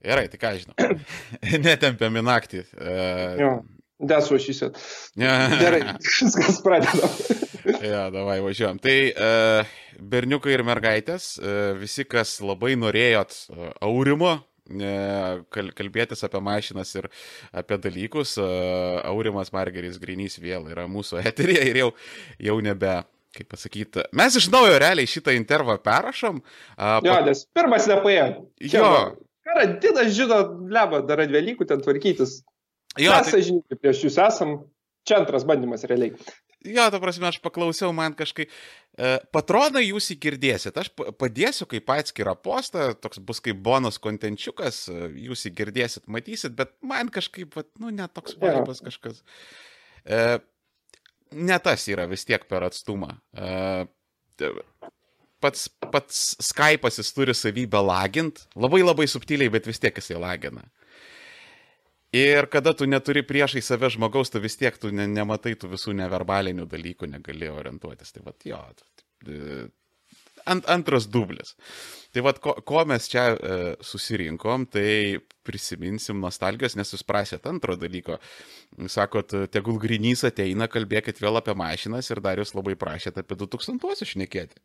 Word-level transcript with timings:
Gerai, 0.00 0.28
tai 0.32 0.40
ką 0.40 0.54
žinau. 0.56 0.96
Netempiam 1.66 2.16
į 2.16 2.24
naktį. 2.24 2.64
Uh, 2.80 3.60
what 4.00 4.40
she 4.40 4.54
said. 4.56 4.76
Gerai, 5.16 5.82
viskas 6.00 6.60
pradeda. 6.64 7.08
ja, 7.90 8.06
davai 8.12 8.38
važiuojam. 8.44 8.80
Tai 8.80 8.96
uh, 9.10 9.74
berniukai 10.00 10.54
ir 10.56 10.64
mergaitės, 10.64 11.34
uh, 11.40 11.74
visi, 11.80 12.06
kas 12.08 12.38
labai 12.40 12.76
norėjot 12.80 13.36
uh, 13.52 13.68
aurimo, 13.84 14.38
kal 15.50 15.72
kalbėtis 15.74 16.22
apie 16.22 16.38
mašinas 16.46 16.92
ir 16.94 17.08
apie 17.50 17.74
dalykus, 17.82 18.36
aurimas 18.38 19.50
Margeris 19.50 19.96
Grinys 19.98 20.38
vėl 20.38 20.68
yra 20.70 20.84
mūsų 20.86 21.18
eterija 21.26 21.64
ir 21.66 21.80
jau, 21.82 21.88
jau 22.38 22.60
nebe. 22.62 23.00
Kaip 23.30 23.46
pasakyti, 23.46 24.02
mes 24.18 24.34
iš 24.38 24.48
naujo 24.50 24.78
realiai 24.82 25.06
šitą 25.06 25.30
intervą 25.38 25.76
perrašom. 25.78 26.40
Jo, 27.06 27.18
nes 27.26 27.44
pirmas 27.54 27.86
nepaėjo. 27.86 28.24
Jo. 28.72 28.88
Karantinas, 29.50 30.12
žino, 30.16 30.40
leba, 30.70 31.02
dar 31.06 31.22
Velykų 31.26 31.66
ten 31.66 31.82
tvarkytis. 31.82 32.38
jo, 32.98 33.10
Mes, 33.12 33.30
tai, 33.34 33.40
žinai, 33.46 33.78
prieš 33.80 34.04
jūs 34.06 34.20
esam. 34.22 34.60
Čia 35.08 35.16
antras 35.22 35.46
bandymas 35.48 35.82
realiai. 35.88 36.12
jo, 36.60 36.82
ta 36.92 36.98
prasme, 37.00 37.24
aš 37.30 37.38
paklausiau, 37.40 37.88
man 37.96 38.12
kažkaip, 38.14 38.50
uh, 39.00 39.16
patronai 39.32 39.80
jūs 39.86 40.10
įgirdėsit, 40.12 40.76
aš 40.76 40.90
pa- 40.92 41.08
padėsiu 41.16 41.64
kaip 41.70 41.88
atskirą 41.94 42.34
postą, 42.36 42.90
toks 43.00 43.18
bus 43.24 43.40
kaip 43.40 43.56
bonus 43.64 43.96
kontenčiukas, 43.98 44.82
uh, 44.92 45.06
jūs 45.08 45.46
įgirdėsit, 45.48 46.04
matysit, 46.06 46.52
bet 46.58 46.74
man 46.84 47.08
kažkaip, 47.08 47.56
vat, 47.56 47.70
nu, 47.80 47.88
netoks 47.96 48.36
Jo. 48.36 48.52
vibas 48.60 48.84
kažkas. 48.84 49.22
Uh, 50.04 50.36
ne 51.32 51.56
tas 51.64 51.88
yra 51.88 52.04
vis 52.10 52.26
tiek 52.28 52.44
per 52.50 52.68
atstumą. 52.68 53.16
Uh, 53.32 53.88
pats, 55.42 55.68
pats 55.92 56.20
Skype'as 56.44 57.00
jis 57.00 57.14
turi 57.16 57.34
savybę 57.36 57.80
lagint, 57.84 58.44
labai 58.56 58.82
labai 58.84 59.08
subtiliai, 59.10 59.52
bet 59.52 59.68
vis 59.70 59.82
tiek 59.82 59.96
jisai 59.96 60.20
lagina. 60.20 60.66
Ir 62.12 62.48
kada 62.50 62.72
tu 62.74 62.88
neturi 62.90 63.22
priešai 63.22 63.62
save 63.62 63.90
žmogaus, 63.94 64.32
tu 64.34 64.40
vis 64.42 64.58
tiek 64.58 64.74
tu 64.82 64.90
ne, 64.90 65.06
nematai 65.06 65.54
tų 65.54 65.76
visų 65.76 65.94
neverbalinių 65.94 66.66
dalykų, 66.70 67.06
negali 67.06 67.46
orientuotis. 67.50 68.10
Tai 68.16 68.24
vad, 68.26 68.40
jo, 68.42 68.58
e, 69.30 69.68
ant, 70.50 70.66
antras 70.66 71.06
dublis. 71.06 71.54
Tai 72.10 72.24
vad, 72.26 72.40
ko, 72.42 72.56
ko 72.66 72.82
mes 72.90 73.06
čia 73.12 73.28
e, 73.36 73.58
susirinkom, 73.86 74.66
tai 74.74 75.20
prisiminsim 75.46 76.18
nostalgijos, 76.18 76.74
nes 76.74 76.90
jūs 76.90 77.06
prašėt 77.06 77.46
antro 77.46 77.78
dalyko. 77.78 78.18
Sakot, 78.90 79.36
tegul 79.54 79.78
grinys 79.78 80.26
ateina, 80.26 80.66
kalbėkit 80.66 81.22
vėl 81.22 81.38
apie 81.38 81.54
mašinas 81.54 82.10
ir 82.10 82.24
dar 82.26 82.42
jūs 82.42 82.56
labai 82.58 82.74
prašėt 82.80 83.22
apie 83.22 83.38
2000-uosius 83.38 84.16
šnekėti. 84.16 84.58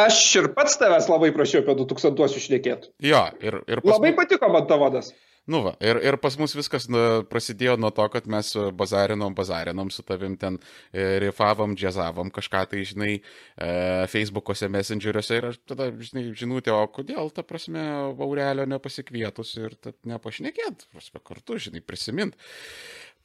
Aš 0.00 0.20
ir 0.40 0.48
pats 0.56 0.78
tavęs 0.80 1.10
labai 1.12 1.34
prašiau 1.36 1.60
apie 1.60 1.74
2000-uosius 1.76 2.46
šnekėti. 2.46 2.94
Jo, 3.04 3.26
ir, 3.44 3.60
ir 3.68 3.82
pas 3.84 3.98
Labai 3.98 4.14
patiko 4.16 4.48
man 4.52 4.64
tavo 4.70 4.88
vadas. 4.88 5.12
Nu 5.50 5.58
va, 5.64 5.72
ir, 5.82 5.98
ir 6.06 6.14
pas 6.22 6.36
mus 6.38 6.52
viskas 6.54 6.84
nu, 6.86 7.00
prasidėjo 7.26 7.74
nuo 7.82 7.90
to, 7.90 8.04
kad 8.14 8.28
mes 8.30 8.52
bazarinom, 8.78 9.34
bazarinom 9.34 9.88
su 9.90 10.04
tavim 10.06 10.36
ten, 10.38 10.60
e, 10.94 11.18
rifavom, 11.24 11.74
džiazavom 11.74 12.30
kažką 12.32 12.60
tai, 12.70 12.84
žinai, 12.86 13.16
e, 13.18 13.70
Facebook'ose, 14.12 14.70
Messengeriuose 14.70 15.40
ir 15.40 15.48
aš 15.50 15.58
tada, 15.66 15.88
žinai, 15.98 16.28
žinutė, 16.38 16.70
o 16.76 16.86
kodėl, 16.94 17.32
ta 17.34 17.42
prasme, 17.42 17.82
Aurelio 18.14 18.68
nepasikvietus 18.70 19.56
ir 19.58 19.74
nepašnekėt, 20.06 20.86
prasme, 20.94 21.24
kartu, 21.26 21.58
žinai, 21.66 21.82
prisimint 21.82 22.38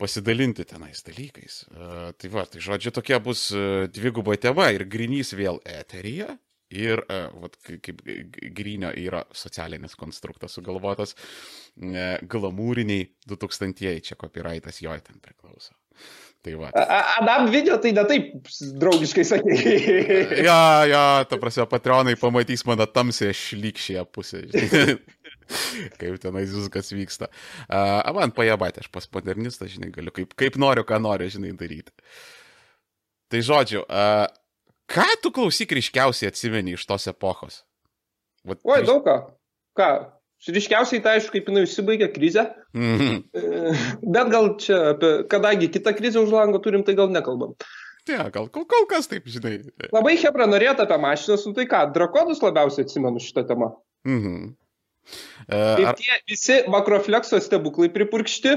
pasidalinti 0.02 0.65
tenais 0.65 1.05
dalykais. 1.05 1.61
E, 1.69 1.93
tai 2.17 2.33
va, 2.33 2.47
tai 2.49 2.65
žodžiu, 2.65 2.97
tokia 2.97 3.21
bus 3.21 3.52
e, 3.53 3.85
dviguba 3.93 4.39
tema 4.41 4.71
ir 4.73 4.89
grinys 4.89 5.37
vėl 5.37 5.61
eterija. 5.69 6.33
Ir, 6.75 6.99
e, 7.07 7.17
vat, 7.39 7.53
kai- 7.63 7.77
kaip 7.79 8.01
grinio 8.57 8.89
yra 8.99 9.21
socialinis 9.31 9.95
konstruktas 9.95 10.51
sugalvotas, 10.57 11.13
e, 11.79 12.07
glamūriniai 12.27 13.05
2000-ieji, 13.29 14.01
čia 14.09 14.17
copyrightas 14.19 14.81
jo 14.83 14.91
ten 14.99 15.21
priklauso. 15.23 15.71
Tai 16.43 16.53
va. 16.59 16.67
A- 16.75 16.83
A- 16.97 17.13
Adam 17.21 17.47
video 17.51 17.77
tai 17.81 17.93
ne 17.95 18.03
taip 18.09 18.49
draugiškai 18.83 19.23
sakė. 19.25 19.55
Ja, 20.47 20.59
ja, 20.86 21.03
ta 21.30 21.39
prasme, 21.42 21.65
patronai 21.71 22.17
pamatys 22.19 22.65
mano 22.67 22.86
tamsę 22.86 23.31
šlykščią 23.33 24.03
pusę. 24.11 24.43
kaip 25.99 26.17
tenais 26.19 26.52
viskas 26.52 26.92
vyksta. 26.92 27.30
A, 27.71 28.11
man 28.15 28.33
pajabatė, 28.36 28.83
aš 28.83 28.89
pas 28.92 29.08
modernistas, 29.15 29.71
žinai, 29.71 29.89
galiu 29.95 30.11
kaip, 30.11 30.36
kaip 30.39 30.59
noriu, 30.59 30.83
ką 30.87 30.99
noriu, 30.99 31.30
žinai, 31.31 31.53
daryti. 31.58 31.95
Tai 33.31 33.39
žodžiu, 33.43 33.81
uh, 33.87 34.27
ką 34.92 35.05
tu 35.23 35.31
klausyk 35.36 35.71
ryškiausiai 35.77 36.31
atsimeni 36.31 36.75
iš 36.77 36.86
tos 36.89 37.08
epochos? 37.11 37.64
Vat, 38.48 38.59
Oi, 38.64 38.81
ryš- 38.81 38.87
daug 38.89 39.03
ką. 39.05 39.17
Ką? 39.77 39.89
Ryškiausiai 40.53 41.02
tai 41.02 41.15
aišku, 41.17 41.33
kaip 41.33 41.48
jinai 41.49 41.64
užsibaigė 41.65 42.11
krizę. 42.14 42.43
Mhm. 42.77 43.23
E, 43.33 43.73
Bet 44.05 44.30
gal 44.30 44.52
čia, 44.61 44.93
apie, 44.93 45.11
kadangi 45.31 45.70
kitą 45.73 45.95
krizę 45.98 46.21
už 46.21 46.30
lango 46.36 46.61
turim, 46.61 46.83
tai 46.86 46.93
gal 46.95 47.09
nekalbam. 47.09 47.55
Ja, 48.08 48.30
gal 48.31 48.48
kol, 48.53 48.64
kol 48.70 48.86
kas 48.87 49.09
taip, 49.11 49.25
žinai. 49.27 49.58
Labai 49.92 50.14
Hebra 50.21 50.45
norėtų 50.48 50.86
apie 50.86 50.98
mašinas, 51.04 51.43
nu 51.49 51.54
tai 51.58 51.65
ką, 51.67 51.81
drakonus 51.95 52.39
labiausiai 52.45 52.86
atsimenu 52.86 53.19
šitą 53.19 53.43
temą. 53.49 53.73
Mhm. 54.08 54.54
Tai 55.48 55.58
Uh, 55.58 55.87
ar, 55.87 55.95
tie 55.95 56.15
visi 56.27 56.55
makroflekso 56.67 57.39
stebuklai 57.39 57.87
pripurkšti 57.95 58.52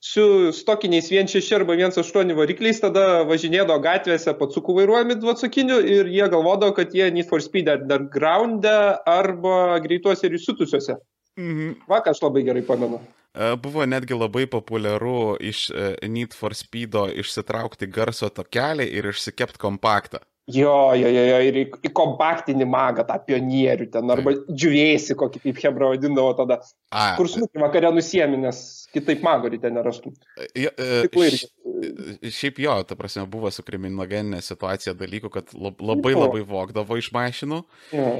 su 0.00 0.52
stokiniais 0.52 1.10
1.6 1.12 1.54
arba 1.54 1.76
1.8 1.76 2.32
varikliais, 2.36 2.80
tada 2.80 3.22
važinėdavo 3.28 3.82
gatvėse 3.84 4.32
pacukų 4.38 4.78
vairuojami 4.80 5.18
dvacukiniu 5.20 5.76
ir 5.84 6.08
jie 6.08 6.26
galvodavo, 6.32 6.72
kad 6.78 6.94
jie 6.96 7.10
Need 7.12 7.28
for 7.28 7.44
Speed 7.44 7.68
underground'e 7.68 8.76
arba 9.06 9.78
greituose 9.84 10.26
ir 10.26 10.38
įsutusiuose. 10.40 10.96
mhm. 11.36 11.74
Va, 11.88 12.00
ką 12.00 12.16
aš 12.16 12.22
labai 12.24 12.44
gerai 12.48 12.64
pamenu. 12.64 13.00
E, 13.34 13.54
Buvo 13.60 13.84
netgi 13.86 14.16
labai 14.16 14.46
populiaru 14.50 15.36
iš 15.40 15.68
e, 15.70 15.92
Need 16.08 16.32
for 16.34 16.56
Speedo 16.56 17.04
išsitraukti 17.12 17.86
garso 17.86 18.32
tokelį 18.32 18.88
ir 18.88 19.12
išsikepti 19.12 19.60
kompaktą. 19.60 20.24
Jo, 20.50 20.94
jo, 20.96 21.08
jo, 21.12 21.22
jo, 21.28 21.38
ir 21.46 21.56
į, 21.60 21.64
į 21.86 21.90
kompaktinį 21.94 22.66
magą, 22.66 23.04
tą 23.06 23.18
pionierių 23.26 23.86
ten, 23.92 24.10
arba 24.10 24.32
džiuvėsi, 24.48 25.14
kokį 25.20 25.42
kaip 25.44 25.58
Hebra 25.64 25.90
vadindavo 25.92 26.32
tada, 26.38 26.56
A, 26.90 27.12
kur 27.18 27.28
snukį 27.30 27.60
vakare 27.62 27.90
nusiemi, 27.94 28.38
nes 28.40 28.60
kitaip 28.94 29.22
mago 29.22 29.50
ryte 29.52 29.70
nerastum. 29.70 30.14
jo, 30.56 30.70
e, 30.76 30.88
Stiklai 31.04 31.28
irgi. 31.30 31.44
š- 31.46 32.34
Šiaip 32.40 32.58
jo, 32.60 32.74
ta 32.84 32.96
prasme, 32.98 33.26
buvo 33.30 33.48
su 33.54 33.62
kriminogeninė 33.64 34.40
situacija 34.44 34.92
dalykų, 34.98 35.30
kad 35.32 35.52
lab- 35.54 35.80
labai 35.80 36.12
Jo. 36.16 36.24
labai 36.26 36.42
vogdavo 36.44 36.96
iš 37.00 37.12
mašinų. 37.14 37.62
Jo. 37.92 38.10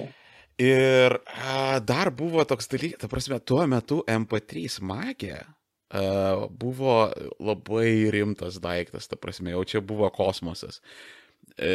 Ir 0.61 1.19
a, 1.49 1.81
dar 1.81 2.11
buvo 2.13 2.45
toks 2.45 2.69
dalykas, 2.69 3.01
ta 3.01 3.09
prasme, 3.09 3.39
tuo 3.41 3.67
metu 3.67 4.03
MP3 4.07 4.79
magė 4.85 5.39
a, 5.91 6.47
buvo 6.49 7.11
labai 7.41 8.11
rimtas 8.13 8.61
daiktas, 8.61 9.09
ta 9.09 9.17
prasme, 9.17 9.51
jau 9.57 9.65
čia 9.65 9.81
buvo 9.81 10.09
kosmosas. 10.15 10.81
E, 10.81 11.20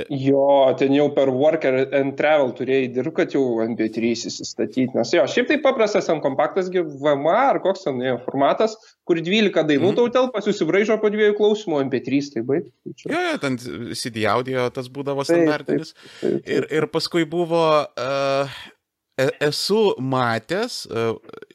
Jo, 0.09 0.73
ten 0.79 0.95
jau 0.95 1.11
per 1.13 1.29
Work 1.29 1.65
and 1.69 2.15
Travel 2.17 2.49
turėjai 2.57 2.87
dirbti, 2.95 3.13
kad 3.19 3.33
jau 3.35 3.43
MP3 3.61 4.13
įsistatyti. 4.15 4.87
Nes 4.97 5.11
jo, 5.13 5.21
šiaip 5.29 5.51
tai 5.51 5.59
paprastas 5.61 6.09
ant 6.09 6.23
kompaktas, 6.23 6.71
VMA 6.73 7.35
ar 7.51 7.59
koks 7.61 7.85
ten 7.85 8.01
formatas, 8.25 8.73
kur 9.05 9.21
12 9.21 9.53
dainų 9.69 9.91
Mhm. 9.91 9.95
tau 9.99 10.07
telpa, 10.09 10.41
susibraižo 10.41 10.97
po 11.01 11.11
dviejų 11.13 11.35
klausimų, 11.37 11.83
MP3 11.85 12.31
tai 12.33 12.41
baig. 12.41 12.71
Tai 12.83 13.13
Jo, 13.13 13.21
jo, 13.31 13.37
ten 13.37 13.57
CD 13.93 14.25
audio 14.25 14.69
tas 14.71 14.89
būdavo 14.89 15.21
Taip, 15.23 15.37
standartinis. 15.37 15.93
tai- 16.21 16.39
tai- 16.41 16.53
Ir, 16.55 16.67
ir 16.71 16.87
paskui 16.87 17.29
buvo, 17.29 17.85
uh, 17.85 18.47
esu 19.39 19.93
matęs, 19.99 20.87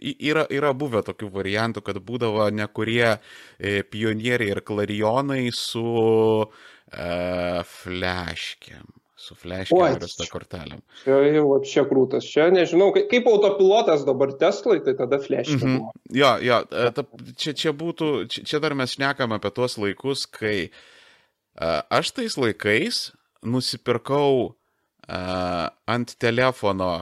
yra, 0.00 0.46
yra 0.48 0.72
buvę 0.72 1.02
tokių 1.02 1.32
variantų, 1.32 1.82
kad 1.82 1.96
būdavo 1.96 2.46
nekurie 2.52 3.18
e, 3.58 3.82
pionieriai 3.82 4.50
ir 4.54 4.60
klarijonai 4.62 5.50
su 5.52 5.82
uh, 5.82 6.46
fleškiam. 6.90 8.88
Su 9.20 9.34
fleškiam 9.36 9.98
ir 9.98 10.06
su 10.08 10.24
kortelėm. 10.32 10.80
Čia 11.02 11.18
jau 11.34 11.58
čia 11.68 11.82
krūtas. 11.84 12.24
Čia 12.24 12.46
nežinau, 12.54 12.88
kaip, 12.94 13.10
kaip 13.10 13.26
autopilotas 13.28 14.06
dabar 14.08 14.32
Teslai, 14.40 14.78
tai 14.86 14.94
tada 14.96 15.18
flash. 15.20 15.52
Mhm. 15.58 15.74
Mhm. 15.74 16.06
Jo, 16.16 16.30
jo, 16.40 16.60
ta, 16.96 17.04
čia, 17.36 17.52
čia 17.52 17.74
būtų, 17.76 18.08
čia, 18.32 18.46
čia 18.48 18.62
dar 18.64 18.74
mes 18.78 18.96
šnekam 18.96 19.36
apie 19.36 19.52
tuos 19.52 19.76
laikus, 19.76 20.24
kai 20.24 20.70
uh, 20.70 21.82
aš 21.92 22.14
tais 22.16 22.38
laikais 22.40 23.10
nusipirkau 23.44 24.32
uh, 24.48 25.68
ant 25.84 26.16
telefono 26.16 26.92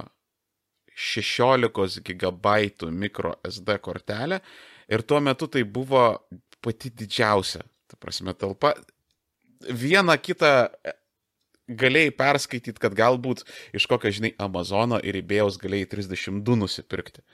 16 0.99 2.03
gigabaitų 2.03 2.91
micro 2.91 3.37
SD 3.47 3.79
kortelę 3.79 4.41
ir 4.91 5.07
tuo 5.07 5.21
metu 5.23 5.47
tai 5.47 5.63
buvo 5.63 6.05
pati 6.65 6.91
didžiausia, 6.91 7.63
ta 7.87 7.99
prasme, 8.01 8.35
talpa. 8.35 8.75
Vieną 9.67 10.15
kitą 10.23 10.51
e, 10.87 10.93
galėjai 11.69 12.13
perskaityti, 12.17 12.79
kad 12.81 12.95
galbūt 12.97 13.43
iš 13.77 13.87
kokio, 13.91 14.13
žinai, 14.15 14.35
Amazono 14.41 15.01
ir 15.03 15.19
įbėjaus 15.23 15.59
galėjai 15.61 15.89
32 15.97 16.59
nusipirkti. 16.63 17.25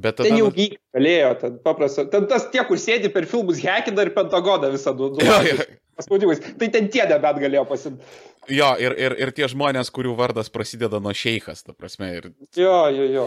Bet 0.00 0.16
tada... 0.20 0.28
Ten 0.30 0.38
jau 0.38 0.48
nu- 0.48 0.54
gyk 0.56 0.76
galėjo, 0.96 1.30
ten 1.42 1.56
paprasta. 1.64 2.04
Ten 2.10 2.26
tas 2.30 2.46
tie, 2.52 2.62
kur 2.68 2.78
sėdi 2.80 3.10
per 3.12 3.26
filmus 3.28 3.58
hekina 3.62 4.04
ir 4.06 4.12
pentagoną 4.16 4.70
visą 4.72 4.92
du. 4.96 5.10
du 5.16 5.24
Jo, 5.26 5.38
jo. 5.48 5.64
paspaudimais. 5.98 6.40
Tai 6.60 6.68
ten 6.72 6.86
tie 6.94 7.04
nebet 7.10 7.40
galėjo 7.42 7.64
pasimti. 7.68 8.06
Jo, 8.50 8.70
ir, 8.80 8.94
ir, 8.98 9.16
ir 9.20 9.32
tie 9.36 9.48
žmonės, 9.50 9.90
kurių 9.94 10.14
vardas 10.18 10.48
prasideda 10.50 10.98
nuo 11.02 11.12
šeikas, 11.14 11.64
ta 11.66 11.74
prasme. 11.76 12.08
Ir, 12.20 12.30
Jo, 12.56 12.76
jo, 12.94 13.08
jo. 13.12 13.26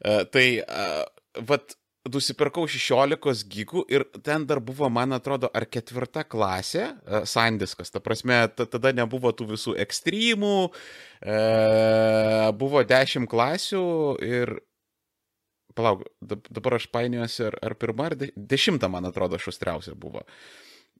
e, 0.00 0.14
tai 0.32 0.46
e, 0.62 0.86
vat, 1.50 1.74
nusipirkau 2.12 2.66
16 2.68 3.46
gigų 3.50 3.84
ir 3.92 4.04
ten 4.24 4.44
dar 4.48 4.60
buvo, 4.64 4.88
man 4.92 5.16
atrodo, 5.16 5.48
ar 5.56 5.66
ketvirta 5.66 6.24
klasė, 6.26 6.90
uh, 6.92 7.24
Sandiskas. 7.28 7.92
Ta 7.94 8.02
prasme, 8.04 8.42
tada 8.58 8.92
nebuvo 8.96 9.32
tų 9.32 9.54
visų 9.54 9.76
ekstremų, 9.84 10.58
uh, 10.68 12.52
buvo 12.60 12.84
10 12.84 13.28
klasių 13.30 13.88
ir... 14.24 14.56
Palauk, 15.74 16.04
dabar 16.22 16.76
aš 16.76 16.84
painiuosi, 16.94 17.48
ar, 17.48 17.56
ar 17.66 17.74
pirma, 17.74 18.04
ar 18.06 18.14
de, 18.14 18.28
dešimta, 18.38 18.86
man 18.86 19.08
atrodo, 19.08 19.40
šustriausia 19.42 19.96
buvo. 19.98 20.22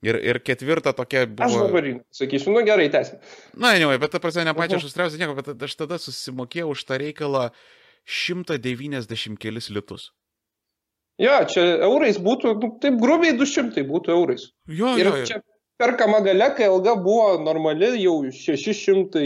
Ir, 0.03 0.19
ir 0.19 0.41
ketvirta 0.43 0.91
tokia 0.97 1.29
buvo. 1.31 1.47
Aš 1.47 1.55
dabar 1.71 1.87
sakysiu, 2.11 2.51
nu 2.57 2.65
gerai, 2.67 2.89
tęsim. 2.91 3.21
Na, 3.55 3.71
ne, 3.79 3.87
bet 4.03 4.13
ta 4.17 4.21
prasme, 4.21 4.43
ne 4.49 4.57
pačia 4.57 4.81
šustriausia 4.83 5.21
nieko, 5.21 5.37
bet 5.39 5.63
aš 5.69 5.79
tada 5.79 6.01
susimokėjau 6.03 6.75
už 6.75 6.83
tą 6.91 6.99
reikalą 7.01 7.47
190 8.03 9.39
kelis 9.41 9.71
litus. 9.71 10.11
Jo, 11.23 11.35
čia 11.47 11.63
eurais 11.87 12.17
būtų, 12.19 12.57
nu, 12.59 12.71
taip 12.83 12.97
grubiai 12.99 13.37
200 13.39 13.85
būtų 13.87 14.15
eurais. 14.17 14.49
Jo, 14.67 14.97
ir 14.99 15.07
jo, 15.07 15.17
jo. 15.21 15.27
čia 15.29 15.37
perkama 15.79 16.21
gale, 16.25 16.49
kai 16.57 16.67
ilga 16.67 16.97
buvo 16.99 17.37
normali, 17.43 17.93
jau 18.03 18.17
600, 18.35 19.23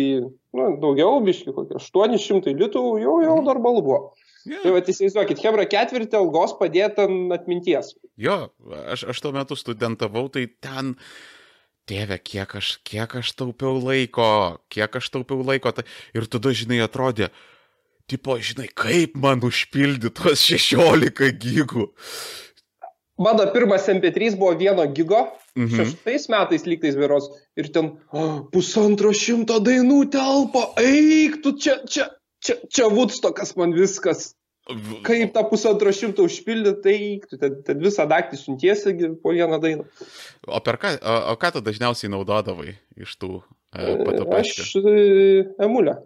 nu, 0.57 0.69
daugiau, 0.83 1.19
biški 1.25 1.55
kokie 1.57 1.79
800 1.81 2.57
litų, 2.61 2.85
jau, 3.05 3.17
jau 3.25 3.39
normalu 3.45 3.85
buvo. 3.85 4.01
jo. 4.49 4.61
Tai 4.65 4.75
va, 4.77 4.85
įsivaizduokit, 4.85 5.43
Hebra 5.45 5.65
ketvirtį 5.69 6.21
algos 6.21 6.55
padėta 6.61 7.09
atminties. 7.37 7.95
Jo, 8.21 8.49
aš, 8.89 9.09
aš 9.13 9.25
tuo 9.25 9.33
metu 9.37 9.57
studentavau, 9.59 10.27
tai 10.33 10.47
ten, 10.61 10.95
tėve, 11.89 12.21
kiek 12.21 12.53
aš, 12.61 12.79
kiek 12.85 13.17
aš 13.21 13.33
taupiau 13.39 13.81
laiko, 13.81 14.59
kiek 14.73 15.01
aš 15.01 15.13
taupiau 15.15 15.45
laiko. 15.45 15.73
Tai, 15.73 15.85
ir 16.17 16.29
tada, 16.29 16.53
žinai, 16.57 16.83
atrodė, 16.85 17.33
tipo, 18.09 18.39
žinai, 18.41 18.69
kaip 18.75 19.17
man 19.21 19.45
užpildyti 19.45 20.13
tuos 20.17 20.43
16 20.49 21.33
gigų. 21.43 21.91
Mano 23.19 23.49
pirmas 23.51 23.89
MP3 23.91 24.37
buvo 24.39 24.55
vieno 24.59 24.85
gigo, 24.95 25.27
Mhm. 25.59 25.75
šeštais 25.75 26.29
metais 26.31 26.67
lygtais 26.71 26.95
viros, 26.95 27.27
ir 27.59 27.73
ten 27.75 27.97
oh, 28.15 28.47
pusantro 28.53 29.11
šimto 29.11 29.59
dainų 29.59 30.05
telpa, 30.15 30.69
eik, 30.79 31.41
tu 31.43 31.57
čia, 31.59 31.81
čia, 31.83 32.07
čia, 32.39 32.61
čia 32.71 32.87
Woodstockas 32.93 33.57
man 33.59 33.75
viskas. 33.75 34.35
Kaip 35.03 35.33
tą 35.33 35.43
pusantro 35.49 35.91
šimto 35.97 36.27
užpildyti, 36.29 36.83
tai 36.85 36.97
tu 37.25 37.39
ten, 37.41 37.57
ten 37.65 37.81
visą 37.81 38.05
naktį 38.07 38.37
suntiesi 38.37 38.93
gi 38.99 39.09
po 39.23 39.33
vieną 39.33 39.57
dainą. 39.63 39.87
O, 40.45 40.61
ką, 40.61 40.91
o, 41.01 41.15
o 41.33 41.37
ką 41.41 41.55
tu 41.57 41.63
dažniausiai 41.65 42.13
naudodavai 42.13 42.75
iš 43.01 43.17
tų 43.17 43.41
e, 43.73 43.97
patapaškių? 44.05 44.67
Aš 44.67 44.75
e, 44.77 45.47
emulę. 45.65 45.97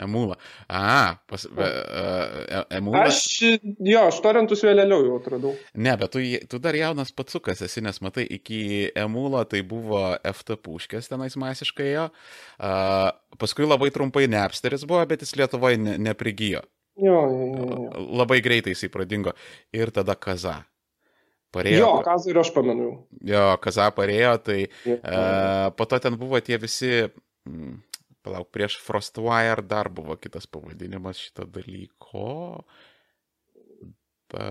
Emulą. 0.00 0.38
A, 0.72 1.16
pas, 1.28 1.44
e, 1.44 1.66
e, 1.66 2.60
emulą. 2.78 3.02
Aš, 3.04 3.26
jo, 3.60 4.04
aš 4.08 4.20
torentus 4.24 4.62
vėliau 4.64 5.04
jau 5.04 5.18
atradau. 5.20 5.52
Ne, 5.76 5.92
bet 6.00 6.14
tu, 6.14 6.22
tu 6.48 6.60
dar 6.64 6.76
jaunas 6.78 7.12
patsukas 7.12 7.60
esi, 7.66 7.82
nes 7.84 8.00
matai, 8.04 8.24
iki 8.38 8.88
emulo 8.96 9.42
tai 9.44 9.60
buvo 9.68 10.00
FT 10.32 10.56
puškės 10.64 11.12
tenais 11.12 11.36
masiškai 11.36 11.90
jo. 11.92 12.08
Uh, 12.56 13.10
paskui 13.40 13.68
labai 13.68 13.92
trumpai 13.92 14.24
Napsteris 14.32 14.86
buvo, 14.88 15.04
bet 15.12 15.26
jis 15.26 15.36
Lietuvoje 15.36 15.76
ne, 15.82 15.98
neprigijo. 16.00 16.64
Jo, 16.96 17.20
jo, 17.28 17.46
jo. 17.52 17.68
jo. 17.68 18.08
Labai 18.22 18.40
greitai 18.44 18.72
jisai 18.72 18.88
pradingo. 18.92 19.36
Ir 19.76 19.92
tada 19.92 20.16
Kaza. 20.16 20.62
Parėjo, 21.52 21.84
Jo, 21.84 21.88
ką 22.00 22.16
ir 22.32 22.38
aš 22.40 22.48
pamenu. 22.56 22.90
jo, 23.28 23.44
Kaza 23.60 23.90
parėjo, 23.92 24.36
tai 24.40 24.60
uh, 24.88 25.68
po 25.76 25.84
to 25.84 26.00
ten 26.00 26.16
buvo 26.16 26.40
tie 26.40 26.56
visi... 26.56 27.10
Mm, 27.44 27.82
Palauk, 28.22 28.50
prieš 28.54 28.76
Frostwire 28.84 29.64
dar 29.66 29.88
buvo 29.90 30.14
kitas 30.16 30.46
pavadinimas 30.46 31.18
šito 31.18 31.46
dalyko. 31.50 32.62
Pa... 34.30 34.44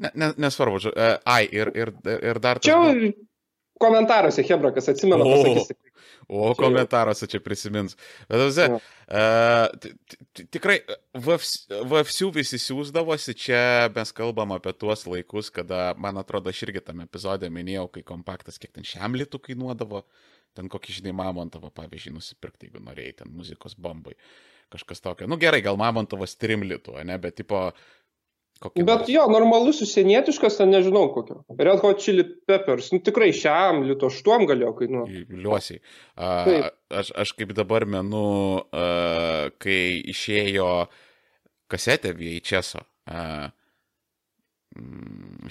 Ne, 0.00 0.10
ne, 0.14 0.30
nesvarbu, 0.40 0.78
žo- 0.86 0.92
e, 0.96 1.08
ai, 1.24 1.44
ir, 1.52 1.72
ir, 1.76 1.90
ir 2.22 2.38
dar... 2.40 2.60
Čia 2.62 2.76
buvo- 2.80 3.12
komentaruose 3.80 4.40
Hebra, 4.48 4.70
kas 4.72 4.86
atsimena, 4.88 5.24
O. 5.26 5.34
pasakys. 5.34 5.74
O, 6.28 6.46
Čia 6.54 6.56
komentaruose 6.62 7.26
čia 7.28 7.40
prisimins. 7.44 7.92
Bet, 8.26 8.38
tavze, 8.40 8.64
Jo. 8.72 8.78
tikrai, 10.50 10.78
VFSU 11.14 12.30
visi 12.34 12.58
siūsdavosi, 12.62 13.34
čia 13.38 13.60
mes 13.94 14.10
kalbam 14.16 14.54
apie 14.56 14.72
tuos 14.74 15.04
laikus, 15.06 15.52
kada, 15.54 15.90
man 16.00 16.18
atrodo, 16.22 16.50
aš 16.50 16.64
irgi 16.66 16.82
tam 16.88 17.04
epizodė 17.04 17.50
minėjau, 17.52 17.86
kai 17.94 18.02
kompaktas 18.08 18.58
kiek 18.62 18.72
ten 18.74 18.86
šiam 18.86 19.14
litų 19.18 19.42
kainuodavo, 19.50 20.02
ten 20.56 20.70
kokį, 20.72 20.94
žinai, 21.00 21.12
Mamontovą, 21.16 21.70
pavyzdžiui, 21.76 22.14
nusipirkti, 22.16 22.70
jeigu 22.70 22.82
norėjai, 22.84 23.18
ten 23.22 23.34
muzikos 23.36 23.76
bombai. 23.78 24.16
Kažkas 24.72 25.04
tokio. 25.04 25.28
Nu 25.30 25.38
gerai, 25.38 25.60
gal 25.62 25.78
Mamontovas 25.78 26.34
trim 26.40 26.64
litų, 26.66 26.96
ne, 27.06 27.18
bet 27.22 27.36
tipo... 27.38 27.68
kokį 28.64 28.82
Bet 28.88 29.04
nors- 29.04 29.12
jo, 29.12 29.26
normalus 29.30 29.82
užsienietiškas, 29.84 30.56
ten 30.58 30.72
nežinau 30.74 31.04
kokio. 31.14 31.42
Red 31.60 31.82
Hot 31.84 32.00
Chili 32.02 32.24
Peppers, 32.48 32.88
nu 32.94 32.98
tikrai 33.04 33.28
šiam 33.36 33.84
lito 33.86 34.10
aštuom 34.10 34.48
galėjo 34.50 34.72
kainuoti. 34.80 35.26
Liuosiai. 35.30 35.82
A, 36.16 36.32
aš, 37.02 37.12
aš 37.14 37.34
kaip 37.38 37.52
dabar 37.58 37.86
menu, 37.86 38.24
a, 38.72 39.52
kai 39.62 40.00
išėjo 40.14 40.72
kasetė 41.70 42.16
VHS 42.16 42.80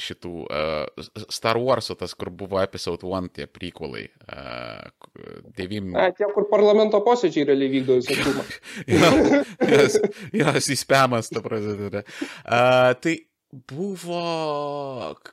šitų 0.01 0.31
a, 0.51 0.62
Star 1.33 1.57
Wars, 1.62 1.92
tas, 2.00 2.13
kur 2.18 2.30
buvo 2.30 2.60
episode 2.63 3.06
1, 3.07 3.30
tie 3.36 3.48
prequelai. 3.48 4.06
a, 4.27 4.89
k- 4.89 5.39
Devim. 5.57 5.94
A, 5.95 6.10
tie, 6.16 6.27
kur 6.36 6.48
parlamento 6.51 7.00
posėdžiai 7.06 7.48
realiai 7.51 7.72
vykdo 7.77 8.00
filmą. 8.07 8.44
Jas, 9.72 9.98
jas 10.36 10.69
įspėmas, 10.75 11.31
ta 11.33 11.42
prasme. 11.45 12.04
Uh, 12.44 12.92
tai 13.01 13.16
buvo 13.72 14.22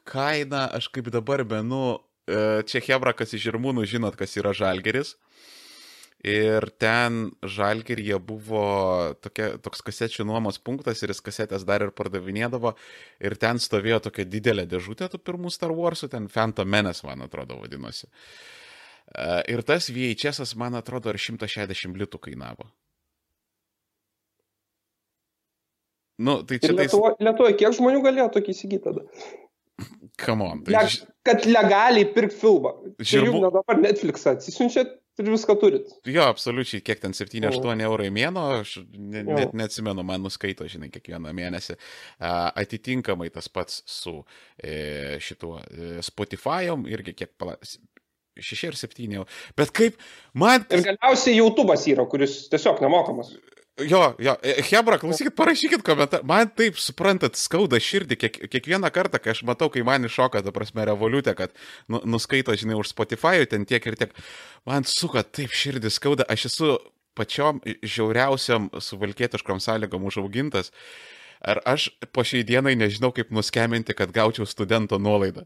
kaina, 0.08 0.68
aš 0.78 0.88
kaip 0.94 1.10
dabar 1.14 1.42
menu, 1.48 1.98
uh, 1.98 2.62
čia 2.68 2.82
Hebra, 2.86 3.14
kas 3.16 3.34
iš 3.34 3.48
Žirmūnų 3.50 3.86
žinot, 3.90 4.16
kas 4.20 4.36
yra 4.38 4.54
Žalgeris. 4.56 5.16
Ir 6.22 6.68
ten 6.78 7.32
Žalgeryje 7.42 8.14
buvo 8.22 8.62
tokia, 9.18 9.56
toks 9.58 9.80
kasečių 9.82 10.22
nuomos 10.28 10.60
punktas 10.62 11.02
ir 11.02 11.10
jis 11.10 11.22
kasetės 11.26 11.64
dar 11.66 11.82
ir 11.82 11.90
pardavinėdavo. 11.98 12.76
Ir 13.26 13.34
ten 13.42 13.58
stovėjo 13.58 13.98
tokia 14.06 14.28
didelė 14.30 14.68
dėžutė 14.70 15.08
tų 15.10 15.18
pirmų 15.18 15.50
Star 15.50 15.74
Warsų, 15.74 16.12
ten 16.14 16.28
Phantom 16.30 16.70
Menace, 16.70 17.02
man 17.08 17.26
atrodo, 17.26 17.58
vadinosi. 17.64 18.06
Uh, 19.12 19.42
ir 19.50 19.64
tas 19.66 19.90
VHS, 19.90 20.54
man 20.62 20.78
atrodo, 20.78 21.10
ar 21.10 21.18
160 21.18 21.98
litų 22.04 22.22
kainavo. 22.22 22.70
Nu, 26.22 26.38
tai 26.46 26.62
čia 26.62 26.70
tais... 26.70 26.86
Lietuvoje, 26.86 27.18
Lietuvo, 27.18 27.50
kiek 27.58 27.74
žmonių 27.82 28.06
galėjo 28.06 28.30
tokį 28.38 28.54
įsigyti 28.54 28.84
tada? 28.86 29.02
Come 30.22 30.46
on. 30.46 30.62
Le, 30.68 30.78
Tai, 30.78 30.86
ž- 30.92 31.08
kad 31.26 31.50
legaliai 31.50 32.06
pirk 32.14 32.30
filmą. 32.36 32.76
Ne 33.02 33.50
dabar 33.50 33.80
Netflix 33.82 34.22
atsisiunčiat 34.30 35.01
ir 35.20 35.28
viską 35.32 35.56
turit. 35.60 35.90
jo, 36.08 36.24
absoliučiai, 36.24 36.80
kiek 36.84 37.02
ten 37.02 37.12
7-8 37.16 37.84
eurai 37.84 38.08
mėno, 38.14 38.44
aš 38.62 38.78
ne, 38.96 39.24
Jo. 39.26 39.36
net 39.38 39.54
neatsimenu, 39.58 40.04
man 40.06 40.24
nuskaito, 40.24 40.66
žinai, 40.70 40.88
kiekvieną 40.94 41.34
mėnesį. 41.36 41.76
A, 42.20 42.52
atitinkamai 42.62 43.28
tas 43.34 43.48
pats 43.52 43.82
su 43.86 44.18
e, 44.56 45.18
šituo 45.20 45.58
e, 45.60 45.94
Spotify'om 46.04 46.86
irgi 46.90 47.16
kiek 47.22 47.34
pala... 47.38 47.58
6 48.32 48.62
ir 48.64 48.76
7 48.80 49.12
eurų. 49.18 49.26
Bet 49.60 49.74
kaip, 49.76 49.98
man... 50.40 50.62
Ir 50.72 50.86
galiausiai 50.86 51.36
YouTube'as 51.36 51.82
yra, 51.92 52.06
kuris 52.08 52.46
tiesiog 52.48 52.80
nemokamas. 52.80 53.34
Jo, 53.80 54.14
jo, 54.18 54.34
e, 54.44 54.60
Hebra, 54.68 54.98
klausykit, 55.00 55.32
parašykit 55.32 55.82
komentarą. 55.86 56.26
Man 56.28 56.50
taip, 56.52 56.76
suprantat, 56.76 57.38
skauda 57.40 57.78
širdį 57.80 58.18
kiek, 58.20 58.34
kiekvieną 58.52 58.90
kartą, 58.92 59.16
kai 59.22 59.32
aš 59.32 59.40
matau, 59.48 59.70
kai 59.72 59.80
man 59.86 60.04
iššoka, 60.04 60.42
ta 60.44 60.52
prasme, 60.52 60.84
revoliutė, 60.84 61.32
kad 61.38 61.54
nu, 61.88 62.02
nuskaito, 62.04 62.52
žinai, 62.52 62.76
už 62.76 62.92
Spotify 62.92 63.46
ten 63.48 63.64
tiek 63.64 63.86
ir 63.88 63.96
tiek. 63.96 64.12
Man 64.68 64.84
suka 64.84 65.24
taip 65.24 65.56
širdį 65.56 65.88
skauda. 65.88 66.28
Aš 66.28 66.50
esu 66.50 66.74
pačiom 67.16 67.62
žiauriausiam 67.80 68.68
suvalkietiškom 68.76 69.64
sąlygom 69.64 70.04
užaugintas. 70.04 70.68
Ar 71.42 71.58
aš 71.66 71.88
po 72.14 72.22
šiai 72.26 72.44
dienai 72.46 72.76
nežinau, 72.78 73.10
kaip 73.14 73.32
nuskeminti, 73.34 73.96
kad 73.98 74.12
gaučiau 74.14 74.46
studento 74.46 74.98
nuolaidą. 75.02 75.42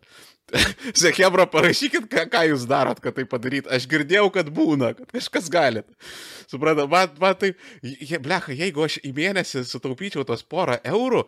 Sekebra, 1.02 1.46
parašykit, 1.50 2.04
ką, 2.12 2.26
ką 2.32 2.42
jūs 2.50 2.66
darot, 2.68 3.00
kad 3.02 3.16
tai 3.16 3.24
padaryt. 3.28 3.70
Aš 3.72 3.88
girdėjau, 3.90 4.28
kad 4.34 4.50
būna, 4.52 4.92
kad 4.98 5.08
kažkas 5.16 5.48
galit. 5.52 5.88
Supratau, 6.50 6.84
man, 6.92 7.14
man 7.22 7.38
tai, 7.40 7.54
je, 7.82 8.20
blecha, 8.22 8.52
jeigu 8.54 8.84
aš 8.84 9.00
į 9.02 9.14
mėnesį 9.16 9.64
sutaupyčiau 9.66 10.26
tos 10.28 10.44
porą 10.44 10.76
eurų, 10.84 11.24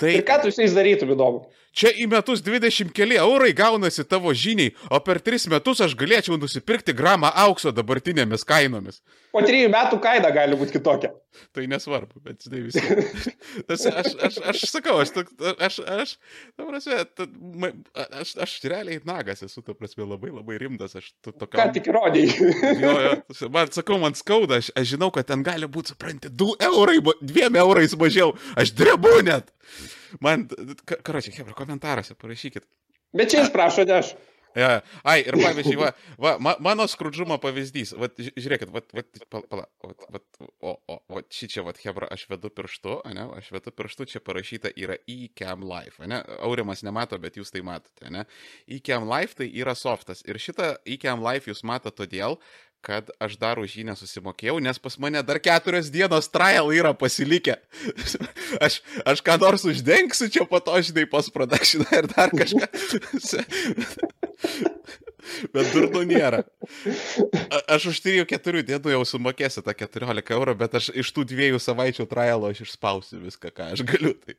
tai 0.00 0.16
Ir 0.18 0.26
ką 0.26 0.42
tu 0.42 0.50
su 0.50 0.64
jais 0.64 0.74
darytum 0.74 1.14
įdomu? 1.14 1.46
Čia 1.74 1.90
į 1.90 2.06
metus 2.12 2.42
20 2.46 2.92
keli 2.94 3.18
eurai 3.20 3.52
gaunasi 3.56 4.06
tavo 4.08 4.32
žiniai, 4.34 4.72
o 4.90 5.00
per 5.04 5.20
3 5.24 5.50
metus 5.52 5.82
aš 5.84 5.96
galėčiau 5.98 6.38
nusipirkti 6.40 6.94
gramą 6.96 7.32
aukso 7.44 7.72
dabartinėmis 7.74 8.46
kainomis. 8.48 9.02
Po 9.34 9.42
trijų 9.42 9.70
metų 9.72 9.98
kaina 10.02 10.30
gali 10.34 10.54
būti 10.58 10.76
kitokia. 10.76 11.10
Tai 11.50 11.64
nesvarbu, 11.66 12.20
bet 12.22 12.44
žinai 12.46 12.60
vis 12.62 12.76
tiek. 12.78 13.24
Tas, 13.68 13.82
aš, 13.90 14.12
aš, 14.28 14.36
aš 14.52 14.60
sakau, 14.70 15.00
aš, 15.02 15.10
aš, 15.58 15.78
aš, 15.82 16.12
ta 16.54 16.66
prasme, 16.68 16.98
ta, 17.18 17.26
ma- 17.58 17.72
aš, 18.20 18.36
aš 18.46 18.54
realiai 18.70 19.00
nagas 19.08 19.42
esu, 19.42 19.64
ta 19.66 19.74
prasme, 19.74 20.06
labai 20.06 20.30
labai 20.30 20.60
rimtas. 20.62 20.94
Aš 21.00 21.10
to, 21.18 21.34
to 21.34 21.48
Ką 21.50 21.66
tik 21.74 21.90
įrodėjai. 21.90 22.52
Jo, 22.78 22.94
jo, 23.08 23.50
man 23.54 23.74
sakau, 23.74 23.98
man 24.02 24.14
skauda, 24.18 24.60
aš, 24.62 24.70
aš 24.78 24.94
žinau, 24.94 25.10
kad 25.14 25.26
ten 25.32 25.42
gali 25.46 25.66
būti, 25.66 25.96
supranti, 25.96 26.30
2 26.30 26.54
eurai, 26.70 27.00
2 27.02 27.50
eurais 27.64 27.98
mažiau, 27.98 28.36
aš 28.54 28.70
drebu 28.78 29.18
net. 29.26 29.50
Man, 30.20 30.46
karočiui, 30.94 31.34
hebra, 31.38 31.56
komentaruose 31.58 32.14
parašykit. 32.20 32.66
Bet 33.14 33.30
čia 33.30 33.44
jis 33.44 33.52
prašo, 33.54 33.86
ne 33.88 34.00
aš. 34.02 34.14
Ja. 34.54 34.82
Ai, 35.02 35.18
ir 35.26 35.34
pavyzdžiui, 35.34 35.78
va, 35.80 35.88
va, 36.20 36.34
ma, 36.42 36.52
mano 36.62 36.86
skrudžumo 36.90 37.40
pavyzdys, 37.42 37.90
va, 37.98 38.06
žiūrėkit, 38.14 38.70
va, 38.70 38.82
va, 38.94 39.02
pala, 39.32 39.46
pala, 39.50 39.64
va, 39.82 40.10
va, 40.14 40.20
o, 40.62 40.74
o, 40.94 40.98
o 41.10 41.22
šį 41.34 41.48
čia, 41.50 41.64
va, 41.66 41.74
Hebra, 41.82 42.06
aš 42.14 42.28
vedu 42.30 42.52
pirštu, 42.54 43.00
ne, 43.16 43.26
aš 43.34 43.50
vedu 43.56 43.72
pirštu, 43.74 44.06
čia 44.12 44.22
parašyta 44.22 44.70
yra 44.78 45.00
eCam 45.10 45.66
Life, 45.66 46.06
ne, 46.10 46.20
Aurimas 46.46 46.84
nemato, 46.86 47.18
bet 47.22 47.40
jūs 47.40 47.50
tai 47.54 47.64
matote, 47.66 48.06
ne, 48.14 48.22
eCam 48.78 49.08
Life 49.10 49.40
tai 49.40 49.50
yra 49.50 49.74
softas 49.78 50.22
ir 50.22 50.38
šitą 50.38 50.76
eCam 50.86 51.24
Life 51.26 51.50
jūs 51.50 51.64
matote 51.66 52.04
todėl, 52.04 52.38
kad 52.84 53.08
aš 53.22 53.38
dar 53.40 53.60
už 53.62 53.78
jį 53.78 53.86
nesusimokėjau, 53.88 54.58
nes 54.60 54.80
pas 54.82 54.98
mane 55.00 55.22
dar 55.24 55.40
keturios 55.40 55.88
dienos 55.92 56.28
trial 56.28 56.68
yra 56.76 56.92
pasilikę. 56.92 57.56
aš, 58.66 58.82
aš 59.08 59.22
ką 59.24 59.38
nors 59.40 59.64
uždengsiu 59.68 60.28
čia 60.32 60.44
po 60.48 60.60
to, 60.60 60.76
žinai, 60.84 61.06
post 61.08 61.32
production 61.32 61.86
ir 61.88 62.08
dar 62.12 62.34
kažką. 62.34 62.68
bet 65.54 65.72
durnų 65.72 66.04
nėra. 66.12 66.42
A, 67.48 67.62
aš 67.76 67.88
už 67.94 68.02
3-4 68.04 68.64
dienų 68.68 68.96
jau 68.98 69.04
sumokėsiu 69.14 69.64
tą 69.64 69.72
14 69.80 70.34
eurų, 70.36 70.56
bet 70.60 70.76
aš 70.80 70.92
iš 70.92 71.12
tų 71.16 71.24
dviejų 71.32 71.62
savaičių 71.64 72.08
trialo 72.10 72.52
aš 72.52 72.66
išspausiu 72.66 73.22
viską, 73.24 73.54
ką 73.54 73.70
aš 73.76 73.86
galiu. 73.88 74.12
Tai, 74.20 74.36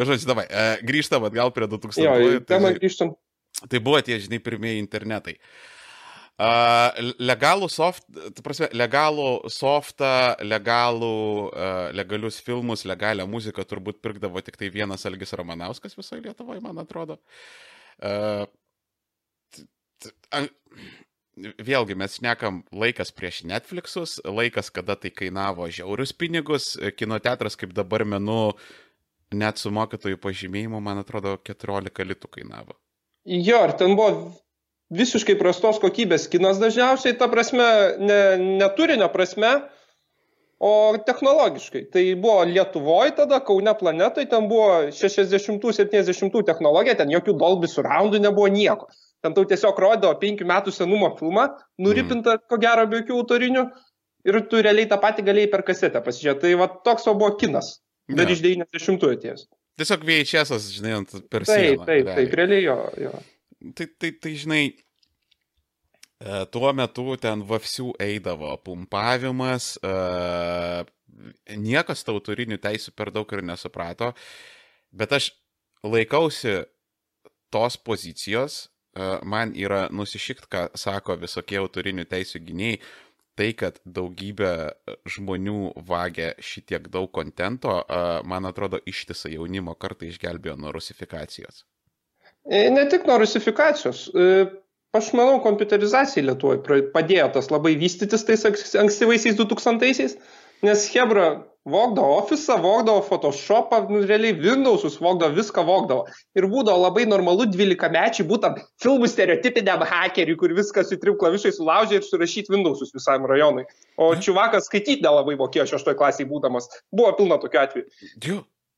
žodžiu, 0.00 0.30
davai, 0.30 0.46
e, 0.48 0.70
grįžtam 0.86 1.28
atgal 1.28 1.52
prie 1.52 1.68
2000. 1.68 2.06
Jo, 2.06 2.40
temą 2.48 2.72
grįžtam. 2.78 3.12
Tai 3.60 3.78
buvo 3.84 4.00
tie, 4.00 4.16
žinai, 4.22 4.38
pirmieji 4.40 4.80
internetai. 4.80 5.36
Uh, 5.36 5.79
legalų 6.40 7.68
soft, 7.68 8.06
prasme, 8.44 8.70
legalų 8.72 9.50
softą, 9.52 10.36
legalų, 10.40 11.16
uh, 11.50 11.90
legalius 11.92 12.40
filmus, 12.44 12.86
legalią 12.88 13.26
muziką 13.28 13.64
turbūt 13.68 14.00
pirkdavo 14.00 14.40
tik 14.44 14.56
tai 14.56 14.70
vienas 14.72 15.04
Algis 15.06 15.34
Ramanauskas 15.36 15.98
visoje 15.98 16.22
Lietuvoje, 16.24 16.62
man 16.64 16.80
atrodo. 16.80 17.18
Uh, 18.00 18.46
vėlgi 21.60 21.96
mes 21.96 22.16
šnekam 22.18 22.62
laikas 22.72 23.12
prieš 23.12 23.44
Netflixus, 23.48 24.18
laikas, 24.24 24.70
kada 24.72 24.96
tai 24.96 25.12
kainavo 25.12 25.68
žiaurius 25.68 26.12
pinigus, 26.16 26.72
kinoteatras 26.96 27.56
kaip 27.60 27.74
dabar 27.76 28.04
menu 28.04 28.52
net 29.30 29.60
su 29.60 29.70
mokytojų 29.70 30.18
pažymėjimu, 30.20 30.80
man 30.82 31.02
atrodo, 31.02 31.36
14 31.46 32.06
litų 32.06 32.30
kainavo. 32.38 32.76
Jo, 33.28 33.60
ir 33.68 33.76
ten 33.78 33.94
buvo 33.98 34.32
visiškai 34.90 35.36
prastos 35.38 35.78
kokybės 35.82 36.26
kinas 36.30 36.58
dažniausiai, 36.62 37.16
ta 37.18 37.28
prasme, 37.30 37.66
ne, 38.02 38.22
ne 38.60 38.70
turinio 38.76 39.08
prasme, 39.12 39.52
o 40.60 40.72
technologiškai. 41.06 41.86
Tai 41.94 42.02
buvo 42.20 42.42
Lietuvoje 42.44 43.14
tada, 43.16 43.40
Kaune 43.44 43.72
planetoje, 43.78 44.28
ten 44.28 44.48
buvo 44.50 44.90
60-70 44.92 46.42
technologija, 46.46 46.98
ten 46.98 47.12
jokių 47.14 47.36
Dolby 47.40 47.70
surroundų 47.70 48.20
nebuvo 48.26 48.50
nieko. 48.52 48.90
Ten 49.24 49.36
tau 49.36 49.46
tiesiog 49.48 49.78
rodo 49.80 50.10
5 50.20 50.44
metų 50.48 50.72
senumo 50.72 51.14
filmą, 51.18 51.46
nuripinta, 51.80 52.36
mm. 52.36 52.44
ko 52.48 52.60
gero, 52.60 52.86
be 52.88 53.00
jokių 53.00 53.16
autorinių, 53.20 53.64
ir 54.28 54.42
tu 54.52 54.60
realiai 54.64 54.88
tą 54.88 55.00
patį 55.00 55.24
galėjai 55.28 55.50
per 55.52 55.64
kasetę 55.64 56.04
pasižiūrėti. 56.04 56.44
Tai 56.44 56.54
va 56.60 56.68
toks 56.88 57.08
o 57.08 57.16
buvo 57.16 57.34
kinas, 57.40 57.78
dar 58.08 58.28
ja. 58.28 58.36
iš 58.36 58.44
90-ųjų 58.44 59.18
atėjęs. 59.18 59.44
Tiesiog 59.80 60.08
VHS, 60.08 60.72
žinai, 60.76 60.96
per 61.32 61.46
sieną. 61.48 61.84
Taip, 61.84 62.08
taip, 62.08 62.16
taip, 62.16 62.34
realiai 62.36 62.64
jo. 62.66 62.80
jo 63.00 63.12
tai, 63.74 63.86
tai, 63.98 64.12
tai 64.12 64.34
žinai, 64.34 64.64
e, 66.20 66.44
tuo 66.52 66.72
metu 66.76 67.16
ten 67.20 67.44
vapsių 67.46 67.92
eidavo 68.00 68.54
pumpavimas, 68.64 69.74
e, 69.84 69.94
niekas 71.60 72.04
tau 72.06 72.20
turinių 72.24 72.60
teisų 72.62 72.94
per 72.96 73.12
daug 73.12 73.28
ir 73.36 73.44
nesuprato, 73.44 74.12
bet 74.92 75.12
aš 75.16 75.32
laikausi 75.84 76.62
tos 77.52 77.76
pozicijos, 77.76 78.62
e, 78.64 79.12
man 79.24 79.52
yra 79.56 79.88
nusišikt, 79.92 80.48
ką 80.48 80.66
sako 80.78 81.20
visokie 81.20 81.60
autorinių 81.60 82.08
teisų 82.08 82.42
gyniai, 82.48 82.80
tai, 83.36 83.52
kad 83.56 83.78
daugybė 83.84 84.52
žmonių 85.08 85.72
vagia 85.88 86.34
šitiek 86.44 86.90
daug 86.92 87.08
kontento, 87.14 87.78
man 88.28 88.44
atrodo, 88.44 88.82
ištisą 88.84 89.30
jaunimo 89.32 89.72
kartą 89.80 90.10
išgelbėjo 90.10 90.58
nuo 90.60 90.74
rusifikacijos. 90.76 91.62
E, 92.50 92.70
ne 92.70 92.86
tik 92.90 93.06
nuo 93.06 93.20
rusifikacijos. 93.22 94.08
E, 94.10 94.46
aš 94.98 95.12
manau, 95.14 95.38
kompiuterizacija 95.44 96.24
Lietuvoje 96.26 96.88
padėjo 96.94 97.28
tas 97.36 97.50
labai 97.52 97.76
vystytis 97.78 98.26
tais 98.26 98.42
ankstyvaisiais 98.82 99.38
2000-aisiais, 99.38 100.16
nes 100.66 100.88
Hebra 100.90 101.28
vogdavo 101.70 102.16
Office, 102.16 102.56
vogdavo 102.58 103.04
Photoshopą, 103.06 103.84
nu, 103.92 104.00
realiai 104.06 104.34
Windowsus 104.34 104.98
vogdavo, 104.98 105.36
viską 105.36 105.62
vogdavo. 105.68 106.08
Ir 106.34 106.48
būdavo 106.50 106.88
labai 106.88 107.04
normalu 107.06 107.46
12 107.52 107.92
mečiai 107.94 108.26
būtent 108.26 108.58
filmų 108.82 109.12
stereotipiniam 109.12 109.86
hakeriui, 109.86 110.38
kur 110.40 110.56
viskas 110.56 110.90
į 110.90 110.98
trim 111.04 111.20
klavišai 111.20 111.54
sulaužė 111.54 112.00
ir 112.00 112.08
surašyti 112.08 112.50
Windowsus 112.56 112.90
visam 112.96 113.30
rajonui. 113.30 113.68
O 113.94 114.10
mhm. 114.10 114.26
čiuvakas 114.26 114.66
skaityti 114.66 115.06
nelabai 115.06 115.38
mokėjo 115.38 115.68
šeštoje 115.76 116.00
klasėje 116.02 116.30
būdamas. 116.32 116.66
Buvo 116.90 117.14
pilna 117.20 117.38
tokių 117.38 117.62
atvejų. 117.62 117.88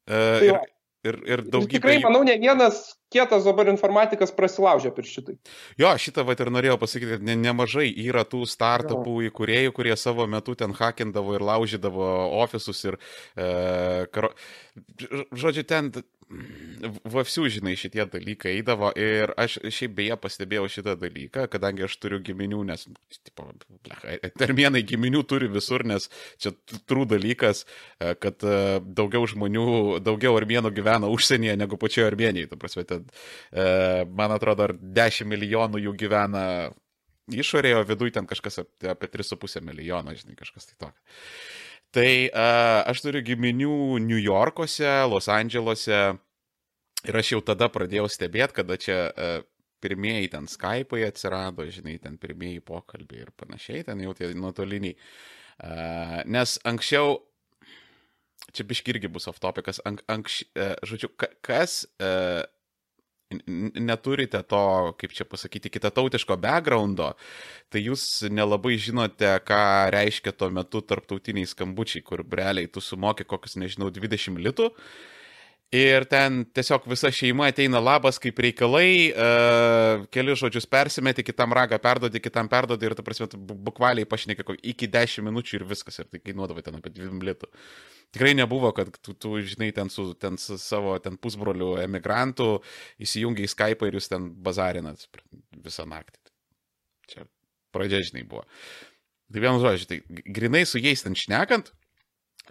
Uh, 0.03 0.13
tai 0.13 0.47
ir, 0.51 0.61
ir, 1.07 1.19
ir 1.29 1.43
daugybė. 1.47 1.79
Tikrai, 1.79 1.97
manau, 2.05 2.23
ne 2.27 2.37
vienas 2.41 2.83
kietas 3.13 3.45
dabar 3.47 3.69
informatikas 3.73 4.33
prasilaužė 4.35 4.93
per 4.97 5.09
šitai. 5.09 5.37
Jo, 5.81 5.93
šitą 6.01 6.25
va 6.29 6.37
ir 6.37 6.53
norėjau 6.55 6.79
pasakyti, 6.81 7.17
kad 7.17 7.27
ne, 7.27 7.37
nemažai 7.41 7.89
yra 8.07 8.25
tų 8.29 8.45
startupų 8.49 9.19
įkūrėjų, 9.29 9.75
kurie 9.77 9.97
savo 10.01 10.27
metu 10.31 10.57
ten 10.59 10.75
hakindavo 10.79 11.37
ir 11.37 11.45
laužydavo 11.47 12.09
ofisus 12.43 12.85
ir, 12.89 12.99
e, 13.37 13.51
karo... 14.15 14.33
žodžiu, 15.31 15.67
ten 15.69 15.93
vapsių, 16.83 17.47
žinai, 17.57 17.75
šitie 17.79 18.05
dalykai 18.11 18.57
eidavo 18.59 18.91
ir 18.99 19.33
aš 19.41 19.59
šiaip 19.73 19.95
beje 19.99 20.17
pastebėjau 20.21 20.69
šitą 20.77 20.95
dalyką, 21.01 21.47
kadangi 21.53 21.87
aš 21.87 21.97
turiu 22.03 22.19
giminių, 22.25 22.63
nes, 22.69 22.87
tipo, 23.23 23.49
terminai 24.41 24.83
giminių 24.87 25.23
turi 25.31 25.51
visur, 25.53 25.87
nes 25.89 26.09
čia 26.43 26.55
trū 26.91 27.07
dalykas, 27.11 27.65
e, 27.99 28.15
kad 28.23 28.43
e, 28.43 28.81
daugiau 28.83 29.27
žmonių, 29.31 29.67
daugiau 30.05 30.37
armėnų 30.41 30.73
gyvena 30.75 31.11
užsienyje 31.13 31.57
negu 31.61 31.79
pačioje 31.81 32.11
Armenijoje. 32.11 32.51
Ta 32.53 32.61
prasme, 32.61 32.85
ten, 32.89 33.05
man 34.13 34.35
atrodo, 34.35 34.69
ar 34.69 34.77
10 34.77 35.29
milijonų 35.31 35.83
jų 35.87 35.97
gyvena 36.05 36.45
išorėje, 37.33 37.79
o 37.81 37.87
viduje 37.87 38.17
ten 38.19 38.27
kažkas 38.29 38.63
apie, 38.65 38.91
apie 38.93 39.11
3,5 39.13 39.63
milijono, 39.65 40.15
žinai, 40.17 40.37
kažkas 40.39 40.71
tai 40.71 40.79
tokio. 40.87 41.01
Tai 41.93 42.09
uh, 42.09 42.89
aš 42.89 43.03
turiu 43.05 43.21
giminių 43.27 44.01
New 44.01 44.17
Yorkuose, 44.17 44.89
Los 45.13 45.29
Andželuose 45.29 46.15
ir 47.09 47.19
aš 47.19 47.35
jau 47.35 47.43
tada 47.53 47.69
pradėjau 47.73 48.07
stebėti, 48.11 48.59
kada 48.61 48.79
čia 48.81 48.99
uh, 49.11 49.35
pirmieji 49.83 50.31
ten 50.35 50.47
Skype'ai 50.51 51.09
atsirado, 51.09 51.67
žinai, 51.67 51.99
ten 52.03 52.17
pirmieji 52.23 52.63
pokalbiai 52.65 53.27
ir 53.27 53.35
panašiai, 53.39 53.85
ten 53.89 54.03
jau 54.05 54.15
tie 54.19 54.31
nuotoliniai. 54.39 54.97
Uh, 55.63 56.23
nes 56.31 56.57
anksčiau, 56.69 57.19
čia 58.55 58.67
biški 58.69 58.95
irgi 58.95 59.11
bus 59.13 59.29
off 59.31 59.43
topicas, 59.43 59.83
ank, 59.89 60.03
anks, 60.13 60.43
uh, 60.55 60.75
žodžiu, 60.87 61.13
kas 61.45 61.83
uh, 61.99 62.43
neturite 63.81 64.43
to, 64.49 64.93
kaip 65.01 65.15
čia 65.17 65.25
pasakyti, 65.29 65.73
kitatautiško 65.73 66.37
backgroundo, 66.41 67.13
tai 67.73 67.85
jūs 67.87 68.05
nelabai 68.33 68.77
žinote, 68.81 69.31
ką 69.47 69.63
reiškia 69.95 70.35
tuo 70.37 70.51
metu 70.55 70.83
tarptautiniai 70.85 71.49
skambučiai, 71.49 72.05
kur 72.05 72.25
realiai 72.29 72.71
tu 72.71 72.83
sumoki 72.85 73.27
kokius, 73.29 73.57
nežinau, 73.61 73.91
20 73.95 74.41
litų. 74.47 74.71
Ir 75.73 76.05
ten 76.05 76.43
tiesiog 76.53 76.85
visa 76.91 77.09
šeima 77.09 77.47
ateina 77.49 77.81
labas 77.81 78.19
kaip 78.21 78.43
reikalai, 78.45 79.09
uh, 79.09 80.03
keli 80.13 80.35
žodžius 80.37 80.67
persimeti, 80.69 81.25
kitam 81.25 81.55
ragą 81.57 81.79
perdodi, 81.81 82.21
kitam 82.21 82.51
perdodi 82.53 82.91
ir, 82.91 82.95
ta 82.99 83.05
prasme, 83.07 83.31
bukvaliai 83.41 84.05
pašnekė 84.09 84.59
iki 84.75 84.91
10 84.93 85.25
minučių 85.31 85.57
ir 85.63 85.65
viskas, 85.71 85.97
ir 86.03 86.11
tai 86.13 86.21
kainuodavo 86.21 86.61
ten 86.67 86.77
apie 86.77 86.93
2 86.99 87.25
litų. 87.31 87.49
Tikrai 88.13 88.35
nebuvo, 88.37 88.75
kad 88.77 88.93
tu, 89.01 89.17
tu 89.17 89.39
žinai, 89.41 89.71
ten 89.73 89.89
su, 89.89 90.11
ten 90.13 90.37
su 90.37 90.59
savo 90.61 90.99
ten 91.01 91.17
pusbroliu 91.17 91.79
emigrantu 91.81 92.59
įsijungi 93.01 93.47
į 93.47 93.53
Skype 93.55 93.89
ir 93.89 93.97
jūs 93.97 94.13
ten 94.13 94.29
bazarinat 94.45 95.09
visą 95.57 95.89
naktį. 95.89 96.21
Čia 97.09 97.25
pradžia, 97.73 98.05
žinai, 98.13 98.29
buvo. 98.29 98.45
Tai 99.33 99.41
vienu 99.41 99.65
žodžiu, 99.65 99.89
tai 99.89 100.03
grinai 100.37 100.67
su 100.69 100.85
jais 100.85 101.01
ten 101.01 101.17
šnekant, 101.17 101.73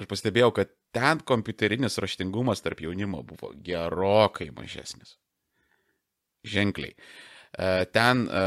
aš 0.01 0.09
pastebėjau, 0.09 0.49
kad 0.57 0.73
ten 0.95 1.23
kompiuterinis 1.25 1.99
raštingumas 2.03 2.63
tarp 2.63 2.83
jaunimo 2.85 3.23
buvo 3.27 3.53
gerokai 3.65 4.51
mažesnis. 4.55 5.17
Ženkliai. 6.43 6.95
Uh, 6.97 7.31
E, 7.51 7.85
ten, 7.91 8.23
e, 8.31 8.41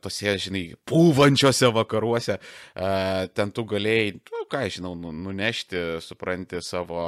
tose, 0.00 0.32
žinai, 0.40 0.62
pūvančiose 0.88 1.68
vakaruose, 1.76 2.38
e, 2.40 2.92
ten 3.36 3.50
tu 3.52 3.66
galėjai, 3.68 4.14
nu, 4.32 4.44
ką 4.48 4.62
žinau, 4.72 4.94
nu, 4.96 5.10
nunešti, 5.12 5.82
supranti, 6.00 6.62
savo 6.64 7.02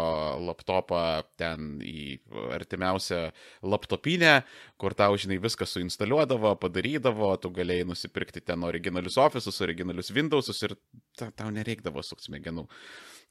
laptopą 0.45 1.23
ten 1.41 1.79
į 1.81 2.19
artimiausią 2.53 3.23
laptopinę, 3.65 4.35
kur 4.77 4.93
tau, 4.99 5.17
žinai, 5.17 5.41
viską 5.41 5.65
suinstaliuodavo, 5.65 6.53
padarydavo, 6.61 7.33
tu 7.41 7.49
galėjai 7.57 7.89
nusipirkti 7.89 8.45
ten 8.45 8.69
originalius 8.69 9.17
ofisus, 9.25 9.63
originalius 9.65 10.13
Windowsus 10.13 10.61
ir 10.69 10.77
ta, 11.17 11.31
tau 11.33 11.49
nereikdavo 11.49 12.05
sukti 12.05 12.29
smegenų. 12.29 12.69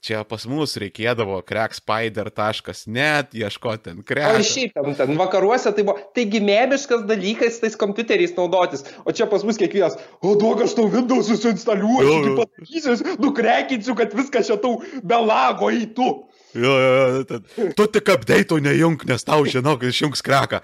Čia 0.03 0.21
pas 0.27 0.45
mus 0.47 0.75
reikėdavo 0.79 1.41
crackspider.net, 1.47 3.33
ieškoti 3.35 3.83
ten 3.89 3.99
O 3.99 4.05
crack. 4.07 4.39
ir 4.39 4.47
šiaip 4.47 4.77
ten, 4.77 4.95
ten 4.95 5.19
vakaruose 5.19 5.73
tai 5.75 5.83
buvo, 5.87 5.99
taigi 6.15 6.41
mėmiškas 6.43 7.03
dalykas 7.09 7.59
tais 7.63 7.75
kompiuteriais 7.79 8.35
naudotis. 8.37 8.85
O 9.03 9.13
čia 9.15 9.27
pas 9.31 9.43
mus 9.47 9.59
kiekvienas, 9.59 9.99
o 10.23 10.35
duok 10.39 10.63
aš 10.65 10.77
tau 10.77 10.87
Windows 10.91 11.27
susinstaliuosiu, 11.31 12.31
jo. 12.31 12.35
patakysiu, 12.39 13.17
nukrekinsiu, 13.19 13.95
kad 13.99 14.15
viskas 14.15 14.49
čia 14.49 14.59
tau 14.61 14.79
be 15.03 15.19
lago 15.19 15.71
eitų. 15.73 16.09
Jo, 16.57 16.75
jo, 16.81 16.93
jo, 16.97 17.23
ten, 17.29 17.73
tu 17.77 17.85
tik 17.93 18.09
update 18.09 18.57
nejung, 18.65 19.03
nes 19.05 19.25
tau 19.27 19.43
žinau, 19.45 19.75
kad 19.77 19.91
išjungs 19.91 20.23
kreką. 20.25 20.63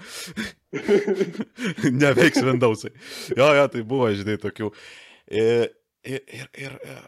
Neveiks 2.00 2.42
Windowsai. 2.42 2.90
Jo, 3.36 3.52
jo, 3.54 3.68
tai 3.70 3.84
buvo, 3.86 4.08
žinai, 4.16 4.34
tokių. 4.42 4.72
Ir, 5.30 5.70
ir, 6.02 6.24
ir, 6.26 6.48
ir 6.58 7.04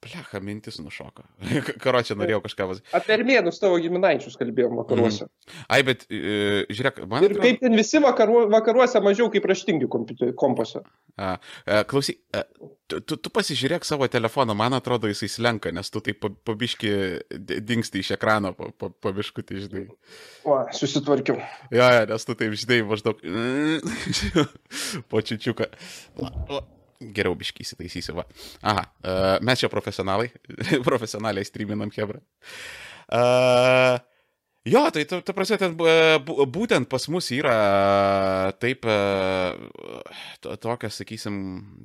Plecha, 0.00 0.40
mintis 0.40 0.78
nušoka. 0.80 1.26
Karo 1.84 2.00
čia 2.00 2.14
norėjau 2.16 2.40
kažką 2.46 2.66
pasakyti. 2.70 2.92
Apie 2.96 3.12
armėnus 3.18 3.58
tavo 3.60 3.76
giminaičius 3.84 4.38
kalbėjom 4.40 4.78
vakaruose. 4.80 5.26
Ai, 5.68 5.82
bet 5.84 6.06
e, 6.08 6.62
žiūrėk, 6.72 7.02
man 7.10 7.26
Ir 7.26 7.34
kaip 7.36 7.58
ten 7.60 7.76
visi 7.76 8.00
vakaru, 8.00 8.46
vakaruose 8.52 9.02
mažiau 9.04 9.28
kaip 9.34 9.44
raštingi 9.50 9.90
kompuose. 10.40 10.80
A, 11.20 11.34
a, 11.68 11.82
klausyk, 11.84 12.16
a, 12.32 12.46
tu, 12.88 13.18
tu, 13.20 13.28
pasižiūrėk 13.36 13.84
savo 13.84 14.08
telefoną, 14.08 14.56
man 14.56 14.78
atrodo, 14.78 15.10
jisai 15.12 15.28
slenka, 15.34 15.68
nes 15.76 15.92
tu 15.92 16.00
taip 16.00 16.22
pa- 16.24 16.32
pabiški 16.48 16.94
di- 17.36 17.60
dingsti 17.60 18.00
iš 18.00 18.14
ekrano, 18.16 18.54
pa- 18.56 18.72
pa- 18.72 18.92
pabiškutį, 19.04 19.60
žinai. 19.66 19.84
O, 20.48 20.56
susitvarkiau. 20.80 21.36
Jo, 21.76 21.92
jo, 21.98 22.02
nes 22.14 22.24
tu 22.24 22.38
taip, 22.40 22.56
žinai, 22.56 22.80
maždaug 22.88 23.20
po 25.12 25.20
čiučiuką. 25.20 25.68
La, 26.24 26.32
la. 26.48 26.64
Geriau 27.00 27.34
biškai 27.38 27.64
įsitaisysiu, 27.64 28.14
va. 28.18 28.26
Aha, 28.60 28.84
uh, 28.84 29.34
mes 29.46 29.62
čia 29.62 29.70
profesionalai, 29.72 30.28
profesionaliai 30.88 31.48
streaminam 31.48 31.92
Hebra. 31.94 32.20
Uh, 33.10 33.96
jo, 34.64 34.82
tai 34.92 35.04
tu, 35.08 35.20
tu 35.24 35.32
prasme, 35.36 35.56
ten 35.60 35.74
bu- 35.78 36.46
būtent 36.52 36.88
pas 36.90 37.06
mus 37.08 37.30
yra 37.32 38.52
taip, 38.60 38.84
uh, 38.84 39.56
to- 40.44 40.56
tokia, 40.60 40.90
sakysim, 40.92 41.36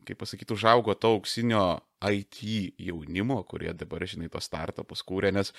kaip 0.08 0.20
pasakyti, 0.20 0.56
užaugo 0.56 0.96
to 1.00 1.14
auksinio 1.16 1.66
IT 2.06 2.42
jaunimo, 2.78 3.40
kurie 3.48 3.72
dabar, 3.74 4.04
žinai, 4.06 4.28
tos 4.30 4.46
startupus 4.46 5.02
kūrė, 5.08 5.32
nes, 5.34 5.54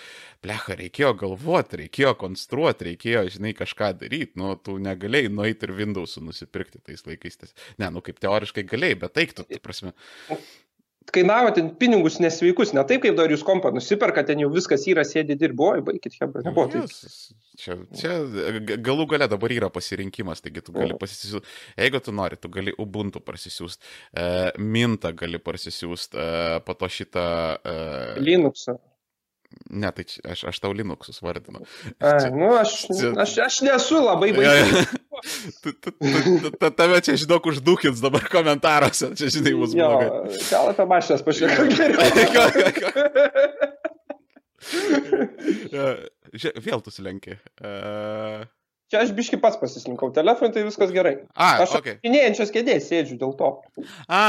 plecha, 0.45 0.77
reikėjo 0.79 1.15
galvoti, 1.19 1.81
reikėjo 1.81 2.13
konstruoti, 2.21 2.91
reikėjo, 2.93 3.25
žinai, 3.39 3.55
kažką 3.57 3.95
daryti, 3.99 4.37
nu, 4.39 4.53
tu 4.61 4.77
negalėjai 4.79 5.33
nueiti 5.33 5.67
ir 5.67 5.75
Windows'ų 5.81 6.23
nusipirkti 6.29 6.83
tais 6.85 7.03
laikais. 7.09 7.41
Ne, 7.81 7.89
nu, 7.91 8.05
kaip 8.05 8.21
teoriškai 8.23 8.67
galėjai, 8.69 9.01
bet 9.07 9.17
taip, 9.17 9.35
tu, 9.35 9.49
tu 9.49 9.59
prasme, 9.65 9.95
Kainavo 11.15 11.53
ten 11.55 11.69
pinigus 11.79 12.17
nesveikus, 12.21 12.73
ne 12.75 12.83
taip 12.89 13.05
kaip 13.05 13.15
dar 13.17 13.31
jūs 13.31 13.45
kompą 13.47 13.71
nusiperka, 13.75 14.25
ten 14.27 14.41
jau 14.43 14.49
viskas 14.53 14.83
yra, 14.91 15.05
sėdi 15.07 15.37
dirboji, 15.39 15.85
baigit, 15.87 16.17
hebra, 16.21 16.43
nebuvo 16.47 16.67
taip. 16.73 16.89
Jes, 16.91 17.35
Čia, 17.57 17.73
čia 17.97 18.11
galų 18.85 19.07
gale 19.09 19.25
dabar 19.33 19.53
yra 19.55 19.71
pasirinkimas, 19.73 20.43
taigi 20.45 20.61
tu 20.67 20.75
gali 20.75 20.93
O. 20.93 20.99
pasisiūsti, 21.01 21.47
jeigu 21.81 22.01
tu 22.05 22.13
nori, 22.13 22.37
tu 22.37 22.51
gali 22.53 22.75
Ubuntu 22.83 23.23
parsisiųsti, 23.25 23.81
e, 24.13 24.27
Mintą 24.61 25.15
gali 25.17 25.41
parsisiųsti, 25.41 26.21
e, 26.21 26.59
po 26.67 26.75
to 26.77 26.91
šitą... 26.93 27.25
E, 27.65 28.21
Linuxą. 28.21 28.77
ne, 29.73 29.89
tai 29.97 30.05
čia, 30.05 30.21
aš, 30.35 30.45
aš 30.53 30.61
tau 30.61 30.75
Linuxus 30.77 31.23
vardinu. 31.25 31.63
Ai, 32.05 32.29
nu, 32.35 32.51
aš, 32.61 32.75
čia- 32.91 33.15
aš, 33.25 33.39
aš 33.47 33.63
nesu 33.65 34.03
labai 34.05 34.35
baigęs. 34.37 34.93
Tave 36.77 37.01
čia, 37.05 37.17
žinok, 37.21 37.49
uždūkins 37.53 38.03
dabar 38.05 38.25
komentaruose, 38.31 39.13
čia, 39.19 39.31
žinai, 39.33 39.55
bus 39.59 39.73
blogai. 39.77 40.11
gal 40.51 40.71
apie 40.73 40.87
mašinas 40.91 41.23
pašnekam 41.27 41.69
geriau. 41.73 42.03
Vėl 46.67 46.81
tu 46.83 46.91
sulenki. 46.95 47.37
Uh, 47.63 48.45
Čia 48.87 49.01
aš 49.03 49.11
biški 49.19 49.41
pats 49.43 49.59
pasislinkau 49.59 50.13
telefoną, 50.15 50.53
tai 50.55 50.63
viskas 50.63 50.93
gerai. 50.95 51.17
a, 51.35 51.49
Aš 51.65 51.73
ok. 51.81 51.89
apinėjančios 51.97 52.53
kėdės 52.55 52.85
sėdžiu 52.87 53.17
dėl 53.19 53.33
to. 53.39 53.49
A, 54.07 54.21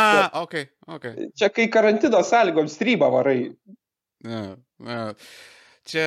ok, 0.41 0.56
ok. 0.97 1.06
Čia 1.38 1.52
kai 1.54 1.67
karantino 1.73 2.23
sąlygom 2.26 2.65
strybą 2.71 3.12
varai. 3.13 3.52
Ja, 4.26 4.41
ja. 4.82 5.04
Čia, 5.88 6.04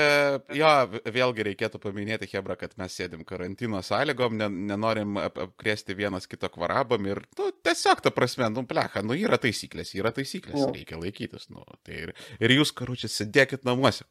jo, 0.52 0.70
vėlgi 1.08 1.44
reikėtų 1.46 1.80
paminėti, 1.80 2.28
Hebra, 2.34 2.56
kad 2.60 2.74
mes 2.80 2.92
sėdim 2.98 3.22
karantino 3.28 3.80
sąlygom, 3.84 4.36
ne, 4.36 4.48
nenorim 4.72 5.16
ap, 5.22 5.38
apkrėsti 5.46 5.96
vienas 5.96 6.28
kito 6.28 6.50
kvarabam 6.52 7.08
ir, 7.08 7.22
nu, 7.38 7.48
tiesiog, 7.64 8.02
ta 8.04 8.12
prasme, 8.12 8.50
nu, 8.52 8.66
plecha, 8.68 9.00
nu, 9.06 9.16
yra 9.16 9.38
taisyklės, 9.40 9.94
yra 9.96 10.12
taisyklės, 10.16 10.58
Jo. 10.60 10.70
reikia 10.76 11.00
laikytis, 11.00 11.48
nu, 11.54 11.64
tai 11.86 12.02
ir, 12.04 12.14
ir 12.42 12.56
jūs, 12.58 12.74
karučiai, 12.76 13.12
sėdėkit 13.14 13.64
namuose. 13.68 14.04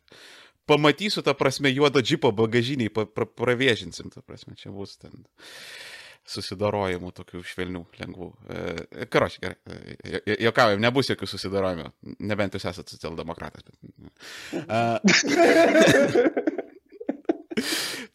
Pamatysiu, 0.69 1.21
ta 1.25 1.33
prasme, 1.37 1.69
juodo 1.73 2.01
džipo 2.01 2.33
bagažiniai, 2.33 2.89
pra, 2.93 3.25
pravėžinsim, 3.25 4.09
ta 4.13 4.25
prasme, 4.25 4.57
čia 4.57 4.73
bus 4.73 4.97
ten 5.01 5.25
susidarojimų 6.29 7.11
tokių 7.17 7.41
švelnių, 7.51 7.83
lengvų. 7.99 8.29
E, 8.53 9.07
Karoči, 9.11 9.41
gerai, 9.43 9.57
e, 9.65 10.21
jo- 10.29 10.39
jokaujam, 10.49 10.81
nebus 10.83 11.09
jokių 11.11 11.29
susidarojimų, 11.33 11.89
nebent 12.29 12.57
jūs 12.57 12.67
esate 12.71 12.95
socialdemokratas. 12.95 13.65
Bet... 13.65 13.75
A, 14.69 14.99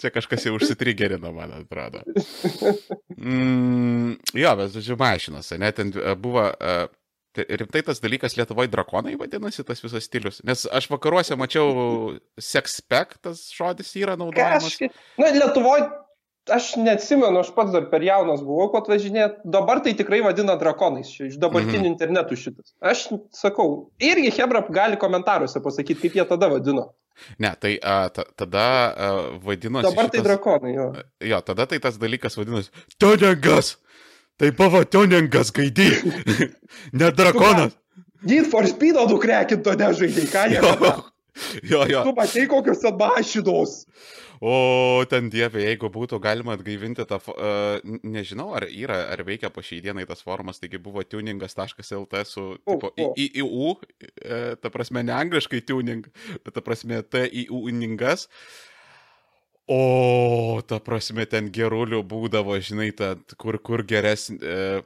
čia 0.01 0.11
kažkas 0.15 0.47
jau 0.47 0.55
užsitrigerino, 0.59 1.33
man 1.35 1.53
atrodo. 1.61 2.03
Mm, 3.17 4.19
jo, 4.37 4.53
bet, 4.61 4.75
žodžiu, 4.77 4.99
mašinos, 5.01 5.51
ne, 5.59 5.73
ten 5.77 5.93
e, 5.95 6.15
buvo... 6.21 6.49
e, 6.53 6.77
tai 7.35 7.45
Rimtai 7.59 7.83
tas 7.83 7.99
dalykas 7.99 8.37
Lietuvoje 8.39 8.71
drakonai 8.71 9.17
vadinasi, 9.19 9.65
tas 9.67 9.81
visas 9.83 10.07
stilius. 10.07 10.39
Nes 10.47 10.61
aš 10.71 10.87
vakaruose 10.93 11.35
mačiau 11.35 12.15
sexpec, 12.39 13.17
tas 13.27 13.49
žodis 13.51 13.91
yra 13.99 14.15
naudojamas. 14.21 14.69
Kažkaip. 14.69 14.95
Na, 15.19 15.33
Lietuvoje, 15.35 15.89
aš 16.51 16.75
neatsimenu, 16.77 17.39
aš 17.41 17.51
pats 17.57 17.73
dar 17.73 17.87
per 17.91 18.03
jaunas 18.05 18.43
buvau, 18.45 18.69
kuo 18.73 18.81
atvažinėt. 18.83 19.39
Dabar 19.45 19.81
tai 19.85 19.95
tikrai 19.95 20.21
vadina 20.25 20.57
drakonais, 20.61 21.09
iš 21.21 21.39
dabartinių 21.41 21.81
Mhm. 21.85 21.93
internetų 21.95 22.37
šitas. 22.37 22.75
Aš 22.83 23.09
sakau, 23.33 23.91
irgi 24.01 24.31
Hebra 24.37 24.61
gali 24.71 24.97
komentaruose 24.97 25.61
pasakyti, 25.63 26.01
kaip 26.03 26.13
jie 26.21 26.25
tada 26.29 26.49
vadino. 26.49 26.91
Ne, 27.39 27.55
tai 27.61 27.79
a, 27.83 28.09
ta, 28.11 28.25
tada 28.37 28.61
a, 28.91 29.39
vadinosi. 29.39 29.87
Dabar 29.89 30.11
tai 30.11 30.19
šitas- 30.21 30.25
drakonai, 30.27 30.75
jo. 30.75 30.93
Jo, 31.23 31.41
tada 31.41 31.67
tai 31.67 31.79
tas 31.79 31.97
dalykas 31.97 32.37
vadinasi 32.37 32.71
Tuningas. 32.99 33.77
Tai 34.37 34.51
buvo 34.51 34.83
tuningas, 34.85 35.53
gaidį. 35.55 35.89
ne 36.93 37.11
drakonas. 37.13 37.73
Need 38.25 38.47
for 38.51 38.67
Speed 38.67 38.97
nukrekinto 38.97 39.75
nežaidai, 39.79 40.27
ką 40.27 40.49
jie. 40.51 40.59
Jo, 40.59 41.05
jo, 41.63 41.85
jo. 41.91 42.03
Tu 42.03 42.13
matai 42.17 42.47
kokios 42.51 42.81
ten 42.83 42.97
mašinos. 42.99 43.85
O 44.45 45.05
ten 45.09 45.31
dieve, 45.33 45.63
jeigu 45.65 45.89
būtų 45.89 46.19
galima 46.21 46.53
atgaivinti 46.59 47.07
tą, 47.09 47.17
n- 47.81 48.01
nežinau, 48.13 48.51
ar 48.59 48.67
yra, 48.69 48.99
ar 49.15 49.23
veikia 49.25 49.49
po 49.49 49.63
šiai 49.65 49.81
dienai 49.87 50.05
tas 50.11 50.21
formas, 50.21 50.59
taigi 50.61 50.77
buvo 50.85 51.01
tuningas.lt 51.01 52.21
su 52.29 52.45
O, 52.53 52.59
tipo, 52.75 52.91
o. 52.93 53.07
IIU, 53.17 53.71
e, 54.21 54.41
ta 54.61 54.69
prasme 54.75 55.01
ne 55.07 55.15
angliškai 55.17 55.63
tuning, 55.65 56.05
bet 56.45 56.53
ta 56.59 56.61
prasme 56.67 57.01
TIU-ningas. 57.09 58.29
O, 59.65 60.61
ta 60.69 60.77
prasme, 60.85 61.25
ten 61.25 61.49
gerulių 61.49 62.03
būdavo, 62.05 62.59
žinai, 62.61 62.91
ta, 62.93 63.15
kur, 63.41 63.57
kur, 63.65 63.81
geresni, 63.89 64.37
e, 64.45 64.83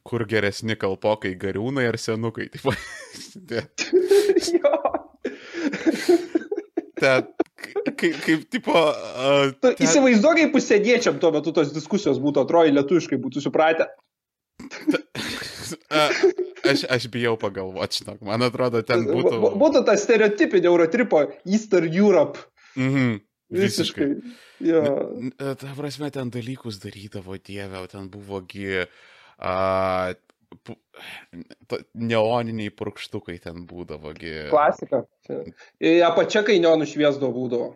kur 0.00 0.24
geresni 0.28 0.78
kalpokai 0.80 1.34
gariūnai 1.36 1.84
ar 1.90 2.00
senukai. 2.00 2.48
Taip, 3.52 3.84
jo. 4.56 4.72
ten, 6.96 7.28
kaip, 7.72 8.16
kaip, 8.24 8.44
tipo... 8.52 8.72
Uh, 8.74 9.52
Tu 9.62 9.72
įsivaizduok, 9.86 10.40
kaip 10.40 10.52
pusėdiečiam 10.56 11.18
tuo 11.22 11.30
metu 11.34 11.52
tos 11.56 11.72
diskusijos 11.74 12.20
būtų 12.22 12.44
atrodo 12.44 12.72
lietuviškai, 12.78 13.18
būtų 13.22 13.42
supratę. 13.44 13.88
aš, 16.64 16.84
aš 16.90 17.06
bijau 17.12 17.34
pagalvoti, 17.40 18.02
žinok, 18.02 18.20
man 18.26 18.44
atrodo, 18.46 18.82
ten 18.86 19.06
būtų... 19.08 19.36
B- 19.42 19.54
Būtų 19.60 19.84
ta 19.88 19.96
stereotipinė 20.00 20.70
Eurotripo 20.70 21.22
Eastern 21.44 21.90
Europe. 21.92 22.42
Mhm, 22.78 23.18
visiškai. 23.54 24.10
N- 24.64 25.32
n- 25.32 25.34
Ta 25.58 25.74
prasme, 25.76 26.10
ten 26.14 26.30
dalykus 26.34 26.80
darydavo, 26.82 27.38
dieve, 27.42 27.86
ten 27.92 28.08
buvogi... 28.12 28.84
Uh, 29.34 30.14
neoniniai 31.94 32.72
purkštukai 32.74 33.38
ten 33.42 33.64
būdavogi. 33.68 34.50
Klasika. 34.52 35.04
Čia. 35.26 35.40
Apačia, 36.08 36.44
kai 36.46 36.60
neonų 36.62 36.88
šviesdo 36.90 37.30
būdavo. 37.34 37.72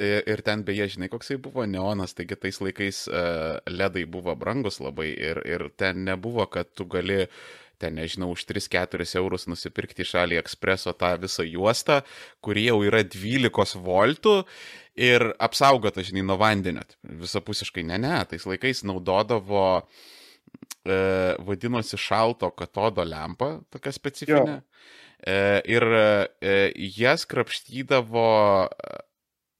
Ir 0.00 0.40
ten 0.46 0.62
beje, 0.64 0.86
žinai, 0.94 1.10
koksai 1.12 1.36
buvo 1.42 1.66
neonas, 1.68 2.14
taigi 2.16 2.38
tais 2.40 2.56
laikais 2.62 3.02
uh, 3.10 3.58
ledai 3.68 4.06
buvo 4.08 4.32
brangus 4.38 4.78
labai 4.80 5.10
ir, 5.12 5.42
ir 5.44 5.66
ten 5.76 6.06
nebuvo, 6.06 6.46
kad 6.48 6.70
tu 6.72 6.86
gali 6.88 7.26
ten, 7.80 7.96
nežinau, 7.96 8.30
už 8.36 8.44
3-4 8.48 9.08
eurus 9.20 9.48
nusipirkti 9.48 10.04
iš 10.04 10.14
AliExpreso 10.20 10.92
tą 11.00 11.14
visą 11.20 11.46
juostą, 11.48 12.00
kuri 12.44 12.66
jau 12.68 12.78
yra 12.86 13.02
12 13.04 13.80
voltų 13.80 14.36
ir 15.00 15.30
apsaugota, 15.40 16.04
žinai, 16.04 16.24
nuo 16.28 16.36
vandenio. 16.40 16.84
Visapusiškai 17.24 17.86
ne, 17.88 18.00
ne, 18.04 18.16
tais 18.28 18.44
laikais 18.48 18.84
naudodavo, 18.88 19.64
e, 20.84 20.98
vadinosi 21.46 21.98
šalto 22.00 22.50
katodo 22.56 23.04
lempa, 23.04 23.58
tokia 23.70 23.92
specifinė. 23.92 24.60
ir 25.68 25.84
jas 26.96 27.26
krapštydavo 27.28 28.22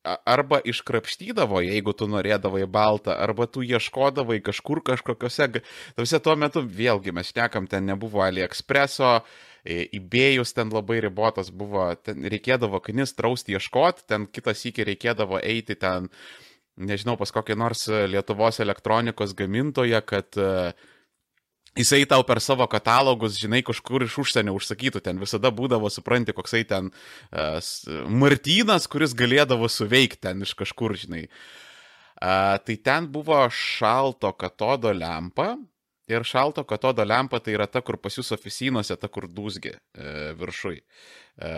arba 0.02 0.60
iškrapštydavo, 0.64 1.60
jeigu 1.64 1.92
tu 1.92 2.08
norėdavai 2.08 2.64
baltą, 2.70 3.12
arba 3.12 3.46
tu 3.46 3.62
ieškodavai 3.64 4.40
kažkur 4.44 4.80
kažkokiuose, 4.84 5.48
tavse 5.96 6.20
tuo 6.24 6.36
metu 6.40 6.62
vėlgi 6.64 7.12
mes 7.12 7.32
šnekam, 7.32 7.68
ten 7.68 7.84
nebuvo 7.90 8.24
AliExpresso, 8.24 9.18
įbėjus 9.68 10.54
ten 10.56 10.72
labai 10.72 11.02
ribotas 11.04 11.50
buvo, 11.52 11.90
ten 12.00 12.24
reikėdavo 12.32 12.80
knis 12.86 13.12
trausti 13.16 13.58
ieškoti, 13.58 14.06
ten 14.08 14.24
kitas 14.32 14.64
iki 14.64 14.86
reikėdavo 14.88 15.42
eiti 15.44 15.76
ten, 15.76 16.08
nežinau, 16.80 17.18
pas 17.20 17.32
kokį 17.36 17.58
nors 17.60 17.84
Lietuvos 18.08 18.62
elektronikos 18.64 19.36
gamintoją, 19.36 20.00
kad 20.00 20.40
uh, 20.40 20.72
jisai 21.78 22.04
tau 22.08 22.24
per 22.26 22.40
savo 22.42 22.66
katalogus, 22.70 23.38
žinai, 23.40 23.62
kažkur 23.66 24.04
iš 24.06 24.18
užsienio 24.24 24.54
užsakytų, 24.58 25.02
ten 25.04 25.20
visada 25.22 25.52
būdavo, 25.54 25.90
supranti, 25.92 26.34
koksai 26.36 26.64
ten 26.68 26.90
uh, 26.90 27.58
Martynas, 28.10 28.88
kuris 28.90 29.14
galėdavo 29.16 29.70
suveikti 29.70 30.24
ten 30.28 30.46
iš 30.46 30.56
kažkur, 30.58 30.96
žinai. 30.98 31.26
Uh, 32.20 32.58
tai 32.66 32.76
ten 32.84 33.06
buvo 33.12 33.38
šalto 33.54 34.32
katodo 34.36 34.92
lempa, 34.92 35.54
Ir 36.10 36.26
šalto 36.26 36.64
katodo 36.66 37.04
lempa 37.06 37.38
tai 37.38 37.54
yra 37.54 37.68
ta, 37.70 37.82
kur 37.86 38.00
pas 38.02 38.16
jūs 38.16 38.32
oficinuose, 38.34 38.96
ta, 38.98 39.08
kur 39.12 39.28
dūsgi 39.30 39.72
e, 39.72 40.14
viršui. 40.38 40.80
E, 41.40 41.50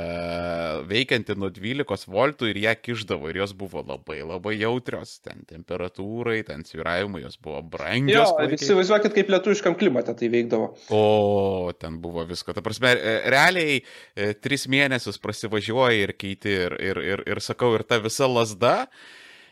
veikianti 0.86 1.34
nuo 1.40 1.48
12 1.50 2.06
voltų 2.12 2.50
ir 2.52 2.60
ją 2.66 2.74
kiždavo 2.78 3.30
ir 3.32 3.40
jos 3.40 3.54
buvo 3.58 3.80
labai 3.82 4.20
labai 4.20 4.52
jautrios, 4.60 5.16
ten 5.24 5.40
temperatūrai, 5.48 6.42
ten 6.46 6.62
sviravimai, 6.68 7.24
jos 7.24 7.38
buvo 7.42 7.62
brangios. 7.72 8.30
Jo, 8.30 8.50
įsivaizduokit, 8.58 9.16
kaip 9.16 9.32
lietuviškam 9.32 9.78
klimate 9.80 10.14
tai 10.18 10.28
veikdavo. 10.32 10.68
O, 10.94 11.72
ten 11.80 11.96
buvo 12.04 12.26
visko. 12.28 12.54
Ta 12.54 12.62
prasme, 12.62 12.92
e, 12.94 13.16
realiai 13.32 13.80
e, 13.80 14.30
tris 14.38 14.68
mėnesius 14.70 15.18
prasivažiuoji 15.22 16.06
ir 16.06 16.14
keiti 16.20 16.54
ir, 16.68 16.78
ir, 16.92 17.02
ir, 17.14 17.26
ir 17.34 17.42
sakau, 17.42 17.72
ir 17.78 17.86
ta 17.88 17.98
visa 18.04 18.28
lasda 18.30 18.76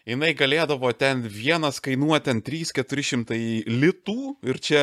jinai 0.09 0.33
galėdavo 0.39 0.91
ten 0.97 1.23
vienas 1.27 1.81
kainuoti 1.85 2.31
ten 2.31 2.43
3-400 2.47 3.39
litų 3.69 4.19
ir 4.47 4.61
čia 4.63 4.83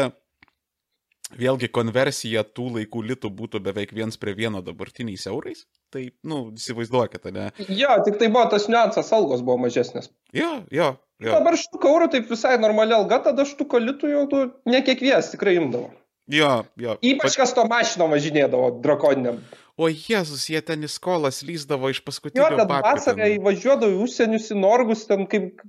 vėlgi 1.36 1.68
konversija 1.74 2.44
tų 2.46 2.70
laikų 2.78 3.04
litų 3.12 3.32
būtų 3.36 3.62
beveik 3.64 3.92
viens 3.96 4.18
prie 4.20 4.34
vieno 4.38 4.62
dabartiniais 4.64 5.28
eurais. 5.28 5.66
Tai, 5.92 6.04
nu, 6.28 6.40
įsivaizduokite, 6.56 7.32
ne? 7.36 7.50
Jo, 7.68 7.98
tik 8.06 8.20
tai 8.20 8.30
buvo 8.32 8.46
tas 8.52 8.68
niuansas, 8.72 9.12
algos 9.16 9.44
buvo 9.44 9.58
mažesnės. 9.66 10.10
Jo, 10.36 10.64
jo. 10.72 10.94
jo. 11.24 11.32
Dabar 11.32 11.60
štuko 11.60 11.94
eurų 11.94 12.10
taip 12.16 12.32
visai 12.32 12.58
normali 12.62 12.96
alga, 12.96 13.22
tada 13.30 13.48
štuko 13.48 13.82
litų 13.84 14.12
jau 14.12 14.26
tu 14.32 14.44
ne 14.70 14.84
kiekvienas 14.84 15.32
tikrai 15.34 15.58
imdavo. 15.60 15.92
Jo, 16.32 16.66
jo. 16.76 16.98
Ypač 17.08 17.38
kas 17.40 17.54
to 17.56 17.64
mašino 17.72 18.10
važinėdavo 18.12 18.78
drakoniniam. 18.84 19.40
O 19.78 19.88
Jėzus, 19.94 20.48
jie 20.50 20.60
ten 20.66 20.82
į 20.82 20.90
skolas 20.90 21.44
lyzdavo 21.46 21.92
iš 21.94 22.02
paskutinio. 22.06 22.48
Jo, 22.48 22.58
ten 22.58 22.70
vasarą 22.72 23.28
įvažiuodavo 23.36 23.94
į 23.94 24.00
užsienius, 24.08 24.50
į 24.50 24.58
Norgus, 24.58 25.04
ten 25.06 25.28
kaip 25.30 25.62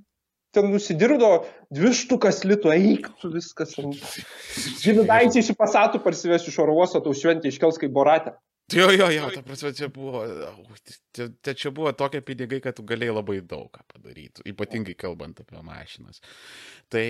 ten 0.55 0.71
nusidirbo 0.73 1.43
dvi 1.69 1.91
štukas 1.93 2.41
litų, 2.49 2.71
eik, 2.73 3.09
tu 3.21 3.29
viskas. 3.33 3.75
Žinodaičiai 4.83 5.43
iš 5.43 5.53
pasatų 5.59 6.01
parsiveš 6.01 6.49
iš 6.49 6.57
oro 6.65 6.79
uosto, 6.81 7.03
tau 7.05 7.13
šventė 7.13 7.53
iškels 7.53 7.77
kaip 7.81 7.93
boratė. 7.93 8.33
Jo, 8.73 8.91
jo, 8.91 9.09
jo, 9.09 9.29
ta 9.33 9.41
prasme, 9.41 9.71
čia 9.73 9.87
buvo, 9.93 10.21
čia, 11.15 11.53
čia 11.53 11.71
buvo 11.73 11.91
tokie 11.97 12.21
pinigai, 12.25 12.59
kad 12.63 12.75
tu 12.77 12.83
galėjai 12.87 13.15
labai 13.15 13.37
daug 13.41 13.69
ką 13.73 13.85
padaryti, 13.89 14.43
ypatingai 14.51 14.95
kalbant 14.99 15.39
apie 15.41 15.61
mašinas. 15.65 16.21
Tai, 16.91 17.05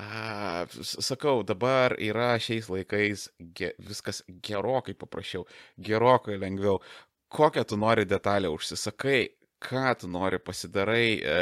a, 0.00 0.64
sakau, 0.82 1.42
dabar 1.48 1.96
yra 2.02 2.34
šiais 2.42 2.68
laikais 2.72 3.28
ge, 3.56 3.72
viskas 3.80 4.22
gerokai 4.44 4.96
paprasčiau, 4.98 5.46
gerokai 5.80 6.38
lengviau. 6.40 6.82
Kokią 7.32 7.64
tu 7.64 7.78
nori 7.80 8.04
detalę 8.04 8.50
užsisakai, 8.52 9.22
ką 9.62 9.94
tu 10.00 10.10
nori 10.10 10.38
pasidarai. 10.42 11.06
E, 11.22 11.36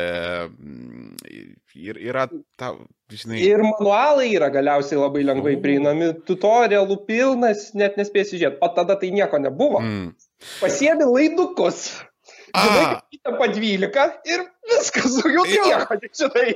ir 1.81 2.01
yra 2.01 2.27
ta, 2.61 2.73
žinai. 3.13 3.41
Ir 3.47 3.63
manualai 3.65 4.29
yra 4.35 4.51
galiausiai 4.53 5.01
labai 5.01 5.25
lengvai 5.27 5.57
o. 5.57 5.63
prieinami, 5.65 6.13
tutorialų 6.29 7.01
pilnas, 7.09 7.71
net 7.79 7.99
nespėsi 8.01 8.39
žiūrėti, 8.41 8.61
o 8.63 8.71
tada 8.77 8.99
tai 9.01 9.13
nieko 9.15 9.41
nebuvo. 9.43 9.83
Mm. 9.83 10.15
Pasiemi 10.61 11.09
laidukus. 11.09 11.89
Žinai, 12.51 12.87
įtampa 13.15 13.47
12 13.55 14.31
ir 14.31 14.41
viskas, 14.73 15.19
jau 15.23 15.45
nieko, 15.47 15.99
žinai. 16.19 16.49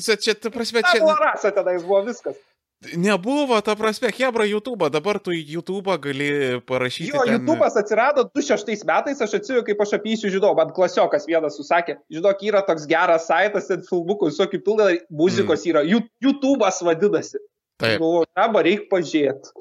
Čia, 0.00 0.16
čia, 0.16 0.34
ta 0.36 0.52
prasme, 0.54 0.82
čia. 0.86 1.02
Rasa 1.20 1.52
tenais 1.56 1.84
buvo 1.84 2.00
viskas. 2.08 2.38
Nebuvo, 2.80 3.60
ta 3.60 3.74
prasme, 3.76 4.08
Hebra 4.08 4.46
YouTube, 4.48 4.88
dabar 4.88 5.18
tu 5.20 5.32
YouTube 5.32 5.98
gali 6.00 6.60
parašyti. 6.64 7.10
Jo, 7.12 7.24
ten... 7.28 7.34
YouTube'as 7.34 7.76
atsirado 7.76 8.24
2006 8.24 8.86
metais, 8.88 9.20
aš 9.20 9.34
atsiveju, 9.36 9.64
kaip 9.66 9.82
aš 9.84 9.92
apie 9.98 10.14
jį 10.14 10.20
sužinojau, 10.22 10.56
man 10.56 10.72
klasiokas 10.72 11.28
vienas 11.28 11.58
susakė, 11.60 11.98
žinok, 12.08 12.40
yra 12.48 12.62
toks 12.64 12.88
geras 12.88 13.28
saitas, 13.28 13.68
ten 13.68 13.84
filmukų, 13.84 14.30
visokių 14.32 14.62
pilna 14.64 14.88
muzikos 15.12 15.66
mm. 15.66 15.74
yra, 15.74 15.84
YouTube'as 16.24 16.80
vadinasi. 16.88 17.42
Taip. 17.80 18.00
Galvoju, 18.00 18.30
dabar 18.40 18.64
reikia 18.64 18.88
pažiūrėti. 18.88 19.52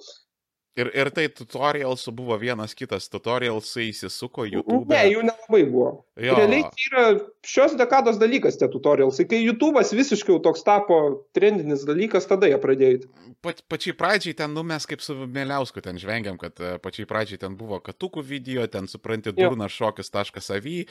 Ir, 0.78 0.90
ir 0.94 1.10
tai 1.12 1.26
tutorialsų 1.34 2.14
buvo 2.16 2.38
vienas 2.40 2.76
kitas, 2.78 3.10
tutorialsai 3.12 3.90
įsisuko 3.90 4.46
YouTube. 4.48 4.86
Ne, 4.92 5.02
jų 5.10 5.24
nelabai 5.26 5.64
buvo. 5.68 5.90
Jo. 6.20 6.36
Realiai 6.38 6.68
tai 6.68 6.86
yra 6.90 7.04
šios 7.48 7.74
dekados 7.80 8.20
dalykas 8.22 8.60
tie 8.60 8.68
tutorialsai. 8.72 9.26
Kai 9.30 9.40
YouTube'as 9.42 9.92
visiškai 9.96 10.38
toks 10.46 10.64
tapo 10.68 11.00
trendinis 11.36 11.86
dalykas, 11.88 12.28
tada 12.30 12.48
jie 12.52 12.60
pradėjo. 12.62 13.10
Pa, 13.44 13.54
pačiai 13.72 13.96
pradžiai 13.98 14.36
ten, 14.38 14.54
nu 14.56 14.66
mes 14.68 14.86
kaip 14.88 15.04
su 15.04 15.16
Mėliausku 15.16 15.82
ten 15.84 16.00
žvengiam, 16.00 16.38
kad 16.40 16.60
e, 16.60 16.74
pačiai 16.84 17.08
pradžiai 17.10 17.40
ten 17.42 17.56
buvo 17.60 17.80
katukų 17.84 18.24
video, 18.28 18.66
ten 18.72 18.88
supranti, 18.92 19.34
durnas 19.36 19.74
šokis.savy, 19.76 20.84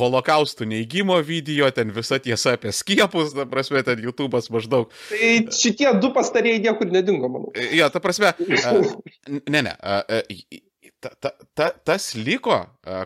holokaustų 0.00 0.68
neįgymo 0.72 1.20
video, 1.24 1.68
ten 1.76 1.92
visa 1.96 2.18
tiesa 2.20 2.56
apie 2.56 2.72
skiepus, 2.76 3.34
ta 3.36 3.44
prasme, 3.48 3.84
ten 3.84 4.00
YouTube'as 4.04 4.48
maždaug. 4.52 4.88
Tai 5.12 5.32
šitie 5.54 5.92
du 6.00 6.12
pastarėjai 6.16 6.64
niekur 6.66 6.92
nedingo, 6.92 7.28
manau. 7.32 7.52
Jo, 7.76 7.92
ta 7.92 8.00
prasme, 8.00 8.32
Ne, 9.28 9.62
ne. 9.62 9.76
Ta, 11.00 11.08
ta, 11.16 11.30
ta, 11.56 11.66
tas 11.84 12.10
liko 12.12 12.58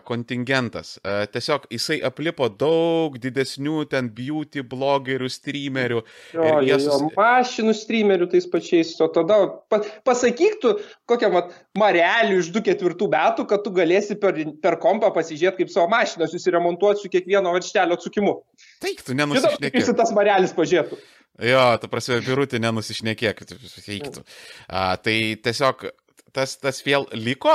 kontingentas. 0.03 0.97
Tiesiog 1.31 1.69
jisai 1.71 2.01
aplipo 2.03 2.49
daug 2.51 3.15
didesnių 3.23 3.85
ten 3.87 4.09
beauty 4.11 4.65
blogerių, 4.67 5.29
streamerių. 5.31 6.01
Jo, 6.35 6.49
jo, 6.67 6.79
sus... 6.83 6.89
jo, 6.89 7.09
mašinų 7.15 7.75
streamerių 7.79 8.27
tais 8.35 8.49
pačiais. 8.51 8.91
O 8.99 9.07
tada 9.15 9.39
pa, 9.71 9.79
pasakyk 10.07 10.59
tu 10.63 10.75
kokią 11.07 11.31
mat, 11.37 11.55
marelį 11.79 12.41
iš 12.43 12.51
2-4 12.59 13.09
metų, 13.15 13.47
kad 13.51 13.63
tu 13.63 13.71
galėsi 13.79 14.19
per, 14.19 14.43
per 14.59 14.79
kompą 14.83 15.13
pasižiūrėti, 15.15 15.63
kaip 15.63 15.75
savo 15.77 15.87
mašiną 15.95 16.27
susiremontuoti 16.31 17.05
su 17.05 17.15
kiekvieno 17.15 17.55
varštelio 17.55 17.95
atsukimu. 17.95 18.41
Taip, 18.83 19.05
tu 19.07 19.15
nenusišnekėsi. 19.15 19.91
Kaip 19.93 20.03
tas 20.03 20.11
marelis 20.15 20.55
pažiūrėtų. 20.57 20.99
Jo, 21.47 21.63
tu 21.79 21.87
prasme, 21.91 22.19
birutį 22.23 22.59
nenusišnekėk, 22.63 23.47
eiktų. 23.95 24.23
Tai 24.67 25.15
tiesiog 25.47 25.93
tas, 26.35 26.57
tas 26.61 26.81
vėl 26.85 27.07
liko, 27.15 27.53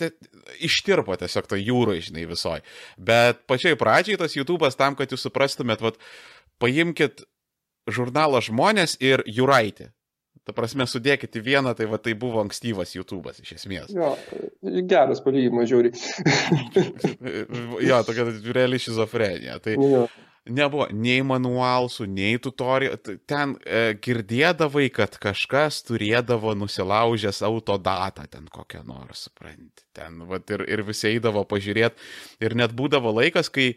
tai 0.00 0.12
ištirpo 0.62 1.16
tiesiog 1.20 1.48
to 1.50 1.58
jūrai, 1.58 2.00
žinai, 2.04 2.26
visoj. 2.30 2.62
Bet 2.98 3.42
pačiai 3.50 3.78
pradžiai 3.78 4.20
tas 4.20 4.36
YouTube'as 4.38 4.78
tam, 4.78 4.96
kad 4.98 5.12
jūs 5.12 5.26
suprastumėt, 5.26 5.82
vat, 5.84 5.98
paimkit 6.62 7.24
žurnalą 7.90 8.42
žmonės 8.44 8.96
ir 9.02 9.24
jūraitį. 9.26 9.90
Ta 10.42 10.50
prasme, 10.56 10.88
sudėkit 10.90 11.36
į 11.38 11.44
vieną, 11.46 11.70
tai 11.78 11.86
va 11.86 12.00
tai 12.02 12.16
buvo 12.18 12.40
ankstyvas 12.42 12.96
YouTube'as 12.96 13.38
iš 13.44 13.52
esmės. 13.60 13.92
Jo, 13.94 14.16
geras 14.90 15.22
palyginimas 15.22 15.70
žiūri. 15.70 15.92
jo, 17.88 18.00
tokia 18.08 18.26
reali 18.56 18.80
šizofrenija. 18.82 19.60
Tai, 19.62 19.76
jo 19.78 20.06
nebuvo 20.50 20.88
nei 20.90 21.22
manualsų, 21.26 22.06
nei 22.10 22.38
tutorialų. 22.42 23.16
Ten 23.30 23.56
e, 23.62 23.82
girdėdavai, 24.02 24.88
kad 24.94 25.16
kažkas 25.22 25.82
turėdavo 25.86 26.54
nusilaužęs 26.58 27.42
autodatą 27.46 28.26
ten 28.30 28.48
kokią 28.52 28.82
nors, 28.88 29.26
supranti. 29.28 29.86
Ten, 29.96 30.24
vat, 30.30 30.48
ir, 30.50 30.64
ir 30.66 30.84
visi 30.86 31.12
eidavo 31.12 31.44
pažiūrėti. 31.48 32.00
Ir 32.42 32.56
net 32.58 32.74
būdavo 32.78 33.14
laikas, 33.20 33.52
kai 33.52 33.72
e, 33.72 33.76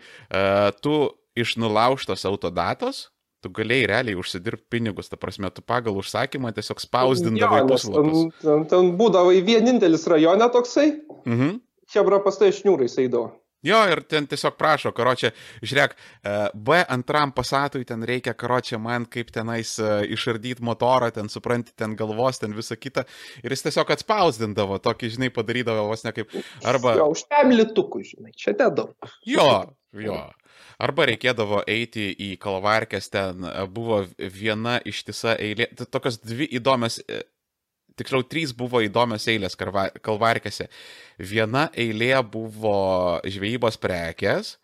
tu 0.82 0.98
iš 1.36 1.58
nulaužtos 1.62 2.26
autodatos 2.26 3.10
tu 3.46 3.52
galėjai 3.54 3.90
realiai 3.92 4.18
užsidirbti 4.18 4.66
pinigus, 4.74 5.12
ta 5.12 5.20
prasme, 5.22 5.52
tu 5.54 5.62
pagal 5.62 6.00
užsakymą 6.00 6.50
tiesiog 6.56 6.82
spausdindavai 6.82 7.62
ja, 7.62 7.68
puslapius. 7.70 8.40
Ten, 8.42 8.66
ten, 8.72 8.92
būdavo 8.98 9.36
vienintelis 9.46 10.08
rajone 10.10 10.50
toksai, 10.56 10.90
mhm. 11.30 11.62
Hebra 11.94 12.18
pastai 12.26 12.50
šniūrais 12.50 12.96
eidavo. 12.98 13.36
Jo, 13.66 13.82
ir 13.90 14.04
ten 14.10 14.28
tiesiog 14.30 14.58
prašo, 14.60 14.92
karočią, 14.96 15.32
žiūrėk, 15.66 15.96
e, 15.96 16.36
B 16.54 16.82
antram 16.96 17.34
pasatui 17.36 17.86
ten 17.88 18.06
reikia, 18.06 18.36
karočią, 18.38 18.80
man 18.82 19.08
kaip 19.10 19.32
tenais 19.34 19.76
e, 19.82 19.92
išardyti 20.14 20.64
motorą, 20.66 21.10
ten 21.16 21.32
supranti, 21.34 21.74
ten 21.78 21.98
galvos, 21.98 22.42
ten 22.44 22.54
visą 22.58 22.78
kitą. 22.78 23.06
Ir 23.44 23.56
jis 23.56 23.66
tiesiog 23.66 23.96
atspausdindavo, 23.98 24.80
tokį, 24.86 25.12
žinai, 25.18 25.32
padarydavo 25.34 25.88
vos 25.90 26.06
ne 26.06 26.14
kaip. 26.16 26.34
Arba... 26.66 26.96
Jo, 27.00 27.10
už 27.16 27.26
tam 27.32 27.54
litukų, 27.56 28.06
žinai, 28.14 28.34
čia 28.38 28.54
nedaug. 28.54 28.94
Jo, 29.26 29.50
jo. 29.98 30.24
Arba 30.86 31.06
reikėdavo 31.08 31.62
eiti 31.72 32.10
į 32.12 32.34
kalvarkės, 32.42 33.08
ten 33.12 33.46
buvo 33.72 34.02
viena 34.20 34.78
ištisa 34.84 35.38
eilė, 35.40 35.70
tokios 35.88 36.20
dvi 36.20 36.50
įdomios 36.60 37.00
tiksliau, 38.00 38.26
trys 38.28 38.54
buvo 38.58 38.82
įdomios 38.84 39.28
eilės 39.32 39.58
kalvarkėse. 39.60 40.68
Viena 41.20 41.70
eilė 41.72 42.18
buvo 42.32 42.76
žvejybos 43.24 43.80
prekės, 43.82 44.56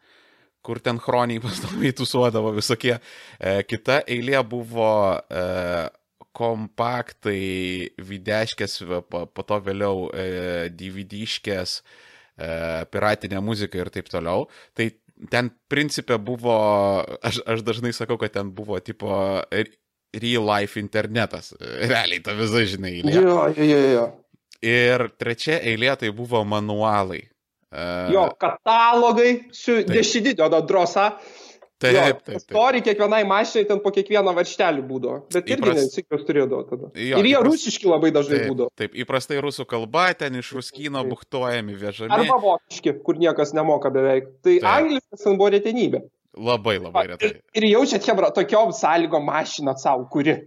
kur 0.66 0.82
ten 0.84 1.00
chroniai 1.02 1.42
pastoviai 1.46 1.96
tusuodavo 1.98 2.54
visokie. 2.58 2.98
E, 3.40 3.58
kita 3.68 4.02
eilė 4.08 4.44
buvo 4.48 4.92
e, 5.18 5.90
kompaktai, 6.36 7.92
videškės, 8.00 8.80
po, 9.12 9.26
po 9.28 9.46
to 9.48 9.60
vėliau 9.66 10.08
e, 10.16 10.70
DVD-škės, 10.80 11.78
e, 11.82 12.50
piratinė 12.94 13.42
muzika 13.44 13.82
ir 13.82 13.92
taip 13.94 14.12
toliau. 14.12 14.48
Tai 14.78 14.88
ten 15.34 15.52
principė 15.70 16.18
buvo, 16.22 16.56
aš, 17.22 17.42
aš 17.46 17.66
dažnai 17.68 17.92
sakau, 17.94 18.18
kad 18.22 18.34
ten 18.38 18.54
buvo 18.56 18.80
tipo 18.80 19.12
real 20.14 20.44
life 20.46 20.80
internetas. 20.80 21.54
Realiai 21.92 22.20
ta 22.24 22.34
visa, 22.36 22.64
žinai. 22.68 22.98
eilė. 23.02 23.14
Jo, 23.16 23.38
jo, 23.56 23.64
jo, 23.64 23.84
jo. 23.96 24.08
Ir 24.62 25.08
trečia 25.18 25.60
eilė 25.64 25.96
tai 25.98 26.12
buvo 26.14 26.44
manualai. 26.46 27.24
E, 27.72 27.86
Jo, 28.14 28.28
katalogai 28.38 29.46
su 29.56 29.80
Taip. 29.80 29.88
dešinio 29.96 30.50
drosą. 30.68 31.12
Taip, 31.82 31.96
Jo, 31.96 32.02
taip, 32.06 32.20
taip. 32.28 32.42
Stori 32.44 32.82
kiekvienai 32.86 33.24
mašinai 33.26 33.64
ten 33.66 33.80
po 33.82 33.90
kiekvieną 33.90 34.36
varštelį 34.38 34.84
būdavo. 34.86 35.24
Bet 35.34 35.48
irgi 35.50 35.64
Įpras- 35.64 35.80
nesikės 35.80 36.26
turėdavo 36.28 36.60
tada. 36.70 36.92
Jo, 36.94 37.18
Ir 37.18 37.26
jie 37.26 37.38
įpras- 37.40 37.48
rusiški 37.48 37.90
labai 37.90 38.12
dažnai 38.14 38.38
Taip, 38.44 38.52
būdavo. 38.52 38.70
taip, 38.78 38.94
įprastai 38.94 39.40
rusų 39.42 39.66
kalba, 39.66 40.14
ten 40.14 40.36
iš 40.38 40.52
ruskino 40.54 41.02
buktuojami 41.10 41.74
vežami. 41.82 42.14
Arba 42.14 42.38
vokiški, 42.38 42.94
kur 43.04 43.16
niekas 43.18 43.56
nemoka 43.58 43.90
beveik. 43.90 44.28
Tai 44.44 44.60
angliškas 44.62 45.24
ten 45.26 45.38
buvo 45.42 45.50
retenybė. 45.50 46.04
Labai, 46.38 46.78
labai 46.80 47.08
retai. 47.12 47.30
Ir, 47.30 47.40
ir 47.60 47.68
jaučiat, 47.74 48.06
Hebra, 48.08 48.30
tokiom 48.36 48.72
sąlygom 48.76 49.26
mašiną 49.28 49.76
savo 49.80 50.06
kuri. 50.12 50.38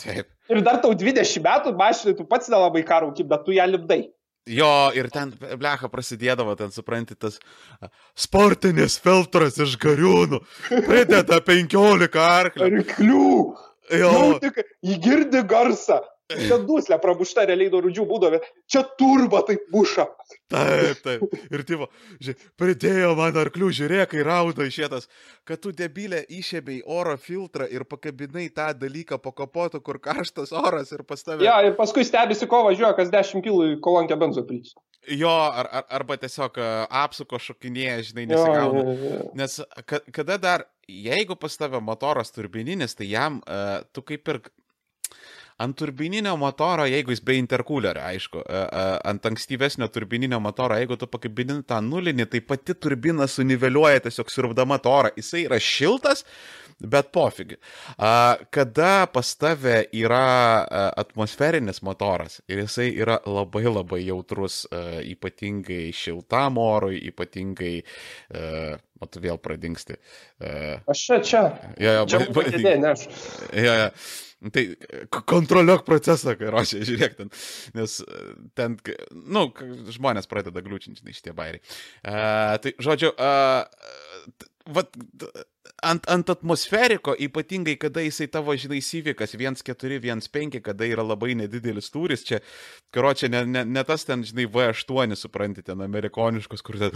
Taip. 0.00 0.28
Ir 0.52 0.60
dar 0.66 0.80
tau 0.82 0.92
20 0.98 1.40
metų 1.44 1.72
mašinai, 1.78 2.16
tu 2.18 2.26
pats 2.28 2.50
nelabai 2.52 2.82
karauki, 2.84 3.24
bet 3.24 3.46
tu 3.46 3.54
ją 3.56 3.64
lipdai. 3.70 4.02
Jo, 4.50 4.90
ir 4.98 5.06
ten, 5.14 5.30
blecha, 5.54 5.86
prasidėdavo, 5.88 6.56
ten 6.58 6.72
supranti, 6.74 7.14
tas 7.14 7.38
sportinis 8.18 8.96
filtras 9.00 9.60
iš 9.62 9.76
gariūnų, 9.80 10.40
prideda 10.88 11.38
15 11.46 12.18
arklio. 12.18 12.70
Ryklių. 12.74 13.28
Jo, 14.02 14.12
tik 14.42 14.58
jį 14.82 14.98
girdi 15.04 15.44
garsą. 15.46 16.00
Čia 16.40 16.58
duslė 16.66 16.98
prabušta 17.02 17.44
realiai 17.48 17.70
nuo 17.72 17.80
rūdžių 17.84 18.04
būdavo. 18.10 18.40
Čia 18.70 18.82
turba 18.98 19.42
taip 19.48 19.64
muša. 19.74 20.06
taip, 20.52 21.02
taip. 21.04 21.36
Ir 21.52 21.64
tipo, 21.68 21.88
ži, 22.22 22.34
pridėjo 22.60 23.12
man 23.18 23.36
arklių, 23.42 23.70
žiūrėk, 23.78 24.12
kai 24.12 24.24
rauda 24.26 24.66
išėtas, 24.68 25.08
kad 25.48 25.62
tu 25.64 25.72
debilė 25.76 26.22
išėbėjai 26.28 26.84
oro 26.86 27.16
filtrą 27.20 27.68
ir 27.72 27.84
pakabinai 27.88 28.48
tą 28.54 28.70
dalyką 28.78 29.18
po 29.22 29.32
kapotu, 29.36 29.80
kur 29.84 30.00
karštas 30.02 30.52
oras 30.52 30.92
ir 30.92 31.04
pas 31.08 31.22
tave. 31.24 31.44
Ja, 31.46 31.58
ir 31.64 31.76
paskui 31.78 32.04
stebisi, 32.06 32.48
ko 32.50 32.64
važiuoja, 32.68 32.94
kas 32.98 33.12
10 33.12 33.44
kg 33.44 33.74
į 33.74 33.80
kolonkę 33.84 34.18
benzo 34.20 34.44
pils. 34.48 34.74
Jo, 35.10 35.32
ar, 35.50 35.66
ar, 35.66 35.86
arba 35.98 36.14
tiesiog 36.22 36.60
a, 36.62 36.66
apsuko 37.02 37.40
šokinėja, 37.42 37.96
žinai, 38.06 38.28
Jo, 38.30 38.36
nesigauna. 38.38 38.82
jo, 38.86 38.92
jo. 39.02 39.22
Nes 39.40 39.56
ka, 39.90 39.98
kada 40.14 40.36
dar, 40.38 40.64
jeigu 40.86 41.34
pas 41.34 41.56
tave 41.58 41.80
motoras 41.82 42.30
turbininis, 42.30 42.94
tai 42.94 43.08
jam 43.10 43.40
uh, 43.42 43.80
tu 43.90 44.04
kaip 44.06 44.30
ir 44.30 44.38
ant 45.58 45.76
turbininio 45.78 46.36
motoro, 46.40 46.86
jeigu 46.88 47.12
jis 47.12 47.20
be 47.24 47.36
interkulerio, 47.40 48.02
aišku, 48.08 48.40
uh, 48.42 48.64
uh, 48.66 48.96
ant 49.10 49.26
ankstyvesnio 49.28 49.88
turbininio 49.92 50.40
motoro, 50.40 50.76
jeigu 50.80 50.96
tu 50.96 51.06
pakabini 51.10 51.60
tą 51.68 51.80
nulinį, 51.84 52.26
tai 52.32 52.40
pati 52.40 52.74
turbina 52.74 53.26
suniveliuoja 53.28 54.00
tiesiog 54.06 54.30
siurbdama 54.32 54.78
torą. 54.82 55.12
Jisai 55.16 55.44
yra 55.48 55.58
šiltas, 55.62 56.24
bet 56.82 57.12
pofigi. 57.14 57.56
Kada 58.50 59.06
pas 59.12 59.28
tave 59.38 59.84
yra 59.94 60.24
uh, 60.64 60.88
atmosferinis 61.02 61.82
motoras 61.86 62.40
ir 62.50 62.64
jisai 62.64 62.88
yra 63.04 63.20
labai 63.26 63.64
labai 63.68 64.00
jautrus, 64.06 64.62
ypatingai 65.06 65.92
šiltam 65.94 66.58
orui, 66.58 66.98
ypatingai, 67.12 67.74
o 69.02 69.06
tu 69.10 69.22
vėl 69.22 69.38
pradingsti. 69.42 69.96
Aš 70.90 71.04
čia, 71.06 71.20
čia. 71.26 71.42
jo, 71.78 71.92
jo, 72.00 72.04
Čia 72.10 72.20
ba- 72.34 72.44
ba- 72.50 72.76
ne 72.82 72.92
aš. 72.92 73.06
Jo, 73.54 73.74
jo. 73.84 73.88
Tai 74.50 74.64
k- 75.06 75.22
kontroliuok 75.30 75.84
procesą, 75.86 76.34
kai 76.38 76.50
ruošia, 76.50 76.80
žiūrėk 76.88 77.12
ten, 77.20 77.28
nes 77.78 78.00
e, 78.02 78.22
ten, 78.58 78.74
k- 78.82 78.96
nu, 79.14 79.44
žmonės 79.94 80.26
pradeda 80.30 80.64
gliūčinti, 80.64 81.04
šitie 81.14 81.34
bairiai. 81.36 81.62
Uh, 82.02 82.56
tai, 82.64 82.72
žodžiu, 82.82 83.12
uh, 83.14 83.62
vat, 84.74 84.90
ant, 85.86 86.06
ant 86.10 86.30
atmosferiko, 86.34 87.14
ypatingai, 87.26 87.76
kada 87.80 88.02
jisai 88.04 88.26
tavo, 88.30 88.54
žinai, 88.58 88.80
Civikas 88.82 89.34
1.4, 89.38 89.98
1.5, 90.02 90.58
kada 90.64 90.86
yra 90.90 91.04
labai 91.06 91.34
nedidelis 91.38 91.90
turis, 91.94 92.24
čia, 92.26 92.40
karočią, 92.94 93.30
ne, 93.32 93.44
ne, 93.46 93.64
ne 93.64 93.84
tas 93.86 94.06
ten, 94.08 94.22
žinai, 94.26 94.46
V8, 94.50 95.16
suprantate, 95.18 95.68
ten 95.70 95.86
amerikoniškus, 95.86 96.62
kur 96.66 96.78
ten, 96.82 96.94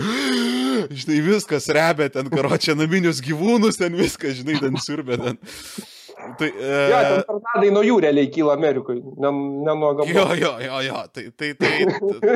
žinai, 1.02 1.20
viskas 1.30 1.70
rebia, 1.74 2.11
ten, 2.14 2.30
karočią, 2.32 2.74
naminius 2.78 3.22
gyvūnus, 3.26 3.78
ten 3.82 3.94
viskas, 3.98 4.40
žinai, 4.42 4.59
ten 4.62 4.78
siurbė, 4.82 5.18
ten. 5.22 5.40
Tai, 6.41 6.49
uh, 6.51 6.89
Ja, 6.91 7.01
ten 7.11 7.23
tornadai 7.29 7.71
nuo 7.75 7.83
jų 7.87 8.01
realiai 8.05 8.31
kyla 8.35 8.57
Amerikoje, 8.59 9.03
ne, 9.23 9.31
ne 9.67 9.77
nuo 9.79 9.93
Jo, 9.93 9.99
gamtos. 10.01 10.39
jo, 10.41 10.53
jo, 10.65 10.81
jo, 10.89 11.05
tai, 11.15 11.25
tai, 11.37 11.53
tai 11.61 11.71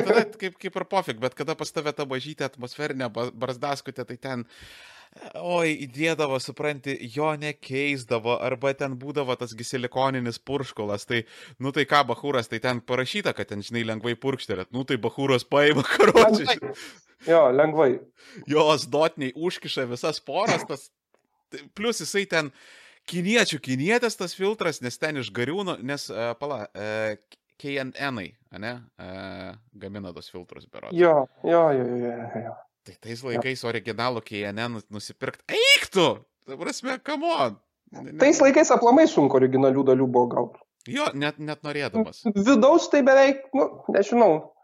tada 0.07 0.23
kaip, 0.39 0.57
kaip 0.63 0.79
ir 0.83 0.87
pofik, 0.93 1.19
bet 1.23 1.35
kada 1.39 1.57
pas 1.59 1.73
tave 1.75 1.93
ta 1.97 2.07
bažytė 2.09 2.47
atmosferinė 2.49 3.11
barzdaskutė, 3.15 4.07
tai 4.09 4.17
ten, 4.23 4.45
oi, 5.43 5.73
įdėdavo, 5.87 6.39
supranti, 6.43 6.95
jo 7.17 7.33
nekeisdavo, 7.43 8.37
arba 8.47 8.73
ten 8.79 8.95
būdavo 9.01 9.35
tas 9.41 9.55
gisilikoninis 9.59 10.39
purškulas, 10.47 11.07
tai, 11.11 11.25
nu 11.59 11.73
tai 11.75 11.85
ką, 11.91 12.05
bahūras, 12.13 12.49
tai 12.53 12.61
ten 12.63 12.81
parašyta, 12.87 13.35
kad 13.35 13.51
ten, 13.51 13.65
žinai, 13.67 13.83
lengvai 13.91 14.15
purkštelėt, 14.23 14.71
nu 14.77 14.85
tai 14.87 15.01
bahūras 15.03 15.45
paima 15.51 15.83
Lengvai. 16.15 16.59
Jo, 17.29 17.41
lengvai. 17.53 17.91
jos 18.49 18.87
dotniai 18.89 19.35
užkiša 19.37 19.85
visas 19.91 20.23
poras, 20.25 20.63
tas, 20.69 20.87
tai 21.53 21.67
plus 21.77 22.01
jisai 22.01 22.23
ten, 22.31 22.49
kiniečių 23.11 23.59
kinietės 23.65 24.17
tas 24.19 24.35
filtras, 24.39 24.81
nes 24.85 24.97
ten 25.03 25.19
iš 25.21 25.31
gariūnų, 25.37 25.79
nes, 25.87 26.07
uh, 26.13 26.33
pala, 26.41 26.65
uh, 26.71 27.15
KNN, 27.61 28.21
ne, 28.63 28.73
uh, 29.03 29.51
gamina 29.77 30.13
tos 30.17 30.31
filtrus 30.33 30.65
berods. 30.71 30.95
Jo, 30.97 31.27
jo, 31.45 31.65
jo, 31.77 31.85
jo, 32.01 32.13
jo, 32.15 32.45
jo. 32.47 32.55
Tai 32.89 32.95
tais 33.05 33.21
laikais 33.27 33.63
originalų 33.69 34.23
KNN 34.25 34.79
nusipirkti. 34.89 35.45
Eik 35.53 35.91
tu! 35.93 36.07
Ta 36.49 36.57
prasme, 36.57 36.97
come 37.05 37.29
on! 37.35 37.59
Ne- 37.93 38.15
Tais 38.23 38.39
laikais 38.41 38.71
aplamai 38.73 39.05
sunku 39.11 39.37
originalių 39.37 39.83
dalių 39.91 40.07
buvo 40.15 40.31
gauti. 40.33 40.63
Jo, 40.89 41.11
net, 41.13 41.37
net 41.43 41.61
norėdamas. 41.67 42.23
Vidaus 42.33 42.87
tai 42.89 43.03
beveik, 43.05 43.43
nu, 43.53 43.67
nežinau. 43.93 44.55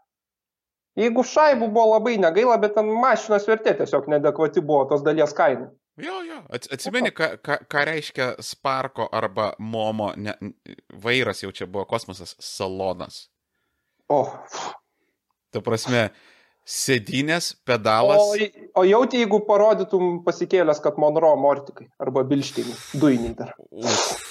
Jeigu 0.97 1.21
šaibų 1.29 1.67
buvo 1.69 1.91
labai 1.93 2.15
negaila, 2.17 2.55
bet 2.57 2.73
ten 2.73 2.87
mašinos 2.89 3.45
vertė 3.45 3.75
tiesiog 3.77 4.07
nedekvati 4.09 4.63
buvo 4.65 4.87
tos 4.89 5.03
dalies 5.05 5.35
kaina. 5.37 5.67
Jo, 5.97 6.19
jo. 6.27 6.39
Ats- 6.53 6.69
Atsimeni, 6.73 7.09
ką, 7.15 7.31
ką, 7.41 7.55
ką 7.71 7.83
reiškia 7.89 8.27
Sparko 8.45 9.07
arba 9.17 9.51
Momo 9.59 10.11
ne, 10.17 10.35
vairas 10.93 11.41
jau 11.41 11.49
čia 11.51 11.65
buvo 11.65 11.85
kosmosas 11.89 12.35
salonas. 12.39 13.23
O, 14.13 14.21
Ta 15.51 15.61
prasme, 15.63 16.09
sėdinės, 16.67 17.53
pedalas. 17.65 18.19
o, 18.21 18.35
o 18.77 18.83
jauti, 18.85 19.21
jeigu 19.23 19.39
parodytum 19.47 20.21
pasikėlęs, 20.27 20.81
kad 20.83 20.97
Monro 21.01 21.33
mortikai 21.39 21.87
arba 22.03 22.23
bilštiniai, 22.27 22.75
duiniai 22.99 23.33
dar. 23.39 23.53
Uf, 23.71 24.25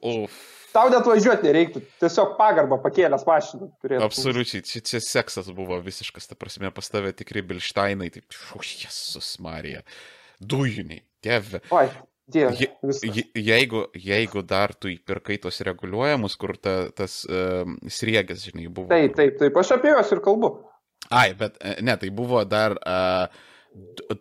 uf. 0.00 0.36
Tau 0.76 0.90
net 0.92 1.06
važiuoti 1.08 1.46
nereiktų, 1.48 1.80
tiesiog 2.02 2.34
pagarbą 2.36 2.76
pakėlęs 2.84 3.22
mašiną 3.26 3.70
turėtum. 3.80 4.04
Absoliučiai, 4.04 4.60
čia, 4.66 4.82
čia 4.84 5.00
seksas 5.00 5.48
buvo 5.56 5.78
visiškas, 5.84 6.28
ta 6.28 6.36
prasme, 6.38 6.68
pas 6.74 6.90
tave 6.92 7.14
tikrai 7.16 7.40
bilšteinai, 7.48 8.10
taip, 8.12 8.26
fu, 8.36 8.60
jesus 8.60 9.34
Marija, 9.44 9.80
dujiniai, 10.40 11.02
tėve. 11.24 11.62
Oi, 11.74 11.88
dieve. 12.32 12.54
Je, 12.58 13.24
jeigu, 13.34 13.86
jeigu 13.94 14.42
dar 14.46 14.74
tu 14.74 14.90
įpirkai 14.92 15.38
tos 15.42 15.60
reguliuojamus, 15.66 16.36
kur 16.40 16.56
ta, 16.60 16.76
tas 16.96 17.22
um, 17.30 17.76
sriegas, 17.88 18.46
žinai, 18.48 18.68
buvo. 18.68 18.90
Taip, 18.92 19.16
taip, 19.18 19.38
taip, 19.42 19.60
aš 19.62 19.76
apie 19.78 19.92
juos 19.94 20.14
ir 20.14 20.22
kalbu. 20.24 20.52
Ai, 21.14 21.30
bet 21.38 21.60
e, 21.62 21.76
ne, 21.86 21.94
tai 22.00 22.10
buvo 22.14 22.40
dar 22.48 22.74
uh, 22.80 23.28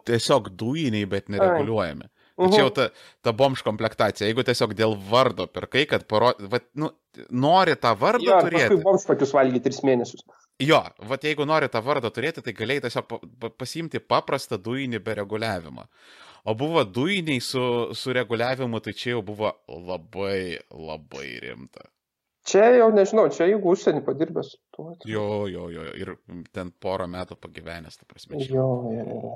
tiesiog 0.05 0.51
dujiniai, 0.59 1.07
bet 1.09 1.31
nereguliuojami. 1.33 2.11
Tai 2.35 2.49
čia 2.51 2.65
jau 2.65 2.71
ta, 2.75 2.89
ta 3.23 3.31
bomž 3.31 3.61
komplektacija. 3.63 4.27
Jeigu 4.27 4.43
tiesiog 4.43 4.73
dėl 4.75 4.97
vardo 5.09 5.45
pirkai, 5.47 5.85
kad 5.87 6.03
parodyt, 6.09 6.65
nu, 6.75 6.89
nori 7.31 7.77
tą 7.79 7.93
vardą 7.95 8.27
Jo, 8.27 8.39
turėti. 8.43 8.65
paskui 8.67 8.83
bomšpakius 8.83 9.31
valgyti 9.37 9.63
tris 9.69 9.79
mėnesius. 9.87 10.25
Jo, 10.63 10.77
va 11.09 11.17
jeigu 11.19 11.43
nori 11.45 11.67
tą 11.67 11.81
vardą 11.83 12.07
turėti, 12.15 12.41
tai 12.43 12.53
galėjai 12.55 12.85
tiesiog 12.85 13.07
pa- 13.09 13.19
pa- 13.41 13.49
pasiimti 13.59 13.99
paprastą 13.99 14.55
dujinį 14.57 15.01
be 15.03 15.15
reguliavimo. 15.19 15.83
O 16.45 16.53
buvo 16.55 16.83
dujiniai 16.85 17.41
su, 17.41 17.93
su 17.97 18.13
reguliavimu, 18.13 18.79
tai 18.79 18.93
čia 18.93 19.15
jau 19.17 19.21
buvo 19.25 19.51
labai, 19.67 20.59
labai 20.71 21.27
rimta. 21.43 21.89
Čia 22.45 22.67
jau 22.77 22.91
nežinau, 22.93 23.25
čia 23.33 23.47
jeigu 23.49 23.71
užsienį 23.73 24.03
padirbęs. 24.05 24.51
Jo, 25.09 25.47
jo, 25.49 25.65
jo, 25.73 25.85
ir 25.97 26.11
ten 26.53 26.69
porą 26.79 27.07
metų 27.09 27.35
pagyvenęs, 27.41 27.97
ta 27.97 28.05
prasme. 28.07 28.37
čia- 28.37 28.53
Jo, 28.53 28.67
jo, 28.93 29.05
jo. 29.09 29.31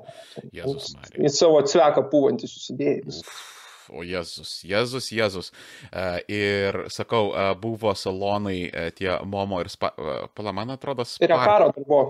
Jėzus 0.53 0.93
Marija. 0.95 1.25
Į 1.25 1.31
savo 1.33 1.59
cveką 1.65 2.05
pūvantį 2.11 2.47
susidėjai. 2.53 3.01
viską. 3.09 3.25
Uf, 3.25 3.58
o 3.93 4.03
Jėzus, 4.05 4.51
Jėzus, 4.67 5.09
Jėzus. 5.15 5.51
E, 5.91 6.05
ir 6.31 6.77
sakau, 6.93 7.31
e, 7.33 7.45
buvo 7.61 7.93
salonai 7.95 8.69
e, 8.71 8.89
tie 8.97 9.11
Momo 9.25 9.59
ir 9.61 9.69
Spa... 9.73 9.91
Pala, 10.35 10.51
man 10.53 10.69
atrodo, 10.75 11.03
Ir 11.07 11.11
Spark. 11.11 11.31
Rekaro 11.31 11.69
dar 11.75 11.85
buvo. 11.85 12.01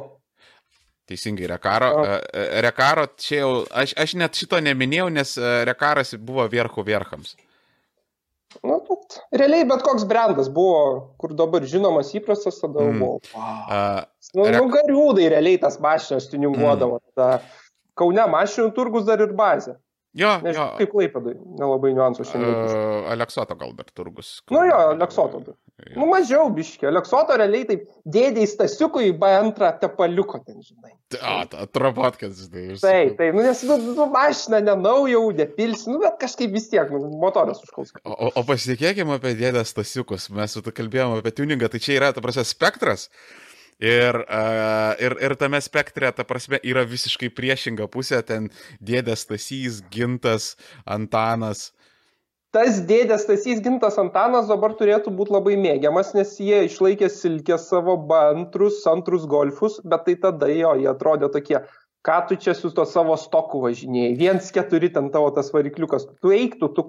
Teisingai, 1.09 1.47
Rekaro. 1.49 1.87
Rekaro, 2.61 3.07
čia 3.17 3.39
jau, 3.41 3.53
aš, 3.73 3.95
aš 3.97 4.13
net 4.21 4.37
šito 4.37 4.59
neminėjau, 4.61 5.07
nes 5.09 5.31
Rekaras 5.65 6.13
buvo 6.21 6.45
Vierchų 6.51 6.83
Vierchams. 6.85 7.31
Nu, 8.65 8.79
bet 8.85 9.17
realiai 9.37 9.65
bet 9.69 9.81
koks 9.85 10.05
brandas 10.09 10.47
buvo, 10.53 11.13
kur 11.21 11.33
dabar 11.37 11.65
žinomas 11.69 12.13
įprastas, 12.17 12.57
tada 12.61 12.81
Mm. 12.85 12.99
buvo. 13.01 13.19
Wow. 13.33 13.59
E, 13.69 14.05
Nu, 14.37 14.43
Rek- 14.45 14.59
nu 14.61 14.67
gariūdai 14.69 15.27
realiai 15.33 15.57
tas 15.61 15.79
mašinas 15.81 16.27
tuninguodavo. 16.29 16.99
Mm. 17.17 17.39
Kaune 17.97 18.25
mašinų 18.29 18.73
turgus 18.77 19.05
dar 19.07 19.21
ir 19.25 19.33
bazė. 19.33 19.73
Jo, 20.17 20.29
Nežinau, 20.41 20.71
jo. 20.73 20.77
kaip 20.79 20.93
laipadai, 20.97 21.35
nelabai 21.59 21.91
niuansų 21.93 22.23
šiandien. 22.25 22.53
Uh, 22.65 23.09
Aleksoto 23.13 23.53
gal 23.59 23.75
dar 23.77 23.85
turgus. 23.93 24.39
Nu 24.49 24.63
jo, 24.65 24.77
Aleksoto. 24.95 25.41
dar. 25.45 25.57
Nu 25.93 26.07
mažiau 26.09 26.47
biškė. 26.51 26.87
Aleksoto 26.89 27.35
realiai 27.37 27.67
taip 27.69 27.83
dėdė 28.09 28.41
į 28.41 28.47
stasiukų 28.49 29.03
į 29.05 29.11
B2 29.21 29.69
tepaliuko 29.83 30.41
ten, 30.47 30.57
žinai. 30.65 30.95
A, 31.21 31.35
atrapatkas, 31.61 32.41
žinai. 32.47 32.79
Tai, 32.81 32.95
tai, 33.21 33.29
nu 33.37 33.45
nes, 33.45 33.61
nu, 33.69 33.77
nu 33.93 34.07
mašina 34.11 34.59
nenaujau, 34.65 35.29
nepilsi, 35.37 35.87
nu 35.93 36.01
bet 36.01 36.17
kažkaip 36.25 36.57
vis 36.57 36.67
tiek, 36.73 36.89
nu, 36.89 37.13
motoras 37.21 37.61
užkaus. 37.67 37.93
O, 38.03 38.31
o- 38.33 38.45
pasitikėkime 38.49 39.19
apie 39.21 39.35
dėdę 39.39 39.61
Stasiukus. 39.69 40.31
Mes 40.33 40.57
su 40.57 40.65
tu 40.65 40.73
kalbėjome 40.75 41.21
apie 41.21 41.35
tuningą, 41.37 41.69
tai 41.69 41.79
čia 41.85 41.99
yra, 42.01 42.11
ta 42.17 42.25
prasme, 42.25 42.43
spektras. 42.49 43.07
Ir, 43.79 44.17
uh, 44.27 44.91
ir, 44.99 45.15
ir 45.23 45.35
tame 45.39 45.59
spektre, 45.63 46.09
ta 46.11 46.25
prasme, 46.27 46.59
yra 46.67 46.83
visiškai 46.83 47.29
priešinga 47.31 47.87
pusė. 47.91 48.19
Ten 48.27 48.49
dėdės 48.83 49.23
Stasys, 49.23 49.79
Gintas, 49.93 50.57
Antanas. 50.83 51.69
Tas 52.51 52.81
dėdės 52.89 53.23
Stasys 53.23 53.61
Gintas 53.63 53.95
Antanas 54.01 54.49
dabar 54.51 54.73
turėtų 54.75 55.13
būti 55.15 55.31
labai 55.31 55.55
mėgiamas, 55.61 56.11
nes 56.17 56.33
jie 56.43 56.65
išlaikė 56.67 57.07
silkę 57.13 57.59
savo 57.61 57.95
antrus, 58.17 58.81
antrus 58.89 59.27
golfus, 59.29 59.79
bet 59.85 60.07
tai 60.07 60.17
tada 60.27 60.49
jo, 60.51 60.73
jie 60.81 60.89
atrodė 60.91 61.29
tokie, 61.31 61.61
ką 62.03 62.17
tu 62.27 62.39
čia 62.41 62.57
su 62.57 62.73
to 62.75 62.83
savo 62.89 63.15
stoku 63.21 63.61
važinėjai, 63.63 64.17
viens 64.19 64.49
keturi 64.55 64.89
ten 64.91 65.11
tavo 65.13 65.29
tas 65.35 65.53
varikliukas, 65.55 66.09
tu 66.19 66.33
eiktų, 66.35 66.71
tu 66.75 66.87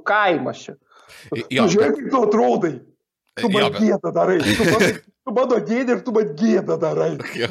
tu 1.53 1.69
žiūrėk, 1.77 2.01
kaip 2.01 2.11
tu 2.11 2.25
atrodai. 2.25 2.75
Tu 3.41 3.53
gėdą 3.79 4.13
darai. 4.17 4.41
Tu 4.43 4.67
mano, 5.29 5.59
dėdė 5.61 5.99
ir 5.99 6.07
tu 6.07 6.15
man 6.17 6.33
gėdą 6.39 6.79
darai. 6.81 7.13
Jo. 7.39 7.51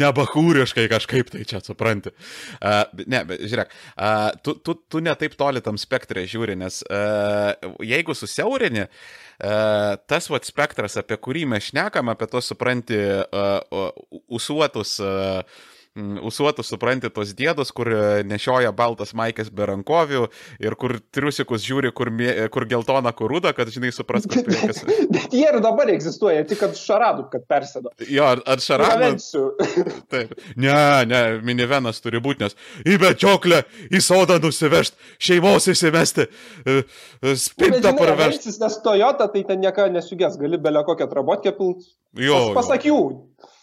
Nebahūriškai 0.00 0.86
kažkaip 0.88 1.32
tai 1.34 1.44
čia 1.48 1.60
supranti. 1.64 2.12
Uh, 2.60 2.84
ne, 3.04 3.22
bet 3.28 3.42
žiūrėk, 3.44 3.74
uh, 3.92 4.30
tu, 4.44 4.54
tu, 4.64 4.76
tu 4.88 5.02
netaip 5.04 5.36
toli 5.40 5.60
tam 5.64 5.76
spektrė 5.80 6.24
žiūri, 6.30 6.56
nes 6.60 6.80
uh, 6.88 7.52
jeigu 7.84 8.16
susiaurini, 8.16 8.86
uh, 8.88 9.98
tas 10.08 10.30
vat 10.32 10.48
spektras, 10.48 10.96
apie 11.00 11.18
kurį 11.20 11.44
mes 11.52 11.68
šnekam, 11.68 12.08
apie 12.12 12.30
tos 12.32 12.48
supranti 12.52 12.96
uh, 12.96 13.60
uh, 13.68 14.24
usuotus 14.32 14.96
uh, 15.04 15.44
mm, 15.44 15.68
Usuotus, 15.98 16.68
supranti, 16.70 17.08
tos 17.10 17.32
dėdus, 17.34 17.72
kur 17.74 17.88
e, 17.90 18.02
nešioja 18.22 18.70
baltas 18.78 19.10
maikas 19.18 19.48
be 19.50 19.66
rankovių 19.66 20.28
ir 20.62 20.76
kur 20.78 20.94
triusikus 21.10 21.64
žiūri, 21.66 21.90
kur, 21.92 22.12
mė- 22.14 22.46
kur 22.54 22.62
geltona, 22.70 23.10
kur 23.12 23.26
ruda, 23.34 23.50
kad, 23.56 23.66
žinai, 23.74 23.90
supras, 23.92 24.22
kas 24.30 24.44
tai 24.46 24.60
kas. 24.70 24.84
Bet 25.10 25.34
jie 25.34 25.48
ir 25.50 25.58
dabar 25.64 25.90
egzistuoja, 25.90 26.44
tik 26.46 26.60
kad 26.62 26.78
šaradų, 26.78 27.26
kad 27.34 27.42
persėdo. 27.50 27.90
Jo, 28.06 28.28
ar, 28.36 28.44
ar. 28.46 28.62
Pravensiu. 28.70 29.44
Taip. 30.14 30.36
Ne, 30.54 30.78
ne, 31.10 31.22
minivenas 31.50 31.98
turi 32.04 32.22
būti, 32.22 32.46
nes 32.46 32.54
į 32.86 32.94
bečioklę, 33.02 33.64
į 33.90 34.00
sodą 34.06 34.38
nusivežti, 34.46 34.94
šeimos 35.18 35.66
įsivesti, 35.74 36.28
e, 36.70 36.80
e, 37.18 37.34
spintą 37.34 37.96
parvežti. 37.98 38.54
Nes 38.62 38.78
Toyota 38.86 39.26
tai 39.34 39.42
ten 39.48 39.58
nieko 39.66 39.90
nesugės, 39.90 40.38
gali 40.38 40.58
belio 40.62 40.86
kokią 40.86 41.10
trabotkę 41.10 41.50
pilt. 41.58 41.82
Jo, 42.14 42.52
Pas, 42.54 42.62
pasak 42.62 42.86
jų. 42.86 43.00
jo, 43.10 43.56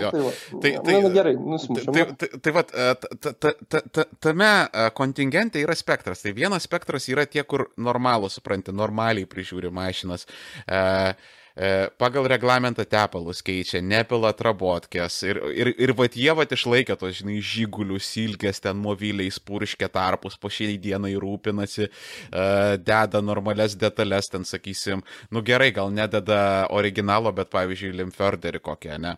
jo. 0.00 0.10
Tai, 0.12 0.20
va. 0.20 0.32
Tai- 0.60 0.72
Na, 0.72 0.80
tai- 0.84 1.00
nu, 1.02 1.10
gerai, 1.14 1.34
Tai, 1.34 1.44
nusmušim. 1.52 1.92
tai, 1.92 2.04
tai, 2.16 2.28
tai 2.44 2.52
vat, 2.52 2.74
e, 2.74 2.94
ta- 2.94 3.32
ta- 3.32 3.54
ta- 3.68 3.80
ta- 3.92 4.08
tame 4.20 4.68
e, 4.68 4.90
kontingente 4.92 5.58
yra 5.64 5.74
spektras. 5.74 6.20
Tai 6.22 6.32
vienas 6.36 6.62
spektras 6.68 7.08
yra 7.08 7.24
tie, 7.26 7.42
kur 7.42 7.70
normalų, 7.78 8.28
supranti, 8.30 8.72
normaliai 8.72 9.24
prižiūri 9.26 9.70
mašinas. 9.72 10.26
E, 10.68 11.14
e, 11.56 11.88
pagal 11.96 12.28
reglamentą 12.28 12.84
tepalus 12.84 13.40
keičia, 13.40 13.80
nepila 13.80 14.34
trabotkės. 14.36 15.22
Ir, 15.24 15.40
ir, 15.56 15.72
ir 15.86 15.92
vat 15.96 16.12
jie 16.20 16.34
vat 16.36 16.52
išlaikė 16.52 16.98
tos, 17.00 17.16
žinai, 17.22 17.40
žygulius, 17.40 18.12
ilgės 18.20 18.60
ten 18.60 18.76
mobiliais, 18.76 19.38
purškė 19.40 19.88
tarpus, 19.88 20.36
po 20.36 20.52
šiai 20.52 20.76
dienai 20.76 21.14
rūpinasi, 21.16 21.88
e, 21.88 22.76
deda 22.76 23.22
normales 23.24 23.74
detalės, 23.74 24.28
ten 24.28 24.44
sakysim, 24.44 25.00
nu 25.32 25.40
gerai, 25.40 25.72
gal 25.72 25.88
nededa 25.90 26.66
originalo, 26.76 27.32
bet 27.32 27.48
pavyzdžiui, 27.56 27.96
limferderį 28.04 28.60
kokią, 28.60 29.00
ne? 29.00 29.16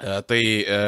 E, 0.00 0.20
Tai 0.26 0.42
e, 0.64 0.80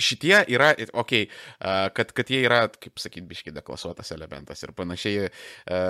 šitie 0.00 0.42
yra, 0.52 0.70
okei, 0.92 1.24
okay, 1.24 1.90
kad, 1.96 2.12
kad 2.16 2.30
jie 2.30 2.42
yra, 2.44 2.60
kaip 2.80 3.00
sakyt, 3.00 3.24
biškai 3.28 3.52
deklasuotas 3.56 4.12
elementas 4.14 4.62
ir 4.64 4.74
panašiai, 4.76 5.28
e, 5.30 5.80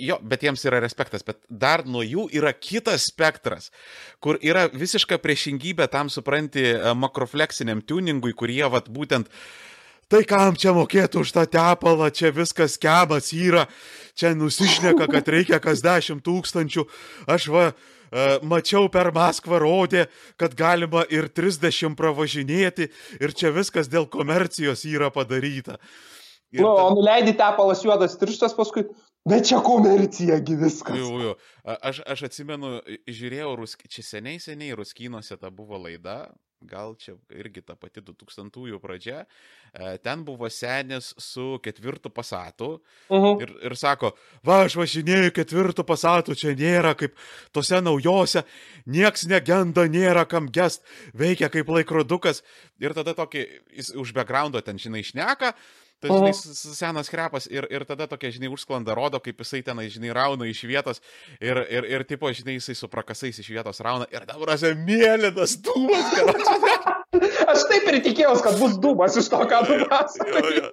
jo, 0.00 0.18
bet 0.26 0.44
jiems 0.46 0.64
yra 0.68 0.80
respektas, 0.82 1.24
bet 1.26 1.40
dar 1.48 1.84
nuo 1.86 2.02
jų 2.06 2.28
yra 2.40 2.52
kitas 2.56 3.08
spektras, 3.10 3.70
kur 4.22 4.40
yra 4.42 4.66
visiška 4.72 5.20
priešingybė 5.22 5.88
tam, 5.92 6.10
supranti, 6.12 6.66
e, 6.74 6.94
makrofleksiniam 6.98 7.82
tuningui, 7.86 8.34
kurie, 8.36 8.64
vat, 8.70 8.90
būtent 8.90 9.30
Tai 10.10 10.24
kam 10.26 10.56
čia 10.58 10.72
mokėtų 10.74 11.20
už 11.22 11.30
tą 11.30 11.44
tepalą, 11.46 12.08
čia 12.10 12.32
viskas 12.34 12.72
kemas 12.82 13.28
yra, 13.30 13.68
čia 14.18 14.32
nusišneka, 14.34 15.06
kad 15.06 15.28
reikia 15.30 15.60
kas 15.62 15.84
dešimt 15.84 16.24
tūkstančių. 16.26 16.82
Aš 17.30 17.46
va, 17.54 17.68
e, 17.70 17.99
mačiau 18.42 18.88
per 18.92 19.12
Maskvą 19.14 19.60
rodė, 19.62 20.06
kad 20.40 20.54
galima 20.58 21.04
ir 21.12 21.28
30 21.30 21.94
pravažinėti 21.98 22.88
ir 23.20 23.34
čia 23.36 23.52
viskas 23.54 23.90
dėl 23.90 24.08
komercijos 24.10 24.84
yra 24.88 25.10
padaryta. 25.14 25.78
Ir 26.50 26.64
Nu, 26.64 26.72
ta- 26.74 26.88
o 26.88 26.94
nuleidai 26.96 27.36
tepalas 27.38 27.84
juodas 27.86 28.16
tirštas 28.18 28.56
paskui, 28.58 28.82
bet 29.28 29.46
čia 29.46 29.60
komercijagi 29.62 30.56
viskas. 30.58 30.98
Jau, 30.98 31.20
jau. 31.22 31.34
Aš, 31.78 32.00
aš 32.10 32.24
atsimenu, 32.26 32.80
žiūrėjau, 33.06 33.52
rusk... 33.60 33.84
čia 33.86 34.02
seniai, 34.02 34.40
seniai 34.42 34.74
Ruskynuose 34.74 35.38
ta 35.38 35.50
buvo 35.54 35.78
laida, 35.78 36.24
gal 36.62 36.94
čia 37.00 37.14
irgi 37.32 37.62
ta 37.64 37.74
pati 37.74 38.00
2000-ųjų 38.04 38.80
pradžia. 38.82 39.24
E, 39.72 39.98
Ten 39.98 40.24
buvo 40.24 40.48
senis 40.50 41.14
su 41.18 41.58
ketvirtu 41.62 42.10
pasatu 42.10 42.80
Mhm. 43.10 43.40
ir, 43.42 43.54
ir 43.70 43.76
sako, 43.76 44.12
va, 44.44 44.64
aš 44.66 44.76
važinėjau 44.76 45.32
ketvirtu 45.32 45.84
pasatu, 45.84 46.34
čia 46.34 46.54
nėra 46.54 46.94
kaip 46.96 47.14
tose 47.52 47.80
naujose, 47.80 48.44
nieks 48.86 49.26
negenda, 49.26 49.86
nėra 49.88 50.26
kam 50.28 50.48
gest, 50.48 50.82
veikia 51.14 51.48
kaip 51.48 51.66
laikrodukas. 51.68 52.42
Ir 52.80 52.94
tada 52.94 53.14
tokį, 53.14 53.46
jis 53.76 53.94
už 53.94 54.12
backgroundo 54.12 54.60
ten, 54.62 54.76
žinai, 54.78 55.02
šneka. 55.02 55.54
Tai, 56.00 56.14
žinai, 56.16 56.32
senas 56.78 57.10
krepas 57.12 57.44
ir, 57.52 57.66
ir 57.68 57.84
tada 57.88 58.06
tokia, 58.08 58.30
žinai, 58.32 58.48
užsklanda 58.52 58.94
rodo, 58.96 59.20
kaip 59.20 59.42
jisai 59.44 59.60
ten, 59.66 59.82
žinai, 59.92 60.14
rauna 60.16 60.48
iš 60.48 60.62
vietos 60.64 61.02
ir, 61.36 61.60
ir, 61.68 61.88
ir 61.92 62.06
tipo, 62.08 62.30
žinai, 62.32 62.56
jisai 62.56 62.78
su 62.78 62.88
prakasais 62.88 63.42
iš 63.42 63.50
vietos 63.52 63.82
rauna 63.84 64.08
ir 64.08 64.24
dabar 64.28 64.54
esi 64.56 64.72
mėlynas 64.80 65.58
dūmas, 65.60 66.14
Aš 67.50 67.64
taip 67.66 67.88
ir 67.90 67.98
tikėjausi, 68.04 68.42
kad 68.44 68.58
bus 68.60 68.76
dūmas 68.80 69.16
iš 69.18 69.28
to, 69.32 69.40
ką 69.50 69.60
tu 69.66 69.76
jo. 69.82 70.68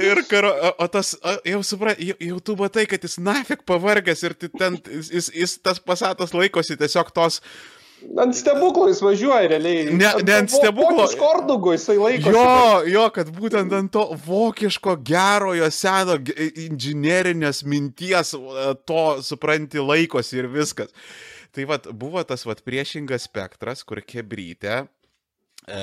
Ir 0.00 0.20
karo, 0.30 0.50
o, 0.74 0.86
tas, 0.90 1.12
o, 1.22 1.34
jau 1.46 1.60
suprat, 1.66 2.00
jau, 2.02 2.16
jau 2.26 2.38
tu 2.44 2.56
matai, 2.58 2.86
kad 2.90 3.02
jis 3.04 3.18
nafik 3.22 3.62
pavargęs 3.68 4.24
ir 4.26 4.34
ten, 4.58 4.78
jis, 4.98 5.30
jis, 5.34 5.56
tas 5.62 5.80
pasatas 5.82 6.34
laikosi 6.34 6.78
tiesiog 6.80 7.12
tos, 7.14 7.40
Ant 8.20 8.36
stebuklų 8.36 8.88
jis 8.90 9.00
važiuoja 9.04 9.48
realiai. 9.52 9.88
Ne- 9.92 10.12
ne 10.24 10.36
ant 10.40 10.52
stebuklo. 10.52 11.04
Iš 11.04 11.16
kordugo 11.20 11.74
jisai 11.74 11.96
laiko. 12.00 12.32
jo, 12.34 12.54
jo, 12.88 13.06
kad 13.14 13.32
būtent 13.34 13.74
ant 13.76 13.92
to 13.92 14.06
vokiško 14.26 14.96
gerojo 15.04 15.68
seno 15.74 16.16
inžinerinės 16.66 17.64
minties 17.64 18.34
e, 18.34 18.70
to, 18.88 19.02
supranti, 19.26 19.82
laikosi 19.82 20.40
ir 20.40 20.48
viskas. 20.52 20.94
Tai 21.50 21.66
vad, 21.66 21.90
buvo 21.92 22.22
tas 22.24 22.46
vad 22.46 22.62
priešingas 22.62 23.26
spektras, 23.26 23.82
kur 23.84 24.00
kebrytė 24.06 24.84
e, 25.68 25.80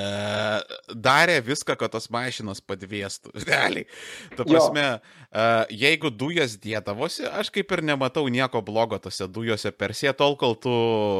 darė 0.93 1.37
viską, 1.45 1.75
kad 1.79 1.93
tos 1.93 2.09
mašinos 2.13 2.61
padvėstų. 2.65 3.33
Realiai. 3.49 3.87
Ta 4.35 4.45
prasme, 4.47 4.85
e, 4.97 5.45
jeigu 5.83 6.11
dujas 6.13 6.57
dėdavosi, 6.63 7.27
aš 7.29 7.51
kaip 7.55 7.71
ir 7.75 7.83
nematau 7.91 8.25
nieko 8.31 8.61
blogo 8.65 8.99
tose 9.01 9.27
dujose 9.29 9.71
per 9.75 9.95
sie, 9.97 10.11
tol 10.17 10.37
kol 10.39 10.57
tu, 10.61 10.73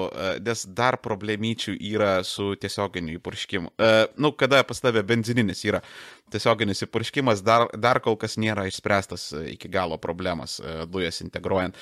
e, 0.10 0.38
nes 0.44 0.66
dar 0.78 1.00
problemyčių 1.04 1.78
yra 1.94 2.18
su 2.28 2.54
tiesioginiu 2.60 3.18
įpurškimu. 3.20 3.74
E, 3.78 3.94
nu, 4.18 4.34
kada 4.38 4.64
pas 4.68 4.82
tave 4.84 5.04
benzininis 5.08 5.64
yra 5.68 5.84
tiesioginis 6.34 6.84
įpurškimas, 6.88 7.44
dar, 7.46 7.68
dar 7.78 8.02
kol 8.04 8.18
kas 8.20 8.38
nėra 8.42 8.68
išspręstas 8.70 9.32
e, 9.34 9.44
iki 9.56 9.72
galo 9.72 10.00
problemas 10.02 10.60
e, 10.60 10.84
dujas 10.92 11.22
integruojant. 11.26 11.78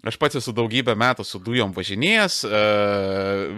Aš 0.00 0.16
pats 0.16 0.38
esu 0.38 0.52
daugybę 0.56 0.94
metų 0.96 1.24
su 1.28 1.38
dujom 1.44 1.74
važinėjęs, 1.76 2.36
e, 2.48 2.60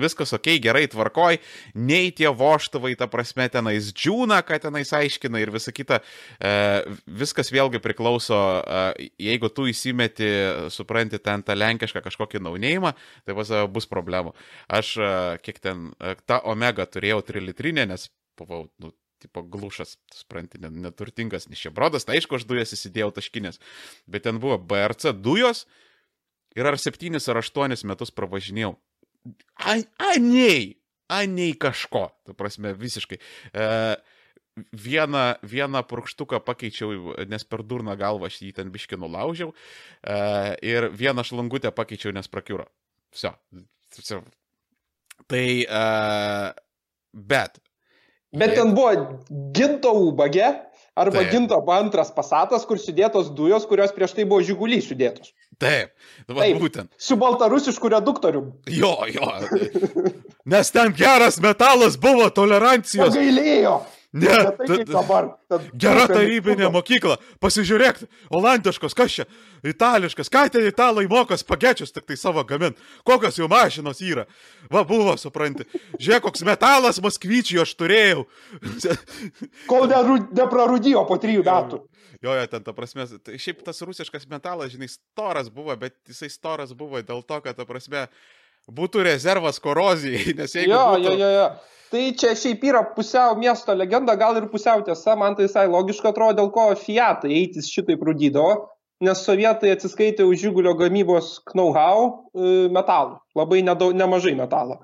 viskas 0.01 0.33
ok, 0.35 0.49
gerai, 0.65 0.89
tvarkoj, 0.91 1.39
nei 1.79 2.11
tie 2.11 2.27
voštuvai, 2.35 2.97
ta 2.99 3.07
prasme, 3.11 3.47
tenais 3.53 3.93
džiūna, 3.95 4.41
ką 4.47 4.59
tenais 4.65 4.91
aiškina 4.97 5.39
ir 5.39 5.53
visa 5.55 5.71
kita. 5.75 6.01
E, 6.43 6.55
viskas 7.07 7.53
vėlgi 7.55 7.79
priklauso, 7.85 8.39
e, 8.59 9.11
jeigu 9.23 9.53
tu 9.55 9.69
įsimeti, 9.71 10.31
supranti, 10.75 11.21
ten 11.23 11.45
tą 11.47 11.55
lenkišką 11.55 12.03
kažkokį 12.09 12.43
naunėjimą, 12.43 12.95
tai 13.23 13.39
vas, 13.39 13.53
e, 13.55 13.63
bus 13.71 13.87
problemų. 13.87 14.35
Aš, 14.67 14.97
e, 14.99 15.13
kiek 15.47 15.63
ten, 15.63 15.93
e, 16.01 16.17
tą 16.27 16.41
omega 16.43 16.89
turėjau 16.91 17.21
trilitrinę, 17.23 17.87
nes 17.87 18.09
buvau, 18.39 18.67
nu, 18.83 18.91
tipo 19.23 19.45
glušas, 19.47 19.95
supranti, 20.11 20.59
neturtingas, 20.59 21.47
nes 21.47 21.63
čia 21.63 21.71
brodas, 21.71 22.03
tai 22.03 22.19
aišku, 22.19 22.35
aš 22.35 22.49
dujas 22.51 22.75
įsidėjau 22.75 23.13
taškinės, 23.15 23.63
bet 24.11 24.27
ten 24.27 24.43
buvo 24.43 24.59
BRC 24.59 25.15
dujos, 25.15 25.69
ir 26.57 26.69
ar 26.69 26.79
septynis 26.81 27.29
ar 27.29 27.41
aštuonis 27.43 27.85
metus 27.89 28.13
pravažinėjau. 28.15 28.75
Aniai, 29.63 30.73
aniai 31.13 31.55
kažko, 31.61 32.09
tu 32.27 32.35
prasme, 32.35 32.75
visiškai. 32.79 33.19
E, 33.55 33.69
vieną, 34.73 35.25
vieną 35.43 35.83
purkštuką 35.89 36.43
pakeičiau, 36.45 37.15
nes 37.31 37.45
per 37.49 37.63
durną 37.65 37.97
galvą 37.97 38.29
aš 38.29 38.41
jį 38.43 38.53
ten 38.59 38.73
biški 38.75 38.99
nulaužiau. 39.01 39.53
E, 40.03 40.17
ir 40.67 40.91
vieną 40.93 41.25
šlangutę 41.27 41.73
pakeičiau, 41.73 42.13
nes 42.17 42.29
prakiuro. 42.29 42.67
Vse. 43.15 43.33
Tai, 45.29 45.47
e, 45.63 45.83
bet. 47.13 47.61
Bet 48.33 48.55
ten 48.57 48.73
buvo 48.73 49.21
ginto 49.53 49.93
ubagė 50.09 50.49
arba 50.97 51.21
Taip. 51.21 51.33
ginto 51.33 51.59
antras 51.73 52.13
pasatas, 52.13 52.65
kur 52.69 52.81
sudėtos 52.81 53.29
dujos, 53.37 53.67
kurios 53.69 53.93
prieš 53.93 54.17
tai 54.17 54.25
buvo 54.25 54.41
žygulį 54.45 54.81
sudėtos. 54.85 55.33
Taip, 55.61 55.93
dabar 56.29 56.47
Taip, 56.47 56.61
būtent. 56.63 56.91
Su 56.99 57.17
baltarusišku 57.21 57.91
reduktoriu. 57.93 58.45
Jo, 58.73 58.95
jo. 59.13 59.29
Nes 60.53 60.73
ten 60.75 60.95
geras 60.97 61.41
metalas 61.45 61.99
buvo 62.01 62.29
tolerancijos. 62.35 63.15
Gailėjo. 63.15 63.77
Ne, 64.13 64.29
tai 64.67 64.83
dabar. 64.85 65.31
Gera 65.73 66.05
tarybinė 66.11 66.69
mokykla. 66.73 67.17
Pasižiūrėk, 67.41 68.03
olandiškos, 68.37 68.93
kas 68.97 69.15
čia, 69.15 69.25
itališkas, 69.65 70.29
ką 70.33 70.43
ten 70.53 70.67
italai 70.69 71.07
moka 71.09 71.39
spagečius 71.41 71.95
tik 71.97 72.05
tai 72.11 72.19
savo 72.21 72.45
gamint. 72.45 72.77
Kokios 73.09 73.41
jų 73.41 73.49
mašinos 73.49 74.03
yra. 74.05 74.27
Va, 74.73 74.85
buvo, 74.89 75.15
supranti. 75.21 75.65
Žiūrėk, 75.97 76.27
koks 76.27 76.45
metalas 76.45 77.01
Moskvyčiai 77.01 77.63
aš 77.65 77.73
turėjau. 77.81 78.27
Kol 79.71 79.89
neprarūdijo 79.89 81.07
po 81.09 81.17
trijų 81.23 81.47
metų. 81.49 81.81
Jo, 82.23 82.37
jo, 82.37 82.45
ten, 82.53 82.63
ta 82.63 82.77
prasme, 82.77 83.09
tai 83.25 83.41
šiaip 83.41 83.65
tas 83.67 83.81
rusiškas 83.83 84.29
metalas, 84.31 84.71
žinai, 84.71 84.87
storas 84.93 85.49
buvo, 85.51 85.75
bet 85.81 85.97
jisai 86.07 86.29
storas 86.31 86.71
buvo 86.77 87.01
dėl 87.03 87.25
to, 87.27 87.41
kad, 87.43 87.57
ta 87.59 87.67
prasme, 87.67 88.05
būtų 88.71 89.07
rezervas 89.09 89.61
korozijai, 89.63 90.35
nes 90.39 90.55
jeigu... 90.55 90.73
Jo, 90.73 90.83
būtų... 90.95 91.05
jo, 91.07 91.15
jo, 91.19 91.31
jo. 91.39 91.47
Tai 91.93 92.03
čia 92.17 92.31
šiaip 92.39 92.63
yra 92.65 92.81
pusiau 92.97 93.35
miesto 93.37 93.75
legenda, 93.77 94.15
gal 94.17 94.39
ir 94.41 94.47
pusiau 94.49 94.81
tiesa, 94.85 95.13
man 95.19 95.35
tai 95.37 95.45
visai 95.45 95.67
logiška 95.69 96.09
atrodo, 96.09 96.39
dėl 96.39 96.49
ko 96.55 96.71
Fiat 96.81 97.27
eitis 97.29 97.69
šitaip 97.69 98.01
rūdydavo, 98.09 98.55
nes 99.05 99.25
sovietai 99.27 99.75
atsiskaitė 99.75 100.25
už 100.25 100.47
žygulio 100.47 100.73
gamybos 100.79 101.35
know-how 101.53 102.07
e, 102.33 102.71
metalų, 102.73 103.19
labai 103.37 103.61
nedaug, 103.67 103.93
nemažai 103.99 104.33
metalo. 104.39 104.79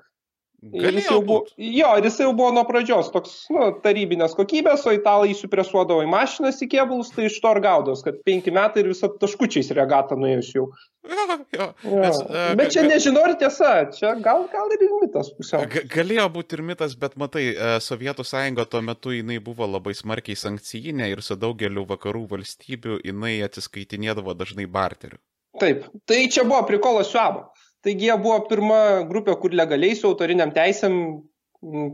Jau 0.59 1.21
buvo, 1.23 1.45
jo, 1.55 1.89
ir 1.95 2.03
jis 2.03 2.17
jau 2.19 2.33
buvo 2.35 2.49
nuo 2.51 2.65
pradžios 2.67 3.07
toks, 3.13 3.35
nu, 3.55 3.69
tarybinės 3.83 4.33
kokybės, 4.35 4.83
o 4.89 4.91
italai 4.91 5.29
įsipresuodavo 5.31 6.03
į 6.03 6.09
mašinas 6.11 6.59
į 6.65 6.67
kėbulus, 6.73 7.13
tai 7.15 7.29
iš 7.29 7.37
to 7.39 7.53
ir 7.55 7.61
gaudos, 7.63 8.01
kad 8.03 8.17
penki 8.27 8.51
metai 8.51 8.83
ir 8.83 8.89
visą 8.91 9.07
taškučiais 9.21 9.71
regata 9.77 10.19
nuėjus 10.19 10.51
jau. 10.57 10.67
Jo, 11.09 11.37
jo. 11.55 11.65
jo. 11.87 11.99
Nes, 12.03 12.17
uh, 12.21 12.49
bet 12.59 12.73
čia 12.75 12.83
nežinau, 12.83 13.23
ar 13.25 13.31
tiesa, 13.39 13.69
čia 13.95 14.11
gal, 14.19 14.43
gal 14.51 14.67
ir 14.75 14.83
mitas 14.99 15.31
pusiau. 15.37 15.63
Galėjo 15.89 16.25
būti 16.35 16.57
ir 16.57 16.63
mitas, 16.67 16.93
bet 16.99 17.15
matai, 17.17 17.45
e, 17.53 17.69
Sovietų 17.81 18.25
sąjunga 18.27 18.67
tuo 18.69 18.83
metu 18.85 19.15
jinai 19.15 19.39
buvo 19.41 19.65
labai 19.65 19.95
smarkiai 19.97 20.37
sankcijinė 20.37 21.07
ir 21.13 21.23
su 21.25 21.39
daugeliu 21.39 21.87
vakarų 21.89 22.25
valstybių 22.35 22.99
jinai 23.07 23.37
atsiskaitinėdavo 23.47 24.35
dažnai 24.37 24.67
barteriu. 24.69 25.17
Taip, 25.59 25.87
tai 26.05 26.27
čia 26.29 26.43
buvo 26.43 26.61
prikolas 26.67 27.09
su 27.09 27.17
abu. 27.17 27.47
Taigi 27.85 28.09
jie 28.09 28.15
buvo 28.19 28.39
pirma 28.49 28.79
grupė, 29.09 29.35
kur 29.41 29.53
legaliai 29.55 29.95
su 29.95 30.09
autoriniam 30.09 30.51
teisėm 30.55 30.95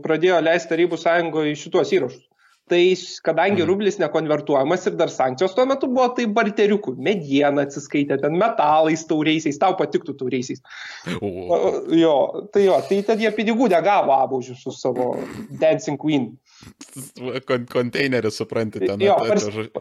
pradėjo 0.02 0.40
leisti 0.42 0.72
Tarybų 0.72 0.98
sąjungoje 1.02 1.54
šituos 1.60 1.92
įrašus. 1.94 2.24
Tai 2.66 2.94
kadangi 3.22 3.62
mhm. 3.62 3.68
rublis 3.68 3.98
nekonvertuojamas 4.02 4.86
ir 4.90 4.96
dar 4.98 5.10
sankcijos 5.14 5.52
tuo 5.54 5.66
metu 5.70 5.86
buvo, 5.86 6.08
tai 6.16 6.24
barteriukų, 6.26 6.96
mediena 6.98 7.62
atsiskaitė, 7.62 8.18
ten 8.24 8.34
metalais 8.40 9.04
tauriaisiais, 9.06 9.60
tau 9.62 9.76
patiktų 9.78 10.16
tauriaisiais. 10.18 10.64
O. 11.20 11.30
Jo, 11.94 12.16
tai 12.50 12.64
jo, 12.66 12.80
tai 12.88 12.98
ten 13.06 13.22
jie 13.22 13.30
pinigų 13.36 13.70
negavo 13.70 14.16
abaužius 14.16 14.64
su 14.66 14.74
savo 14.74 15.12
Dancing 15.60 15.94
Queen. 16.02 16.32
Kon 17.46 17.66
konteinerį 17.70 18.30
supranti 18.32 18.80
ten. 18.82 18.98
Jo, 19.04 19.14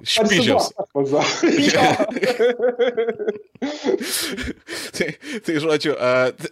špižius. 0.05 0.69
tai, 4.97 5.07
tai 5.47 5.55
žodžiu, 5.63 5.95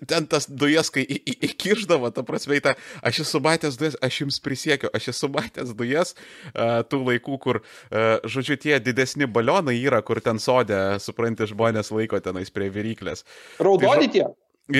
ten 0.10 0.26
tas 0.32 0.48
dujas, 0.50 0.90
kai 0.96 1.04
įkirždavo, 1.06 2.10
ta 2.16 2.24
prasme, 2.26 2.58
ta, 2.64 2.74
aš 3.06 3.22
esu 3.28 3.44
matęs 3.44 3.78
dujas, 3.78 4.00
aš 4.02 4.22
jums 4.24 4.40
prisiekiu, 4.42 4.90
aš 4.96 5.12
esu 5.14 5.30
matęs 5.36 5.76
dujas 5.78 6.16
tų 6.54 7.02
laikų, 7.10 7.38
kur, 7.44 7.62
žodžiu, 7.92 8.58
tie 8.62 8.80
didesni 8.84 9.28
balionai 9.30 9.76
yra, 9.80 10.02
kur 10.06 10.22
ten 10.24 10.42
sodė, 10.44 11.00
supranti, 11.04 11.48
žmonės 11.50 11.92
laiko 11.94 12.20
tenais 12.24 12.54
prie 12.54 12.72
viryklės. 12.74 13.26
Raudoni 13.64 14.08
tai, 14.08 14.12
tie? 14.18 14.28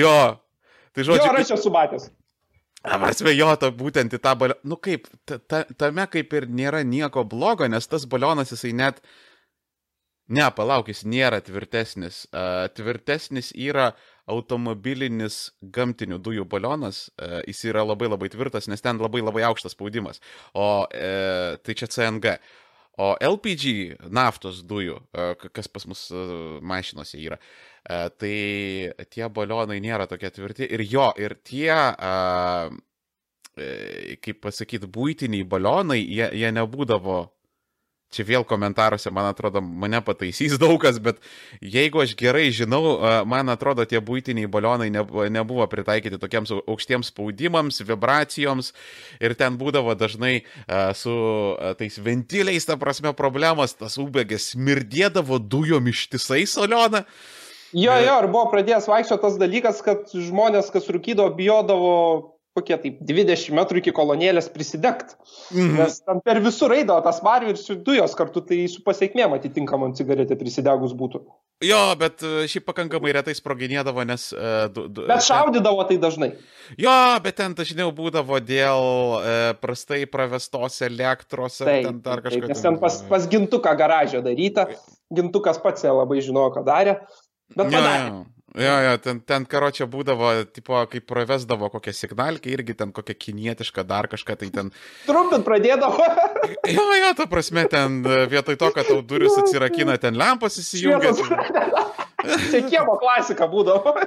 Jo. 0.00 0.18
Tai 0.94 1.08
žodžiu. 1.10 1.30
Jo, 1.30 1.40
aš 1.40 1.56
esu 1.58 1.72
matęs. 1.74 2.10
Prasme, 2.84 3.32
jo, 3.32 3.48
ta, 3.56 3.70
būtent 3.72 4.12
į 4.12 4.20
tą 4.20 4.34
balioną. 4.36 4.60
Nu 4.68 4.76
kaip, 4.76 5.06
ta, 5.24 5.38
ta, 5.40 5.62
tame 5.80 6.04
kaip 6.12 6.34
ir 6.36 6.46
nėra 6.52 6.82
nieko 6.84 7.24
blogo, 7.24 7.64
nes 7.70 7.88
tas 7.88 8.04
balionas 8.04 8.52
jisai 8.52 8.74
net... 8.76 9.00
Ne, 10.28 10.44
palauk, 10.56 10.88
jis 10.88 11.02
nėra 11.04 11.42
tvirtesnis. 11.44 12.22
Uh, 12.32 12.64
tvirtesnis 12.72 13.50
yra 13.60 13.90
automobilinis 14.30 15.52
gamtinių 15.74 16.18
dujų 16.24 16.48
balionas. 16.50 17.08
Uh, 17.18 17.40
jis 17.48 17.64
yra 17.70 17.84
labai 17.84 18.08
labai 18.10 18.30
tvirtas, 18.32 18.68
nes 18.70 18.84
ten 18.84 19.00
labai 19.02 19.22
labai 19.24 19.44
aukštas 19.50 19.76
spaudimas. 19.76 20.22
O 20.54 20.68
uh, 20.84 21.56
tai 21.60 21.78
čia 21.78 21.90
CNG. 21.90 22.38
O 22.94 23.16
LPG 23.18 24.04
naftos 24.14 24.62
dujų, 24.62 25.00
uh, 25.18 25.48
kas 25.52 25.66
pas 25.66 25.86
mus 25.90 26.06
uh, 26.14 26.60
mašinuose 26.62 27.18
yra. 27.18 27.40
E, 27.84 27.96
tai 28.16 29.06
tie 29.12 29.28
balionai 29.28 29.76
nėra 29.84 30.06
tokie 30.08 30.30
tvirti. 30.32 30.64
Ir 30.72 30.84
jo, 30.88 31.10
ir 31.20 31.36
tie, 31.44 31.68
e, 33.60 34.16
kaip 34.24 34.40
pasakyti, 34.46 34.88
būtiniai 34.88 35.44
balionai, 35.44 36.00
jie, 36.00 36.30
jie 36.32 36.52
nebūdavo 36.56 37.18
čia 38.14 38.26
vėl 38.26 38.46
komentaruose, 38.48 39.12
man 39.14 39.28
atrodo, 39.30 39.60
mane 39.60 40.00
pataisys 40.04 40.56
daug 40.62 40.78
kas, 40.82 41.00
bet 41.02 41.20
jeigu 41.60 42.02
aš 42.04 42.14
gerai 42.18 42.46
žinau, 42.54 42.96
man 43.28 43.52
atrodo, 43.52 43.86
tie 43.88 44.00
būtiniai 44.04 44.50
balionai 44.50 44.90
nebuvo 45.34 45.66
pritaikyti 45.70 46.20
tokiems 46.22 46.54
aukštiems 46.62 47.12
spaudimams, 47.12 47.82
vibracijoms 47.84 48.72
ir 49.20 49.36
ten 49.38 49.58
būdavo 49.60 49.94
dažnai 49.98 50.34
su 50.96 51.14
tais 51.78 51.98
ventiliais, 52.02 52.66
ta 52.66 52.78
prasme, 52.80 53.14
problemas, 53.16 53.76
tas 53.78 53.98
ubegės 54.00 54.52
smirdėdavo 54.54 55.40
dujom 55.42 55.90
ištisai 55.92 56.44
solioną. 56.50 57.04
Jo, 57.74 57.96
jo, 57.98 58.18
ir 58.22 58.28
buvo 58.30 58.46
pradėjęs 58.52 58.86
vaikščioti 58.86 59.22
tas 59.24 59.38
dalykas, 59.40 59.80
kad 59.82 60.12
žmonės, 60.14 60.68
kas 60.70 60.86
rūkydavo, 60.94 61.32
bijodavo 61.34 61.94
kokie 62.54 62.76
tai 62.78 62.92
20 63.02 63.54
metrų 63.58 63.80
iki 63.82 63.92
kolonėlės 63.94 64.50
prisidegt. 64.54 65.16
Mhm. 65.52 65.78
Nes 65.80 65.98
ten 66.02 66.20
per 66.24 66.40
visur 66.44 66.74
eidavo 66.74 67.02
tas 67.04 67.20
marių 67.24 67.54
ir 67.54 67.80
dujos 67.86 68.14
kartu, 68.18 68.44
tai 68.46 68.64
su 68.70 68.84
pasiekmėm 68.86 69.34
atitinkamam 69.36 69.96
cigaretė 69.98 70.38
prisidegus 70.40 70.94
būtų. 70.96 71.24
Jo, 71.64 71.80
bet 71.98 72.22
e, 72.26 72.44
šiaip 72.50 72.66
pakankamai 72.66 73.12
retai 73.14 73.32
sproginėdavo, 73.38 74.02
nes... 74.08 74.26
Uh, 74.34 74.66
du, 74.74 74.86
du, 74.90 75.04
bet 75.08 75.22
šaudydavo 75.24 75.84
tai 75.88 75.96
dažnai. 76.02 76.32
Jo, 76.80 76.94
bet 77.24 77.38
ten 77.38 77.54
dažniau 77.56 77.92
būdavo 77.94 78.40
dėl 78.42 78.82
uh, 79.20 79.52
prastai 79.62 80.02
pravestos 80.10 80.80
elektros 80.84 81.60
ar 81.62 81.70
taip, 81.70 81.86
ten 81.86 82.02
dar 82.04 82.24
kažkas. 82.24 82.50
Nes 82.50 82.64
ten 82.66 82.78
pas, 82.82 82.98
pas 83.08 83.28
gintuką 83.30 83.74
garažę 83.78 84.22
daryta, 84.26 84.66
gintukas 85.14 85.62
pats 85.62 85.86
labai 85.86 86.20
žinojo, 86.26 86.50
ką 86.58 86.66
darė. 86.66 86.98
Bet 87.54 87.70
padarė. 87.70 88.10
Ja, 88.10 88.33
ja, 88.54 88.74
ja, 88.86 88.92
ten, 89.02 89.20
ten 89.26 89.46
karočią 89.50 89.86
būdavo, 89.90 90.30
tipo, 90.54 90.78
kai 90.90 91.00
pravesdavo 91.02 91.70
kokią 91.72 91.94
signalkę, 91.96 92.52
irgi 92.54 92.76
ten 92.78 92.92
kokią 92.94 93.16
kinietišką 93.26 93.84
dar 93.88 94.08
kažką, 94.12 94.36
tai 94.40 94.50
ten... 94.54 94.70
Trumpint 95.08 95.46
pradėdavo. 95.46 96.06
jo, 96.76 96.86
jo, 97.00 97.10
ta 97.18 97.26
prasme, 97.30 97.66
ten 97.70 98.02
vietoj 98.30 98.58
to, 98.60 98.70
kad 98.76 98.90
tau 98.90 99.00
duris 99.02 99.34
atsirakina, 99.42 99.98
ten 100.02 100.18
lempas 100.20 100.60
įsijungia. 100.62 101.14
Čia 102.24 102.62
kiemo 102.70 102.96
klasika 103.00 103.48
būdavo. 103.50 103.98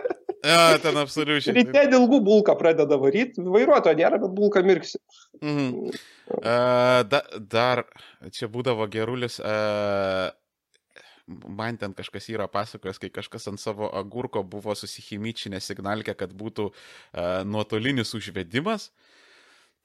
Ja, 0.46 0.78
ten 0.82 0.98
absoliučiai. 1.02 1.56
Ryte 1.58 1.84
ilgų 1.98 2.20
bulką 2.26 2.56
pradeda 2.60 2.98
varyti, 3.02 3.42
vairuotojo 3.42 3.98
nėra, 3.98 4.20
bet 4.22 4.34
bulką 4.38 4.64
mirksi. 4.66 5.00
Mhm. 5.42 5.94
Uh, 6.28 7.02
da, 7.08 7.22
dar 7.40 7.86
čia 8.36 8.50
būdavo 8.52 8.88
gerulis. 8.92 9.40
Uh, 9.42 10.30
man 11.28 11.78
ten 11.78 11.94
kažkas 11.96 12.30
yra 12.32 12.48
pasakojęs, 12.52 13.02
kai 13.02 13.12
kažkas 13.14 13.50
ant 13.52 13.62
savo 13.62 13.90
agurko 14.00 14.44
buvo 14.48 14.76
susihimyčinę 14.76 15.60
signalkę, 15.64 16.16
kad 16.18 16.34
būtų 16.36 16.72
uh, 16.72 17.44
nuotolinis 17.48 18.16
užvedimas. 18.18 18.92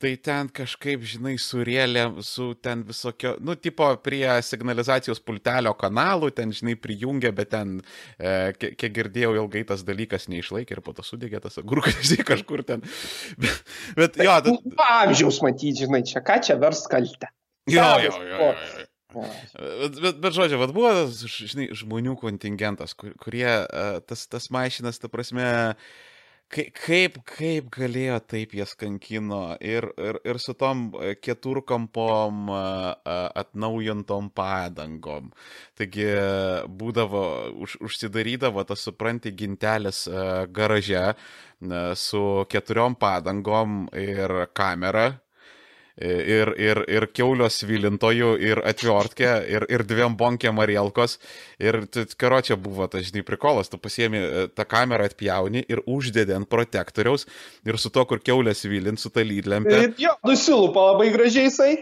Tai 0.02 0.10
ten 0.18 0.48
kažkaip, 0.50 1.04
žinai, 1.06 1.36
surėlė 1.38 2.08
su 2.26 2.48
ten 2.58 2.80
visokio, 2.82 3.36
nu, 3.38 3.54
tipo 3.54 3.86
prie 4.02 4.26
signalizacijos 4.42 5.22
pultelio 5.22 5.70
kanalų, 5.78 6.32
ten, 6.34 6.50
žinai, 6.50 6.74
prijungė, 6.74 7.30
bet 7.36 7.52
ten, 7.52 7.76
e, 8.18 8.32
kiek 8.58 8.88
girdėjau, 8.96 9.36
ilgai 9.44 9.62
tas 9.68 9.84
dalykas 9.86 10.26
neišlaikė 10.32 10.74
ir 10.74 10.82
po 10.82 10.96
to 10.96 11.06
sudegė 11.06 11.38
tas 11.44 11.60
agurkas, 11.62 12.00
žinai, 12.08 12.26
kažkur 12.32 12.64
ten. 12.66 12.82
Bet, 13.38 13.62
bet 14.00 14.18
jo. 14.26 14.34
Ta... 14.48 14.56
Amžiaus 15.04 15.38
matyti, 15.46 15.84
žinai, 15.84 16.02
čia 16.10 16.24
ką 16.26 16.40
čia 16.48 16.58
vers 16.58 16.82
kaltę. 16.90 17.30
Jo, 17.70 17.92
jo, 18.02 18.10
jo. 18.10 18.26
jo, 18.26 18.50
jo. 18.50 18.88
Bet, 19.14 19.98
bet, 20.00 20.20
bet 20.22 20.36
žodžiu, 20.36 20.60
vad 20.60 20.72
buvo, 20.74 20.92
žinai, 21.10 21.68
žmonių 21.76 22.16
kontingentas, 22.20 22.96
kur, 22.98 23.12
kurie 23.20 23.48
e, 23.48 23.84
tas, 24.08 24.24
tas 24.30 24.48
mašinas, 24.54 25.00
ta 25.02 25.10
prasme, 25.12 25.44
kaip, 26.52 27.18
kaip 27.28 27.68
galėjo 27.72 28.18
taip 28.28 28.54
jas 28.56 28.74
kankino 28.78 29.56
ir, 29.60 29.86
ir, 30.00 30.20
ir 30.28 30.40
su 30.42 30.54
tom 30.58 30.90
keturkampom 31.24 32.52
e, 32.52 32.58
e, 32.58 33.16
atnaujintom 33.44 34.30
padangom. 34.36 35.32
Taigi 35.78 36.08
būdavo, 36.68 37.24
už, 37.66 37.78
užsidarydavo 37.88 38.64
tas, 38.68 38.84
supranti, 38.88 39.34
gintelis 39.36 40.06
garaže 40.52 41.12
su 42.00 42.24
keturiom 42.50 42.96
padangom 42.98 43.84
ir 43.94 44.40
kamera 44.56 45.12
ir, 46.00 46.52
ir, 46.60 46.80
ir 46.88 47.06
keulios 47.12 47.60
vilintojų, 47.68 48.32
ir 48.40 48.60
atviortkė, 48.64 49.30
ir, 49.50 49.66
ir 49.72 49.84
dviem 49.88 50.16
bonkė 50.18 50.52
Marielkos. 50.54 51.18
Ir 51.62 51.82
karočią 52.18 52.56
buvo, 52.60 52.88
tas 52.90 53.06
žinai, 53.08 53.24
prikolas, 53.26 53.70
tu 53.72 53.80
pasiemi 53.82 54.20
e, 54.22 54.46
tą 54.52 54.66
kamerą 54.68 55.08
atpjauni 55.10 55.64
ir 55.68 55.82
uždedi 55.86 56.34
ant 56.36 56.48
protektoriaus 56.50 57.26
ir 57.68 57.78
su 57.78 57.92
to, 57.92 58.06
kur 58.08 58.22
keulės 58.24 58.64
vilint, 58.68 59.00
su 59.00 59.12
tą 59.12 59.24
lydlempę. 59.26 59.92
Jo, 60.00 60.16
nusilupa 60.26 60.92
labai 60.92 61.10
gražiai 61.14 61.50
jisai. 61.50 61.74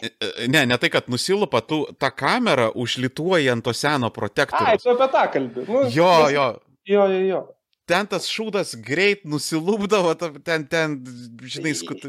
E, 0.00 0.08
e, 0.08 0.48
ne, 0.48 0.64
ne 0.70 0.78
tai, 0.78 0.90
kad 0.94 1.10
nusilupa, 1.10 1.60
tu 1.66 1.82
tą 1.98 2.10
kamerą 2.14 2.70
užlituoji 2.78 3.50
ant 3.52 3.66
to 3.66 3.74
seno 3.76 4.10
protektoriaus. 4.14 4.78
Ai, 4.78 4.82
tu 4.82 4.94
apie 4.94 5.12
tą 5.12 5.28
kalbį. 5.34 5.68
Nu, 5.68 5.86
jo, 5.92 6.12
jo. 6.34 6.50
Jo, 6.88 7.08
jo, 7.12 7.24
jo. 7.28 7.46
Ten 7.88 8.08
tas 8.08 8.26
šūdas 8.28 8.74
greit 8.84 9.24
nusilūpdavo, 9.28 10.12
ten, 10.44 10.66
ten, 10.68 10.96
žinai, 11.40 11.72
skut 11.76 12.04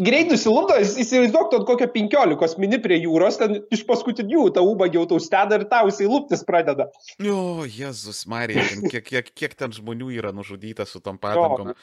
greit 0.00 0.30
nusilupdo, 0.32 0.76
įsivaizduok, 0.80 1.50
tu 1.52 1.60
kokio 1.68 1.88
15 1.92 2.60
mini 2.62 2.80
prie 2.82 3.00
jūros, 3.02 3.38
ten 3.40 3.60
iš 3.72 3.84
paskutinių 3.88 4.48
tą 4.56 4.64
ubagį 4.66 5.00
jau 5.00 5.08
tau 5.14 5.22
steda 5.22 5.60
ir 5.60 5.66
tau 5.70 5.90
jisai 5.90 6.08
luptis 6.10 6.44
pradeda. 6.46 6.88
O, 7.20 7.66
Jėzus 7.68 8.24
Marija, 8.30 8.64
kiek, 8.92 9.04
kiek, 9.06 9.34
kiek 9.36 9.58
ten 9.58 9.74
žmonių 9.76 10.14
yra 10.16 10.32
nužudyta 10.36 10.88
su 10.88 11.02
tom 11.04 11.20
padangom. 11.20 11.74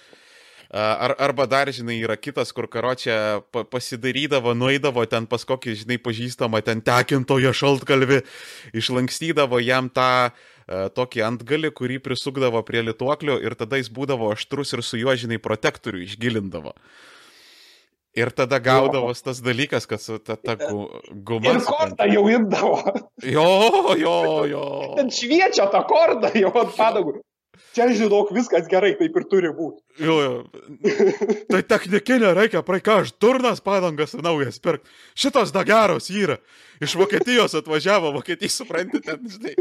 Ar, 0.67 1.13
arba 1.23 1.45
dar, 1.47 1.69
žinai, 1.71 1.95
yra 2.03 2.17
kitas, 2.19 2.49
kur 2.51 2.65
karočią 2.67 3.39
pasidarydavo, 3.71 4.51
nueidavo 4.51 5.05
ten 5.07 5.23
pas 5.31 5.47
kokį, 5.47 5.77
žinai, 5.85 5.95
pažįstamą 6.03 6.59
ten 6.67 6.81
tekintojo 6.83 7.53
šaltkalvį, 7.55 8.19
išlankstydavo 8.75 9.61
jam 9.63 9.87
tą 9.87 10.09
uh, 10.27 10.89
tokį 10.91 11.23
antgalį, 11.23 11.71
kurį 11.71 12.01
prisukdavo 12.03 12.59
prie 12.67 12.83
lituoklio 12.83 13.39
ir 13.39 13.55
tada 13.55 13.79
jis 13.79 13.87
būdavo 13.95 14.33
aštrus 14.35 14.75
ir 14.75 14.83
su 14.83 14.99
juo, 14.99 15.15
žinai, 15.15 15.39
protektorių 15.39 16.03
išgilindavo. 16.03 16.75
Uh, 16.75 17.15
Ir 18.17 18.31
tada 18.33 18.57
gaudavos 18.63 19.21
tas 19.21 19.39
dalykas, 19.45 19.85
kad 19.89 20.01
su 20.01 20.17
ta, 20.17 20.35
ta 20.41 20.55
guma. 20.57 21.51
Ir 21.51 21.61
kortą 21.65 22.07
jau 22.09 22.23
imdavo. 22.33 22.79
Jo, 23.21 23.45
jo, 23.99 24.17
jo. 24.49 24.65
Ten 24.97 25.11
šviečia 25.13 25.67
tą 25.73 25.83
kortą 25.89 26.31
jau 26.33 26.51
ant 26.63 26.73
padagų. 26.77 27.19
Čia 27.75 27.87
žinok, 27.95 28.31
viskas 28.35 28.67
gerai, 28.71 28.93
taip 28.99 29.15
ir 29.19 29.25
turi 29.29 29.51
būti. 29.55 29.81
Jo, 30.03 30.15
jo. 30.21 30.33
Tai 31.51 31.61
technikinė 31.65 32.33
reikia, 32.37 32.61
praei 32.65 32.83
ką 32.85 32.99
aš 33.03 33.13
durnas 33.21 33.61
padangas 33.65 34.15
naujas 34.19 34.59
pirk. 34.63 34.85
Šitos 35.17 35.53
da 35.55 35.63
geros 35.67 36.09
yra. 36.13 36.37
Iš 36.83 36.93
Vokietijos 36.99 37.57
atvažiavo, 37.57 38.11
Vokietijai 38.17 38.53
supranti, 38.53 39.01
ten, 39.05 39.23
žinai. 39.33 39.55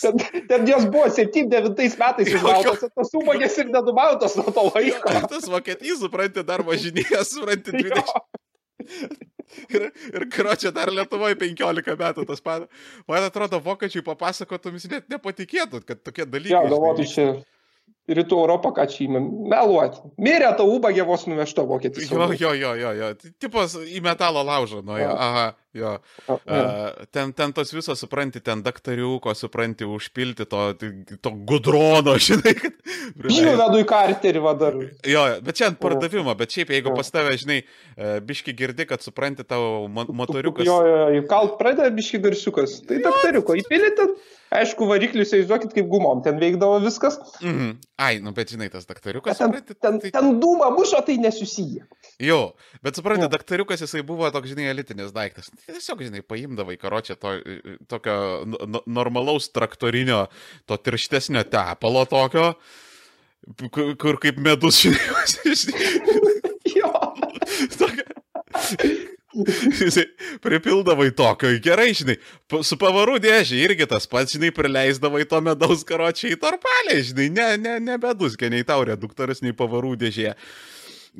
Ten, 0.00 0.44
ten 0.50 0.68
jos 0.68 0.84
buvo 0.92 1.06
7-9 1.08 1.72
metais 2.02 2.28
išgautos, 2.28 2.84
tos 2.92 3.12
sumogės 3.14 3.56
ir 3.62 3.72
nedumautos 3.72 4.36
nuo 4.40 4.52
to 4.52 4.68
laiko. 4.68 5.16
Tas 5.32 5.48
Vokietijai, 5.48 5.96
supranti, 6.02 6.44
dar 6.44 6.64
važinėja, 6.66 7.24
supranti, 7.28 7.76
20. 7.80 9.30
Ir, 9.74 9.86
ir 10.14 10.26
karočią 10.32 10.72
dar 10.74 10.92
Lietuvoje 10.94 11.38
15 11.40 11.96
metų 12.00 12.26
tas 12.28 12.42
pat. 12.44 12.66
Man 13.10 13.26
atrodo, 13.26 13.60
vokiečiai 13.64 14.04
papasakotum, 14.06 14.76
jūs 14.78 14.90
net 14.92 15.08
nepatikėtumėt, 15.12 15.86
kad 15.88 16.04
tokie 16.06 16.26
dalykai. 16.26 16.54
Ja, 16.54 16.62
galvotų 16.70 17.06
čia 17.10 17.26
rytų 18.10 18.38
Europą, 18.42 18.72
ką 18.74 18.86
čia 18.90 19.04
įmėm. 19.06 19.26
Meluoti. 19.50 20.02
Mirė 20.22 20.50
ta 20.58 20.66
ubagė 20.66 21.04
vos 21.06 21.26
nuvežta 21.30 21.64
vokietis. 21.66 22.10
Jo, 22.10 22.30
jo, 22.34 22.52
jo, 22.58 22.72
jo, 22.78 22.92
jo. 22.98 23.10
Tipas 23.42 23.76
į 23.78 24.02
metalo 24.04 24.42
laužą, 24.46 24.82
nu 24.86 24.98
jo. 24.98 25.10
Aha, 25.14 25.46
jo. 25.76 25.92
A, 26.26 26.34
uh, 26.34 27.06
ten, 27.14 27.32
ten 27.36 27.52
tos 27.56 27.72
visos, 27.74 27.98
supranti, 28.00 28.42
ten 28.44 28.62
daktariuko, 28.62 29.34
supranti, 29.38 29.86
užpilti 29.86 30.46
to, 30.50 30.62
to 31.22 31.32
gudrono, 31.48 32.16
žinai. 32.28 32.54
Kad... 32.58 32.80
Žinau, 33.26 33.54
vedu 33.60 33.82
į 33.82 33.86
karterį 33.90 34.42
vadar. 34.44 34.80
Jo, 35.06 35.24
bet 35.44 35.60
čia 35.60 35.70
ant 35.70 35.80
pardavimo, 35.82 36.34
bet 36.38 36.56
šiaip, 36.56 36.74
jeigu 36.74 36.94
pas 36.96 37.12
tave, 37.12 37.36
žinai, 37.40 37.60
e, 37.62 38.10
biški 38.26 38.54
girdi, 38.56 38.86
kad 38.90 39.04
supranti 39.04 39.46
tavo 39.46 39.86
motoriukas. 39.88 40.66
Jo, 40.68 40.80
jo, 40.86 41.06
jo, 41.16 41.24
kalt 41.30 41.56
pradeda 41.60 41.90
biški 41.94 42.22
garsiukas. 42.22 42.80
Tai 42.88 43.00
daktariuko, 43.06 43.58
įpilėte. 43.62 44.10
Aišku, 44.50 44.82
variklius 44.90 45.28
įsivaizduokit, 45.30 45.70
kaip 45.76 45.86
gumom 45.86 46.24
ten 46.24 46.40
veikdavo 46.42 46.80
viskas. 46.82 47.20
-hmm. 47.38 47.76
Ai, 48.02 48.18
nu 48.18 48.32
bet 48.34 48.50
žinai, 48.50 48.66
tas 48.70 48.86
daktariukas. 48.86 49.38
Ten, 49.38 49.46
supranti, 49.46 49.74
ten, 49.78 50.00
tai... 50.02 50.10
ten 50.10 50.40
dūma 50.42 50.72
mušo, 50.74 50.98
tai 51.06 51.18
nesusiję. 51.22 51.86
Jo, 52.18 52.54
bet 52.82 52.98
supranti, 52.98 53.28
ja. 53.28 53.30
daktariukas 53.30 53.80
jisai 53.80 54.02
buvo 54.02 54.30
toks, 54.30 54.50
žinai, 54.50 54.66
elitinis 54.72 55.14
daiktas. 55.14 55.52
Tiesiog, 55.66 56.02
žinai, 56.06 56.22
paimdavai 56.26 56.76
karočią 56.80 57.16
to, 57.20 57.34
tokio 57.90 58.16
normalaus 58.86 59.50
traktorinio, 59.54 60.24
to 60.66 60.78
tirštesnio 60.80 61.44
tepalo 61.50 62.04
tokio, 62.10 62.52
kur, 63.68 63.94
kur 64.00 64.20
kaip 64.22 64.40
medus, 64.42 64.82
žinai. 64.84 64.98
jo. 66.80 66.92
Tokia... 67.78 68.08
Jisai 69.30 70.08
pripildavai 70.42 71.12
tokio, 71.14 71.52
gerai, 71.62 71.92
žinai, 71.94 72.16
su 72.66 72.76
pavarų 72.80 73.20
dėžė 73.22 73.60
irgi 73.62 73.86
tas 73.90 74.08
pats, 74.10 74.34
žinai, 74.34 74.50
prileisdavai 74.54 75.22
to 75.30 75.38
medaus 75.44 75.84
karočiai 75.86 76.34
į 76.34 76.40
torpalę, 76.42 76.96
žinai, 77.06 77.28
ne, 77.36 77.46
ne, 77.62 77.76
ne 77.84 77.98
beduskė, 78.02 78.50
nei 78.50 78.66
tau 78.66 78.82
reduktorius, 78.88 79.44
nei 79.46 79.54
pavarų 79.56 79.94
dėžė. 80.00 80.34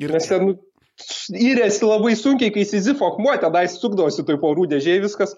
Ir... 0.01 0.11
Nes 0.11 0.27
ten 0.27 0.51
įrėsi 1.31 1.87
labai 1.87 2.13
sunkiai, 2.19 2.53
kai 2.53 2.67
Sizifo 2.67 3.11
akmuo, 3.13 3.33
tada 3.41 3.63
jis 3.65 3.79
sukdavosi 3.81 4.25
toj 4.27 4.39
pavarų 4.41 4.69
dėžė 4.75 4.99
viskas. 5.05 5.35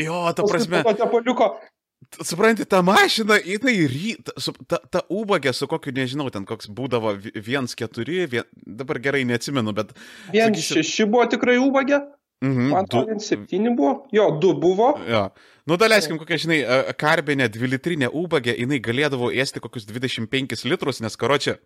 Jo, 0.00 0.24
ta 0.36 0.46
prasme. 0.48 0.82
Tepaliuko, 0.98 1.54
Supranti, 2.20 2.64
ta 2.68 2.82
mašina, 2.84 3.38
jinai 3.40 3.86
ryt, 3.88 4.32
ta, 4.68 4.78
ta 4.90 5.00
ubagė 5.08 5.52
su 5.56 5.68
kokiu, 5.70 5.94
nežinau, 5.96 6.26
ten 6.34 6.44
koks 6.44 6.68
būdavo 6.68 7.14
1-4, 7.30 8.26
vien, 8.28 8.48
dabar 8.66 9.00
gerai 9.00 9.22
neatsimenu, 9.28 9.72
bet... 9.76 9.94
1-6 10.34 11.06
buvo 11.08 11.24
tikrai 11.32 11.56
ubagė? 11.62 12.02
Mhm, 12.42 12.68
Man 12.74 12.84
atrodo, 12.84 13.16
7 13.22 13.72
buvo. 13.78 13.94
Jo, 14.12 14.28
2 14.42 14.52
buvo. 14.60 14.90
Jo. 15.08 15.28
Nu, 15.70 15.78
daleiskim, 15.78 16.18
kokia, 16.20 16.40
žinai, 16.42 16.58
karbinė 17.00 17.46
2-litrinė 17.54 18.10
ubagė, 18.10 18.58
jinai 18.58 18.82
galėdavo 18.82 19.30
ėsti 19.30 19.62
kokius 19.62 19.86
25 19.88 20.66
litrus, 20.68 21.00
nes 21.04 21.16
karočią 21.16 21.56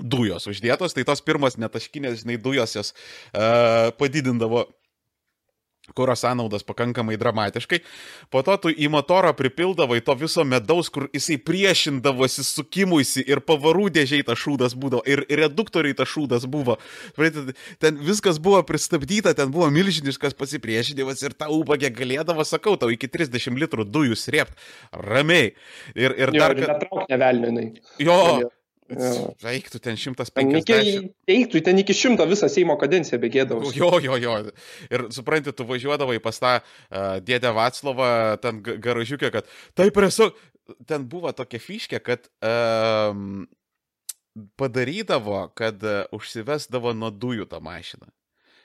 dujos 0.00 0.48
uždėtos, 0.50 0.96
tai 0.96 1.06
tos 1.08 1.24
pirmas 1.24 1.58
netaškinės, 1.60 2.22
žinai, 2.24 2.38
dujos 2.42 2.76
jos 2.78 2.92
uh, 2.94 3.90
padidindavo 3.98 4.66
kuro 5.94 6.16
sąnaudas 6.16 6.62
pakankamai 6.62 7.16
dramatiškai. 7.16 7.80
Po 8.30 8.42
to 8.42 8.56
tu 8.62 8.72
į 8.72 8.90
motorą 8.92 9.32
pripildavai 9.36 10.00
to 10.04 10.14
viso 10.20 10.44
medaus, 10.44 10.90
kur 10.92 11.08
jisai 11.14 11.38
priešindavosi 11.40 12.44
sukimuisi 12.46 13.24
ir 13.26 13.40
pavarų 13.44 13.88
dėžiai 13.96 14.26
tas 14.26 14.40
šūdas 14.40 14.76
būdavo, 14.78 15.02
ir 15.08 15.24
reduktoriai 15.40 15.96
tas 15.98 16.10
šūdas 16.12 16.46
buvo. 16.50 16.78
Ten 17.82 18.00
viskas 18.04 18.40
buvo 18.42 18.62
pristabdyta, 18.68 19.34
ten 19.38 19.52
buvo 19.54 19.70
milžiniškas 19.72 20.36
pasipriešinimas 20.38 21.24
ir 21.24 21.36
ta 21.38 21.50
ubagė 21.52 21.92
galėdavo, 21.94 22.44
sakau, 22.48 22.76
tau 22.80 22.92
iki 22.92 23.08
30 23.08 23.58
litrų 23.64 23.88
dujų 23.88 24.18
srėpt 24.18 24.56
ramiai. 24.92 25.54
Ir, 25.96 26.14
ir 26.14 26.34
jo, 26.34 26.44
dar... 26.44 26.56
Ir 26.56 26.68
netrauk 26.68 27.08
nevelninai. 27.08 27.68
Jo. 28.02 28.20
Eiktų 28.88 29.80
ten 29.84 29.98
150. 30.00 31.10
Eiktų 31.28 31.60
ten 31.64 31.80
iki 31.82 31.92
100 31.96 32.24
visą 32.30 32.48
Seimo 32.48 32.76
kadenciją 32.80 33.20
begėdavo. 33.20 33.72
Jo, 33.76 33.98
jo, 34.00 34.16
jo. 34.16 34.36
Ir 34.88 35.06
supranti, 35.12 35.52
tu 35.52 35.66
važiuodavai 35.68 36.16
pas 36.24 36.40
tą 36.40 36.54
uh, 36.60 37.18
dėdę 37.24 37.52
Vaclovą, 37.56 38.10
ten 38.40 38.62
garažiukę, 38.64 39.30
kad 39.34 39.50
taip 39.76 39.98
tiesiog, 39.98 40.38
ten 40.88 41.04
buvo 41.08 41.32
tokia 41.36 41.60
fiškė, 41.60 42.00
kad 42.04 42.28
um, 42.40 43.44
padarydavo, 44.56 45.48
kad 45.58 45.84
uh, 45.84 46.06
užsivesdavo 46.16 46.94
nuo 46.96 47.12
dujų 47.12 47.48
tą 47.50 47.60
mašiną. 47.64 48.08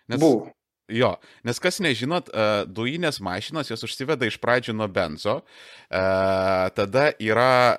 Nes... 0.07 0.21
Buvo. 0.23 0.53
Jo, 0.91 1.13
nes 1.47 1.59
kas 1.63 1.79
nežinot, 1.83 2.27
uh, 2.31 2.63
dujinės 2.67 3.21
mašinos, 3.23 3.69
jos 3.71 3.83
užsiveda 3.87 4.27
iš 4.27 4.35
pradžių 4.43 4.75
nuo 4.75 4.87
benzo, 4.91 5.37
uh, 5.43 6.71
tada 6.75 7.09
yra, 7.23 7.75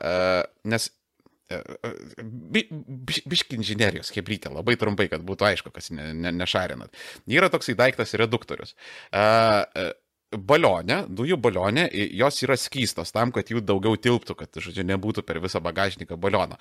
nes 0.64 0.88
Bi, 1.51 2.64
bi, 2.70 3.18
biški 3.28 3.59
inžinierijos 3.59 4.12
hebrytė, 4.16 4.53
labai 4.55 4.76
trumpai, 4.80 5.11
kad 5.12 5.24
būtų 5.26 5.49
aišku, 5.51 5.72
kas 5.74 5.90
ne, 5.92 6.11
ne, 6.16 6.32
nešarinat. 6.32 6.95
Yra 7.30 7.51
toksai 7.53 7.76
daiktas 7.78 8.16
reduktorius. 8.20 8.72
Uh, 9.12 9.92
balionė, 10.39 11.05
dujų 11.09 11.39
balionė, 11.41 11.87
jos 11.93 12.43
yra 12.45 12.57
skystos 12.61 13.12
tam, 13.14 13.32
kad 13.35 13.51
jų 13.51 13.62
daugiau 13.64 13.99
tilptų, 14.01 14.37
kad, 14.39 14.61
žodžiu, 14.61 14.85
nebūtų 14.89 15.24
per 15.26 15.41
visą 15.43 15.62
bagažniką 15.64 16.18
balioną. 16.20 16.59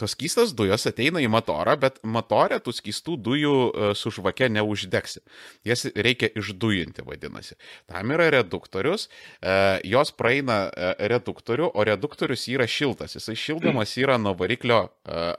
Tos 0.00 0.14
skystos 0.16 0.54
dujos 0.56 0.86
ateina 0.88 1.22
į 1.22 1.30
motorą, 1.32 1.76
bet 1.80 2.00
motorė 2.04 2.60
tų 2.62 2.74
skystų 2.76 3.16
dujų 3.28 3.56
e, 3.56 3.90
su 3.98 4.12
žvake 4.14 4.50
neuždegsi. 4.52 5.22
Jas 5.68 5.86
reikia 5.94 6.30
išdujinti, 6.38 7.04
vadinasi. 7.06 7.58
Tam 7.90 8.14
yra 8.14 8.30
reduktorius, 8.38 9.08
e, 9.40 9.56
jos 9.88 10.14
praeina 10.16 10.64
e, 10.68 10.94
reduktorių, 11.12 11.72
o 11.72 11.88
reduktorius 11.88 12.48
yra 12.52 12.68
šiltas. 12.70 13.18
Jisai 13.18 13.36
šildamas 13.38 13.96
yra 14.00 14.18
nuo 14.20 14.34
variklio 14.38 14.86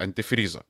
antifrizo. 0.01 0.63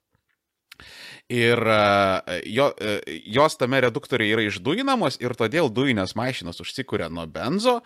Ir 1.32 1.58
e, 1.58 2.42
jo, 2.52 2.68
e, 2.76 3.20
jos 3.32 3.56
tame 3.56 3.80
reduktoriuje 3.86 4.36
yra 4.36 4.44
išdujinamos 4.50 5.22
ir 5.24 5.36
todėl 5.40 5.70
dujinės 5.72 6.18
mašinos 6.20 6.60
užsikuria 6.60 7.08
nuo 7.08 7.24
benzo, 7.32 7.80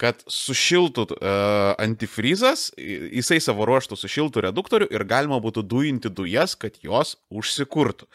kad 0.00 0.22
sušiltų 0.26 1.04
uh, 1.12 1.74
antifrizas, 1.80 2.70
jisai 2.76 3.36
savo 3.44 3.66
ruoštų 3.68 3.98
sušiltų 4.00 4.42
reduktorių 4.48 4.88
ir 4.90 5.04
galima 5.06 5.36
būtų 5.44 5.62
dujinti 5.68 6.10
dujas, 6.10 6.56
kad 6.58 6.78
jos 6.82 7.14
užsikurtų. 7.30 8.08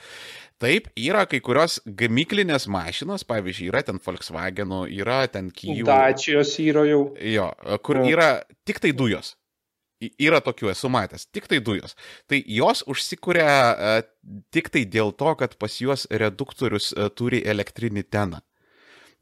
Taip, 0.57 0.89
yra 0.97 1.27
kai 1.29 1.37
kurios 1.45 1.77
gamyklinės 1.85 2.65
mašinos, 2.73 3.23
pavyzdžiui, 3.29 3.69
yra 3.69 3.83
ten 3.85 4.01
Volkswagenų, 4.01 4.87
yra 4.97 5.21
ten 5.29 5.51
Kijų. 5.53 5.85
Dačijos 5.85 6.55
yra 6.63 6.87
jau. 6.89 7.03
Jo, 7.21 7.51
kur 7.85 8.01
yra 8.09 8.31
tik 8.65 8.81
tai 8.81 8.91
dujos. 8.97 9.35
Yra 9.97 10.41
tokių, 10.45 10.69
esu 10.73 10.91
matęs, 10.93 11.25
tik 11.33 11.47
tai 11.49 11.57
dujos. 11.63 11.95
Tai 12.29 12.37
jos 12.53 12.83
užsikuria 12.85 13.47
uh, 13.49 14.01
tik 14.53 14.69
tai 14.73 14.83
dėl 14.85 15.09
to, 15.17 15.31
kad 15.39 15.55
pas 15.57 15.79
juos 15.81 16.05
reduktorius 16.11 16.91
uh, 16.93 17.09
turi 17.09 17.41
elektrinį 17.41 18.05
teną. 18.13 18.43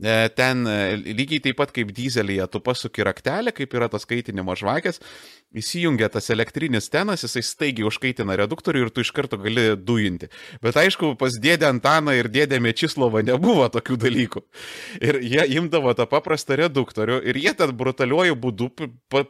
E, 0.04 0.30
ten 0.36 0.66
e, 0.68 0.98
lygiai 1.16 1.39
taip 1.39 1.56
pat 1.62 1.70
kaip 1.72 1.93
dizelėje, 1.96 2.43
tu 2.52 2.60
pasuki 2.60 3.04
raktelę, 3.08 3.54
kaip 3.56 3.72
yra 3.78 3.88
tas 3.88 4.04
kaitinimo 4.04 4.52
žvakės, 4.60 5.00
įsijungia 5.56 6.10
tas 6.12 6.28
elektrinis 6.34 6.89
tenas, 6.91 7.22
jisai 7.24 7.43
staigiai 7.48 7.88
užkaitina 7.88 8.36
reduktorių 8.41 8.82
ir 8.84 8.89
tu 8.91 9.06
iš 9.06 9.14
karto 9.16 9.39
gali 9.39 9.70
dujinti. 9.80 10.28
Bet 10.66 10.76
aišku, 10.82 11.14
pas 11.20 11.38
dėdę 11.39 11.70
Antaną 11.70 12.12
ir 12.18 12.28
dėdę 12.28 12.60
Mečislovą 12.60 13.22
nebuvo 13.24 13.70
tokių 13.72 13.96
dalykų. 14.02 14.43
Ir 15.00 15.22
jie 15.24 15.46
imdavo 15.62 15.93
tą 15.96 16.10
paprastą 16.12 16.58
reduktorių 16.60 17.22
ir 17.32 17.39
jie 17.39 17.54
ten 17.56 17.72
brutaliuoju 17.80 18.36
būdu 18.36 18.68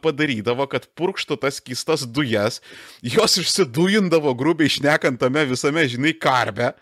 padarydavo, 0.02 0.66
kad 0.72 0.88
purkštų 0.98 1.38
tas 1.46 1.60
kistas 1.62 2.08
dujas, 2.10 2.58
jos 3.06 3.38
išsidujindavo 3.44 4.34
grubiai 4.34 4.66
išnekant 4.66 5.22
tame 5.22 5.46
visame, 5.46 5.86
žinai, 5.86 6.16
karbe. 6.18 6.72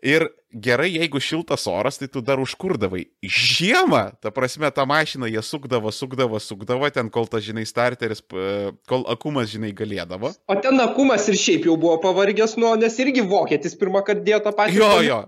Ir 0.00 0.24
gerai, 0.50 0.88
jeigu 0.94 1.20
šiltas 1.20 1.66
oras, 1.68 1.98
tai 2.00 2.08
tu 2.08 2.22
dar 2.24 2.40
užkurdavai. 2.40 3.04
Žiemą, 3.20 4.02
ta 4.22 4.32
prasme, 4.32 4.70
tą 4.72 4.86
mašiną 4.88 5.28
jie 5.28 5.42
sukdavo, 5.44 5.92
sukdavo, 5.92 6.40
sukdavo 6.40 6.88
ten, 6.94 7.10
kol 7.12 7.28
tas, 7.30 7.44
žinai, 7.44 7.66
starteris, 7.68 8.22
kol 8.88 9.04
akumas, 9.12 9.50
žinai, 9.52 9.74
galėdavo. 9.76 10.32
O 10.48 10.56
ten 10.62 10.80
akumas 10.80 11.28
ir 11.28 11.36
šiaip 11.40 11.68
jau 11.68 11.76
buvo 11.80 11.98
pavargęs 12.02 12.56
nuo, 12.60 12.72
nes 12.80 12.96
irgi 13.02 13.26
vokietis 13.28 13.76
pirmą 13.80 14.02
kartą 14.06 14.24
dėjo 14.24 14.40
tą 14.46 14.54
patį. 14.56 14.80
Jo, 14.80 14.90
jo. 15.04 15.20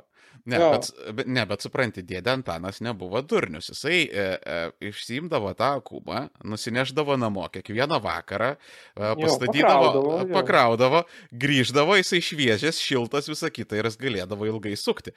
Ne, 0.44 0.58
jo. 0.58 0.70
bet, 0.74 1.26
ne, 1.30 1.44
bet 1.46 1.62
supranti, 1.62 2.02
dėdė 2.06 2.32
Antanas 2.32 2.80
nebuvo 2.82 3.20
durnius. 3.22 3.70
Jisai 3.70 4.00
e, 4.02 4.24
e, 4.34 4.56
išsimdavo 4.90 5.52
tą 5.58 5.70
kubą, 5.86 6.24
nusineždavo 6.42 7.14
namo 7.20 7.46
kiekvieną 7.52 8.00
vakarą, 8.02 8.52
e, 8.56 9.12
pastatydavo, 9.22 9.86
jo, 9.86 10.02
pakraudavo, 10.02 10.34
pakraudavo, 10.34 11.04
grįždavo, 11.44 11.98
jisai 12.00 12.22
šviežias, 12.26 12.82
šiltas, 12.82 13.30
visą 13.30 13.52
kitą 13.54 13.78
ir 13.78 13.90
jis 13.90 14.00
galėdavo 14.02 14.50
ilgai 14.50 14.74
sukti. 14.78 15.14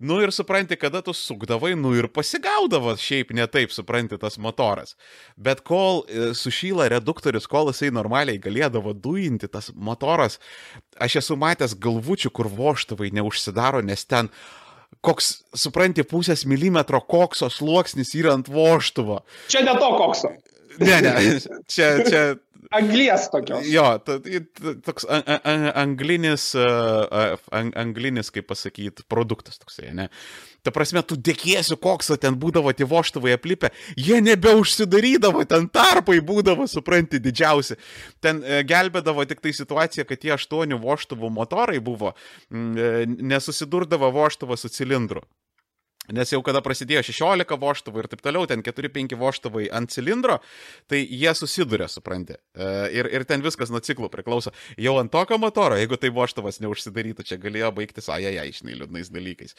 Nu 0.00 0.16
ir 0.24 0.30
supranti, 0.32 0.78
kada 0.80 1.02
tu 1.04 1.12
sukdavai, 1.12 1.74
nu 1.76 1.90
ir 1.92 2.06
pasigaudavo 2.08 2.94
šiaip 2.96 3.34
ne 3.36 3.44
taip, 3.52 3.68
supranti, 3.68 4.16
tas 4.20 4.38
motoras. 4.40 4.94
Bet 5.36 5.60
kol 5.60 6.00
e, 6.08 6.30
sušyla 6.36 6.86
reduktorius, 6.88 7.44
kol 7.50 7.68
jisai 7.68 7.90
normaliai 7.92 8.40
galėdavo 8.40 8.94
dujinti, 8.96 9.50
tas 9.52 9.68
motoras, 9.76 10.38
aš 10.96 11.18
esu 11.20 11.36
matęs 11.36 11.76
galvučių, 11.76 12.32
kur 12.32 12.48
voštuvai 12.48 13.12
neužsidaro, 13.20 13.84
nes 13.84 14.06
ten 14.08 14.32
koks, 15.04 15.34
supranti, 15.52 16.06
pusės 16.08 16.46
milimetro 16.48 17.02
kokso 17.04 17.50
sluoksnis 17.52 18.14
yra 18.16 18.32
ant 18.38 18.48
voštuvo. 18.48 19.20
Čia 19.52 19.66
ne 19.68 19.76
to 19.76 19.92
kokso. 20.00 20.32
Ne, 20.80 20.96
ne, 21.04 21.12
čia, 21.68 21.92
čia 22.08 22.24
Anglijas 22.70 23.26
tokios. 23.30 23.66
Jo, 23.66 23.98
toks 24.86 25.06
anglinis, 25.74 26.52
anglinis, 27.50 28.30
kaip 28.30 28.46
pasakyti, 28.46 29.02
produktas 29.10 29.58
toksai, 29.58 29.90
ne? 29.96 30.06
Ta 30.62 30.70
prasme, 30.74 31.00
tu 31.02 31.16
dėkiesi, 31.16 31.74
koks 31.80 32.12
ten 32.20 32.36
būdavo 32.38 32.70
tie 32.76 32.84
voštuvai 32.86 33.32
aplipę, 33.34 33.70
jie 33.96 34.20
nebeužsidarydavo, 34.22 35.42
ten 35.48 35.66
tarpai 35.72 36.18
būdavo, 36.20 36.68
supranti, 36.68 37.18
didžiausi. 37.22 37.78
Ten 38.20 38.42
e, 38.44 38.60
gelbėdavo 38.68 39.24
tik 39.26 39.40
tai 39.40 39.54
situacija, 39.56 40.04
kad 40.04 40.20
tie 40.20 40.34
aštuonių 40.36 40.78
voštuvų 40.84 41.32
motorai 41.32 41.80
buvo, 41.82 42.12
e, 42.52 43.06
nesusidurdavo 43.08 44.12
voštuvą 44.20 44.60
su 44.60 44.68
cilindru. 44.70 45.24
Nes 46.16 46.32
jau 46.32 46.40
kada 46.46 46.62
prasidėjo 46.64 47.02
16 47.10 47.56
voštuvai 47.60 48.04
ir 48.04 48.08
taip 48.10 48.22
toliau, 48.24 48.46
ten 48.50 48.64
4-5 48.66 49.16
voštuvai 49.20 49.68
ant 49.76 49.90
cilindro, 49.92 50.38
tai 50.90 51.02
jie 51.04 51.32
susiduria, 51.38 51.88
supranti. 51.90 52.36
E, 52.54 52.70
ir, 52.96 53.10
ir 53.14 53.26
ten 53.28 53.44
viskas 53.44 53.72
nuo 53.72 53.82
ciklų 53.84 54.10
priklauso. 54.12 54.52
Jau 54.80 54.96
ant 55.00 55.12
tokio 55.12 55.38
motoro, 55.42 55.78
jeigu 55.78 55.98
tai 56.00 56.12
voštuvas 56.14 56.60
neužsidarytų, 56.64 57.26
čia 57.26 57.40
galėjo 57.42 57.72
baigtis 57.76 58.10
ajajai, 58.12 58.48
žinai, 58.60 58.76
liūdnais 58.80 59.12
dalykais. 59.14 59.56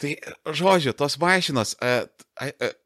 Tai, 0.00 0.14
žodžiu, 0.60 0.94
tos 0.98 1.18
mašinos, 1.22 1.76
e, 1.82 1.94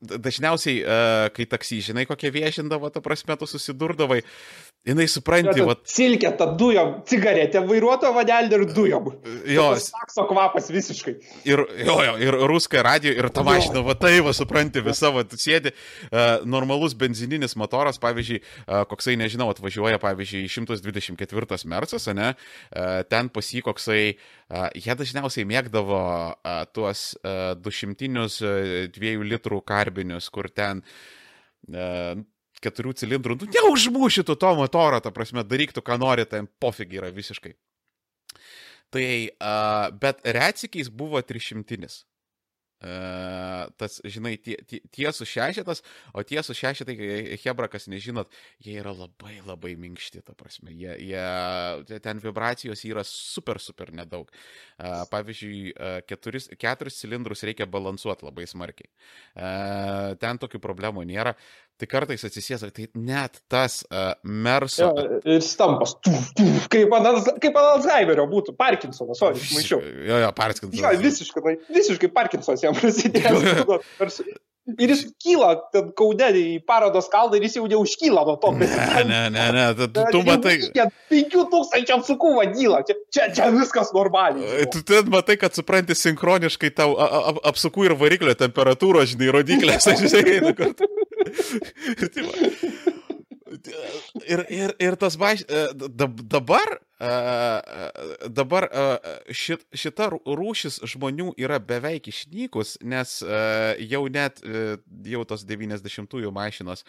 dažniausiai, 0.00 0.80
e, 0.80 0.98
kai 1.36 1.48
taksy, 1.50 1.82
žinai, 1.90 2.06
kokie 2.08 2.32
viešindavo, 2.34 2.90
ta 2.92 3.02
prasme, 3.04 3.36
tu 3.40 3.48
susidurdavai, 3.50 4.22
jinai 4.86 5.06
supranti, 5.10 5.62
va. 5.66 5.76
Silkė, 5.88 6.32
ta 6.38 6.48
dujom, 6.58 6.94
cigaretė, 7.08 7.62
vairuotojo 7.68 8.14
vadelė 8.16 8.60
ir 8.60 8.64
dujom. 8.74 9.10
Jo. 9.50 9.68
Sakso 9.82 10.24
kvapas 10.30 10.70
visiškai. 10.72 11.14
Ir, 11.48 11.64
jo, 11.86 11.98
jo, 12.06 12.16
ir 12.22 12.38
ruskai 12.50 12.82
radio, 12.92 13.12
ir 13.16 13.28
ta 13.32 13.44
mašina, 13.46 13.82
va 13.84 13.94
tai, 13.98 14.18
va, 14.24 14.34
supranti, 14.36 14.82
visa, 14.84 15.10
va, 15.14 15.24
sėdi, 15.24 15.72
uh, 16.10 16.44
normalus 16.48 16.96
benzininis 16.98 17.56
motoras, 17.60 18.00
pavyzdžiui, 18.02 18.40
uh, 18.42 18.82
koksai, 18.90 19.16
nežinau, 19.20 19.48
atvažiuoja, 19.52 20.00
pavyzdžiui, 20.02 20.50
124 20.52 21.62
Mercas, 21.72 22.08
ne, 22.16 22.32
uh, 22.34 23.00
ten 23.08 23.30
pasy 23.32 23.62
koksai, 23.64 24.02
uh, 24.12 24.68
jie 24.76 24.96
dažniausiai 24.98 25.48
mėgdavo 25.48 26.02
uh, 26.02 26.60
tuos 26.74 27.12
uh, 27.22 27.54
200 27.58 28.12
2 28.92 29.16
litrų 29.32 29.62
karbinius, 29.66 30.28
kur 30.32 30.50
ten 30.52 30.82
uh, 30.84 32.14
keturių 32.62 32.94
cilindrų, 33.00 33.40
nu, 33.40 33.50
neužmušytų 33.56 34.38
to 34.38 34.54
motoro, 34.58 35.00
ta 35.02 35.12
prasme, 35.14 35.44
daryk 35.46 35.74
tu, 35.74 35.82
ką 35.84 35.98
nori, 36.00 36.26
ten 36.28 36.48
pofigi 36.62 37.00
yra 37.00 37.10
visiškai. 37.14 37.56
Tai, 38.92 39.04
uh, 39.40 39.88
bet 39.96 40.20
retsikiais 40.36 40.90
buvo 40.92 41.22
300. 41.24 42.02
Uh, 42.82 43.68
tas, 43.78 44.00
žinai, 44.02 44.34
tie, 44.42 44.56
tie, 44.66 44.80
tiesų 44.90 45.26
šešetas, 45.28 45.84
o 46.18 46.24
tiesų 46.26 46.56
šešetai, 46.58 46.96
Hebra, 47.44 47.68
kas 47.70 47.86
nežinot, 47.90 48.32
jie 48.64 48.74
yra 48.80 48.90
labai 48.96 49.36
labai 49.46 49.76
minkšti, 49.78 50.24
ta 50.26 50.34
prasme, 50.34 50.74
jie, 50.74 50.96
jie, 51.12 52.00
ten 52.02 52.18
vibracijos 52.22 52.82
yra 52.88 53.04
super, 53.06 53.60
super 53.62 53.92
nedaug. 53.94 54.32
Uh, 54.82 55.04
pavyzdžiui, 55.12 55.60
uh, 55.76 56.00
keturis, 56.08 56.50
keturis 56.58 56.98
cilindrus 56.98 57.46
reikia 57.46 57.68
balansuoti 57.70 58.26
labai 58.26 58.48
smarkiai. 58.50 58.90
Ten 60.22 60.38
tokių 60.42 60.58
problemų 60.62 61.04
nėra 61.08 61.32
tai 61.82 61.88
kartais 61.90 62.22
atsisėsa, 62.28 62.70
tai 62.74 62.86
net 62.94 63.40
tas 63.50 63.80
uh, 63.88 64.12
Merso. 64.22 64.92
Ja, 64.94 65.18
ir 65.34 65.42
stampas, 65.44 65.96
tuf, 66.04 66.30
tuf, 66.38 66.68
kaip 66.72 66.94
ant 66.94 67.10
Alzheimerio 67.10 68.28
būtų, 68.30 68.54
Parkinsonas, 68.58 69.18
o, 69.18 69.32
aš 69.34 69.50
maišiau. 69.56 69.82
Jo, 70.06 70.22
jo, 70.22 70.30
Parkinsonas. 70.38 70.78
Jo, 70.78 70.94
visiškai, 71.02 71.58
visiškai 71.74 72.12
Parkinsonas 72.14 72.64
jam 72.64 72.78
prasidėjo. 72.78 73.42
Ir 74.78 74.92
jis 74.92 75.00
kyla, 75.18 75.56
ten 75.74 75.88
kaudė 75.98 76.28
į 76.38 76.60
parodos 76.62 77.08
kalną 77.10 77.34
ir 77.34 77.48
jis 77.48 77.56
jau 77.56 77.64
neužkyla 77.66 78.22
nuo 78.28 78.36
to. 78.38 78.52
Ne, 78.60 78.68
ne, 79.08 79.22
ne, 79.34 79.46
ne, 79.56 79.64
tu, 79.74 80.04
tu 80.14 80.20
matai. 80.22 80.54
5000 81.10 81.90
apsukų 81.96 82.30
vadyla, 82.36 82.84
čia, 82.86 82.94
čia, 83.10 83.26
čia 83.34 83.48
viskas 83.50 83.90
normaliai. 83.96 84.68
Tu 84.70 84.84
ten 84.86 85.10
matai, 85.10 85.34
kad 85.40 85.58
supranti 85.58 85.98
sinchroniškai 85.98 86.70
tau 86.78 86.94
apsukų 87.50 87.88
ir 87.88 87.96
variklio 87.98 88.36
temperatūros, 88.38 89.10
žinai, 89.16 89.32
rodiklės, 89.34 89.90
aš 89.90 90.06
žinai, 90.06 90.54
kartu. 90.54 90.86
Ir, 91.22 92.08
tai 92.12 92.26
ir, 94.26 94.44
ir, 94.48 94.74
ir 94.80 94.96
tas 95.00 95.16
baš, 95.20 95.42
e, 95.44 95.64
dabar 96.06 96.76
uh, 97.02 98.28
dabar 98.30 98.68
uh, 98.68 98.94
šit, 99.34 99.64
šita 99.76 100.08
rūšis 100.12 100.80
žmonių 100.94 101.32
yra 101.40 101.58
beveik 101.58 102.08
išnykus, 102.12 102.78
nes 102.82 103.18
jau 103.88 104.04
net, 104.12 104.40
jau 105.14 105.26
tos 105.28 105.44
90-ųjų 105.48 106.32
mašinos 106.34 106.86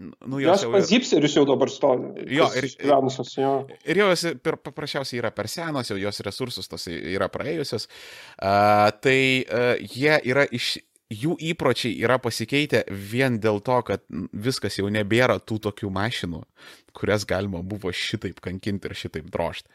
Nu, 0.00 0.38
jos 0.40 0.62
jau 0.64 0.70
pas 0.72 0.90
hipsterius 0.94 1.34
jau 1.36 1.42
dabar 1.48 1.68
stovi. 1.68 2.24
Jo, 2.32 2.46
ir, 2.56 2.68
gyvenusios, 2.78 3.32
jo. 3.36 3.50
ir 3.84 3.98
jos 4.00 4.22
per, 4.40 4.56
paprasčiausiai 4.62 5.18
yra 5.20 5.32
per 5.34 5.48
senos, 5.50 5.90
jau 5.90 5.98
jos 6.00 6.22
resursus 6.24 6.70
tos 6.70 6.86
yra 6.88 7.28
praėjusios. 7.32 7.88
Uh, 8.38 8.88
tai 9.02 9.18
uh, 9.42 9.74
jie 9.82 10.14
yra 10.30 10.46
iš, 10.56 10.78
jų 11.10 11.34
įpročiai 11.52 11.98
yra 12.04 12.18
pasikeitę 12.22 12.84
vien 12.90 13.40
dėl 13.42 13.60
to, 13.66 13.80
kad 13.86 14.04
viskas 14.32 14.78
jau 14.78 14.88
nebėra 14.92 15.40
tų 15.42 15.58
tokių 15.66 15.90
mašinų, 15.92 16.42
kurias 16.96 17.26
galima 17.28 17.62
buvo 17.66 17.92
šitaip 17.92 18.40
kankinti 18.44 18.90
ir 18.90 18.96
šitaip 18.98 19.30
drošti. 19.32 19.68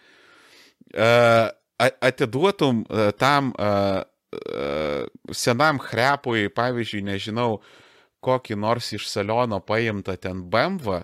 Uh, 0.95 1.51
atiduotum 1.75 2.83
uh, 2.85 3.09
tam 3.19 3.51
uh, 3.59 4.03
senam 5.31 5.79
hrepui, 5.83 6.47
pavyzdžiui, 6.51 7.03
nežinau, 7.07 7.59
kokį 8.25 8.57
nors 8.59 8.91
iš 8.95 9.07
saliono 9.07 9.61
paimtą 9.63 10.15
ten 10.19 10.41
BMW, 10.51 11.03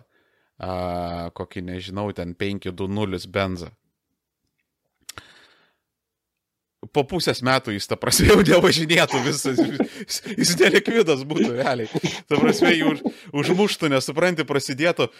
kokį, 1.38 1.62
nežinau, 1.66 2.10
ten 2.14 2.36
520 2.38 3.30
benzą 3.34 3.72
po 6.90 7.04
pusės 7.06 7.44
metų 7.46 7.76
jis, 7.76 7.86
ta 7.90 7.98
prasme, 8.00 8.32
jau 8.32 8.42
nevažinėtų 8.42 9.22
visas, 9.28 9.60
jis, 9.62 10.18
jis 10.34 10.54
nelikvidas 10.60 11.22
būtų 11.30 11.52
realiai. 11.60 12.02
Ta 12.30 12.40
prasme, 12.42 12.74
jį 12.74 12.88
už, 12.90 13.04
užmuštų, 13.44 13.92
nesupranti, 13.94 14.48
prasidėtų. 14.50 15.12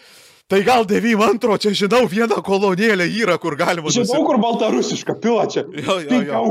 Tai 0.52 0.60
gal 0.68 0.88
92, 0.90 1.60
čia 1.62 1.74
žinau, 1.78 2.02
vieną 2.10 2.42
kolonėlę 2.44 3.06
yra, 3.22 3.38
kur 3.40 3.56
galima. 3.60 3.94
Žinau, 3.94 4.10
nusi... 4.10 4.26
kur 4.28 4.42
baltarusiška 4.42 5.16
pila 5.22 5.46
čia. 5.52 5.68
Jo, 5.86 6.00
jo, 6.02 6.24
jo. 6.28 6.42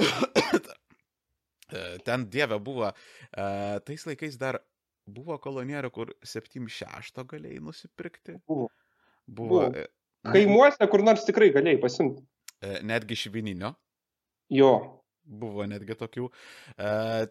Ten 2.06 2.28
dieve 2.30 2.56
buvo, 2.62 2.92
uh, 2.92 3.76
tais 3.82 4.06
laikais 4.06 4.38
dar 4.38 4.60
buvo 5.10 5.36
kolonėlė, 5.42 5.90
kur 5.92 6.14
76 6.24 7.26
galėjai 7.34 7.60
nusipirkti. 7.64 8.38
Buvo. 8.46 8.70
Buvo. 9.26 9.66
buvo. 9.66 9.88
Kaimuose 10.24 10.86
kur 10.88 11.02
nors 11.04 11.26
tikrai 11.26 11.50
galėjai 11.52 11.82
pasimti. 11.82 12.22
Netgi 12.86 13.18
švininio. 13.26 13.74
Jo. 14.52 14.74
Buvo 15.24 15.64
netgi 15.64 15.94
tokių. 15.96 16.26
E, 16.76 16.88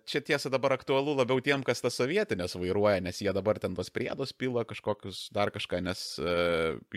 čia 0.09 0.23
tiesa 0.25 0.49
dabar 0.49 0.73
aktualu 0.73 1.13
labiau 1.19 1.43
tiem, 1.45 1.61
kas 1.65 1.83
tas 1.83 1.93
sovietinės 1.99 2.57
vairuoja, 2.57 3.03
nes 3.05 3.21
jie 3.21 3.29
dabar 3.35 3.59
ten 3.61 3.75
tos 3.77 3.93
priedos 3.93 4.33
pila 4.33 4.63
kažkokius 4.65 5.27
dar 5.35 5.53
kažką, 5.53 5.83
nes 5.85 6.01
e, 6.17 6.33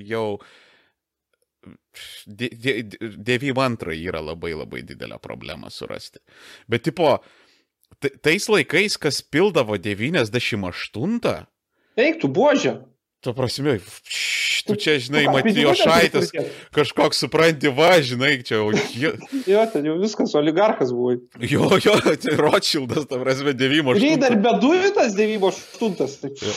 jau 0.09 0.39
92 2.27 3.99
yra 4.07 4.23
labai 4.25 4.55
labai 4.57 4.83
didelė 4.89 5.19
problema 5.21 5.69
surasti. 5.75 6.23
Bet 6.71 6.87
tipo, 6.89 7.19
tais 8.01 8.49
laikais, 8.49 8.97
kas 8.97 9.21
pildavo 9.21 9.77
98? 9.77 11.47
Eik, 11.97 12.21
tu 12.23 12.29
buožė. 12.33 12.79
Tu 13.25 13.33
prasme, 13.35 13.79
tu 14.69 14.77
čia, 14.79 14.99
žinai, 15.03 15.25
Matijo 15.33 15.73
Šaitas, 15.79 16.29
kažkoks 16.75 17.23
supranti, 17.25 17.71
va, 17.73 17.95
žinai, 18.05 18.37
čia 18.47 18.59
jau. 18.61 18.69
jo, 19.49 19.63
ten 19.73 19.89
jau 19.89 19.97
viskas, 20.03 20.35
oligarkas 20.39 20.93
buvo. 20.95 21.17
Jo, 21.41 21.71
jo, 21.83 21.97
tai 22.05 22.37
Rothschildas, 22.39 23.09
ta 23.09 23.19
prasme, 23.23 23.57
98. 23.57 24.05
Ir 24.13 24.21
dar 24.23 24.37
be 24.45 24.53
dujų 24.63 24.93
tas 24.99 25.17
98. 25.17 25.97
Tai... 26.21 26.53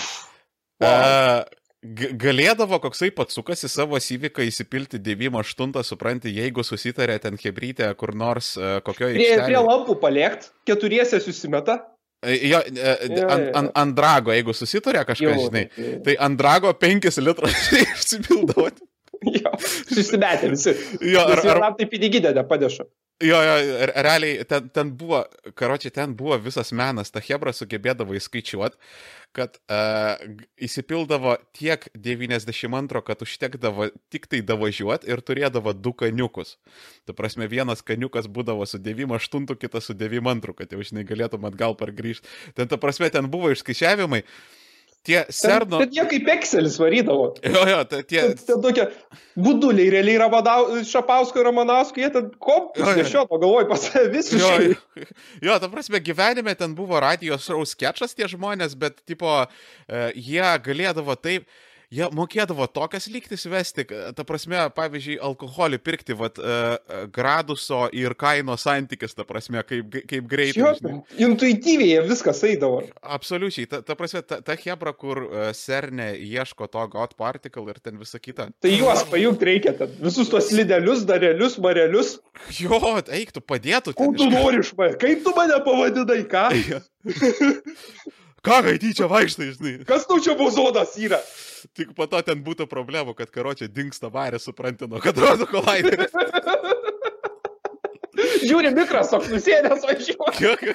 Wow. 0.84 1.48
Galėdavo 2.20 2.76
koksai 2.84 3.08
patsukas 3.16 3.64
į 3.64 3.70
savo 3.72 3.96
įvyką 3.96 4.44
įsipilti 4.50 5.00
98, 5.00 5.80
supranti, 5.88 6.34
jeigu 6.36 6.66
susitarė 6.68 7.16
ten 7.24 7.40
hebrytė 7.40 7.88
kur 7.96 8.12
nors 8.20 8.58
kokioje... 8.84 9.16
Prie, 9.16 9.32
prie 9.46 9.62
lampų 9.64 9.96
paliekt, 10.02 10.52
keturiese 10.68 11.22
susimeta. 11.24 11.80
Jo, 12.20 12.60
ant, 13.32 13.46
ant, 13.56 13.70
ant 13.80 13.94
drago, 13.96 14.34
jeigu 14.36 14.52
susitarė 14.52 15.06
kažkas, 15.08 15.38
žinai, 15.46 15.62
tai 16.04 16.18
ant 16.20 16.36
drago 16.40 16.74
5 16.76 17.22
litrus 17.24 17.70
išsipildavo. 17.86 18.68
Jo, 19.40 19.52
susimetė 19.60 20.54
visi. 20.54 20.74
Jo, 21.04 21.26
ar, 21.28 21.44
ar... 21.44 21.64
ar 21.70 21.78
tai 21.80 21.90
piniginė 21.92 22.34
nepadeša. 22.38 22.88
Jo, 23.20 23.36
jo, 23.44 23.56
realiai 24.00 24.46
ten, 24.48 24.70
ten 24.72 24.92
buvo, 24.96 25.26
karočiai, 25.60 25.92
ten 25.92 26.14
buvo 26.16 26.38
visas 26.40 26.70
menas, 26.72 27.10
ta 27.12 27.20
Hebra 27.20 27.52
sugebėdavo 27.52 28.16
įskaičiuoti, 28.16 28.80
kad 29.36 29.58
uh, 29.68 30.22
įsipildavo 30.64 31.34
tiek 31.52 31.84
92, 32.00 33.02
kad 33.10 33.26
užtekdavo 33.26 33.90
tik 34.08 34.30
tai 34.32 34.40
davažiuoti 34.40 35.12
ir 35.12 35.20
turėdavo 35.20 35.74
du 35.76 35.92
kaniukus. 36.00 36.56
Tu 37.04 37.18
prasme, 37.18 37.50
vienas 37.52 37.84
kaniukas 37.84 38.32
būdavo 38.32 38.64
su 38.64 38.80
98, 38.80 39.60
kitas 39.60 39.92
su 39.92 39.98
92, 40.00 40.56
kad 40.62 40.72
jau 40.72 40.80
žinai 40.80 41.04
galėtum 41.12 41.44
atgal 41.52 41.76
pargrįžti. 41.76 42.32
Ten, 42.56 42.72
ta 42.72 42.80
prasme, 42.80 43.12
ten 43.12 43.28
buvo 43.28 43.52
išskaičiavimai. 43.52 44.24
Uh, 44.24 44.59
tie 45.10 45.24
serno... 45.34 45.82
Bet 45.82 45.96
jie 45.96 46.06
kaip 46.14 46.30
Excelis 46.36 46.78
varydavo. 46.82 47.32
Jo, 47.44 47.64
jo, 47.70 47.80
tai 47.90 48.02
tie... 48.08 48.26
Ten, 48.38 48.62
tokie 48.64 48.86
buduliai, 49.40 49.90
realiai 49.94 50.20
Ramadau, 50.22 50.68
Šapausko 50.86 51.42
ir 51.42 51.50
Ramanausko, 51.50 52.02
jie 52.04 52.12
ten 52.14 52.30
kompus 52.42 52.86
nešioto, 53.00 53.40
galvoj 53.42 53.68
pas 53.72 53.88
save 53.90 54.12
visiškai. 54.14 54.70
Jo, 54.74 55.08
jo, 55.50 55.58
ta 55.64 55.72
prasme, 55.72 56.02
gyvenime 56.04 56.54
ten 56.60 56.76
buvo 56.78 57.00
radijos 57.02 57.48
šou 57.48 57.64
sketšas 57.68 58.14
tie 58.18 58.30
žmonės, 58.30 58.78
bet, 58.80 59.02
tipo, 59.10 59.42
uh, 59.46 60.06
jie 60.14 60.46
galėdavo 60.66 61.18
taip 61.20 61.50
jie 61.94 62.08
mokėdavo 62.16 62.68
tokias 62.72 63.08
lygtis 63.12 63.46
vesti, 63.50 63.86
ta 64.16 64.26
prasme, 64.28 64.62
pavyzdžiui, 64.76 65.18
alkoholį 65.26 65.80
pirkti, 65.82 66.16
vat, 66.18 66.40
uh, 66.42 67.06
graduso 67.14 67.86
ir 67.96 68.16
kainos 68.20 68.66
santykis, 68.68 69.16
ta 69.18 69.26
prasme, 69.28 69.64
kaip, 69.68 69.98
kaip 70.10 70.30
greitai. 70.30 70.62
Jo, 70.62 71.00
intuityviai 71.30 72.06
viskas 72.08 72.44
eidavo. 72.48 72.84
Absoliučiai, 73.18 73.70
ta, 73.72 73.82
ta 73.86 73.98
prasme, 74.00 74.22
ta, 74.26 74.40
ta 74.46 74.58
hebra, 74.60 74.94
kur 74.94 75.24
uh, 75.26 75.50
serne 75.58 76.12
ieško 76.18 76.70
to 76.72 76.86
God 76.94 77.18
particle 77.20 77.66
ir 77.74 77.82
ten 77.84 78.00
visą 78.02 78.22
kitą. 78.22 78.50
Tai 78.62 78.74
juos 78.74 79.04
pajungti 79.10 79.50
reikia, 79.50 79.76
ten, 79.82 79.98
visus 80.04 80.30
tuos 80.32 80.54
lydelius, 80.56 81.06
darelius, 81.10 81.58
marelius. 81.62 82.18
Jo, 82.60 82.80
eiktų, 83.02 83.44
padėtų. 83.44 83.98
Ko 83.98 84.12
tu 84.16 84.30
nori 84.30 84.62
iš 84.64 84.76
manęs? 84.78 84.98
Kaip 85.02 85.26
tu 85.26 85.34
mane 85.36 85.58
pavadinai, 85.66 86.24
ką? 86.30 86.48
ką, 88.46 88.60
kai 88.66 88.76
tyčia 88.82 89.10
vaikštai, 89.12 89.50
žinai? 89.58 89.74
Kas 89.88 90.08
tu 90.10 90.20
čia 90.24 90.34
bozonas 90.40 90.96
yra? 91.00 91.20
Tik 91.76 91.94
po 91.98 92.08
to 92.10 92.22
ten 92.26 92.44
būtų 92.46 92.70
problemų, 92.72 93.16
kad 93.18 93.32
karočią 93.34 93.68
dinksta 93.72 94.08
varė, 94.14 94.40
supranti, 94.42 94.88
nuo 94.90 95.00
kadrodo 95.04 95.46
kolaideris. 95.50 96.14
Žiūri, 98.50 98.72
mikras 98.76 99.12
toks 99.12 99.30
nusėdęs 99.32 99.86
važiuoja. 99.88 100.74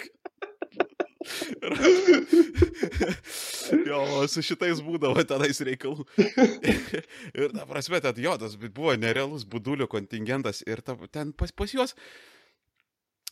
jo, 3.88 4.00
su 4.28 4.42
šitais 4.44 4.80
būdavo 4.84 5.24
tenais 5.28 5.60
reikalų. 5.64 6.04
ir, 6.20 7.54
ta 7.54 7.64
prasme, 7.68 8.00
tad 8.04 8.18
jo, 8.20 8.34
tas 8.40 8.56
buvo 8.64 8.94
nerealus 9.00 9.46
budulių 9.48 9.88
kontingentas 9.90 10.62
ir 10.68 10.82
ta, 10.84 10.96
ten 11.12 11.32
pas, 11.36 11.52
pas 11.52 11.72
juos 11.72 11.96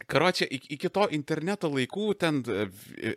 Karočią, 0.07 0.47
iki 0.51 0.91
to 0.93 1.07
interneto 1.15 1.71
laikų 1.73 2.07
ten 2.19 2.41
e, 2.47 2.67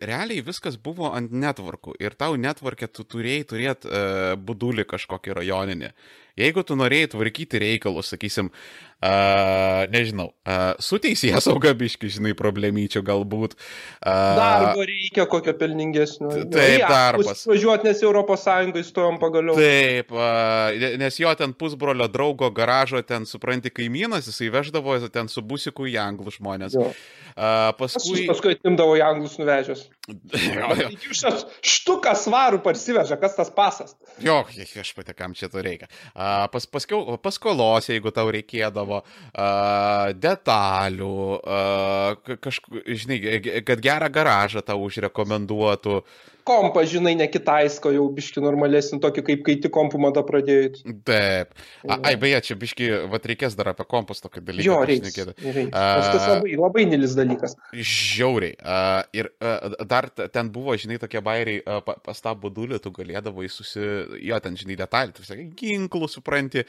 realiai 0.05 0.43
viskas 0.45 0.77
buvo 0.81 1.11
ant 1.15 1.33
netvarkų 1.33 1.95
ir 2.03 2.17
tau 2.19 2.38
netvarkė 2.39 2.89
tu 2.91 3.05
turėjai 3.07 3.47
turėti 3.51 3.89
uh, 3.89 3.95
e, 3.95 4.38
budulį 4.38 4.86
kažkokį 4.89 5.36
rajoninį. 5.39 5.91
Jeigu 6.36 6.65
tu 6.67 6.75
norėjai 6.75 7.13
tvarkyti 7.13 7.59
reikalus, 7.63 8.09
sakysim, 8.11 8.49
uh, 8.51 9.86
nežinau, 9.88 10.33
uh, 10.43 10.73
su 10.83 10.99
teisėjas 10.99 11.47
sauga 11.47 11.71
biški, 11.79 12.09
žinai, 12.11 12.33
problemyčių 12.36 13.01
galbūt. 13.07 13.55
Uh, 13.55 14.36
Darbo 14.36 14.83
reikia 14.89 15.27
kokio 15.31 15.53
pelningesnio. 15.55 16.33
Taip, 16.51 16.81
ja, 16.81 16.89
darbas. 16.91 17.45
Važiuoti, 17.47 17.88
nes 17.88 18.03
Europos 18.03 18.43
Sąjungai 18.43 18.83
stojom 18.83 19.19
pagaliau. 19.21 19.55
Taip, 19.55 20.11
uh, 20.11 20.75
nes 20.99 21.21
jo 21.23 21.31
ten 21.39 21.55
pusbrolio 21.55 22.09
draugo 22.11 22.51
garažo, 22.55 22.99
ten 23.07 23.23
supranti 23.29 23.71
kaimynas, 23.71 24.27
jisai 24.27 24.51
veždavo 24.57 24.99
ten 25.07 25.31
su 25.31 25.39
busiku 25.39 25.88
į 25.88 25.95
anglų 26.03 26.36
žmonės. 26.36 26.75
Jo. 26.75 26.91
Uh, 27.36 27.71
paskui... 27.79 28.25
Aš 28.25 28.33
paskui 28.33 28.57
atimdavo 28.57 28.99
į 28.99 29.07
anglus 29.07 29.39
nuvežęs. 29.39 29.88
Jūs 30.06 31.24
štuką 31.66 32.14
svarų 32.20 32.60
parsiveža, 32.66 33.18
kas 33.22 33.38
tas 33.38 33.49
pasas? 33.53 33.95
Jo, 34.22 34.43
aš 34.45 34.91
patekam 34.97 35.34
čia 35.38 35.49
to 35.49 35.64
reikia. 35.66 35.89
Uh, 36.14 36.45
pas, 36.53 36.68
paskiau, 36.70 37.18
paskolos, 37.22 37.89
jeigu 37.89 38.14
tau 38.14 38.30
reikėdavo, 38.34 39.01
uh, 39.01 40.14
detalių, 40.14 41.18
uh, 41.41 42.38
kažkaip, 42.38 42.86
žinai, 42.86 43.20
kad 43.66 43.82
gerą 43.82 44.12
garažą 44.14 44.66
tau 44.66 44.86
užrekomenduotų. 44.86 45.99
Kompą, 46.46 46.84
žinai, 46.89 47.16
ne 47.20 47.28
kitaisko, 47.32 47.91
jau 47.96 48.06
biški 48.16 48.43
normalesnį, 48.43 49.00
tokį 49.04 49.24
kaip 49.30 49.43
kai 49.48 49.56
tik 49.64 49.74
kompų 49.76 50.02
mada 50.06 50.24
pradėjai. 50.26 50.72
Taip. 51.08 51.56
A, 51.88 51.98
ai, 51.98 52.16
beje, 52.22 52.41
čia 52.50 52.58
biški, 52.62 52.89
va 53.12 53.20
reikės 53.22 53.58
dar 53.58 53.72
apie 53.74 53.88
kompus 53.89 54.24
tokį 54.24 54.43
dalyką. 54.50 54.68
Jo, 54.68 54.80
reikia. 54.88 55.28
Tas 55.74 56.28
labai, 56.30 56.56
labai 56.60 56.86
nilis 56.91 57.16
dalykas. 57.18 57.58
Žiauriai. 57.74 58.56
Uh, 58.62 59.02
ir 59.18 59.32
uh, 59.39 59.76
dar 59.89 60.10
ten 60.14 60.52
buvo, 60.54 60.76
žinai, 60.80 61.00
tokie 61.02 61.22
bairiai, 61.26 61.64
pas 62.06 62.22
tą 62.22 62.36
budulį 62.39 62.82
tu 62.84 62.93
galėdavai 62.96 63.50
susi... 63.52 63.84
Jo, 64.26 64.39
ten, 64.43 64.58
žinai, 64.60 64.78
detalį, 64.80 65.16
tu 65.18 65.26
sakai, 65.26 65.48
ginklų 65.58 66.10
supranti, 66.12 66.66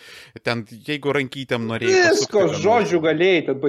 ten, 0.47 0.65
jeigu 0.87 1.15
rankytėm 1.17 1.67
norėjai. 1.69 2.11
Visko, 2.17 2.47
žodžių 2.57 3.03
galėjai 3.05 3.47
ten 3.51 3.61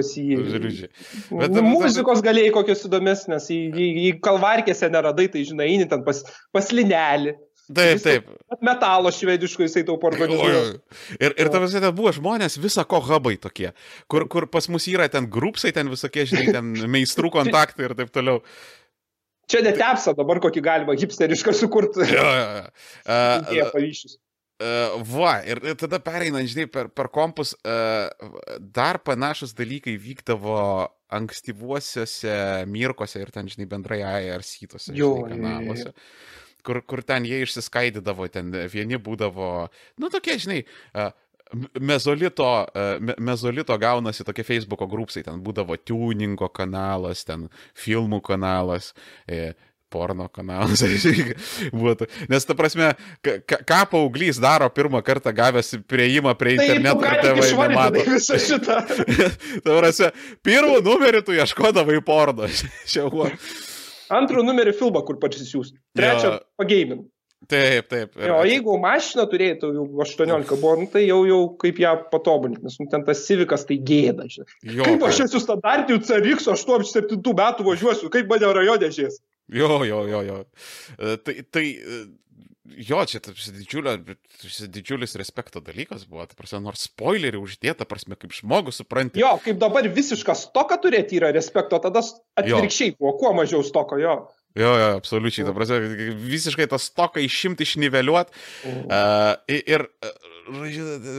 nu, 1.52 1.62
muzikos 1.66 2.22
galėjai 2.24 2.52
kokios 2.54 2.84
įdomesnės, 2.88 3.48
į, 3.52 3.58
į, 3.68 3.88
į 4.08 4.12
kalvarkėse 4.24 4.88
neradai, 4.92 5.28
tai 5.32 5.44
žinai, 5.48 5.68
eini 5.72 5.88
ten 5.90 5.97
pas, 6.06 6.22
pas 6.54 6.72
linelį. 6.74 7.36
Taip, 7.68 8.00
taip. 8.00 8.28
Metalo 8.64 9.10
švediško 9.12 9.66
jisai 9.66 9.82
tau 9.84 9.98
organizuoja. 10.08 10.78
Ir, 11.20 11.34
ir 11.36 11.50
tavas 11.52 11.74
ten 11.76 11.84
buvo 11.92 12.12
žmonės 12.16 12.56
visą 12.60 12.84
ko 12.88 13.02
hubai 13.04 13.34
tokie, 13.40 13.74
kur, 14.08 14.24
kur 14.32 14.46
pas 14.48 14.70
mus 14.72 14.88
yra 14.88 15.08
ten 15.12 15.28
grupsai, 15.28 15.74
ten 15.76 15.90
visokie, 15.92 16.24
žinai, 16.30 16.54
ten 16.56 16.70
meistrų 16.94 17.32
kontaktai 17.34 17.90
ir 17.90 17.96
taip 17.98 18.14
toliau. 18.14 18.40
Čia 19.48 19.60
netepsa 19.64 20.12
dabar 20.16 20.40
kokį 20.44 20.62
galima 20.64 20.96
hipsterišką 20.96 21.52
sukurti. 21.56 22.08
Jo, 22.08 22.24
jo, 22.24 22.48
jo. 22.56 22.64
Uh, 23.08 23.52
Jie 23.52 23.68
pavyzdžius. 23.72 24.16
Uh, 24.58 24.98
va, 25.06 25.36
ir, 25.46 25.60
ir 25.70 25.76
tada 25.78 26.00
pereinant, 26.02 26.48
žinai, 26.50 26.66
per, 26.72 26.88
per 26.90 27.06
kompus, 27.14 27.52
uh, 27.62 28.08
dar 28.58 28.98
panašus 29.04 29.52
dalykai 29.56 29.94
vykdavo 30.02 30.56
ankstyvuosiuose 31.14 32.34
mirkose 32.68 33.22
ir 33.22 33.30
ten, 33.34 33.48
žinai, 33.48 33.68
bendrai 33.70 34.02
jo, 34.96 35.14
žinai, 35.22 35.38
kanaluose. 35.38 35.94
Kur, 36.66 36.82
kur 36.84 37.00
ten 37.06 37.24
jie 37.24 37.38
išsiskaidydavo, 37.46 38.26
ten 38.32 38.50
vieni 38.68 38.98
būdavo, 39.00 39.68
nu 40.02 40.10
tokie, 40.12 40.36
žinai, 40.42 40.58
uh, 40.92 41.14
mezolito, 41.80 42.66
mezolito 43.18 43.78
gaunasi 43.78 44.24
tokie 44.24 44.44
Facebook'o 44.44 44.88
grupsai, 44.90 45.24
ten 45.26 45.40
būdavo 45.44 45.78
tuningo 45.80 46.48
kanalas, 46.52 47.24
ten 47.28 47.48
filmų 47.78 48.20
kanalas. 48.24 48.92
Porno 49.88 50.28
kanalas. 50.32 50.82
būtų. 51.82 52.08
Nes, 52.28 52.46
ta 52.48 52.56
prasme, 52.58 52.92
ką, 53.24 53.80
paauglys 53.92 54.40
daro 54.42 54.68
pirmą 54.72 55.00
kartą 55.06 55.32
gavęs 55.36 55.78
prieimą 55.88 56.34
prie 56.38 56.58
interneto, 56.58 57.04
tai 57.06 57.18
tėvai 57.24 57.68
nemato. 57.72 58.04
Visą 58.08 58.40
šitą. 58.42 58.80
ta 59.64 59.78
prasme, 59.78 60.12
pirmą 60.44 60.82
numerį 60.84 61.24
tu 61.26 61.36
ieškodavai 61.36 62.00
porno. 62.04 62.48
Antrų 64.18 64.42
numerį 64.44 64.72
filmą, 64.76 65.04
kur 65.04 65.20
parsisiųs. 65.20 65.74
Trečią 65.96 66.34
ja. 66.34 66.42
pageimin. 66.60 67.06
Taip, 67.48 67.86
taip. 67.88 68.16
Ir... 68.18 68.32
O 68.34 68.40
jeigu 68.44 68.74
mašiną 68.82 69.24
turėtų 69.30 69.70
jau 69.76 69.84
18 70.02 70.56
buvo, 70.58 70.72
nu, 70.80 70.88
tai 70.90 71.04
jau, 71.06 71.20
jau 71.28 71.38
kaip 71.60 71.78
ją 71.80 71.94
patobulinti, 72.10 72.64
nes 72.66 72.76
nu, 72.80 72.88
ten 72.90 73.04
tas 73.06 73.22
civikas 73.28 73.62
tai 73.68 73.78
gėda. 73.88 74.26
Jo, 74.28 74.82
kaip 74.82 75.04
aš 75.06 75.22
esu 75.28 75.40
standartinių 75.44 76.00
CRX 76.02 76.50
87 76.56 77.22
metų 77.38 77.68
važiuosiu, 77.68 78.10
kaip 78.12 78.28
mane 78.32 78.50
rajone 78.58 78.90
žies. 78.92 79.20
Jo, 79.48 79.84
jo, 79.84 80.02
jo, 80.08 80.22
jo. 80.26 80.38
E, 80.98 81.16
tai, 81.24 81.34
tai 81.50 81.64
e, 81.72 82.00
jo, 82.76 83.00
čia 83.08 83.20
didžiulio, 83.24 83.96
didžiulis 84.68 85.16
respekto 85.20 85.62
dalykas 85.64 86.04
buvo, 86.08 86.26
tai 86.28 86.38
prasme, 86.38 86.60
nors 86.66 86.84
spoilerį 86.88 87.40
uždėta, 87.40 87.88
prasme, 87.88 88.18
kaip 88.20 88.34
žmogus 88.36 88.82
supranti. 88.82 89.22
Jo, 89.22 89.36
kaip 89.44 89.60
dabar 89.60 89.88
visišką 89.88 90.36
stoką 90.36 90.80
turėti 90.82 91.20
yra 91.20 91.32
respekto, 91.34 91.80
tada 91.82 92.04
atvirkščiai 92.38 92.96
buvo, 92.98 93.16
kuo 93.20 93.32
mažiau 93.38 93.64
stoko 93.66 94.00
jo. 94.00 94.20
Jo, 94.58 94.72
jo, 94.74 94.86
absoliučiai, 94.98 95.44
ta 95.46 95.52
prasme, 95.54 95.78
visiškai 96.24 96.66
tą 96.70 96.80
stoką 96.82 97.22
išimti, 97.22 97.66
išniveliuoti. 97.68 98.34
Mhm. 98.66 98.88
Uh, 98.88 99.60
ir 99.68 99.86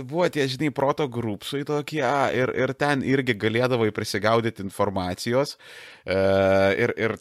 buvo 0.09 0.25
tie, 0.33 0.47
žinai, 0.49 0.71
proto 0.73 1.05
grupsai 1.11 1.61
tokie, 1.67 2.01
ir, 2.33 2.49
ir 2.57 2.73
ten 2.73 3.05
irgi 3.05 3.35
galėdavai 3.37 3.91
prisigaudyti 3.95 4.65
informacijos. 4.65 5.55
Uh, 6.09 6.73
ir, 6.73 6.95
ir 6.97 7.15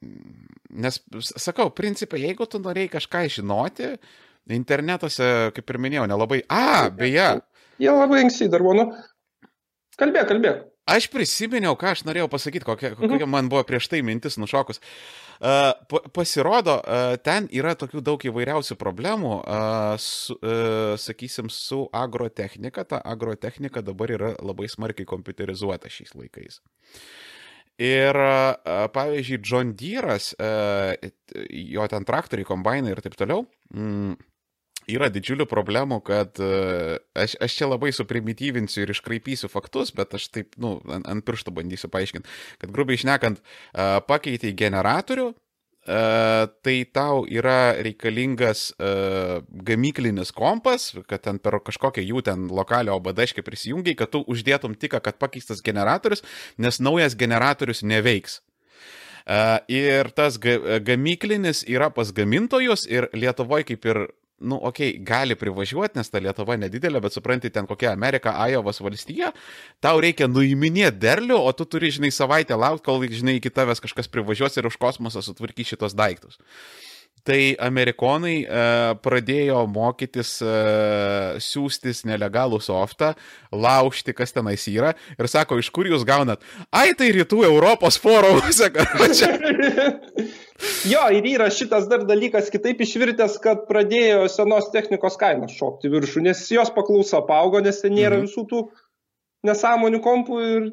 Nes, 0.00 0.96
sakau, 1.20 1.68
principai, 1.76 2.22
jeigu 2.24 2.46
tu 2.48 2.60
norėjai 2.62 2.94
kažką 2.94 3.24
žinoti, 3.36 3.92
internetuose, 4.56 5.28
kaip 5.56 5.72
ir 5.72 5.78
minėjau, 5.84 6.06
nelabai. 6.08 6.40
A, 6.48 6.88
beje. 6.94 7.28
Jie 7.80 7.92
labai 7.92 8.24
anksti 8.24 8.48
dar 8.52 8.64
buvo, 8.64 8.78
nu. 8.78 8.86
Kalbėk, 10.00 10.28
kalbėk. 10.30 10.66
Aš 10.90 11.06
prisiminiau, 11.12 11.76
ką 11.78 11.92
aš 11.92 12.02
norėjau 12.08 12.26
pasakyti, 12.32 12.66
kokia, 12.66 12.94
kokia 12.96 13.20
mhm. 13.20 13.30
man 13.30 13.50
buvo 13.52 13.60
prieš 13.68 13.90
tai 13.92 14.00
mintis 14.02 14.40
nušokus. 14.40 14.80
Uh, 15.40 16.00
pasirodo, 16.16 16.80
uh, 16.80 17.14
ten 17.22 17.46
yra 17.54 17.76
tokių 17.78 18.02
daug 18.04 18.24
įvairiausių 18.26 18.76
problemų, 18.80 19.36
uh, 19.38 19.94
su, 20.02 20.34
uh, 20.40 20.96
sakysim, 21.00 21.52
su 21.52 21.84
agrotechnika. 21.94 22.86
Ta 22.88 23.02
agrotechnika 23.12 23.84
dabar 23.86 24.16
yra 24.16 24.32
labai 24.40 24.70
smarkiai 24.72 25.08
kompiuterizuota 25.08 25.92
šiais 25.92 26.16
laikais. 26.16 26.58
Uh, 26.58 27.30
Ir 27.80 28.16
pavyzdžiui, 28.92 29.40
John 29.40 29.70
Deere'as, 29.78 30.34
jo 31.48 31.86
ten 31.88 32.04
traktoriai, 32.08 32.48
kombainai 32.48 32.92
ir 32.92 33.00
taip 33.00 33.16
toliau, 33.16 33.46
mm, 33.72 34.18
yra 34.92 35.08
didžiulių 35.12 35.46
problemų, 35.48 36.00
kad 36.04 36.40
aš, 36.40 37.38
aš 37.40 37.56
čia 37.56 37.70
labai 37.70 37.92
suprimityvinsiu 37.96 38.84
ir 38.84 38.92
iškraipysiu 38.92 39.48
faktus, 39.52 39.94
bet 39.96 40.12
aš 40.18 40.28
taip, 40.34 40.58
nu, 40.60 40.76
ant, 40.92 41.08
ant 41.08 41.24
pirštų 41.24 41.54
bandysiu 41.56 41.88
paaiškinti, 41.92 42.28
kad 42.60 42.74
grubiai 42.74 43.00
išnekant, 43.00 43.40
pakeitė 44.10 44.52
generatorių, 44.60 45.30
tai 45.90 46.76
tau 46.94 47.24
yra 47.26 47.72
reikalingas 47.82 48.70
uh, 48.78 49.40
gamyklinis 49.66 50.30
kompas, 50.36 50.90
kad 51.10 51.24
ten 51.24 51.40
per 51.42 51.58
kažkokią 51.66 52.04
jų 52.04 52.22
ten 52.26 52.46
lokalią 52.52 52.94
obadaškę 53.00 53.42
prisijungiai, 53.46 53.96
kad 53.98 54.12
tu 54.12 54.22
uždėtum 54.30 54.76
tik, 54.78 54.94
kad 55.02 55.18
pakeistas 55.18 55.64
generatorius, 55.66 56.22
nes 56.58 56.78
naujas 56.78 57.18
generatorius 57.18 57.82
neveiks. 57.82 58.40
Uh, 59.30 59.58
ir 59.68 60.08
tas 60.16 60.38
ga 60.40 60.78
gamyklinis 60.82 61.64
yra 61.68 61.90
pas 61.92 62.08
gamintojus 62.12 62.86
ir 62.88 63.10
Lietuvoje 63.12 63.68
kaip 63.68 63.84
ir 63.86 64.06
nu, 64.40 64.56
okei, 64.56 64.90
okay, 64.94 65.04
gali 65.04 65.36
privažiuoti, 65.38 65.98
nes 66.00 66.10
ta 66.10 66.20
Lietuva 66.22 66.56
nedidelė, 66.60 67.02
bet 67.04 67.16
supranti, 67.16 67.52
ten 67.52 67.68
kokia 67.68 67.92
Amerika, 67.92 68.34
Ajovas 68.40 68.80
valstija, 68.80 69.34
tau 69.84 70.00
reikia 70.00 70.30
nuiminėti 70.30 71.00
derlių, 71.02 71.36
o 71.44 71.52
tu 71.56 71.68
turi, 71.68 71.92
žinai, 71.94 72.12
savaitę 72.14 72.56
laukti, 72.56 72.86
kol, 72.88 73.04
žinai, 73.04 73.38
iki 73.40 73.52
tavęs 73.52 73.82
kažkas 73.84 74.08
privažiuos 74.12 74.56
ir 74.56 74.70
už 74.70 74.80
kosmosą 74.80 75.24
sutvarkys 75.24 75.74
šitos 75.74 75.96
daiktus. 75.98 76.40
Tai 77.20 77.36
amerikonai 77.60 78.36
e, 78.40 78.60
pradėjo 79.04 79.66
mokytis 79.68 80.38
e, 80.40 80.52
siūstis 81.44 82.06
nelegalų 82.08 82.62
softą, 82.64 83.10
laužti, 83.52 84.14
kas 84.16 84.32
tenais 84.32 84.64
yra 84.72 84.94
ir 85.18 85.28
sako, 85.28 85.58
iš 85.60 85.68
kur 85.74 85.90
jūs 85.90 86.06
gaunat? 86.08 86.40
Ai, 86.72 86.94
tai 86.96 87.10
rytų 87.12 87.44
Europos 87.50 88.00
forumuose, 88.00 88.70
kad 88.74 89.12
čia. 89.12 89.34
Jo, 90.88 91.02
ir 91.12 91.26
yra 91.28 91.50
šitas 91.52 91.88
dar 91.90 92.04
dalykas 92.08 92.48
kitaip 92.52 92.80
išvirtęs, 92.80 93.36
kad 93.44 93.66
pradėjo 93.68 94.28
senos 94.32 94.70
technikos 94.72 95.18
kainos 95.20 95.52
šokti 95.58 95.90
viršų, 95.92 96.22
nes 96.24 96.44
jos 96.52 96.72
paklausa 96.74 97.20
paaugo, 97.28 97.60
nes 97.64 97.82
ten 97.82 97.96
nėra 97.96 98.16
mhm. 98.16 98.28
visų 98.28 98.46
tų 98.50 98.62
nesąmonių 99.48 100.00
kompų 100.04 100.40
ir 100.46 100.70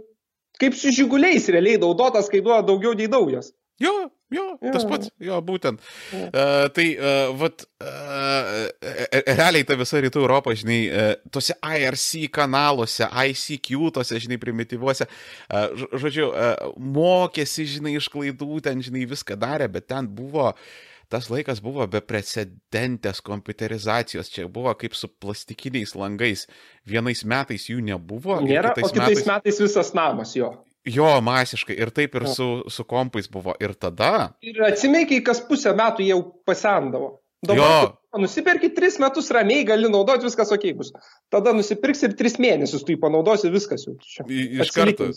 kaip 0.61 0.77
su 0.77 0.93
žiguliais 0.95 1.47
realiai 1.53 1.79
naudotas 1.81 2.31
kainuoja 2.31 2.63
daugiau 2.67 2.95
nei 2.97 3.09
daugias. 3.11 3.51
Jo, 3.83 3.93
jo, 4.33 4.45
jo, 4.61 4.71
tas 4.73 4.85
pats, 4.89 5.11
jo, 5.23 5.37
būtent. 5.45 5.83
Jo. 6.13 6.23
Uh, 6.27 6.65
tai, 6.75 6.87
uh, 6.95 7.31
vat, 7.39 7.63
uh, 7.83 8.65
realiai 9.27 9.67
ta 9.67 9.77
visa 9.79 10.01
rytų 10.03 10.23
Europa, 10.23 10.55
žinai, 10.57 10.79
uh, 10.87 11.13
tose 11.33 11.55
IRC 11.61 12.27
kanaluose, 12.33 13.07
ICQ, 13.07 13.93
tose, 13.99 14.19
žinai, 14.23 14.39
primityvuose, 14.41 15.07
uh, 15.07 15.87
žodžiu, 15.95 16.31
uh, 16.31 16.75
mokėsi, 16.75 17.67
žinai, 17.77 17.97
iš 18.01 18.11
klaidų, 18.13 18.61
ten, 18.65 18.83
žinai, 18.85 19.07
viską 19.09 19.39
darė, 19.39 19.71
bet 19.71 19.89
ten 19.93 20.11
buvo 20.11 20.51
tas 21.11 21.29
laikas 21.31 21.61
buvo 21.63 21.85
beprecedentės 21.87 23.21
kompiuterizacijos, 23.23 24.27
čia 24.33 24.47
buvo 24.51 24.73
kaip 24.79 24.95
su 24.97 25.07
plastikiniais 25.07 25.95
langais. 25.95 26.45
Vienais 26.87 27.23
metais 27.23 27.69
jų 27.71 27.79
nebuvo. 27.85 28.41
Nėra, 28.43 28.73
kitais 28.75 28.91
o 28.91 28.95
kitais 28.95 29.21
metais... 29.21 29.29
metais 29.31 29.61
visas 29.63 29.93
namas 29.95 30.35
jo. 30.35 30.51
Jo, 30.87 31.17
masiškai. 31.25 31.75
Ir 31.75 31.91
taip 31.95 32.15
ir 32.15 32.27
su, 32.31 32.63
su 32.71 32.83
kompais 32.87 33.27
buvo. 33.31 33.55
Ir 33.63 33.73
tada. 33.75 34.33
Ir 34.45 34.59
atsimėkiai, 34.69 35.23
kas 35.25 35.41
pusę 35.47 35.73
metų 35.75 36.05
jau 36.07 36.21
pasendavo. 36.47 37.17
Dabar 37.45 37.95
nusipirki 38.17 38.69
tris 38.75 38.99
metus 38.99 39.29
ramiai, 39.31 39.65
gali 39.67 39.89
naudoti, 39.91 40.25
viskas 40.27 40.51
ok 40.53 40.65
bus. 40.77 40.91
Tada 41.33 41.53
nusipirksi 41.55 42.09
ir 42.09 42.15
tris 42.19 42.37
mėnesius 42.41 42.85
tu 42.85 42.93
jį 42.93 42.99
panaudosi, 43.01 43.51
viskas 43.53 43.85
jau. 43.87 43.95
Čia. 44.03 44.25
Iš 44.27 44.73
karto. 44.75 45.09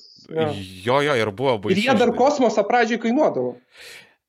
Jo, 0.84 1.00
jo, 1.06 1.16
ir 1.18 1.32
buvo 1.36 1.56
baisu. 1.64 1.76
Ir 1.76 1.84
jie 1.86 1.98
dar 2.00 2.12
kosmosą 2.16 2.64
pradžiai 2.68 3.00
kainuodavo. 3.02 3.54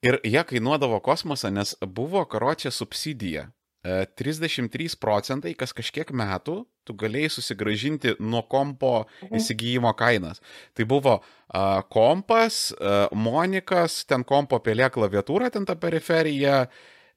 Ir 0.05 0.17
jie 0.25 0.43
kainuodavo 0.49 1.01
kosmosą, 1.03 1.51
nes 1.53 1.75
buvo 1.85 2.23
karočią 2.29 2.71
subsidija 2.73 3.49
e, 3.49 3.51
33 3.81 4.95
procentai 5.01 5.55
kas 5.57 5.73
kažkiek 5.73 6.11
metų 6.13 6.61
tu 6.85 6.95
galėjai 6.97 7.31
susigražinti 7.35 8.15
nuo 8.21 8.43
kompo 8.49 9.05
įsigijimo 9.33 9.91
kainas. 9.97 10.41
Tai 10.77 10.87
buvo 10.89 11.17
uh, 11.21 11.81
kompas, 11.93 12.69
uh, 12.77 13.05
Monikas, 13.17 14.03
ten 14.09 14.25
kompo 14.27 14.61
pelė 14.63 14.89
klaviatūra, 14.93 15.51
ten 15.53 15.67
ta 15.67 15.77
periferija. 15.79 16.65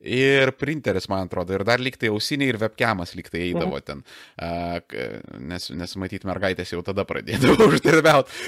Ir 0.04 0.50
printeris, 0.60 1.06
man 1.08 1.30
atrodo, 1.30 1.54
ir 1.56 1.62
dar 1.64 1.80
liktai 1.80 2.10
ausiniai 2.12 2.50
ir 2.50 2.58
webcamas 2.60 3.14
liktai 3.16 3.40
eidavo 3.46 3.78
ten, 3.80 4.02
uh, 4.42 4.74
nes, 5.40 5.70
nes 5.72 5.94
matyt, 5.96 6.26
mergaitės 6.28 6.74
jau 6.74 6.82
tada 6.84 7.06
pradėdavo 7.08 7.68
uždirbiauti. 7.72 8.42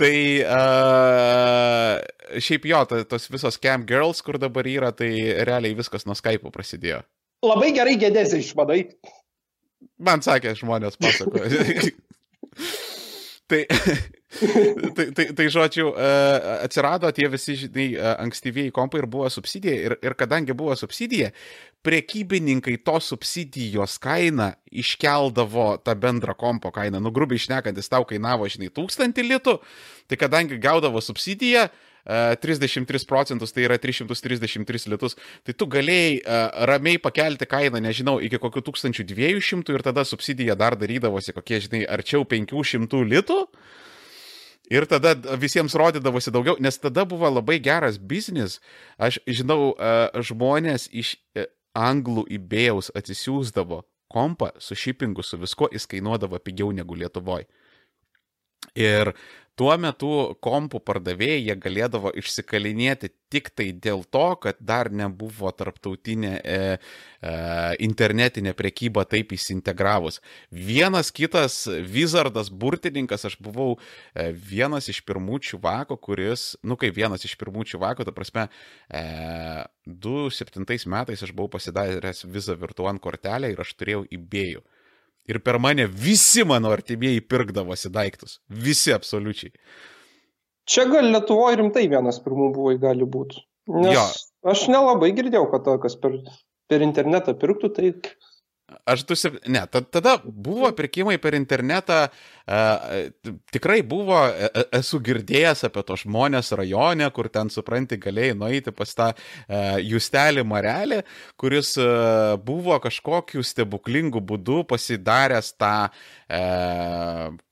Tai 0.00 0.14
uh, 0.46 2.38
šiaip 2.40 2.70
jo, 2.70 2.80
tos 3.10 3.28
visos 3.34 3.60
cam 3.60 3.84
girls, 3.84 4.24
kur 4.24 4.40
dabar 4.40 4.70
yra, 4.70 4.94
tai 4.96 5.10
realiai 5.44 5.76
viskas 5.76 6.08
nuo 6.08 6.16
Skype'o 6.16 6.54
prasidėjo. 6.54 7.02
Labai 7.42 7.72
gerai 7.74 7.96
gėdėsi 7.98 8.42
išvadai. 8.42 8.84
Man 10.02 10.22
sakė, 10.22 10.54
žmonės 10.58 10.98
pasakoja. 11.00 11.50
tai, 13.50 13.60
tai, 14.96 15.06
tai, 15.16 15.26
tai, 15.36 15.46
žodžiu, 15.52 15.90
atsirado 16.62 17.10
tie 17.14 17.28
visi, 17.30 17.56
žinai, 17.64 17.86
ankstyvieji 18.24 18.74
kompai 18.74 19.02
ir 19.02 19.08
buvo 19.10 19.28
subsidija. 19.30 19.76
Ir, 19.88 19.96
ir 20.02 20.16
kadangi 20.18 20.56
buvo 20.56 20.76
subsidija, 20.78 21.30
prekybininkai 21.86 22.78
tos 22.86 23.10
subsidijos 23.12 23.98
kainą 24.02 24.52
iškeldavo 24.70 25.68
tą 25.82 25.96
bendrą 25.98 26.36
kompo 26.38 26.72
kainą. 26.74 27.02
Nu, 27.02 27.14
grubiai 27.14 27.42
išnekantis 27.42 27.90
tau 27.92 28.06
kainavo, 28.08 28.48
žinai, 28.50 28.72
tūkstantį 28.74 29.26
litų. 29.28 29.58
Tai 30.10 30.20
kadangi 30.20 30.60
gaudavo 30.62 31.02
subsidiją, 31.02 31.68
33 32.04 33.06
procentus, 33.06 33.52
tai 33.54 33.66
yra 33.68 33.78
333 33.78 34.90
litus, 34.90 35.14
tai 35.46 35.54
tu 35.54 35.68
galėjai 35.70 36.16
uh, 36.18 36.64
ramiai 36.66 36.98
pakelti 36.98 37.46
kainą, 37.46 37.78
nežinau, 37.84 38.16
iki 38.18 38.40
kokių 38.42 38.64
1200 38.72 39.76
ir 39.76 39.86
tada 39.86 40.04
subsidija 40.08 40.56
dar 40.58 40.74
darydavosi 40.78 41.34
kokie, 41.36 41.60
žinai, 41.62 41.84
arčiau 41.86 42.26
500 42.26 43.04
litų. 43.06 43.38
Ir 44.72 44.86
tada 44.88 45.12
visiems 45.36 45.74
rodydavosi 45.76 46.32
daugiau, 46.32 46.56
nes 46.62 46.78
tada 46.80 47.04
buvo 47.04 47.28
labai 47.28 47.58
geras 47.60 47.98
biznis. 47.98 48.60
Aš 48.98 49.20
žinau, 49.26 49.74
uh, 49.74 50.08
žmonės 50.26 50.88
iš 50.90 51.16
anglų 51.76 52.26
įbėjaus 52.36 52.90
atsisiųsdavo 52.96 53.82
kompą 54.12 54.50
su 54.60 54.76
šipingu, 54.76 55.24
su 55.24 55.38
visko, 55.40 55.68
jis 55.72 55.86
kainuodavo 55.88 56.40
pigiau 56.44 56.72
negu 56.74 56.96
Lietuvoje. 56.98 57.48
Ir 58.78 59.12
tuo 59.58 59.72
metu 59.80 60.12
kompų 60.44 60.80
pardavėjai 60.84 61.42
jie 61.46 61.56
galėdavo 61.60 62.12
išsikalinėti 62.18 63.10
tik 63.32 63.50
tai 63.56 63.70
dėl 63.72 64.04
to, 64.12 64.24
kad 64.42 64.58
dar 64.60 64.90
nebuvo 64.92 65.50
tarptautinė 65.56 66.32
e, 66.40 66.56
e, 66.76 67.32
internetinė 67.86 68.52
prekyba 68.56 69.04
taip 69.08 69.32
įsintegravus. 69.36 70.20
Vienas 70.52 71.12
kitas 71.14 71.62
Wizardas 71.94 72.52
burtininkas, 72.52 73.24
aš 73.28 73.38
buvau 73.44 73.76
e, 73.76 74.30
vienas 74.32 74.90
iš 74.92 75.00
pirmų 75.08 75.40
čuvako, 75.48 75.96
kuris, 76.00 76.52
nu 76.64 76.76
kaip 76.80 76.96
vienas 76.96 77.24
iš 77.28 77.36
pirmų 77.40 77.64
čuvako, 77.72 78.08
ta 78.08 78.16
prasme, 78.16 78.48
e, 78.88 79.04
2007 79.88 80.88
metais 80.92 81.24
aš 81.24 81.32
buvau 81.32 81.54
pasidaręs 81.56 82.26
Visa 82.30 82.56
Virtuan 82.56 83.00
kortelę 83.02 83.52
ir 83.52 83.64
aš 83.64 83.74
turėjau 83.80 84.04
įbėjų. 84.12 84.64
Ir 85.30 85.38
per 85.44 85.58
mane 85.62 85.86
visi 85.86 86.42
mano 86.44 86.72
artimieji 86.74 87.22
pirkdavosi 87.30 87.92
daiktus. 87.94 88.40
Visi 88.48 88.94
absoliučiai. 88.94 89.52
Čia 90.66 90.86
gal 90.90 91.10
Lietuvoje 91.10 91.58
rimtai 91.60 91.86
vienas 91.90 92.18
pirmų 92.22 92.50
buvo, 92.54 92.72
gali 92.82 93.06
būti. 93.06 93.42
Nes 93.70 93.94
jo. 93.94 94.04
aš 94.50 94.66
nelabai 94.70 95.12
girdėjau, 95.14 95.46
kad 95.52 95.64
to, 95.66 95.76
kas 95.82 95.94
per, 96.02 96.18
per 96.70 96.82
internetą 96.82 97.34
pirktų, 97.38 97.70
tai 97.76 97.92
Aš 98.86 99.04
du, 99.06 99.16
ne, 99.46 99.62
tada 99.70 100.16
buvo 100.24 100.70
pirkimai 100.76 101.18
per 101.22 101.34
internetą, 101.38 102.08
e, 102.46 103.10
tikrai 103.54 103.80
buvo, 103.86 104.18
e, 104.26 104.48
e, 104.48 104.64
esu 104.80 105.00
girdėjęs 105.04 105.64
apie 105.68 105.84
to 105.86 105.96
žmonės 106.02 106.52
rajone, 106.58 107.08
kur 107.14 107.28
ten, 107.32 107.50
supranti, 107.52 107.98
galėjai 108.02 108.36
nueiti 108.38 108.74
pas 108.74 108.94
tą 108.98 109.08
e, 109.12 109.62
Justelį 109.86 110.44
Marelį, 110.48 111.02
kuris 111.40 111.74
e, 111.80 111.86
buvo 112.42 112.78
kažkokiu 112.82 113.44
stebuklingu 113.46 114.22
būdu 114.24 114.62
pasidaręs 114.70 115.52
tą, 115.60 115.74
e, 116.26 116.42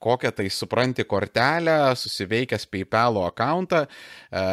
kokią 0.03 0.33
tai, 0.41 0.49
supranti, 0.51 1.07
kortelę, 1.07 1.77
susiveikęs 1.99 2.67
PayPal 2.71 3.21
akantą. 3.25 3.85
E, 3.85 4.45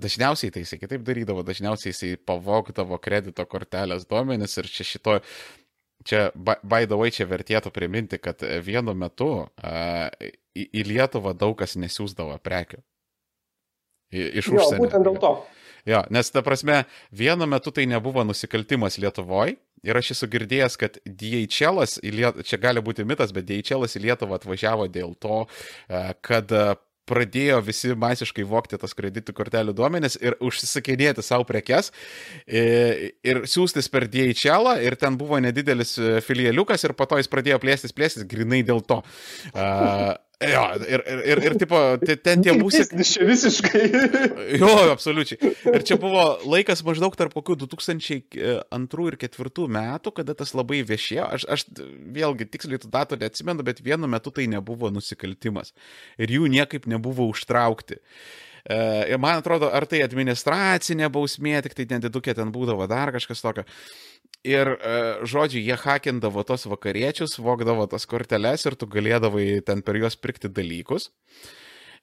dažniausiai 0.00 0.52
tai 0.54 0.64
jisai 0.64 0.80
kitaip 0.82 1.04
darydavo, 1.06 1.44
dažniausiai 1.46 1.92
jisai 1.92 2.14
pavogdavo 2.20 2.98
kredito 3.02 3.44
kortelės 3.48 4.08
duomenis 4.08 4.58
ir 4.60 4.70
čia 4.70 4.86
šito 4.94 5.18
Čia, 6.04 6.28
by 6.36 6.84
the 6.84 6.98
way, 7.00 7.12
čia 7.14 7.24
vertėtų 7.28 7.72
priminti, 7.72 8.18
kad 8.20 8.42
vienu 8.64 8.92
metu 8.98 9.30
uh, 9.44 10.08
į, 10.52 10.66
į 10.68 10.86
Lietuvą 10.90 11.32
daug 11.36 11.56
kas 11.58 11.78
nesiūsdavo 11.80 12.36
prekių. 12.44 12.82
Iš 14.14 14.50
jo, 14.50 14.58
užsienio. 14.58 14.82
Būtent 14.84 15.08
dėl 15.08 15.20
to. 15.22 15.34
Jo, 15.84 16.00
nes 16.12 16.30
ta 16.32 16.40
prasme, 16.44 16.84
vienu 17.12 17.48
metu 17.50 17.72
tai 17.74 17.84
nebuvo 17.88 18.24
nusikaltimas 18.24 18.96
Lietuvoje 19.00 19.58
ir 19.84 19.98
aš 20.00 20.14
esu 20.14 20.28
girdėjęs, 20.32 20.78
kad 20.80 20.96
DHL, 21.04 21.82
čia 22.46 22.58
gali 22.60 22.80
būti 22.84 23.04
mitas, 23.04 23.34
bet 23.36 23.44
DHL 23.48 23.84
į 23.84 24.04
Lietuvą 24.06 24.38
atvažiavo 24.38 24.88
dėl 24.88 25.12
to, 25.20 25.42
kad 26.24 26.54
pradėjo 27.08 27.60
visi 27.64 27.94
masiškai 27.98 28.46
vokti 28.48 28.78
tas 28.80 28.96
kreditų 28.96 29.34
kortelių 29.36 29.74
duomenis 29.76 30.18
ir 30.20 30.36
užsisakinėti 30.44 31.24
savo 31.24 31.46
prekes 31.48 31.92
ir, 32.46 33.14
ir 33.24 33.42
siūstis 33.50 33.90
per 33.92 34.08
DHL 34.10 34.74
ir 34.84 34.96
ten 35.00 35.18
buvo 35.20 35.40
nedidelis 35.42 35.96
filialiukas 36.26 36.86
ir 36.86 36.96
po 36.96 37.08
to 37.10 37.20
jis 37.20 37.30
pradėjo 37.32 37.60
plėstis, 37.62 37.94
plėstis 37.96 38.28
grinai 38.28 38.62
dėl 38.66 38.82
to. 38.88 39.02
Uh, 39.52 40.14
Jo, 40.50 40.64
ir, 40.84 41.02
ir, 41.06 41.22
ir, 41.32 41.42
ir 41.48 41.56
tipo, 41.60 41.80
ten 42.02 42.44
tie 42.44 42.54
būsi. 42.62 42.84
Čia 42.90 43.26
visiškai. 43.28 43.82
Jo, 44.60 44.70
absoliučiai. 44.92 45.52
Ir 45.72 45.84
čia 45.86 45.96
buvo 46.00 46.24
laikas 46.46 46.84
maždaug 46.86 47.16
tarp 47.18 47.34
kokių 47.36 47.56
2002 47.64 48.38
ir 48.38 48.62
2004 48.74 49.68
metų, 49.78 50.14
kada 50.20 50.36
tas 50.38 50.54
labai 50.56 50.82
viešėjo. 50.86 51.26
Aš, 51.38 51.46
aš 51.56 51.66
vėlgi 52.14 52.48
tiksliai 52.52 52.80
tų 52.82 52.90
datų 52.94 53.20
neatsimenu, 53.22 53.66
bet 53.66 53.82
vienu 53.84 54.10
metu 54.10 54.32
tai 54.34 54.46
nebuvo 54.50 54.92
nusikaltimas. 54.94 55.74
Ir 56.20 56.34
jų 56.36 56.50
niekaip 56.52 56.88
nebuvo 56.90 57.28
užtraukti. 57.32 58.00
E, 58.64 58.76
ir 59.12 59.20
man 59.20 59.42
atrodo, 59.42 59.68
ar 59.68 59.84
tai 59.88 60.00
administracinė 60.04 61.10
bausmė, 61.12 61.58
tik 61.66 61.76
tai 61.76 61.88
nedidukė 61.96 62.32
ten 62.36 62.52
būdavo 62.54 62.86
dar 62.88 63.12
kažkas 63.12 63.44
tokio. 63.44 63.66
Ir, 64.44 64.68
e, 64.76 64.96
žodžiu, 65.24 65.62
jie 65.64 65.76
hakindavo 65.80 66.42
tos 66.44 66.66
vakariečius, 66.68 67.38
vokdavo 67.40 67.86
tas 67.88 68.04
korteles 68.04 68.66
ir 68.68 68.74
tu 68.76 68.84
galėdavai 68.92 69.62
ten 69.64 69.80
per 69.80 69.96
juos 69.96 70.18
pirkti 70.20 70.50
dalykus. 70.52 71.08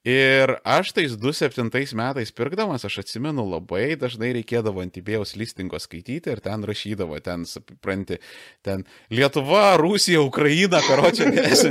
Ir 0.01 0.55
aš 0.65 0.95
tais 0.97 1.13
2007 1.13 1.93
metais 1.93 2.31
pirkdamas, 2.33 2.81
aš 2.87 3.03
atsimenu, 3.03 3.43
labai 3.45 3.93
dažnai 4.01 4.31
reikėdavo 4.39 4.81
antibėjaus 4.81 5.35
listingo 5.37 5.77
skaityti 5.77 6.33
ir 6.33 6.41
ten 6.41 6.65
rašydavo, 6.65 7.19
ten, 7.21 7.45
supranti, 7.45 8.17
ten 8.65 8.81
Lietuva, 9.13 9.77
Rusija, 9.77 10.25
Ukraina, 10.25 10.81
karočią. 10.81 11.29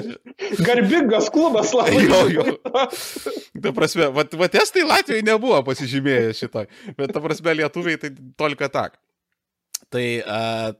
Garbingas 0.68 1.27
klubas 1.35 1.75
labai. 1.75 2.07
Jo, 2.07 2.23
jo. 2.31 2.47
Ta 3.59 3.75
prasme, 3.75 4.12
va, 4.14 4.23
va 4.23 4.53
testai 4.55 4.87
Latvijai 4.87 5.27
nebuvo 5.27 5.59
pasižymėję 5.66 6.31
šitą, 6.45 6.68
bet 6.95 7.11
ta 7.11 7.27
prasme 7.27 7.59
lietuviai 7.59 7.99
tai 7.99 8.14
tolka 8.39 8.71
tak. 8.71 9.01
Tai 9.91 10.22
a, 10.22 10.70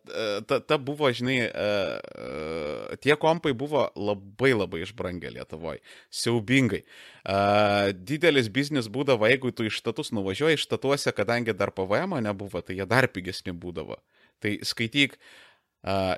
ta, 0.47 0.61
ta 0.63 0.77
buvo, 0.79 1.09
žinai, 1.11 1.41
a, 1.51 2.95
tie 3.03 3.17
kompai 3.19 3.51
buvo 3.59 3.89
labai 3.99 4.53
labai 4.55 4.85
išbrangę 4.85 5.33
Lietuvoje. 5.35 5.83
Siaubingai. 6.15 6.85
A, 7.27 7.91
didelis 7.91 8.47
biznis 8.55 8.87
būdavo, 8.87 9.27
jeigu 9.27 9.51
tu 9.51 9.67
iš 9.67 9.81
štatus 9.83 10.15
nuvažiuoji, 10.15 10.61
iš 10.61 10.69
štatuose, 10.69 11.11
kadangi 11.17 11.57
dar 11.59 11.75
PVM 11.75 12.21
nebuvo, 12.23 12.63
tai 12.63 12.79
jie 12.79 12.87
dar 12.87 13.11
pigesni 13.11 13.51
būdavo. 13.51 13.99
Tai 14.41 14.55
skaityk, 14.65 15.19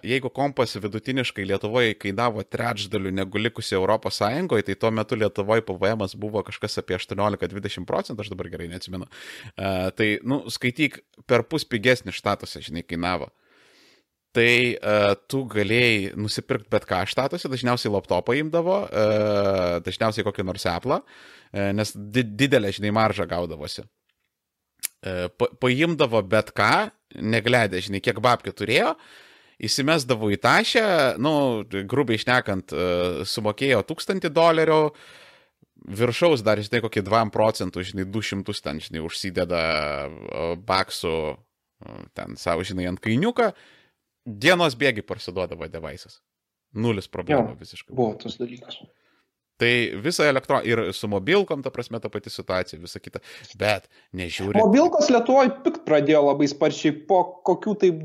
Jeigu 0.03 0.27
kompas 0.35 0.75
vidutiniškai 0.75 1.45
Lietuvoje 1.47 1.95
kainavo 1.95 2.43
trečdaliu 2.43 3.13
negu 3.15 3.39
likusi 3.39 3.77
Europos 3.79 4.19
Sąjungoje, 4.19 4.65
tai 4.67 4.75
tuo 4.75 4.91
metu 4.91 5.15
Lietuvoje 5.15 5.63
PVM 5.63 6.03
buvo 6.19 6.43
kažkas 6.43 6.81
apie 6.83 6.99
18-20 6.99 7.87
procentų, 7.87 8.25
aš 8.25 8.33
dabar 8.33 8.51
gerai 8.51 8.67
neatsimenu. 8.73 9.07
Tai, 9.55 10.09
nu, 10.27 10.43
skaityk, 10.51 10.99
per 11.31 11.47
pus 11.47 11.63
pigesnį 11.63 12.11
štatuose, 12.17 12.65
žinai, 12.67 12.83
kainavo. 12.83 13.31
Tai 14.35 14.51
tu 15.31 15.45
galėjai 15.55 16.13
nusipirkti 16.19 16.71
bet 16.73 16.91
ką 16.91 17.05
štatuose, 17.07 17.51
dažniausiai 17.53 17.95
laptopą 17.95 18.35
imdavo, 18.43 18.83
dažniausiai 19.87 20.27
kokį 20.27 20.51
nors 20.51 20.67
Apple, 20.67 21.05
nes 21.53 21.95
di 21.95 22.27
didelė, 22.27 22.75
žinai, 22.75 22.97
marža 22.99 23.31
gaudavosi. 23.31 23.87
Pa 25.03 25.55
paimdavo 25.63 26.23
bet 26.27 26.51
ką, 26.57 26.89
negledė, 27.21 27.79
žinai, 27.85 28.03
kiek 28.03 28.19
babkių 28.25 28.55
turėjo, 28.57 28.97
įsimesdavo 29.63 30.31
į 30.35 30.39
tašę, 30.43 30.87
nu, 31.23 31.35
grubiai 31.89 32.19
išnekant, 32.21 32.73
e, 32.73 33.27
sumokėjo 33.29 33.83
1000 33.89 34.31
dolerių, 34.35 34.81
viršaus 36.03 36.43
dar, 36.47 36.63
žinai, 36.63 36.83
kokį 36.85 37.05
2 37.07 37.23
procentų, 37.35 37.85
žinai, 37.87 38.07
200 38.07 38.59
ten, 38.63 38.83
žinai, 38.83 39.05
užsideda 39.07 39.63
e, 39.63 40.51
baksų 40.67 41.15
e, 41.33 41.37
ten 42.19 42.37
savo, 42.41 42.67
žinai, 42.67 42.89
ant 42.91 43.03
kainiuką 43.03 43.53
dienos 44.27 44.77
bėgi 44.79 45.05
parsiduodavo 45.07 45.69
devaisas. 45.71 46.21
Nulis 46.73 47.09
problemų 47.11 47.57
visiškai. 47.61 47.95
Buvo 47.95 48.15
tas 48.21 48.39
dalykas. 48.41 48.79
Tai 49.61 49.73
visa 50.03 50.25
elektro 50.27 50.59
ir 50.67 50.81
su 50.97 51.07
mobilkom, 51.11 51.61
ta 51.63 51.71
prasme, 51.71 52.01
ta 52.03 52.09
pati 52.11 52.33
situacija, 52.33 52.81
visa 52.83 52.99
kita. 53.03 53.21
Bet 53.61 53.87
nežiūri. 54.17 54.57
Mobilkos 54.59 55.11
Lietuvoje 55.13 55.53
pikt 55.67 55.85
pradėjo 55.87 56.25
labai 56.31 56.49
sparčiai 56.51 56.95
po 57.07 57.21
kokių 57.47 57.77
taip 57.85 58.01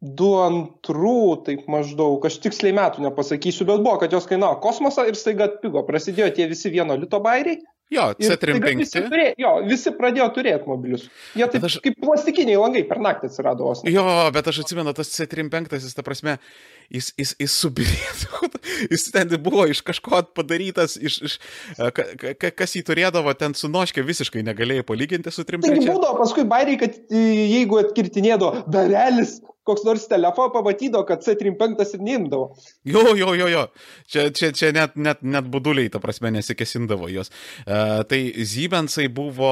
du, 0.00 0.30
antrų, 0.40 1.44
taip 1.44 1.66
maždaug, 1.68 2.24
aš 2.24 2.38
tiksliai 2.44 2.72
metų 2.76 3.04
nepasakysiu, 3.04 3.66
bet 3.68 3.82
buvo, 3.84 3.98
kad 4.00 4.12
jos 4.16 4.28
kainavo 4.30 4.56
kosmosą 4.64 5.04
ir 5.10 5.18
staiga 5.20 5.50
atpigo. 5.50 5.82
Prasidėjo 5.88 6.30
tie 6.38 6.48
visi 6.48 6.72
vieno 6.72 6.96
lito 6.96 7.20
bairiai. 7.20 7.60
Jo, 7.90 8.04
ir 8.22 8.36
staiga 8.38 8.70
Visi, 8.78 9.00
C35. 9.00 9.08
turėjo, 9.10 9.30
jo, 9.42 9.50
visi 9.66 9.90
pradėjo 9.98 10.28
turėti 10.36 10.68
mobilius. 10.70 11.08
Jie 11.34 11.42
taip 11.50 11.56
Bet 11.58 11.64
aš- 11.66 11.80
kaip 11.82 11.96
plastikiniai 11.98 12.60
langai 12.60 12.84
per 12.86 13.00
naktį 13.02 13.26
atsirado 13.26 13.66
vos. 13.66 13.80
Jo, 13.82 14.04
bet 14.30 14.46
aš 14.46 14.60
atsimenu, 14.62 14.92
tas 14.94 15.10
C35, 15.10 15.74
jis, 15.74 15.96
ta 15.98 16.04
prasme, 16.06 16.36
jis, 16.94 17.08
jis, 17.18 17.32
jis 17.42 17.56
subirėdavo, 17.64 18.46
jis 18.94 19.08
ten 19.10 19.34
buvo 19.42 19.66
iš 19.74 19.82
kažko 19.90 20.22
padarytas, 20.38 20.94
iš, 21.02 21.18
iš, 21.26 21.36
ka, 21.76 22.06
ka, 22.38 22.52
kas 22.62 22.76
jį 22.78 22.84
turėdavo, 22.92 23.34
ten 23.34 23.58
su 23.58 23.66
noškė 23.66 24.06
visiškai 24.06 24.46
negalėjai 24.46 24.86
palyginti 24.86 25.34
su 25.34 25.42
Taigi 25.42 25.58
35. 25.66 25.90
būdavo 25.90 26.22
paskui 26.22 26.46
bairiai, 26.46 26.78
kad 26.86 26.94
e, 27.10 27.26
jeigu 27.56 27.82
atkirtinėdavo 27.82 28.68
darelis, 28.70 29.40
koks 29.68 29.84
nors 29.86 30.06
telefoną 30.10 30.52
pamatydavo, 30.54 31.04
kad 31.08 31.24
C35 31.24 31.96
ir 31.96 32.04
neimdavo. 32.06 32.50
Jo, 32.88 33.14
jo, 33.16 33.34
jo, 33.38 33.48
jo. 33.52 33.64
Čia, 34.10 34.28
čia, 34.36 34.52
čia 34.56 34.72
net, 34.76 34.96
net, 34.96 35.22
net 35.22 35.48
buduliai, 35.50 35.90
ta 35.92 36.02
prasme, 36.02 36.32
nesikesindavo 36.34 37.10
jos. 37.12 37.32
Uh, 37.66 38.00
tai 38.08 38.22
Zybensai 38.36 39.08
buvo 39.12 39.50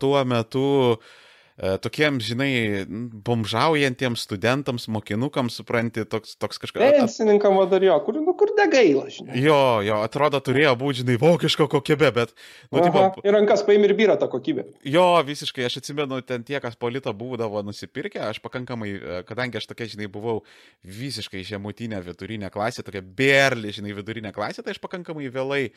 tuo 0.00 0.24
metu 0.28 0.66
uh, 0.96 1.14
tokiem, 1.56 2.18
žinai, 2.20 2.84
bomžaujantiems 3.24 4.26
studentams, 4.26 4.86
mokinukams, 4.92 5.56
supranti, 5.56 6.04
toks, 6.04 6.34
toks 6.36 6.60
kažkas. 6.60 6.98
Pensininkam 6.98 7.56
dar 7.70 7.84
jo, 7.84 7.96
kur, 8.04 8.18
nu, 8.20 8.34
kur 8.36 8.52
negaila, 8.58 9.06
žinai. 9.12 9.38
Jo, 9.40 9.80
jo, 9.86 10.00
atrodo, 10.04 10.40
turėjo 10.44 10.74
būti, 10.76 11.00
žinai, 11.00 11.16
vokiško 11.22 11.68
kokybė, 11.72 12.10
bet, 12.16 12.34
nu, 12.68 12.82
Aha, 12.82 12.84
tipo, 12.84 13.24
ir 13.24 13.36
rankas 13.38 13.64
paimi 13.66 13.88
ir 13.88 13.96
vyra 13.96 14.18
tą 14.20 14.28
kokybę. 14.32 14.66
Jo, 14.84 15.06
visiškai, 15.26 15.64
aš 15.68 15.80
atsimenu, 15.80 16.20
ten 16.28 16.44
tie, 16.46 16.58
kas 16.60 16.76
polito 16.76 17.12
būdavo 17.16 17.64
nusipirkę, 17.64 18.20
aš 18.28 18.42
pakankamai, 18.44 18.92
e, 18.92 19.18
kadangi 19.28 19.60
aš 19.60 19.70
tokia, 19.72 19.88
žinai, 19.96 20.10
buvau 20.12 20.42
visiškai 20.84 21.44
žemutinė 21.46 22.02
vidurinė 22.04 22.52
klasė, 22.52 22.84
tokia 22.86 23.00
berli, 23.00 23.72
žinai, 23.72 23.96
vidurinė 23.96 24.34
klasė, 24.36 24.64
tai 24.66 24.76
aš 24.76 24.82
pakankamai 24.84 25.30
vėlai 25.32 25.62
e, 25.66 25.72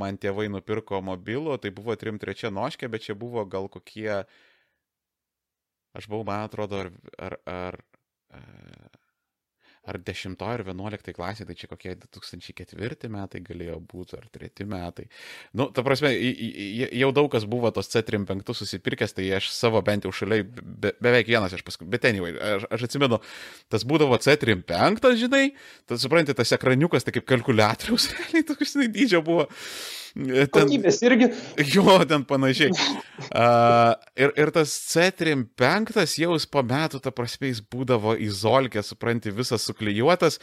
man 0.00 0.16
tėvai 0.20 0.48
nupirko 0.52 1.02
mobilų, 1.04 1.60
tai 1.60 1.74
buvo 1.76 1.92
3-3 1.92 2.54
noškė, 2.56 2.88
bet 2.88 3.04
čia 3.04 3.18
buvo 3.18 3.44
gal 3.44 3.68
kokie, 3.68 4.22
aš 5.96 6.10
buvau, 6.10 6.26
man 6.28 6.46
atrodo, 6.46 6.84
ar, 6.84 6.92
ar, 7.18 7.38
ar, 7.46 7.80
ar 9.90 9.98
10 10.04 10.36
ar 10.44 10.62
11 10.66 11.14
klasė, 11.16 11.46
tai 11.48 11.56
čia 11.58 11.68
kokie 11.70 11.94
2004 11.98 13.08
metai 13.12 13.40
galėjo 13.44 13.78
būti, 13.90 14.18
ar 14.18 14.26
3 14.32 14.66
metai. 14.68 15.06
Nu, 15.56 15.70
ta 15.74 15.84
prasme, 15.86 16.12
jau 17.00 17.10
daug 17.16 17.30
kas 17.32 17.46
buvo 17.48 17.72
tos 17.74 17.90
C35 17.92 18.56
susipirkęs, 18.60 19.16
tai 19.16 19.30
aš 19.38 19.50
savo 19.54 19.80
bent 19.86 20.06
jau 20.06 20.12
šalia, 20.14 20.42
be, 20.44 20.92
beveik 21.00 21.30
vienas 21.30 21.56
aš 21.56 21.64
paskui, 21.66 21.88
bet 21.90 22.06
anyway, 22.10 22.36
aš, 22.36 22.68
aš 22.76 22.86
atsimenu, 22.90 23.20
tas 23.72 23.86
būdavo 23.88 24.20
C35, 24.20 25.16
žinai, 25.24 25.46
tas 25.88 26.04
suprantate, 26.04 26.38
tas 26.42 26.54
ekraniukas, 26.58 27.06
tai 27.06 27.16
kaip 27.16 27.28
kalkuliatoriaus, 27.30 28.10
realiai 28.18 28.46
toks 28.52 28.76
žinai, 28.76 28.92
dydžio 28.92 29.24
buvo. 29.26 29.48
E, 30.16 30.46
Ten, 30.50 30.66
Kokybės 30.66 30.98
irgi. 31.06 31.28
jo, 31.74 31.84
ten 32.10 32.24
panašiai. 32.26 32.72
Uh, 33.30 33.92
ir, 34.18 34.32
ir 34.40 34.50
tas 34.54 34.72
C35 34.90 36.16
jau 36.22 36.34
po 36.50 36.62
metų, 36.66 37.00
ta 37.04 37.12
prasme, 37.14 37.50
jis 37.50 37.60
būdavo 37.62 38.14
izolkė, 38.18 38.82
supranti, 38.86 39.30
visas 39.34 39.62
suklyjuotas, 39.68 40.38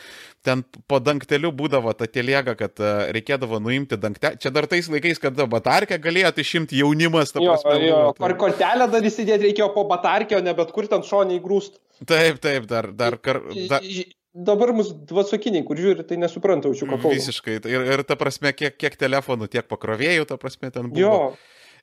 ten 0.45 0.63
po 0.87 0.99
dangteliu 1.03 1.51
būdavo 1.51 1.91
ta 1.97 2.07
teliega, 2.07 2.55
kad 2.59 2.79
uh, 2.79 3.07
reikėdavo 3.15 3.59
nuimti 3.63 3.97
dangtelį. 3.99 4.39
Čia 4.43 4.53
dar 4.55 4.67
tais 4.71 4.87
laikais, 4.91 5.19
kada 5.23 5.47
batarkę 5.49 5.99
galėjote 6.03 6.43
išimti 6.45 6.79
jaunimas, 6.83 7.33
ta 7.35 7.43
Jo, 7.43 7.57
prasme. 7.57 7.87
jo, 7.89 8.01
par 8.17 8.35
tai- 8.35 8.39
kortelę 8.45 8.87
dar 8.93 9.01
įsidėti 9.11 9.49
reikėjo 9.49 9.71
po 9.75 9.83
batarkio, 9.89 10.39
ne 10.43 10.53
bet 10.57 10.71
kur 10.75 10.87
ten 10.87 11.03
šoniai 11.03 11.41
grūst. 11.43 11.79
Taip, 12.07 12.39
taip, 12.43 12.67
dar, 12.69 12.91
dar 12.93 13.17
kar, 13.17 13.41
da, 13.69 13.79
Ž- 13.81 14.05
Dabar 14.37 14.69
mus 14.77 14.91
dvasokiniai, 15.09 15.65
kur 15.65 15.79
žiūri, 15.81 16.03
tai 16.05 16.19
nesupranta, 16.21 16.69
už 16.69 16.83
jų 16.83 16.87
ką 16.91 16.97
kalba. 16.99 17.15
visiškai. 17.17 17.55
Ir, 17.65 17.85
ir 17.95 18.03
ta 18.05 18.13
prasme, 18.19 18.51
kiek, 18.53 18.75
kiek 18.77 18.93
telefonų, 18.99 19.47
tiek 19.49 19.65
pakrovėjų, 19.65 20.27
ta 20.29 20.37
prasme, 20.37 20.69
ten 20.73 20.91
buvo. 20.91 21.01
Jo, 21.01 21.15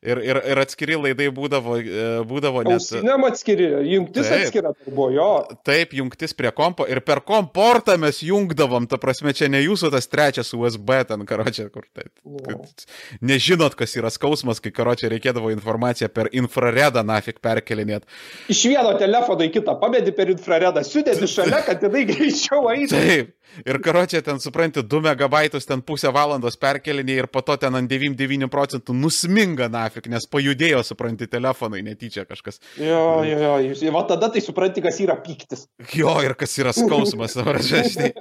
Ir, 0.04 0.18
ir, 0.20 0.38
ir 0.52 0.58
atskiri 0.60 0.98
laidai 1.00 1.30
būdavo, 1.32 1.78
e, 1.80 2.06
būdavo 2.28 2.60
net... 2.66 2.76
ausiniam 2.76 3.24
atskiri, 3.24 3.68
jungtis 3.88 4.28
Taip. 4.28 4.42
atskira 4.44 4.72
buvo, 4.84 5.06
jo. 5.14 5.28
Taip, 5.64 5.94
jungtis 5.96 6.36
prie 6.36 6.50
kompo 6.52 6.84
ir 6.90 7.00
per 7.06 7.22
komportą 7.24 7.96
mes 8.00 8.18
jungdavom, 8.20 8.84
ta 8.90 8.98
prasme, 9.00 9.32
čia 9.36 9.48
ne 9.48 9.62
jūsų 9.62 9.88
tas 9.94 10.10
trečias 10.12 10.52
USB 10.52 10.92
ten, 11.08 11.24
karočią, 11.28 11.70
kur 11.72 11.86
tai. 11.96 12.10
kad 12.44 12.84
Nežinot, 13.24 13.78
kas 13.78 13.96
yra 13.96 14.12
skausmas, 14.12 14.60
kai 14.60 14.74
karočią 14.76 15.08
reikėdavo 15.14 15.52
informaciją 15.54 16.10
per 16.12 16.28
infraredą 16.36 17.04
nafik 17.06 17.40
perkelinėt. 17.44 18.04
Iš 18.52 18.66
vieno 18.74 18.92
telefono 19.00 19.48
į 19.48 19.54
kitą 19.56 19.78
pabėdi 19.80 20.12
per 20.16 20.34
infraredą, 20.34 20.84
sudėdi 20.84 21.30
šalia, 21.30 21.64
kad 21.64 21.80
jinai 21.84 22.04
greičiau 22.12 22.68
eitų. 22.74 22.92
Taip. 22.92 23.32
Ir 23.62 23.78
karočią 23.78 24.18
ten, 24.24 24.40
supranti, 24.42 24.82
2 24.82 25.00
megabaitus 25.04 25.68
ten 25.68 25.82
pusę 25.86 26.10
valandos 26.10 26.56
perkelinė 26.58 27.20
ir 27.20 27.28
po 27.30 27.42
to 27.46 27.54
ten 27.60 27.76
ant 27.78 27.90
99 27.90 28.48
procentų 28.50 28.96
nusminga 28.98 29.68
nafik, 29.70 29.93
nes 30.10 30.26
pajudėjo, 30.30 30.82
supranti, 30.86 31.28
telefonai 31.30 31.82
netyčia 31.86 32.24
kažkas. 32.28 32.58
Jo, 32.78 33.22
jo, 33.26 33.38
jo, 33.38 33.52
jūs- 33.68 33.84
va 33.94 34.02
tada 34.08 34.28
tai 34.34 34.40
supranti, 34.44 34.82
kas 34.84 34.98
yra 35.04 35.16
pyktis. 35.22 35.66
Jo, 35.94 36.16
ir 36.24 36.34
kas 36.34 36.56
yra 36.58 36.72
skausmas, 36.76 37.34
dabar 37.38 37.58
žinai. 37.62 38.12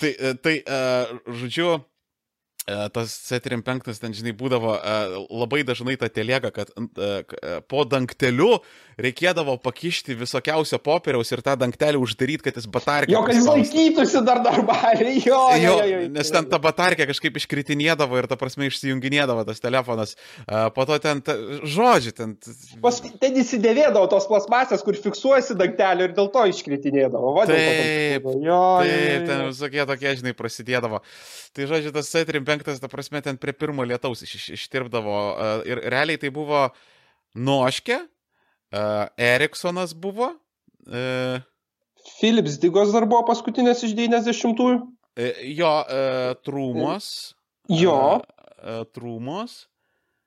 Tai, 0.00 0.12
tai 0.44 0.54
žodžiu, 1.26 1.80
tas 2.64 3.12
C35 3.28 3.98
ten, 4.00 4.14
žinai, 4.16 4.32
būdavo 4.36 4.72
e, 4.78 4.94
labai 5.28 5.60
dažnai 5.68 5.98
ta 6.00 6.08
teliega, 6.08 6.48
kad 6.54 6.70
e, 6.72 6.80
e, 6.96 7.58
po 7.68 7.82
dangteliu 7.84 8.54
reikėdavo 8.96 9.56
pakišti 9.60 10.14
visokiausio 10.16 10.78
popieriaus 10.80 11.32
ir 11.34 11.42
tą 11.44 11.56
dangtelį 11.60 11.98
uždaryti, 12.00 12.44
kad 12.46 12.56
jis 12.60 12.68
batarkė. 12.70 13.12
Jo, 13.12 13.20
kad 13.26 13.36
jis 13.36 13.48
laikytųsi 13.50 14.22
dar 14.24 14.40
normaliai, 14.44 15.18
jo, 15.28 15.40
jo, 15.58 15.60
Jo, 15.64 15.74
jo, 15.82 15.98
jo. 16.06 16.08
nes 16.14 16.30
ten 16.32 16.48
ta 16.48 16.60
batarkė 16.62 17.08
kažkaip 17.10 17.36
iškritinėdavo 17.42 18.22
ir 18.22 18.30
ta 18.30 18.38
prasme 18.40 18.70
išsijunginėdavo 18.70 19.44
tas 19.48 19.60
telefonas. 19.64 20.16
E, 20.46 20.62
Po 20.74 20.86
to 20.88 20.96
ten, 20.98 21.20
ta, 21.22 21.34
žodžiu, 21.68 22.14
ten 22.16 22.32
Paskui 22.82 23.12
ten 23.20 23.36
įsidėvėdavo 23.42 24.08
tos 24.10 24.24
plasmasės, 24.30 24.80
kur 24.86 24.96
fiksuojasi 24.96 25.58
dangtelį 25.60 26.08
ir 26.08 26.16
dėl 26.16 26.30
to 26.32 26.46
iškritinėdavo. 26.54 27.34
Va, 27.36 27.44
dėl 27.50 27.58
to 27.60 27.74
ten 27.76 27.84
Taip, 27.84 28.28
jo, 28.30 28.40
jo, 28.46 28.60
Taip, 28.80 29.26
ten 29.28 29.42
jo. 29.44 29.50
visokie 29.52 29.84
tokie, 29.90 30.14
žinai, 30.22 30.32
prasidėdavo. 30.38 31.00
Tai 31.54 31.66
žodžiu, 31.70 31.92
tas 31.94 32.08
C35, 32.10 32.53
ta 32.62 32.88
prasme, 32.88 33.22
ten 33.24 33.38
prie 33.40 33.52
pirmo 33.56 33.82
lietaus 33.82 34.22
iš, 34.22 34.34
iš, 34.38 34.48
ištirpdavo. 34.58 35.14
e, 35.16 35.48
Ir 35.72 35.82
realiai 35.90 36.20
tai 36.20 36.30
buvo 36.34 36.68
Noškė, 37.34 37.96
uh, 37.98 39.08
Eriksonas 39.18 39.94
buvo. 39.98 40.30
Uh, 40.86 41.42
Philips 42.20 42.60
Digos 42.62 42.92
dar 42.94 43.08
buvo 43.10 43.24
paskutinės 43.26 43.82
iš 43.88 43.96
90-ųjų. 43.98 44.78
jo 45.56 45.72
Trūmos. 46.46 47.34
Jo, 47.70 48.20
Trūmos. 48.94 49.64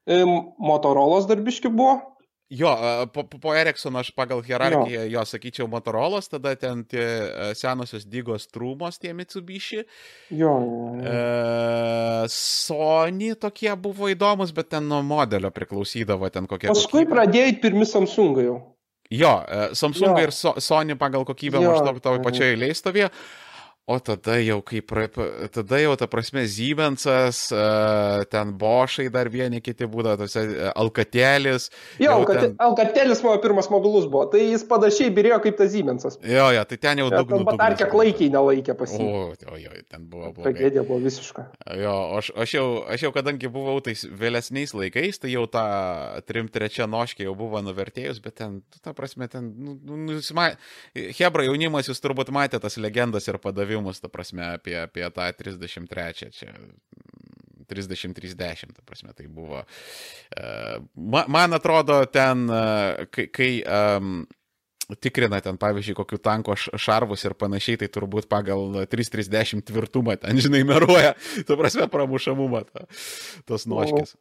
e, 0.07 0.23
Motorolas 0.59 1.27
darbiški 1.29 1.69
buvo. 1.69 2.16
Jo, 2.49 2.71
po, 3.11 3.25
po- 3.27 3.51
Eriksono 3.55 3.99
aš 3.99 4.13
pagal 4.15 4.39
hierarchiją 4.39 5.01
jo, 5.03 5.09
jo 5.19 5.23
sakyčiau, 5.27 5.67
Motorolas, 5.67 6.29
tada 6.31 6.53
ten 6.55 6.85
tie 6.87 7.03
e, 7.03 7.49
senosios 7.59 8.05
dygos 8.07 8.47
Trūmos, 8.47 9.01
tie 9.03 9.11
Mitsubishi. 9.11 9.81
Jo. 10.31 10.53
E, 10.95 11.17
Sony 12.31 13.33
tokie 13.35 13.73
buvo 13.75 14.07
įdomus, 14.07 14.55
bet 14.55 14.71
ten 14.71 14.87
nuo 14.87 15.01
modelio 15.03 15.51
priklausydavo 15.51 16.31
ten 16.31 16.47
kokie. 16.47 16.71
Paskui 16.71 17.03
kokybė. 17.03 17.13
pradėjai 17.17 17.59
pirmi 17.59 17.89
Samsungai 17.89 18.47
jau. 18.47 18.57
Jo, 19.11 19.33
e, 19.47 19.75
Samsung 19.75 20.15
Jo. 20.15 20.23
ir 20.23 20.31
so, 20.35 20.53
Sony 20.59 20.95
pagal 20.99 21.23
kokybę 21.27 21.59
Jo, 21.59 21.71
maždaug 21.71 21.99
tavo 22.03 22.17
mhm. 22.19 22.23
pačioje 22.27 22.55
eilėje 22.55 22.79
stovėjo. 22.79 23.11
O 23.87 23.95
tada 24.03 24.33
jau 24.43 24.57
kaip, 24.67 24.89
tada 25.55 25.77
jau 25.79 25.93
ta 25.95 26.09
prasme 26.11 26.41
Siemensas, 26.51 27.37
e, 27.55 28.25
ten 28.27 28.49
Bošai 28.59 29.05
dar 29.07 29.29
vieni 29.31 29.61
kiti 29.63 29.87
būdavo, 29.87 30.25
tose 30.25 30.41
e, 30.43 30.65
Alkatelis. 30.75 31.69
Jo, 32.03 32.17
kad 32.27 32.41
ten- 32.41 32.55
Alkatelis 32.59 33.21
mano 33.23 33.39
pirmas 33.39 33.69
mobilus 33.71 34.09
buvo. 34.11 34.25
Tai 34.33 34.41
jis 34.43 34.65
panašiai 34.67 35.13
birėjo 35.15 35.37
kaip 35.45 35.55
tas 35.61 35.71
Siemensas. 35.71 36.17
Jo, 36.19 36.49
jo, 36.51 36.65
tai 36.67 36.77
ten 36.83 36.99
jau 36.99 37.07
daug. 37.13 37.31
Ten 37.31 37.45
batarkė 37.47 37.87
klaikiai 37.93 38.27
nelaikė 38.35 38.75
pas 38.75 38.91
jį. 38.91 39.07
O, 39.07 39.21
o, 39.53 39.55
jo, 39.63 39.71
ten 39.87 40.03
buvo 40.11 40.33
blogai. 40.33 40.51
Tragedija 40.51 40.83
buvo 40.83 40.99
visiška. 41.07 41.47
Jo, 41.79 41.95
aš, 42.19 42.33
aš, 42.35 42.57
jau, 42.57 42.67
aš 42.91 43.07
jau 43.07 43.13
kadangi 43.15 43.47
buvau 43.55 43.79
tais 43.87 44.03
vėlesniais 44.03 44.75
laikais, 44.75 45.21
tai 45.23 45.31
jau 45.31 45.45
tą 45.47 45.63
3-3 46.27 46.89
noškį 46.91 47.29
jau 47.29 47.37
buvo 47.39 47.63
nuvertėjus, 47.63 48.19
bet 48.19 48.35
ten, 48.43 48.59
ta 48.83 48.91
prasme, 48.91 49.31
ten, 49.31 49.47
nu, 49.55 49.79
nu, 49.79 49.95
nusima... 50.11 50.51
Hebra 50.91 51.47
jaunimas, 51.47 51.87
jūs 51.87 52.03
turbūt 52.03 52.35
matėte 52.35 52.59
tas 52.67 52.75
legendas 52.83 53.31
ir 53.31 53.37
padavimus, 53.39 53.76
ta 54.03 54.09
prasme, 54.11 54.45
apie, 54.57 54.75
apie 54.81 55.05
tą 55.13 55.27
33, 55.37 56.31
čia 56.31 56.53
30-30, 57.67 58.73
ta 58.73 58.81
prasme, 58.85 59.13
tai 59.13 59.27
buvo. 59.27 59.61
Uh, 59.61 60.79
man, 60.95 61.27
man 61.27 61.53
atrodo, 61.57 61.99
ten, 62.11 62.47
uh, 62.49 63.05
kai, 63.11 63.27
kai 63.33 63.51
um, 63.63 64.21
tikrina 65.03 65.41
ten, 65.43 65.59
pavyzdžiui, 65.59 65.97
kokių 65.97 66.19
tanko 66.23 66.55
šarvus 66.55 67.25
ir 67.27 67.35
panašiai, 67.39 67.81
tai 67.81 67.89
turbūt 67.91 68.29
pagal 68.31 68.85
330 68.87 69.65
tvirtumą 69.67 70.15
ten, 70.21 70.39
žinai, 70.39 70.63
meruoja, 70.67 71.15
tu 71.47 71.59
prasme, 71.59 71.89
pramušamumą 71.91 72.63
ta, 72.69 72.87
tos 73.49 73.67
noškės. 73.67 74.15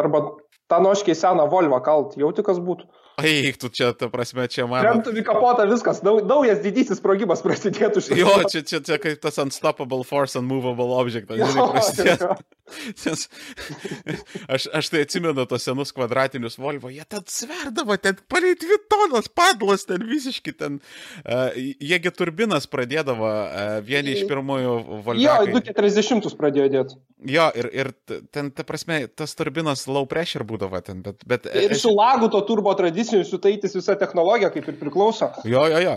Arba 0.00 0.24
tą 0.70 0.80
noškį 0.86 1.16
seną 1.18 1.46
Volvo 1.52 1.80
kalt, 1.84 2.16
jauti 2.20 2.46
kas 2.46 2.62
būtų. 2.62 2.88
Eik, 3.26 3.58
tu 3.60 3.70
čia, 3.72 3.90
ta 3.96 4.08
prasme, 4.12 4.46
čia 4.50 4.66
man. 4.70 4.84
Kremtų 4.84 5.14
į 5.20 5.24
kapotą 5.26 5.66
viskas, 5.70 6.02
naujas 6.04 6.62
didysis 6.64 7.00
sprogimas 7.00 7.42
prasidėtų 7.44 8.04
šiandien. 8.06 8.22
Jo, 8.22 8.48
čia, 8.50 8.62
čia, 8.66 8.80
čia 8.86 9.00
kaip 9.02 9.20
tas 9.22 9.40
unstoppable 9.42 10.06
force, 10.06 10.38
unmovable 10.40 10.96
object, 11.00 11.30
žinai, 11.30 11.68
prasidėtų. 11.74 12.38
Nes, 13.04 13.24
aš, 14.46 14.66
aš 14.78 14.90
tai 14.92 15.02
atsimenu 15.02 15.42
tos 15.50 15.64
senus 15.66 15.90
kvadratinius 15.94 16.58
Volvo, 16.60 16.90
jie 16.92 17.02
ten 17.10 17.24
sverdavo, 17.26 17.96
ten 17.98 18.18
palei 18.30 18.54
dvi 18.58 18.78
tonas 18.90 19.26
padlas, 19.26 19.86
ten 19.88 20.04
visiškai 20.06 20.54
ten, 20.54 20.78
uh, 21.24 21.50
jiegi 21.56 22.12
turbinas 22.14 22.68
pradėdavo, 22.70 23.26
uh, 23.26 23.78
vieni 23.86 24.14
iš 24.14 24.22
pirmųjų 24.30 24.74
Volvo. 25.02 25.18
Jo, 25.18 25.40
240 25.50 26.38
pradėjo 26.38 26.68
dėti. 26.76 27.00
Jo, 27.26 27.50
ir, 27.58 27.66
ir 27.74 27.90
ten, 28.32 28.48
ta 28.54 28.64
prasme, 28.64 29.02
tas 29.12 29.34
turbinas 29.36 29.82
low 29.90 30.06
pressure 30.08 30.46
būdavo 30.46 30.78
ten, 30.84 31.02
bet... 31.04 31.26
bet 31.28 31.50
ir 31.58 31.74
su 31.76 31.90
lagu 31.92 32.30
to 32.32 32.40
turbo 32.48 32.72
tradicijų 32.78 33.09
tradicinių 33.10 33.26
sutaitis 33.28 33.74
visą 33.76 33.96
technologiją, 33.98 34.50
kaip 34.54 34.68
ir 34.70 34.76
priklauso. 34.80 35.30
Jo, 35.48 35.64
jo, 35.70 35.80
jo. 35.82 35.94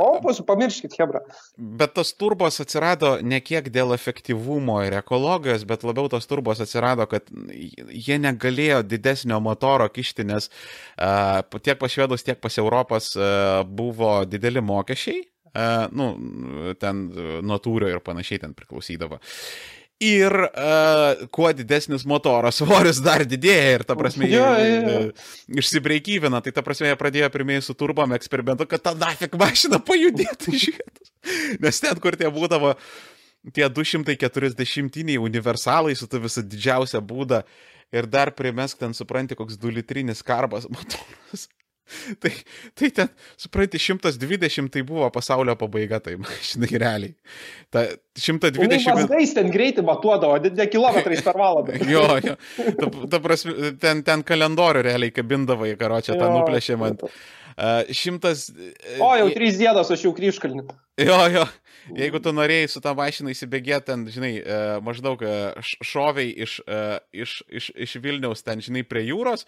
Kompus, 0.00 0.40
pamirškit, 0.46 0.94
Hebra. 0.98 1.22
Bet 1.56 1.94
tas 1.96 2.12
turbos 2.16 2.60
atsirado 2.62 3.18
ne 3.22 3.40
kiek 3.40 3.68
dėl 3.72 3.94
efektyvumo 3.94 4.80
ir 4.86 4.96
ekologijos, 5.00 5.66
bet 5.68 5.84
labiau 5.84 6.08
tos 6.12 6.28
turbos 6.30 6.62
atsirado, 6.62 7.06
kad 7.10 7.28
jie 7.52 8.18
negalėjo 8.22 8.82
didesnio 8.86 9.40
motoro 9.42 9.88
kišti, 9.92 10.26
nes 10.28 10.48
uh, 10.48 11.42
tiek 11.60 11.78
pas 11.80 11.92
švedus, 11.92 12.24
tiek 12.24 12.40
pas 12.40 12.58
Europos 12.58 13.12
uh, 13.18 13.62
buvo 13.66 14.22
dideli 14.24 14.62
mokesčiai. 14.64 15.28
Uh, 15.52 15.84
nu, 15.92 16.06
ten 16.80 17.04
nuo 17.44 17.58
tūrio 17.60 17.90
ir 17.92 18.00
panašiai 18.00 18.40
ten 18.40 18.54
priklausydavo. 18.56 19.18
Ir 20.02 20.34
uh, 20.34 21.22
kuo 21.30 21.52
didesnis 21.54 22.02
motoras 22.08 22.58
svoris 22.60 22.98
dar 23.04 23.22
didėja 23.28 23.76
ir 23.76 23.84
ta 23.86 23.94
prasme 23.98 24.26
jo, 24.30 24.42
jo, 24.58 24.82
jo. 24.82 25.00
išsibreikyvina, 25.62 26.42
tai 26.42 26.54
ta 26.56 26.64
prasme 26.66 26.90
jie 26.90 26.98
pradėjo 26.98 27.30
pirmieji 27.34 27.68
su 27.68 27.76
turbom 27.78 28.14
eksperimentu, 28.16 28.66
kad 28.70 28.82
ta 28.82 28.96
nafik 28.98 29.36
mašina 29.38 29.78
pajudėtų 29.82 30.54
žiūrėtų. 30.64 31.10
Nes 31.62 31.82
ten, 31.84 32.02
kur 32.02 32.18
tie 32.18 32.30
būdavo 32.34 32.74
tie 33.54 33.68
240 33.68 35.18
universalai 35.18 35.94
su 35.98 36.06
ta 36.10 36.20
visa 36.22 36.42
didžiausia 36.42 37.02
būda 37.02 37.42
ir 37.92 38.06
dar 38.10 38.32
primesk 38.34 38.80
ten, 38.80 38.94
supranti, 38.96 39.36
koks 39.38 39.58
2 39.60 39.76
litrinis 39.78 40.22
karbas 40.26 40.68
motoras. 40.74 41.48
Tai, 42.22 42.30
tai 42.74 42.90
ten, 42.90 43.08
supranti, 43.36 43.78
120 43.78 44.70
tai 44.72 44.82
buvo 44.82 45.10
pasaulio 45.10 45.56
pabaiga, 45.56 46.00
tai, 46.00 46.16
žinai, 46.50 46.70
realiai. 46.78 47.14
Ta 47.70 47.84
120... 48.18 48.86
Mazgais 48.94 49.34
ten 49.36 49.50
greitai 49.52 49.84
matuodavo, 49.86 50.38
ne 50.42 50.66
kilometrais 50.70 51.24
per 51.26 51.38
valandą. 51.38 51.76
jo, 51.94 52.06
jo. 52.22 52.36
Ta, 52.78 52.90
ta 53.12 53.22
prasme, 53.24 53.74
ten, 53.82 54.02
ten 54.06 54.24
kalendorių 54.26 54.84
realiai 54.88 55.14
kabindavo 55.14 55.68
į 55.68 55.76
karočią, 55.80 56.18
tą 56.20 56.30
nuplėšė 56.32 56.78
man. 56.80 57.00
Šimtas. 57.92 58.46
O, 58.96 59.10
jau 59.18 59.26
trys 59.34 59.58
dienos 59.60 59.90
aš 59.92 60.06
jau 60.06 60.14
kryškalnį. 60.16 60.64
Jo, 61.02 61.18
jo. 61.32 61.44
Jeigu 61.98 62.20
tu 62.22 62.30
norėjai 62.30 62.68
su 62.70 62.80
tą 62.82 62.92
mašiną 62.94 63.32
įsibėgėti, 63.34 63.88
ten, 63.88 64.04
žinai, 64.14 64.36
uh, 64.38 64.76
maždaug 64.86 65.22
uh, 65.26 65.72
šoviai 65.82 66.30
iš, 66.44 66.60
iš, 67.10 67.32
iš, 67.50 67.70
iš 67.74 67.96
Vilniaus, 68.04 68.44
ten, 68.46 68.62
žinai, 68.62 68.84
prie 68.86 69.02
jūros, 69.08 69.42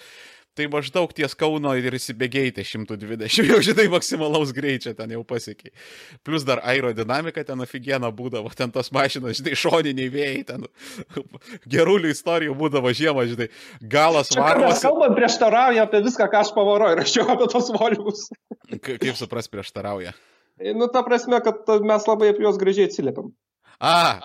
tai 0.57 0.67
maždaug 0.71 1.13
ties 1.17 1.35
Kauno 1.39 1.75
ir 1.79 1.97
įsibėgėjai 1.99 2.65
120, 2.65 3.39
jau 3.51 3.61
žinai, 3.65 3.87
maksimalaus 3.93 4.55
greičio 4.57 4.95
ten 4.97 5.15
jau 5.15 5.23
pasiekiai. 5.27 5.75
Plus 6.27 6.47
dar 6.47 6.63
aerodinamika 6.65 7.45
ten 7.47 7.65
aфиgiena 7.65 8.11
būdavo, 8.15 8.53
ten 8.57 8.73
tos 8.75 8.93
mašinos, 8.95 9.41
žinai, 9.41 9.57
šoniniai 9.59 10.11
vėjai, 10.15 10.45
ten 10.51 10.69
gerulių 11.75 12.13
istorijų 12.15 12.55
būdavo 12.59 12.95
žiemą, 12.95 13.27
žinai, 13.33 13.51
galas 13.81 14.33
varomas. 14.37 14.79
Mes 14.79 14.87
kalbam 14.87 15.17
prieštarauja 15.19 15.89
apie 15.89 16.05
viską, 16.07 16.31
ką 16.33 16.45
aš 16.45 16.55
pavaroju, 16.57 17.01
rašiau 17.03 17.27
apie 17.35 17.51
tos 17.53 17.73
volvus. 17.75 18.29
Kaip 18.85 19.11
supras 19.19 19.51
prieštarauja? 19.53 20.15
Nu, 20.75 20.87
ta 20.87 21.03
prasme, 21.03 21.41
kad 21.43 21.67
mes 21.83 22.05
labai 22.07 22.31
apie 22.31 22.47
juos 22.47 22.61
gražiai 22.61 22.87
atsiliepiam. 22.87 23.33
A, 23.81 24.21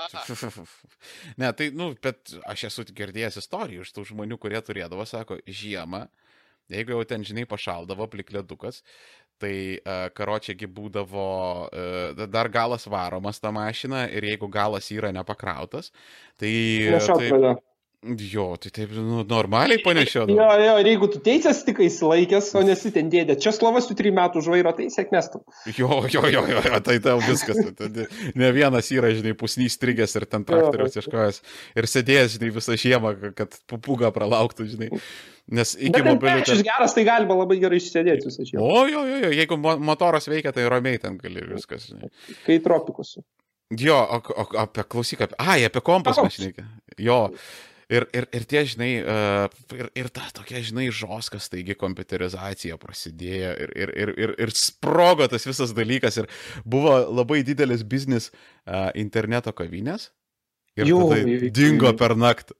ne, 1.41 1.51
tai, 1.53 1.69
nu, 1.75 1.91
bet 2.03 2.35
aš 2.49 2.67
esu 2.69 2.85
girdėjęs 2.95 3.39
istorijų 3.41 3.85
iš 3.85 3.93
tų 3.95 4.05
žmonių, 4.11 4.39
kurie 4.41 4.59
turėdavo, 4.65 5.05
sako, 5.09 5.39
žiemą, 5.45 6.05
jeigu 6.69 6.93
jau 6.95 7.05
ten, 7.09 7.25
žinai, 7.25 7.47
pašaldavo 7.49 8.09
plikledukas, 8.11 8.83
tai 9.39 9.53
uh, 9.79 10.09
karočiagi 10.11 10.67
būdavo 10.67 11.29
uh, 11.71 12.25
dar 12.27 12.51
galas 12.51 12.85
varomas 12.91 13.39
tą 13.39 13.53
mašiną 13.55 14.03
ir 14.11 14.27
jeigu 14.33 14.49
galas 14.51 14.91
yra 14.91 15.13
nepakrautas, 15.15 15.93
tai... 16.37 16.53
Nešaut, 16.97 17.23
tai 17.23 17.55
Jo, 17.99 18.53
tai 18.55 18.69
taip 18.71 18.93
nu, 18.95 19.25
normaliai 19.27 19.81
panešiau. 19.83 20.29
Jo, 20.31 20.45
jo, 20.63 20.75
ir 20.79 20.87
jeigu 20.87 21.09
tu 21.11 21.19
teisės 21.23 21.57
tik 21.67 21.81
įsilaikęs, 21.83 22.53
o 22.55 22.61
nesi 22.63 22.93
ten 22.95 23.09
dėdė, 23.11 23.35
čia 23.43 23.51
slovas 23.51 23.89
tu 23.89 23.97
trijų 23.99 24.15
metų 24.15 24.43
žvairo, 24.45 24.71
tai 24.77 24.87
sėkmės 24.93 25.27
tu. 25.33 25.41
Jo, 25.75 26.05
jo, 26.07 26.23
jo, 26.31 26.45
jo, 26.47 26.79
tai 26.85 26.95
tau 27.03 27.19
viskas. 27.25 27.59
Ne 28.39 28.53
vienas 28.55 28.87
yra, 28.95 29.11
žinai, 29.17 29.33
pusnys 29.35 29.75
strigęs 29.75 30.15
ir 30.15 30.27
ten 30.31 30.47
traktoriaus 30.47 30.95
ieškojęs. 30.95 31.41
Ir 31.75 31.89
sėdėjęs, 31.91 32.37
žinai, 32.37 32.53
visą 32.55 32.79
žiemą, 32.79 33.13
kad 33.35 33.59
pupūgą 33.67 34.13
pralauktų, 34.15 34.69
žinai. 34.71 34.93
Nes 35.59 35.75
iki 35.75 35.99
mobilių... 35.99 36.47
Ten... 36.47 36.63
geras, 36.63 36.95
tai 36.95 37.03
galima 37.03 37.35
labai 37.41 37.59
gerai 37.59 37.81
išsėdėti 37.83 38.31
visą 38.31 38.47
žiemą. 38.47 38.63
O, 38.63 38.87
jo, 38.87 39.03
jo, 39.11 39.21
jo, 39.25 39.35
jeigu 39.41 39.59
motoras 39.59 40.31
veikia, 40.31 40.55
tai 40.55 40.71
ramiai 40.71 41.03
ten 41.03 41.19
gali 41.19 41.43
viskas. 41.51 41.89
Žinai. 41.91 42.13
Kai 42.47 42.61
tropikus. 42.63 43.17
Jo, 43.75 43.99
o, 44.01 44.23
o, 44.33 44.51
apie 44.63 44.87
klausyk, 44.87 45.27
apie... 45.27 45.35
Ai, 45.41 45.65
apie 45.67 45.83
kompas 45.85 46.21
mes 46.23 46.39
šnekė. 46.39 46.63
Jo. 47.05 47.25
Ir, 47.89 48.05
ir, 48.13 48.27
ir 48.37 48.43
tie, 48.45 48.61
žinai, 48.69 48.89
uh, 49.01 49.47
ir, 49.73 49.87
ir 49.97 50.09
ta 50.13 50.27
tokia, 50.37 50.59
žinai, 50.61 50.91
žoskas, 50.93 51.47
taigi 51.49 51.73
kompiuterizacija 51.73 52.77
prasidėjo 52.77 53.53
ir, 53.65 53.73
ir, 53.73 53.93
ir, 54.03 54.11
ir, 54.13 54.33
ir 54.45 54.53
sprogo 54.53 55.25
tas 55.31 55.47
visas 55.49 55.73
dalykas 55.73 56.19
ir 56.21 56.29
buvo 56.69 56.93
labai 57.09 57.41
didelis 57.47 57.81
biznis 57.81 58.29
uh, 58.29 58.91
interneto 58.93 59.55
kavinės. 59.57 60.11
Ir 60.77 60.91
Jau, 60.91 61.01
tada 61.09 61.49
dingo 61.49 61.95
per 61.97 62.13
naktį. 62.13 62.53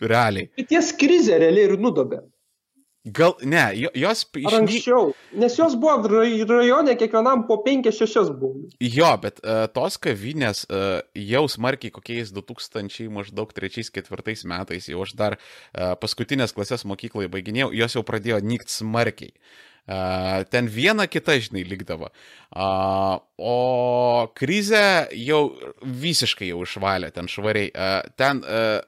Realiai. 0.00 0.48
Ties 0.68 0.92
krizė 0.96 1.40
realiai 1.40 1.66
ir 1.68 1.74
nudobė. 1.80 2.20
Gal, 3.04 3.32
ne, 3.48 3.62
jos 3.96 4.26
iš... 4.36 4.54
Anksčiau, 4.58 5.14
nes 5.40 5.54
jos 5.56 5.72
buvo 5.80 6.04
rajone, 6.04 6.92
kiekvienam 7.00 7.46
po 7.48 7.56
5-6 7.64 8.28
buvo. 8.36 8.66
Jo, 8.76 9.14
bet 9.22 9.40
uh, 9.40 9.62
tos 9.72 9.96
kavinės 9.96 10.66
uh, 10.68 11.00
jau 11.16 11.46
smarkiai 11.48 11.94
kokiais 11.94 12.28
2000 12.36 13.08
maždaug 13.14 13.54
3-4 13.56 14.44
metais, 14.52 14.90
jau 14.92 15.00
aš 15.06 15.16
dar 15.16 15.38
uh, 15.40 15.96
paskutinės 15.96 16.52
klasės 16.52 16.84
mokykloje 16.84 17.32
baiginėjau, 17.32 17.72
jos 17.80 17.96
jau 17.96 18.04
pradėjo 18.04 18.42
nykt 18.44 18.68
smarkiai. 18.68 19.32
Uh, 19.88 20.44
ten 20.52 20.68
viena 20.68 21.08
kita, 21.08 21.38
žinai, 21.40 21.64
likdavo. 21.64 22.12
Uh, 22.52 23.16
o 23.40 24.28
krizė 24.36 25.08
jau 25.16 25.46
visiškai 25.80 26.52
jau 26.52 26.60
išvalė 26.68 27.14
ten 27.16 27.32
švariai. 27.32 27.72
Uh, 27.72 28.12
ten 28.20 28.44
uh, 28.44 28.84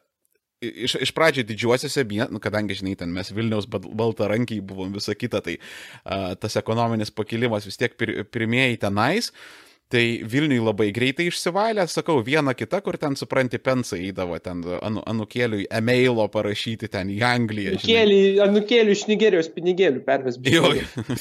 iš, 0.63 0.97
iš 1.09 1.15
pradžio 1.17 1.45
didžiuosiuose, 1.49 2.07
nu, 2.31 2.41
kadangi, 2.43 2.79
žinai, 2.79 2.95
ten 2.99 3.13
mes 3.15 3.33
Vilniaus 3.35 3.69
baltarankiai 3.71 4.63
buvom 4.65 4.95
visą 4.95 5.17
kitą, 5.19 5.43
tai 5.45 5.59
uh, 5.59 6.33
tas 6.39 6.57
ekonominis 6.61 7.11
pakilimas 7.15 7.67
vis 7.69 7.81
tiek 7.81 7.99
pir, 7.99 8.23
pirmieji 8.31 8.81
tenais. 8.87 9.33
Uh, 9.33 9.72
Tai 9.93 10.03
Vilniui 10.25 10.57
labai 10.63 10.87
greitai 10.95 11.27
išsivalė, 11.29 11.85
sakau, 11.91 12.23
viena 12.25 12.55
kita, 12.57 12.79
kur 12.85 12.97
ten, 13.01 13.13
supranti, 13.19 13.59
pensai 13.61 14.07
įdavo, 14.09 14.39
ten 14.41 14.63
anu, 14.81 15.03
anukėliui 15.09 15.67
emailo 15.69 16.25
parašyti 16.33 16.89
ten 16.93 17.11
į 17.13 17.19
Angliją. 17.29 17.75
Anukėlį, 17.77 18.21
anukėlių 18.47 18.95
iš 18.97 19.03
Nigerijos 19.11 19.51
pinigėlių 19.53 20.01
perves. 20.07 20.39
Jo, 20.49 20.71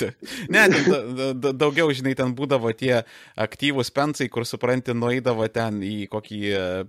ne, 0.55 0.63
da, 0.71 1.01
da, 1.33 1.51
daugiau, 1.51 1.91
žinai, 1.91 2.13
ten 2.15 2.31
būdavo 2.37 2.71
tie 2.79 3.01
aktyvūs 3.35 3.91
pensai, 3.91 4.29
kur, 4.31 4.47
supranti, 4.47 4.95
nueidavo 4.95 5.49
ten 5.51 5.83
į 5.83 6.07
kokį 6.13 6.41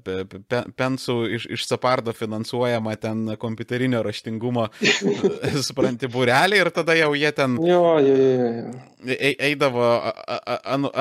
pe, 0.07 0.17
pe, 0.31 0.63
pensų 0.79 1.19
iš, 1.41 1.49
iš 1.59 1.67
Sapardo 1.67 2.15
finansuojamą 2.15 2.95
ten 3.03 3.35
kompiuterinio 3.43 4.05
raštingumo, 4.07 4.69
supranti, 5.67 6.07
būrelį 6.15 6.63
ir 6.63 6.73
tada 6.79 6.95
jau 7.01 7.11
jie 7.19 7.35
ten... 7.35 7.59
Jo, 7.59 7.99
jo, 8.07 8.17
jo. 8.23 8.49
jo. 8.63 8.89
Eidavo 9.03 9.83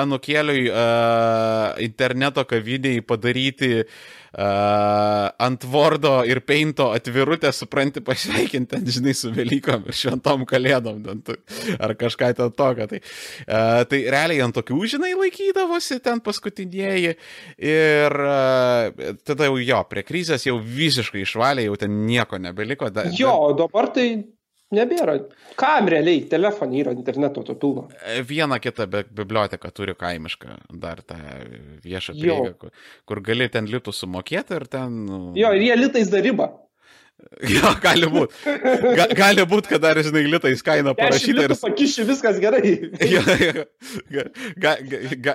anukėliui 0.02 0.71
uh, 0.72 1.76
interneto 1.84 2.44
kaviniai 2.48 3.02
padaryti 3.06 3.70
uh, 3.82 5.28
ant 5.46 5.66
Wordo 5.70 6.14
ir 6.28 6.42
Painto 6.48 6.88
atvirutę, 6.96 7.52
supranti, 7.54 8.02
pasveikinti, 8.04 8.70
ten, 8.72 8.88
žinai, 8.96 9.14
su 9.16 9.32
Velykom 9.34 9.86
ir 9.88 9.98
šventom 9.98 10.46
kalėdom, 10.48 11.02
ten, 11.04 11.40
ar 11.78 11.94
kažką 12.00 12.32
ten 12.38 12.52
tokio. 12.56 12.88
Tai, 12.90 13.00
uh, 13.46 13.82
tai 13.88 14.02
realiai 14.12 14.42
ant 14.44 14.56
tokių, 14.56 14.80
žinai, 14.96 15.14
laikydavosi 15.20 16.00
ten 16.04 16.22
paskutinieji 16.24 17.16
ir 17.72 18.20
uh, 18.26 19.16
tada 19.28 19.50
jau 19.50 19.58
jo, 19.60 19.82
prie 19.90 20.06
krizės 20.06 20.48
jau 20.48 20.58
visiškai 20.58 21.26
išvalė, 21.26 21.68
jau 21.68 21.80
ten 21.80 22.04
nieko 22.08 22.40
nebeliko. 22.42 22.90
Da, 22.92 23.06
jo, 23.16 23.36
dabar 23.58 23.92
tai 23.94 24.08
Nebėra. 24.72 25.18
Kam 25.60 25.88
realiai 25.92 26.22
telefonai 26.30 26.80
yra 26.80 26.94
interneto 26.96 27.42
to 27.44 27.54
pilno? 27.60 27.86
E, 28.08 28.22
Vieną 28.24 28.56
kitą 28.64 28.86
bi- 28.88 29.04
biblioteką 29.20 29.68
turi 29.76 29.94
kaimišką, 30.00 30.56
dar 30.80 31.02
tą 31.04 31.18
viešą 31.84 32.14
prieigą, 32.16 32.54
kur, 32.58 32.72
kur 33.06 33.20
gali 33.20 33.50
ten 33.52 33.68
litų 33.68 33.92
sumokėti 33.92 34.56
ir 34.56 34.68
ten... 34.72 35.02
Nu, 35.08 35.22
Jo, 35.36 35.52
ir 35.56 35.66
jie 35.68 35.76
litais 35.76 36.08
dar 36.12 36.24
ribą. 36.24 36.48
jo 37.54 37.68
gali 37.84 38.08
būti. 38.10 38.34
Ga, 38.98 39.04
gali 39.14 39.44
būti, 39.46 39.70
kad 39.70 39.82
dar, 39.84 40.00
žinai, 40.02 40.24
litais 40.26 40.64
kaina 40.66 40.90
Parašyta 40.98 41.44
ir 41.46 41.54
pakiši, 41.60 42.06
viskas 42.08 42.40
gerai. 42.42 42.72
Jo, 43.12 43.20
jo, 43.44 44.24
ga, 44.56 44.72
ga, 44.88 45.00
ga, 45.28 45.34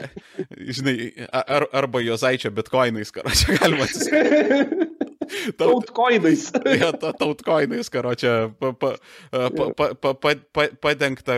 žinai, 0.52 0.98
ar, 1.32 1.68
arba 1.78 2.02
Jozaičio 2.04 2.52
bitkoinais, 2.58 3.14
karočią 3.16 3.56
galima 3.62 3.88
atsiskaityti. 3.88 4.84
Tautkoinais. 5.58 6.52
Ja, 6.82 6.92
tautkoinais, 6.94 7.90
karočią, 7.90 8.34
pa, 8.60 8.72
pa, 8.74 8.92
pa, 9.32 9.70
pa, 9.96 10.14
pa, 10.14 10.34
pa, 10.54 10.66
padengta, 10.84 11.38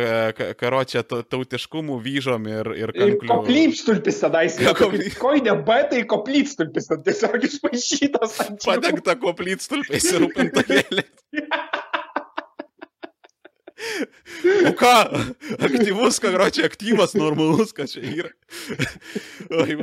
karočią, 0.59 1.03
tautiškumų 1.29 1.99
vyžom 2.03 2.47
ir, 2.49 2.71
ir 2.77 2.93
kankliu. 2.95 3.29
Koplypstulpis 3.29 4.21
tenais. 4.23 4.57
Koplypstulpis. 4.79 5.65
B 5.69 5.79
tai 5.91 6.03
koplypstulpis, 6.09 6.89
tiesiog 7.05 7.49
išpašytas. 7.49 8.39
Padengta 8.65 9.15
koplypstulpis 9.19 10.11
ir 10.13 10.25
rūpintalėlė. 10.25 11.07
O 14.67 14.73
ką, 14.75 14.93
aktyvus, 15.59 16.19
ką 16.19 16.31
gročia, 16.35 16.67
aktyvas, 16.67 17.15
normalus, 17.15 17.71
ką 17.75 17.87
čia 17.87 18.03
yra. 18.03 18.31
Oi, 19.61 19.77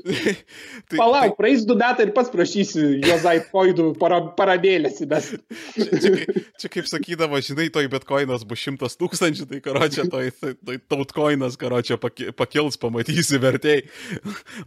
tai, 0.00 0.96
Palauk, 0.98 1.34
praeis 1.38 1.64
du 1.68 1.76
metai 1.78 2.06
ir 2.08 2.12
pats 2.16 2.30
prašysi 2.32 2.84
Jozai 3.04 3.38
Koidų 3.48 3.90
para, 4.00 4.20
paradėlės 4.38 5.00
įmest. 5.04 5.36
Čia, 5.74 5.86
čia, 6.02 6.12
kaip- 6.18 6.52
čia 6.62 6.70
kaip 6.76 6.88
sakydavo, 6.90 7.40
žinai, 7.44 7.68
toj 7.74 7.88
bitkoinas 7.92 8.44
bus 8.48 8.62
šimtas 8.64 8.96
tūkstančių, 9.00 9.48
tai 9.50 9.60
karočią, 9.64 10.06
toj, 10.12 10.30
toj, 10.42 10.78
tautkoinas, 10.92 11.58
karočią, 11.60 11.98
paki- 12.02 12.30
pakils, 12.38 12.78
pamatysi 12.82 13.40
vertėjai. 13.42 13.84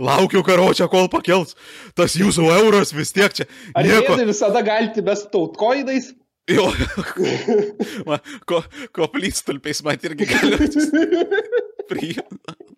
Laukiu, 0.04 0.44
karočią, 0.48 0.90
kol 0.92 1.10
pakils. 1.14 1.56
Tas 1.98 2.18
jūsų 2.20 2.50
euras 2.60 2.94
vis 2.96 3.14
tiek 3.16 3.34
čia. 3.42 3.50
Ar 3.76 3.88
Nieko. 3.88 4.18
visada 4.28 4.62
galite 4.66 5.04
mest 5.06 5.32
tautkoinais? 5.34 6.12
Jo, 6.46 6.68
man, 8.08 8.20
ko, 8.46 8.60
koplytstulpiais 8.94 9.80
man 9.88 9.98
irgi 10.06 10.28
gali 10.30 10.68
priimti. 11.90 12.75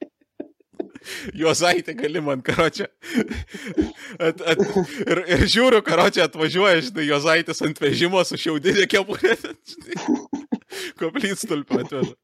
Juozaitė 1.38 1.96
gali 1.98 2.22
man, 2.24 2.44
karočią. 2.46 2.88
At, 4.18 4.42
at, 4.42 4.62
ir, 5.06 5.24
ir 5.36 5.46
žiūriu, 5.50 5.82
karočią 5.86 6.28
atvažiuoja, 6.28 6.84
žinai, 6.90 7.08
Juozaitis 7.10 7.64
ant 7.66 7.82
vežimo 7.82 8.24
su 8.28 8.40
šiaudinė 8.40 8.88
kepurė. 8.92 9.36
Koplytstulpį 11.00 11.84
atveža. 11.84 12.16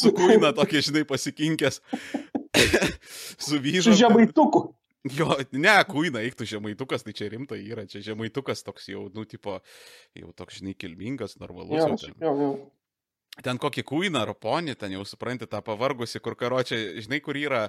su 0.00 0.12
kuina 0.16 0.52
tokia, 0.56 0.82
žinai, 0.90 1.06
pasikinkęs. 1.08 1.80
su 3.46 3.60
vyžu. 3.62 3.90
Su 3.90 3.98
žemaituku. 4.04 4.68
Jo, 5.16 5.32
ne, 5.56 5.78
kuina, 5.88 6.20
eiktų 6.20 6.44
žemaitukas, 6.44 7.06
tai 7.06 7.14
čia 7.16 7.30
rimta 7.32 7.56
yra, 7.56 7.86
čia 7.88 8.02
žemaitukas 8.04 8.60
toks 8.66 8.90
jau, 8.92 9.06
nu, 9.14 9.24
tipo, 9.24 9.56
jau 10.18 10.34
toks, 10.36 10.58
žinai, 10.60 10.74
kilmingas, 10.76 11.38
normalus. 11.40 11.80
Jo, 11.80 11.94
jau 11.96 12.12
jo, 12.20 12.34
jo. 12.42 12.50
Ten 13.42 13.58
kokį 13.62 13.84
kuiną 13.86 14.24
ar 14.26 14.34
ponį, 14.34 14.74
ten 14.76 14.92
jau 14.92 15.04
supranti 15.08 15.46
tą 15.48 15.62
pavargusi, 15.64 16.20
kur 16.20 16.34
karočią, 16.36 16.76
žinai, 17.00 17.20
kur 17.24 17.38
yra. 17.40 17.68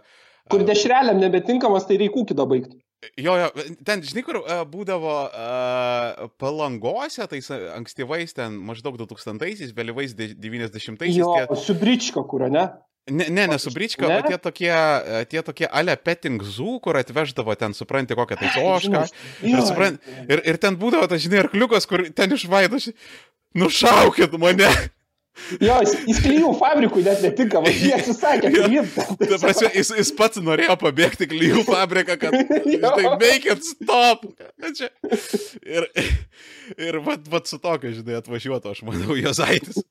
Kur 0.51 0.63
a, 0.65 0.67
dešreliam 0.67 1.19
nebetinkamas, 1.21 1.85
tai 1.88 1.99
reikia 2.01 2.23
ūkį 2.23 2.38
baigti. 2.43 2.79
Jo, 3.17 3.33
jo, 3.39 3.47
ten, 3.88 4.01
žinai, 4.05 4.21
kur 4.25 4.41
a, 4.45 4.59
būdavo 4.69 5.13
a, 5.31 6.27
palangose, 6.41 7.25
tais 7.31 7.47
ankstyvais, 7.53 8.33
ten 8.38 8.57
maždaug 8.67 8.97
2000-aisiais, 8.99 9.71
vėlyvais 9.77 10.13
de- 10.17 10.33
90-aisiais. 10.35 11.17
Jo, 11.17 11.33
tie- 11.38 11.57
su 11.63 11.73
bričko, 11.77 12.25
kur, 12.29 12.45
ne? 12.51 12.67
Ne, 13.09 13.25
ne, 13.33 13.47
ne 13.49 13.57
su 13.57 13.71
brička, 13.73 14.05
Ne? 14.07 14.19
o 14.19 14.21
tie 14.27 14.38
tokie, 14.38 14.69
tie 15.31 15.41
tokie 15.41 15.65
ale 15.65 15.95
petting 15.97 16.43
zoo, 16.45 16.77
kur 16.79 16.99
atveždavo 16.99 17.55
ten, 17.57 17.73
supranti, 17.73 18.13
kokią 18.13 18.38
tai 18.38 18.51
ošką. 18.75 19.01
Ir, 19.41 19.55
Jo, 19.55 19.63
supran, 19.65 19.97
ir, 20.29 20.43
ir 20.45 20.57
ten 20.61 20.77
būdavo 20.77 21.07
tas, 21.09 21.21
žinai, 21.23 21.41
arkliukas, 21.47 21.88
kur 21.89 22.05
ten 22.13 22.29
iš 22.38 22.45
vaido, 22.45 22.77
ži- 22.77 22.93
nušaukit 23.57 24.38
mane. 24.38 24.69
Jo, 25.63 25.77
jis, 25.81 25.93
jis 26.09 26.19
klyjų 26.25 26.49
fabrikui 26.59 27.03
net 27.05 27.21
netinkamas, 27.23 27.77
jie 27.81 27.93
atsisakė 27.95 28.51
Jo. 28.51 28.65
priimti. 28.67 29.05
Ta 29.21 29.39
prasme, 29.41 29.69
jis, 29.77 29.91
jis 29.97 30.11
pats 30.17 30.41
norėjo 30.43 30.75
pabėgti 30.81 31.27
klyjų 31.31 31.63
fabriką, 31.69 32.17
kad, 32.21 32.35
žinai, 32.67 33.13
make 33.21 33.47
it 33.49 33.63
stop. 33.65 34.25
Čia. 34.77 34.91
Ir, 35.63 35.87
ir 36.77 36.99
vat, 37.07 37.23
vat 37.31 37.47
su 37.51 37.61
tokia, 37.63 37.93
žinai, 37.95 38.19
atvažiuotų, 38.19 38.75
aš 38.75 38.83
manau, 38.87 39.15
Jozaitis. 39.19 39.81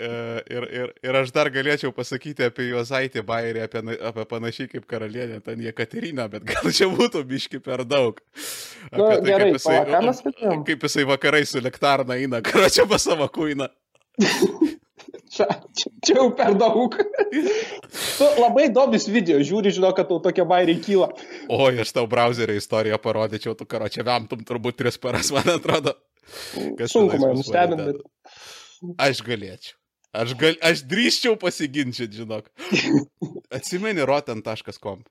E, 0.00 0.08
Ir, 0.50 0.64
ir, 0.72 0.92
ir 1.04 1.16
aš 1.18 1.28
dar 1.34 1.50
galėčiau 1.52 1.90
pasakyti 1.92 2.46
apie 2.46 2.70
Jozaitį 2.70 3.20
bairį, 3.28 3.60
apie, 3.66 3.82
apie 4.08 4.24
panašiai 4.30 4.70
kaip 4.72 4.86
karalienė, 4.88 5.42
ten 5.44 5.60
Jekaterina, 5.60 6.24
bet 6.32 6.46
gal 6.48 6.70
čia 6.72 6.88
būtų 6.88 7.20
biški 7.28 7.60
per 7.60 7.82
daug. 7.84 8.22
Nu, 8.94 9.04
Apie 9.10 9.18
gerai, 9.28 9.50
kaip, 9.50 9.58
jisai, 9.58 9.76
pala, 9.90 10.14
kaip 10.70 10.86
jisai 10.88 11.04
vakarai 11.10 11.42
su 11.46 11.60
lektarna 11.60 12.16
eina, 12.16 12.40
karočią 12.46 12.88
pas 12.88 13.04
savo 13.04 13.28
kuiną. 13.28 13.68
Čia, 14.20 15.46
čia, 15.74 15.90
čia 16.04 16.16
jau 16.18 16.28
per 16.36 16.54
daug. 16.60 16.94
tu 18.18 18.28
labai 18.38 18.68
įdomus 18.68 19.08
video, 19.10 19.40
žiūri, 19.44 19.72
žinau, 19.74 19.92
kad 19.96 20.10
tau 20.10 20.20
tokie 20.22 20.46
bairiai 20.48 20.80
kyla. 20.84 21.10
Oi, 21.48 21.74
aš 21.82 21.94
tau 21.96 22.06
browserio 22.10 22.58
istoriją 22.60 23.00
parodyčiau, 23.02 23.56
tu 23.58 23.68
karočią 23.68 24.06
vemtum 24.06 24.44
turbūt 24.46 24.80
tris 24.82 25.00
paras, 25.00 25.32
man 25.34 25.48
atrodo. 25.56 25.96
Kas 26.78 26.92
Sunku 26.94 27.18
man 27.18 27.38
nustebinti, 27.38 27.90
bet 27.90 28.06
Aš 29.00 29.20
galėčiau. 29.26 29.76
Aš, 30.10 30.32
gal, 30.34 30.56
aš 30.66 30.82
drįščiau 30.90 31.36
pasiginčyti, 31.38 32.22
žinok. 32.22 32.48
Atsimeni 33.56 34.02
roten.com. 34.06 35.04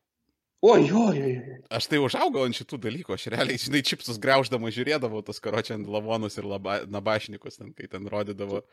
Oi, 0.62 0.90
oi, 0.92 1.20
oi. 1.24 1.36
Aš 1.72 1.86
tai 1.88 2.02
užaugau 2.04 2.44
ant 2.44 2.58
šitų 2.58 2.80
dalykų, 2.84 3.14
aš 3.16 3.30
realiai, 3.32 3.60
žinai, 3.62 3.80
čipsus 3.88 4.18
grauždama 4.20 4.68
žiūrėdavau 4.76 5.22
tas 5.24 5.40
karočią 5.40 5.78
ant 5.78 5.88
lavonus 5.88 6.36
ir 6.36 6.48
laba, 6.52 6.82
nabašnikus, 6.92 7.62
ten, 7.62 7.70
kai 7.78 7.88
ten 7.88 8.10
rodydavo. 8.12 8.66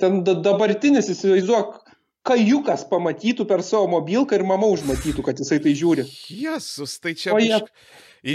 Ten 0.00 0.22
da- 0.24 0.38
dabartinis, 0.40 1.10
įsivaizduok, 1.12 1.76
kajukas 2.24 2.86
pamatytų 2.88 3.44
per 3.48 3.60
savo 3.64 3.90
mobilką 3.98 4.38
ir 4.40 4.46
mama 4.48 4.70
užmatytų, 4.72 5.24
kad 5.28 5.36
jisai 5.44 5.60
tai 5.60 5.76
žiūri. 5.76 6.06
Jezus, 6.32 6.96
tai 7.04 7.12
čia 7.12 7.36
bišk- 7.36 7.68
į, 8.24 8.34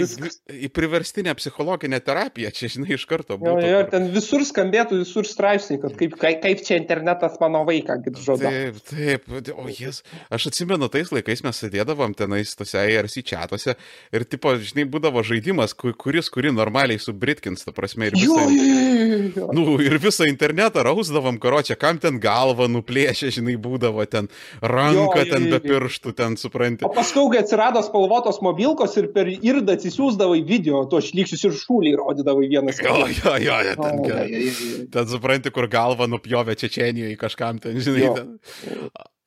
į 0.66 0.68
priverstinę 0.74 1.34
psichologinę 1.38 2.00
terapiją, 2.02 2.50
čia, 2.54 2.68
žinai, 2.72 2.94
iš 2.96 3.04
karto 3.06 3.36
Jo, 3.36 3.42
būtų. 3.42 3.66
jo, 3.70 3.80
kur- 3.84 3.90
ten 3.92 4.08
visur 4.14 4.40
skambėtų, 4.48 4.98
visur 5.04 5.26
straipsniai, 5.28 5.80
kad 5.82 5.94
kaip, 5.98 6.16
kaip, 6.18 6.62
čia 6.66 6.78
internetas 6.80 7.36
mano 7.40 7.64
vaiką, 7.68 8.00
kaip 8.04 8.16
žoda. 8.18 8.50
Taip, 8.50 8.80
taip, 8.90 9.28
o 9.54 9.68
jas. 9.70 10.02
Aš 10.30 10.48
atsimenu, 10.50 10.88
tais 10.90 11.12
laikais 11.14 11.44
mes 11.46 11.60
sėdėdavom 11.62 12.16
tenais 12.18 12.54
tose 12.58 12.82
IRC 12.82 13.22
čatuose 13.22 13.76
ir, 14.12 14.24
tipo, 14.26 14.54
žinai, 14.58 14.86
būdavo 14.90 15.22
žaidimas, 15.26 15.74
ku- 15.78 15.94
kuris, 15.94 16.28
kuri 16.34 16.50
normaliai 16.54 16.98
su 17.02 17.12
Britkins, 17.14 17.64
ta 17.64 17.72
prasme, 17.76 18.08
ir 18.10 18.18
Jo, 18.18 18.34
visą, 18.34 18.48
jo, 18.50 18.64
jo, 18.66 19.06
jo, 19.06 19.30
jo. 19.36 19.48
nu, 19.54 19.78
ir 19.84 19.98
visą 20.02 20.26
internetą 20.26 20.82
rausdavom, 20.86 21.38
karočią, 21.38 21.76
kam 21.78 21.98
ten 22.02 22.18
galvą 22.20 22.66
nuplėšė, 22.72 23.30
žinai, 23.38 23.56
būdavo 23.60 24.02
ten 24.10 24.28
ranką, 24.62 25.20
Jo, 25.20 25.24
jo, 25.24 25.30
ten 25.32 25.46
jo, 25.46 25.50
be 25.54 25.60
jo. 25.62 25.80
pirštų, 25.80 26.14
ten 26.18 26.36
supranti. 26.40 26.84
O 26.86 26.90
paskui, 26.94 27.28
kai 27.32 27.42
atsirado 27.44 27.82
spalvotos 27.86 28.40
mobilkos 28.44 28.96
ir 29.00 29.08
per 29.14 29.28
irdą 29.30 29.75
atsisiųsdavai 29.76 30.42
video, 30.46 30.82
to 30.90 31.00
šlykščius 31.04 31.46
ir 31.48 31.56
šūliai 31.60 31.96
rodydavai 32.00 32.50
vienas. 32.50 32.80
Jo, 32.82 32.98
jo, 33.06 33.36
jo, 33.42 33.56
jo, 33.68 33.74
ten, 33.78 34.02
O, 34.02 34.10
jo, 34.10 34.20
jo, 34.26 34.42
jo. 34.42 34.84
ten 34.96 35.10
supranti, 35.10 35.52
kur 35.54 35.70
galvą 35.72 36.08
nupjovė 36.10 36.58
Čečenijoje 36.58 37.16
kažkam 37.20 37.62
ten, 37.62 37.80
žinai. 37.82 38.12
Ten. 38.16 38.36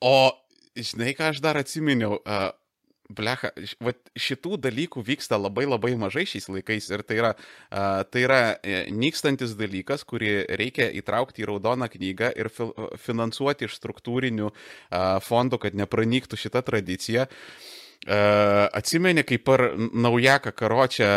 O, 0.05 0.15
žinai, 0.77 1.13
ką 1.17 1.33
aš 1.33 1.43
dar 1.43 1.59
atsiminiau, 1.59 2.19
uh, 2.19 2.49
blecha, 3.09 3.49
šitų 4.19 4.59
dalykų 4.61 5.01
vyksta 5.05 5.39
labai 5.39 5.65
labai 5.65 5.95
mažai 5.99 6.25
šiais 6.29 6.45
laikais 6.51 6.89
ir 6.91 7.03
tai 7.07 7.17
yra, 7.17 7.31
tai 8.13 8.23
yra 8.25 8.39
e, 8.61 8.83
nykstantis 8.93 9.55
dalykas, 9.57 10.05
kurį 10.09 10.45
reikia 10.59 10.89
įtraukti 11.01 11.43
į 11.43 11.49
raudoną 11.49 11.89
knygą 11.89 12.31
ir 12.37 12.51
finansuoti 13.01 13.65
iš 13.65 13.79
struktūrinių 13.81 14.53
fondų, 15.25 15.61
kad 15.65 15.77
nepranyktų 15.81 16.39
šita 16.39 16.63
tradicija. 16.69 17.25
Uh, 17.25 17.78
atsimeni, 18.07 19.25
kaip 19.27 19.43
per 19.43 19.65
naujaką 19.77 20.53
karočią 20.55 21.09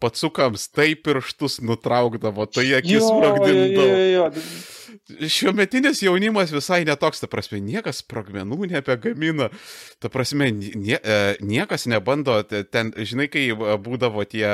patsukams 0.00 0.68
taip 0.70 1.02
pirštus 1.08 1.58
nutraukdavo, 1.60 2.46
tai 2.46 2.68
akis 2.78 3.02
sprogdindavo. 3.02 4.38
Šiuo 5.28 5.54
metinis 5.56 6.02
jaunimas 6.04 6.50
visai 6.52 6.82
netoks, 6.84 7.22
ta 7.22 7.28
prasme, 7.32 7.60
niekas 7.64 8.02
sprogmenų 8.02 8.68
nebegamina, 8.68 9.48
ta 10.00 10.10
prasme, 10.12 10.50
nie, 10.52 10.98
e, 11.00 11.36
niekas 11.40 11.86
nebando, 11.88 12.36
te- 12.44 12.62
ten, 12.68 12.92
žinai, 12.92 13.28
kai 13.32 13.46
e, 13.52 13.76
būdavo 13.84 14.24
tie, 14.28 14.44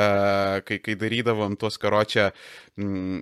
kai, 0.67 0.79
kai 0.79 0.95
darydavom 0.99 1.59
tuos 1.59 1.79
karočią, 1.83 2.31
mm, 2.79 3.21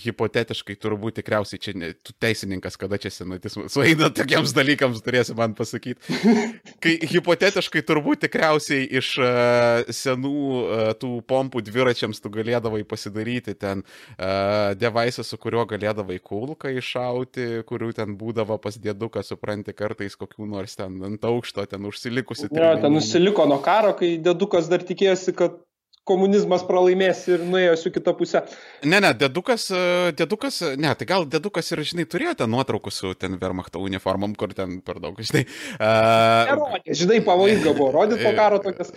hipotetiškai 0.00 0.76
turbūt 0.80 1.18
tikriausiai 1.20 1.60
čia, 1.62 1.74
ne, 1.78 1.90
tu 2.04 2.14
teisininkas, 2.22 2.78
kada 2.80 2.98
čia 3.00 3.12
senatis 3.12 3.56
sueina 3.72 4.10
tokiems 4.14 4.54
dalykams, 4.56 5.02
turėsi 5.04 5.36
man 5.38 5.56
pasakyti. 5.58 6.16
Kai 6.82 6.94
hipotetiškai 7.12 7.82
turbūt 7.86 8.24
tikriausiai 8.26 8.86
iš 9.00 9.12
uh, 9.22 9.82
senų 9.94 10.34
uh, 10.36 10.92
tų 11.00 11.12
pompų 11.28 11.64
dviračiams 11.66 12.22
tu 12.22 12.32
galėdavai 12.32 12.82
pasidaryti 12.88 13.56
ten 13.58 13.82
uh, 13.82 14.72
devaisą, 14.78 15.24
su 15.26 15.38
kuriuo 15.40 15.66
galėdavai 15.68 16.18
kulką 16.22 16.72
iššauti, 16.80 17.48
kurių 17.68 17.92
ten 17.96 18.16
būdavo 18.20 18.58
pas 18.62 18.78
dėduką, 18.80 19.24
supranti, 19.26 19.76
kartais 19.76 20.18
kokių 20.18 20.48
nors 20.50 20.78
ten 20.78 20.98
ant 21.10 21.26
aukšto, 21.26 21.66
ten 21.70 21.86
užsilikusi. 21.88 22.50
Jo, 22.54 22.74
ten 22.82 22.98
užsiliko 22.98 23.48
nuo 23.50 23.60
karo, 23.64 23.94
kai 23.98 24.16
dėdukas 24.22 24.70
dar 24.72 24.84
tikėjosi, 24.86 25.36
kad 25.36 25.60
komunizmas 26.06 26.64
pralaimės 26.66 27.24
ir 27.30 27.42
nuėjo 27.46 27.74
su 27.80 27.92
kita 27.94 28.14
pusė. 28.16 28.42
Ne, 28.86 29.00
ne, 29.02 29.10
dedukas, 29.18 29.66
e, 29.74 30.12
dedukas, 30.16 30.60
ne, 30.78 30.92
tai 30.98 31.08
gal 31.08 31.26
dedukas 31.30 31.70
ir, 31.74 31.82
žinai, 31.90 32.06
turėjo 32.10 32.36
ten 32.42 32.52
nuotraukų 32.52 32.92
su 32.94 33.12
ten 33.18 33.36
Wehrmachto 33.40 33.82
uniformom, 33.82 34.36
kur 34.38 34.54
ten 34.56 34.78
per 34.86 35.00
daug, 35.02 35.18
žinai. 35.18 35.44
Uh, 35.76 36.52
Nerodė, 36.52 36.96
žinai, 37.02 37.20
pavojinga 37.26 37.74
buvo, 37.74 37.90
rodyti 37.98 38.24
po 38.24 38.32
karo 38.38 38.62
tokias. 38.62 38.94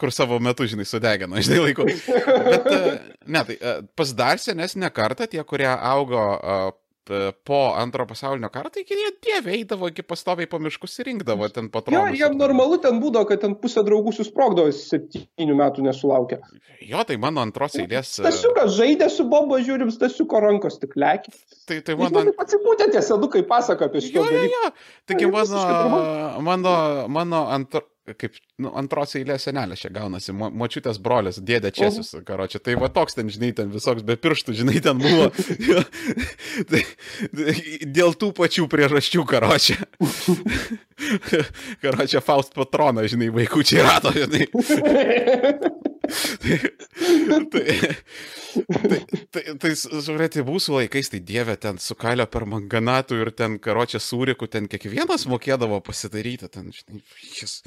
Kur 0.00 0.14
savo 0.14 0.40
metu, 0.42 0.66
žinai, 0.70 0.88
sudegino, 0.88 1.40
žinai, 1.40 1.62
laiko. 1.68 1.86
Bet, 1.86 2.70
ne, 3.26 3.46
tai 3.48 3.58
pas 3.98 4.14
dar 4.16 4.42
senesnę 4.42 4.90
kartą 4.94 5.30
tie, 5.30 5.42
kurie 5.46 5.70
augo 5.70 6.24
po 7.44 7.60
antro 7.76 8.06
pasaulinio 8.06 8.50
karo, 8.52 8.70
tai 8.70 8.84
jie 8.86 9.10
dievė 9.24 9.54
eidavo 9.58 9.88
iki 9.90 10.04
pastoviai 10.06 10.48
po 10.50 10.60
miškus 10.62 10.98
ir 11.00 11.08
rinkdavo 11.10 11.48
ten 11.52 11.70
patronus. 11.72 12.12
Jo, 12.12 12.26
jam 12.26 12.36
normalu 12.38 12.78
ten 12.82 13.00
būdavo, 13.02 13.28
kad 13.30 13.42
ten 13.44 13.56
pusė 13.60 13.82
draugų 13.86 14.12
susprogdavo 14.14 14.72
septynių 14.76 15.56
metų 15.58 15.86
nesulaukę. 15.88 16.40
Jo, 16.86 17.04
tai 17.08 17.18
mano 17.22 17.42
antros 17.44 17.78
eilės. 17.80 18.12
Stasiukas 18.20 18.74
žaidė 18.76 19.10
su 19.12 19.26
bomba, 19.30 19.60
žiūrim, 19.64 19.92
Stasiuko 19.94 20.42
rankos 20.44 20.78
tik 20.82 20.96
lėkia. 21.00 21.34
Tai, 21.68 21.80
tai 21.86 21.96
mano... 21.98 22.20
Man 22.20 22.34
atsipūtė 22.44 22.90
tie 22.94 23.02
sedukai 23.04 23.42
pasako 23.48 23.88
apie 23.88 24.04
šitą. 24.04 24.26
Jo, 24.26 24.44
jo, 24.44 24.50
jo. 24.52 24.74
Taigi 25.10 25.30
mano, 25.32 25.64
mano, 26.46 26.74
mano 27.08 27.46
antro 27.50 27.86
kaip 28.18 28.38
nu, 28.60 28.72
antros 28.78 29.14
eilės 29.18 29.46
senelės 29.46 29.82
čia 29.84 29.90
gaunasi, 29.94 30.34
mo, 30.36 30.50
močiutės 30.62 31.00
brolis, 31.02 31.40
dėdė 31.42 31.72
Česius, 31.74 32.12
karočią. 32.26 32.62
Tai 32.64 32.76
va 32.82 32.90
toks 32.92 33.18
ten, 33.18 33.30
žinai, 33.32 33.52
ten 33.56 33.70
visoks 33.72 34.04
be 34.06 34.16
pirštų, 34.20 34.56
žinai, 34.62 34.78
ten 34.84 35.00
buvo. 35.00 35.30
tai, 36.70 36.84
dėl 37.84 38.16
tų 38.20 38.32
pačių 38.38 38.68
priežasčių, 38.70 39.26
karočią. 39.30 39.78
karočią 41.84 42.24
Faust 42.24 42.56
patroną, 42.56 43.06
žinai, 43.10 43.30
vaikų 43.34 43.66
čia 43.66 43.86
rato, 43.86 44.14
žinai. 44.16 44.48
tai, 46.42 46.58
tai, 47.50 47.64
tai, 48.90 49.00
tai, 49.32 49.42
tai 49.62 49.72
žiūrėti, 49.78 50.44
mūsų 50.46 50.76
laikais, 50.80 51.10
tai 51.12 51.22
dievė 51.24 51.56
ten 51.60 51.80
sukalio 51.82 52.26
per 52.30 52.46
manganatų 52.50 53.22
ir 53.24 53.32
ten 53.36 53.58
karočią 53.62 54.02
sūrikų, 54.04 54.50
ten 54.50 54.68
kiekvienas 54.70 55.26
mokėdavo 55.30 55.80
pasidaryti, 55.86 56.50
ten, 56.52 56.70
žinai, 56.74 57.02
jis. 57.38 57.60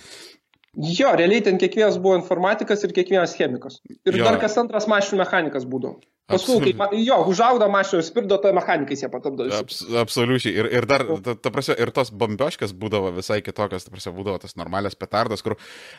Jo, 0.74 1.12
realiai 1.18 1.44
ten 1.46 1.60
kiekvienas 1.62 2.00
buvo 2.02 2.18
informatikas 2.18 2.82
ir 2.86 2.96
kiekvienas 2.96 3.36
chemikas. 3.38 3.78
Ir 4.10 4.18
jo. 4.18 4.26
dar 4.26 4.40
kas 4.42 4.58
antras 4.58 4.90
mašinų 4.90 5.22
mechanikas 5.22 5.68
būdavo. 5.70 6.02
Paskui, 6.24 6.72
kai, 6.72 7.00
jo, 7.04 7.18
užaugo 7.28 7.68
mašinų 7.68 8.00
ir 8.00 8.06
spirdo, 8.08 8.38
to 8.40 8.54
mechanikai 8.56 8.96
jie 8.96 9.10
patapdavo. 9.12 9.58
Abs, 9.58 9.82
absoliučiai. 10.00 10.54
Ir, 10.56 10.70
ir 10.80 10.86
dar, 10.88 11.04
ta, 11.26 11.34
ta 11.36 11.52
prasme, 11.52 11.76
ir 11.84 11.92
tos 11.92 12.14
bombioškas 12.16 12.72
būdavo 12.80 13.12
visai 13.18 13.42
kitokios, 13.44 13.84
ta 13.84 13.92
prasme, 13.92 14.14
būdavo 14.16 14.40
tas 14.40 14.56
normalias 14.56 14.96
petardas, 14.96 15.44
kur 15.44 15.58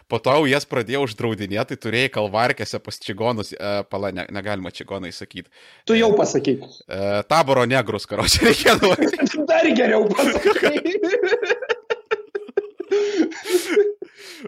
po 0.08 0.22
to 0.24 0.38
jas 0.48 0.64
pradėjo 0.70 1.04
uždraudinėti, 1.10 1.76
tai 1.76 1.80
turėjai 1.84 2.14
kalvarkėse 2.16 2.80
pas 2.80 3.00
čigonus, 3.04 3.52
e, 3.52 3.74
pala, 3.92 4.14
ne, 4.16 4.24
negalima 4.32 4.72
čigonai 4.72 5.12
sakyti. 5.12 5.52
Tu 5.84 6.00
jau 6.00 6.14
pasakai. 6.16 6.56
E, 6.56 7.02
taboro 7.28 7.68
negrus, 7.68 8.08
karočią 8.08 8.48
reikėdavo. 8.48 8.96
dar 9.52 9.68
geriau 9.76 10.08
pasakai. 10.08 10.74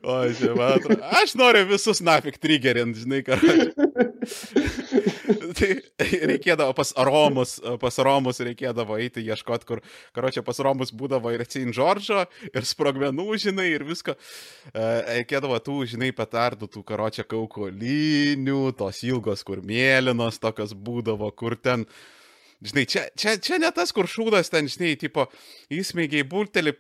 O, 0.03 0.17
čia, 0.39 0.53
man 0.57 0.77
atrodo, 0.77 1.01
aš 1.23 1.35
noriu 1.39 1.67
visus 1.71 2.03
nafik 2.05 2.39
triggerint, 2.43 2.97
žinai, 3.01 3.23
ką. 3.25 3.39
tai 5.57 5.71
reikėdavo 6.33 6.75
pas 6.77 6.93
Romus, 7.09 7.57
pas 7.81 8.01
Romus 8.05 8.43
reikėdavo 8.45 8.99
eiti 9.01 9.25
ieškoti, 9.25 9.69
kur, 9.69 9.83
karočią, 10.17 10.45
pas 10.47 10.61
Romus 10.65 10.93
būdavo 10.97 11.33
ir 11.35 11.47
St. 11.47 11.71
George'o, 11.77 12.27
ir 12.53 12.69
sprogmenų, 12.69 13.29
žinai, 13.47 13.71
ir 13.73 13.87
visko. 13.89 14.17
E, 14.73 14.85
reikėdavo 15.21 15.61
tų, 15.65 15.79
žinai, 15.95 16.13
petardų, 16.17 16.69
tų 16.75 16.85
karočią 16.91 17.25
kaukolinių, 17.31 18.61
tos 18.77 19.01
ilgos, 19.07 19.47
kur 19.47 19.65
mėlynos 19.65 20.43
tokios 20.43 20.77
būdavo, 20.77 21.33
kur 21.37 21.57
ten... 21.57 21.87
Uh, 21.87 22.16
Žinai, 22.65 22.87
čia, 22.89 23.03
čia, 23.13 23.35
čia 23.37 23.59
ne 23.61 23.69
tas, 23.75 23.91
kur 23.93 24.09
šūdas 24.09 24.49
ten, 24.49 24.65
žinai, 24.73 24.95
tipo, 24.97 25.27
įsmeigiai 25.73 26.25
bultelį, 26.25 26.73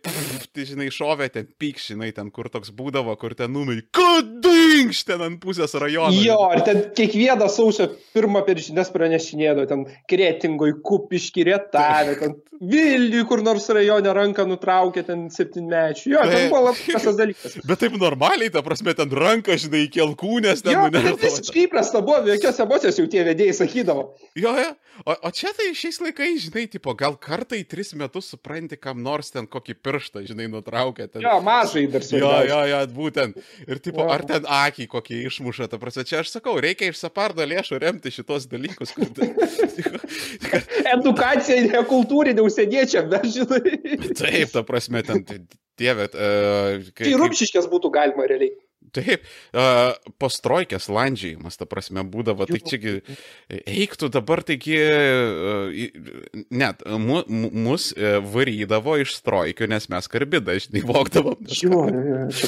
tai, 0.55 0.65
žinai, 0.71 0.87
šovė 0.95 1.29
ten 1.35 1.51
pyks, 1.61 1.91
žinai, 1.93 2.09
ten, 2.17 2.31
kur 2.33 2.49
toks 2.53 2.73
būdavo, 2.77 3.13
kur 3.21 3.35
ten 3.37 3.53
numai, 3.53 3.83
kadingš 3.97 5.03
ten 5.11 5.27
ant 5.27 5.37
pusės 5.43 5.77
rajono. 5.77 6.17
Jo, 6.17 6.39
ir 6.57 6.65
ten 6.65 6.83
kiekvieną 6.97 7.51
sausio 7.53 7.91
pirmą 8.17 8.47
per 8.49 8.63
žinias 8.65 8.89
pranešinėdavo, 8.95 9.69
ten 9.69 9.85
kretingoj, 10.09 10.79
kupiški, 10.87 11.45
rietavė, 11.51 12.17
ten 12.25 12.41
Vilniui, 12.61 13.25
kur 13.29 13.43
nors 13.45 13.67
rajone 13.69 14.13
ranką 14.17 14.47
nutraukė, 14.49 15.03
ten 15.05 15.27
septynmečių. 15.33 16.09
Jo, 16.15 16.23
ten 16.25 16.47
buvo 16.49 16.63
labai 16.71 16.95
tas 17.05 17.19
dalykas. 17.19 17.57
Bet 17.69 17.83
taip 17.83 17.97
normaliai, 18.01 18.49
ta 18.53 18.63
prasme, 18.65 18.95
ten 18.97 19.13
ranką, 19.13 19.59
žinai, 19.61 19.85
kelkūnės, 19.93 20.65
ten 20.65 20.79
nuneša. 20.79 21.13
Tai 21.21 21.21
visiškai 21.21 21.67
įprasta 21.67 22.01
buvo, 22.07 22.23
jokios 22.33 22.63
emocijos 22.65 23.01
jau 23.03 23.07
tie 23.13 23.27
vedėjai 23.29 23.59
sakydavo. 23.61 24.07
Jo, 24.41 24.55
jo. 24.57 24.73
O, 25.05 25.13
o 25.29 25.33
čia 25.37 25.53
tai 25.57 25.66
šiais 25.77 25.99
laikais, 26.05 26.45
žinai, 26.47 26.67
tipo, 26.71 26.93
gal 26.99 27.17
kartą 27.19 27.59
į 27.59 27.65
tris 27.69 27.91
metus 27.99 28.31
supranti, 28.33 28.79
kam 28.79 29.03
nors 29.05 29.33
ten 29.35 29.49
kokį 29.51 29.77
pirštą, 29.83 30.23
žinai, 30.29 30.47
nutraukia. 30.53 31.09
Ten... 31.11 31.25
Jo, 31.25 31.39
mažai 31.45 31.87
dar 31.91 32.07
juo. 32.07 32.21
Jo, 32.21 32.39
jo, 32.47 32.61
jo, 32.71 32.81
būtent. 32.97 33.41
Ir, 33.67 33.81
tipo, 33.83 34.05
jo. 34.05 34.09
ar 34.15 34.27
ten 34.29 34.47
akį 34.59 34.89
kokį 34.93 35.21
išmuša, 35.31 35.71
ta 35.73 35.81
prasme, 35.83 36.07
čia 36.09 36.21
aš 36.23 36.35
sakau, 36.37 36.57
reikia 36.63 36.93
iš 36.93 37.03
sapardo 37.03 37.47
lėšų 37.47 37.81
remti 37.83 38.13
šitos 38.15 38.49
dalykus. 38.53 38.95
Kad... 38.97 39.23
Edukacija 40.97 41.63
ne 41.67 41.85
kultūrinė 41.91 42.45
užsieniečiam, 42.47 43.11
bet 43.13 43.27
žinai. 43.35 44.13
Taip, 44.13 44.53
ta 44.55 44.63
prasme, 44.67 45.03
ten, 45.07 45.25
dieve. 45.79 46.09
Uh, 46.13 46.87
kai, 46.93 47.09
tai 47.09 47.19
rūpšiškės 47.21 47.69
būtų 47.73 47.93
galima 47.95 48.29
realiai. 48.29 48.55
Taip, 48.95 49.25
uh, 49.57 49.97
postrojkės 50.21 50.87
landžiajimas, 50.93 51.59
ta 51.59 51.67
prasme, 51.69 52.05
būdavo, 52.07 52.47
tai 52.49 52.61
čiagi, 52.63 53.01
eiktų 53.51 54.11
dabar, 54.15 54.45
taigi, 54.47 54.77
uh, 54.79 56.45
net, 56.55 56.85
mu, 56.87 57.23
mus 57.27 57.91
uh, 57.97 58.19
varydavo 58.25 58.97
iš 59.03 59.17
strojkių, 59.19 59.69
nes 59.73 59.89
mes 59.93 60.11
karbidą, 60.13 60.57
žinai, 60.63 60.85
vokdavom. 60.87 61.43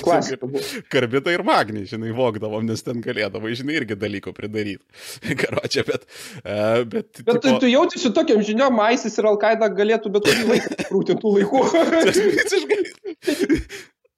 Klasika. 0.05 0.51
Karbidą 0.93 1.35
ir 1.35 1.45
magnį, 1.47 1.85
žinai, 1.91 2.15
vokdavom, 2.17 2.67
nes 2.69 2.85
ten 2.87 3.03
galėdavo, 3.05 3.51
žinai, 3.59 3.81
irgi 3.83 3.99
dalykų 3.99 4.35
pridaryti. 4.37 4.85
Karočią, 5.43 5.87
bet... 5.89 6.07
Uh, 6.45 6.85
bet, 6.85 7.23
bet 7.23 7.43
tipo... 7.43 7.45
tu, 7.45 7.59
tu 7.65 7.73
jautiesi 7.73 8.13
tokiam 8.15 8.43
žiniom, 8.45 8.79
Aisis 8.89 9.19
ir 9.21 9.29
Alkaida 9.31 9.71
galėtų 9.75 10.13
bet 10.15 10.23
kurį 10.29 10.45
laiką 10.53 10.81
krūtintų 10.91 11.29
laikų. 11.39 11.61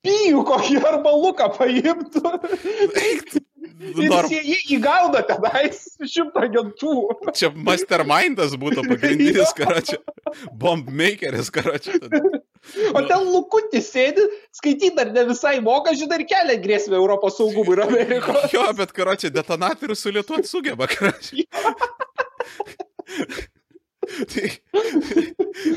pijų 0.07 0.43
kokį 0.49 0.81
arba 0.91 1.13
luką 1.17 1.49
paimtų. 1.57 2.35
Ir 3.81 4.27
jie 4.29 4.41
jį 4.45 4.57
įgauna 4.77 5.23
tenais 5.29 5.83
šimtą 6.05 6.45
agentų. 6.47 6.95
Čia 7.37 7.51
mastermindas 7.57 8.57
būtų 8.61 8.85
pagrindinis, 8.89 9.53
karočią. 9.59 10.01
Bombmakeris, 10.61 11.49
karočią. 11.53 11.99
O 12.93 13.03
ten 13.09 13.25
lukutis 13.33 13.89
sėdi, 13.93 14.27
skaityti 14.57 14.93
dar 14.99 15.13
ne 15.15 15.25
visai 15.31 15.57
moka, 15.65 15.95
žinai, 15.97 16.21
ir 16.21 16.29
kelia 16.29 16.59
grėsmę 16.61 16.99
Europos 17.01 17.39
saugumui 17.41 17.77
ir 17.79 17.85
Amerikos. 17.87 18.51
Jo, 18.53 18.67
bet 18.77 18.93
karočią 18.97 19.33
detonatorių 19.33 19.97
sulietuoti 19.97 20.53
sugeba, 20.53 20.89
karočią 20.91 21.47
tai, 24.33 24.49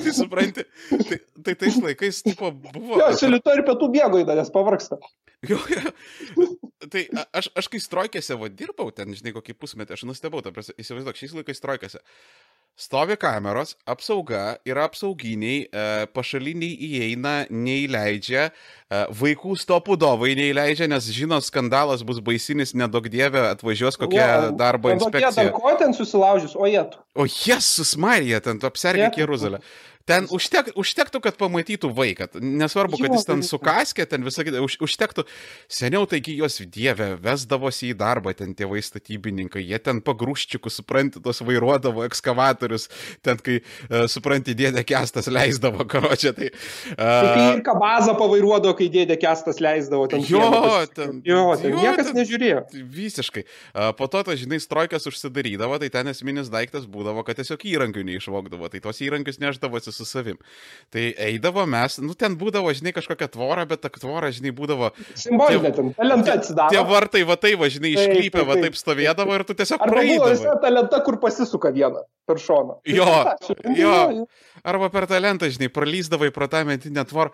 tai 0.03 0.13
supranti, 0.15 0.65
tai, 0.89 1.19
tai 1.43 1.55
tais 1.59 1.77
laikais 1.81 2.21
tipo, 2.23 2.51
buvo. 2.51 2.97
Jo, 2.99 3.09
aš 3.11 3.25
rytoj 3.27 3.59
ir 3.59 3.65
pietų 3.67 3.89
bėgo 3.93 4.21
į 4.23 4.27
dalės 4.29 4.51
pavarksta. 4.53 4.99
Jo, 5.43 5.59
jo. 5.67 5.91
Tai 6.91 7.03
aš, 7.35 7.49
aš 7.59 7.67
kai 7.71 7.81
strojkėse 7.83 8.37
va, 8.39 8.47
dirbau 8.51 8.89
ten, 8.95 9.11
žinai, 9.15 9.33
kokį 9.35 9.55
pusmetį, 9.59 9.97
aš 9.97 10.05
nustebau, 10.07 10.39
įsivaizduok, 10.43 11.19
šiais 11.19 11.35
laikais 11.39 11.59
strojkėse. 11.59 11.99
Stovi 12.73 13.13
kameros, 13.21 13.75
apsauga 13.85 14.55
yra 14.65 14.87
apsauginiai, 14.87 15.67
e, 15.69 16.05
pašaliniai 16.09 16.73
įeina, 16.87 17.33
neįleidžia, 17.53 18.47
e, 18.49 19.01
vaikų 19.13 19.53
stopudovai 19.61 20.31
neįleidžia, 20.39 20.87
nes 20.89 21.05
žino, 21.13 21.37
skandalas 21.45 22.01
bus 22.01 22.17
baisinis, 22.17 22.73
nedaug 22.73 23.05
dievė 23.13 23.43
atvažiuos 23.51 23.99
kokia 24.01 24.23
ja, 24.25 24.39
darbo 24.57 24.89
inspekcija. 24.89 25.29
Dar 25.37 25.53
ko 25.53 25.75
ten 25.77 25.93
susilaužys, 25.93 26.57
o 26.57 26.65
jie. 26.65 26.81
O 27.13 27.27
jes 27.29 27.69
susmarija, 27.77 28.41
ten 28.41 28.57
tu 28.57 28.65
apsergėk 28.65 29.21
Jeruzalę. 29.21 29.61
Ten 30.05 30.25
užtek, 30.35 30.73
užtektų, 30.75 31.21
kad 31.23 31.37
pamatytų 31.39 31.87
vaiką. 31.95 32.27
Nesvarbu, 32.43 32.97
kad 32.99 33.13
jis 33.15 33.23
ten 33.23 33.39
tai- 33.39 33.47
su 33.47 33.55
kaskė, 33.57 34.03
ten 34.09 34.23
visą 34.25 34.43
kitą. 34.43 34.59
Už, 34.65 34.75
užtektų. 34.83 35.23
Seniau 35.71 36.03
taigi 36.05 36.35
jos 36.35 36.57
dievė, 36.59 37.13
vesdavosi 37.23 37.93
į 37.93 37.95
darbą, 37.95 38.33
ten 38.35 38.51
tėvai 38.53 38.81
statybininkai. 38.83 39.63
Jie 39.63 39.79
ten 39.79 40.01
pagrūščiukų, 40.03 40.67
supranti, 40.69 41.21
tos 41.23 41.39
vairuodavo 41.39 42.03
ekskavatorius. 42.03 42.89
Ten, 43.23 43.37
kai, 43.39 43.61
uh, 43.87 44.03
supranti, 44.11 44.51
dėdė 44.53 44.83
kestas 44.83 45.29
leisdavo, 45.31 45.87
karočią. 45.93 46.35
Tai, 46.35 46.49
Tai 46.99 47.51
uh, 47.53 47.55
ir 47.55 47.63
kabazą 47.63 48.17
pavairuodavo, 48.19 48.75
kai 48.75 48.89
dėdė 48.91 49.15
kestas 49.23 49.61
leisdavo 49.63 50.09
ten. 50.11 50.19
Jo, 50.27 50.43
pas- 50.51 50.91
ten- 50.99 51.21
Jo, 51.23 51.55
ten 51.55 51.71
jo, 51.71 51.79
niekas 51.79 52.11
ten- 52.11 52.19
nežiūrėjo. 52.19 52.59
Visiškai. 52.91 53.45
A, 53.73 53.93
Po 53.93 54.07
to, 54.11 54.19
ta, 54.27 54.35
žinai, 54.35 54.59
strojkas 54.59 55.07
užsidarydavo, 55.07 55.79
tai 55.79 55.87
ten 55.93 56.07
esminis 56.11 56.49
daiktas 56.51 56.83
būdavo, 56.91 57.23
kad 57.23 57.37
tiesiog 57.39 57.63
įrankių 57.63 58.03
neišvokdavo, 58.11 58.67
tai 58.73 58.81
tos 58.83 58.99
įrankius 58.99 59.39
neždavosi 59.39 59.92
su 59.93 60.07
savim. 60.09 60.39
Tai 60.93 61.03
eidavo 61.27 61.65
mes, 61.69 61.99
nu 62.03 62.15
ten 62.17 62.35
būdavo, 62.39 62.73
žinai, 62.75 62.93
kažkokia 62.95 63.29
tvora, 63.33 63.65
bet 63.69 63.83
ta 63.85 63.91
tvora, 63.93 64.31
žinai, 64.35 64.53
būdavo... 64.55 64.91
Simbolinė 65.19 65.73
ten, 65.77 65.93
lenta 66.03 66.37
atsidaro. 66.39 66.73
Tie 66.73 66.83
vartai, 66.89 67.23
va 67.29 67.37
tai, 67.39 67.53
va, 67.59 67.69
žinai, 67.73 67.93
Taip, 67.95 68.13
išklypę, 68.13 68.41
taip, 68.41 68.49
va 68.49 68.59
taip. 68.61 68.79
stovėdavo 68.79 69.37
ir 69.37 69.45
tu 69.47 69.57
tiesiog 69.61 69.85
Arba 69.85 70.03
buvo 70.03 70.31
visa 70.33 70.57
ta 70.61 70.73
lenta, 70.73 71.01
kur 71.05 71.19
pasisuka 71.23 71.73
vieną 71.75 72.03
per 72.27 72.41
šoną. 72.41 72.79
Jo, 72.89 73.09
Jo. 73.83 74.25
Arba 74.63 74.89
per 74.93 75.07
talentą, 75.11 75.49
žinai, 75.51 75.71
pralyzdavai 75.73 76.31
pro 76.35 76.47
tą 76.51 76.63
mentinę 76.67 77.05
tvorą. 77.09 77.33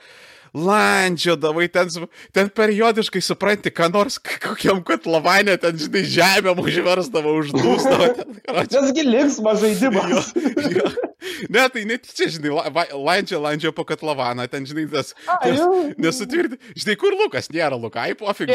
Landžiodavai 0.54 1.68
ten, 1.74 1.92
ten 2.36 2.50
periodiškai 2.50 3.22
supranti, 3.24 3.74
ką 3.74 3.92
nors 3.94 4.20
kokiam 4.20 4.82
kotlavanė 4.86 5.58
ten, 5.62 5.78
žinai, 5.80 6.06
žemę 6.10 6.56
užversdavo, 6.58 7.36
uždūstavo. 7.44 8.10
Nesgi 8.72 9.06
linksmas 9.14 9.62
žaidimas. 9.64 10.34
Jo. 10.70 10.90
Ne, 11.52 11.66
tai 11.72 11.84
netyčia, 11.88 12.30
žinai, 12.32 12.52
landžia, 12.96 13.40
landžia 13.42 13.72
po 13.76 13.84
katlavaną, 13.88 14.48
ten, 14.52 14.64
žinai, 14.68 14.88
tas... 14.92 15.12
Jo. 15.44 15.92
Nesutvirti. 16.00 16.60
Žinai, 16.80 16.96
kur 17.00 17.16
Lukas, 17.20 17.50
nėra 17.52 17.76
Lukai, 17.80 18.14
pofig. 18.18 18.52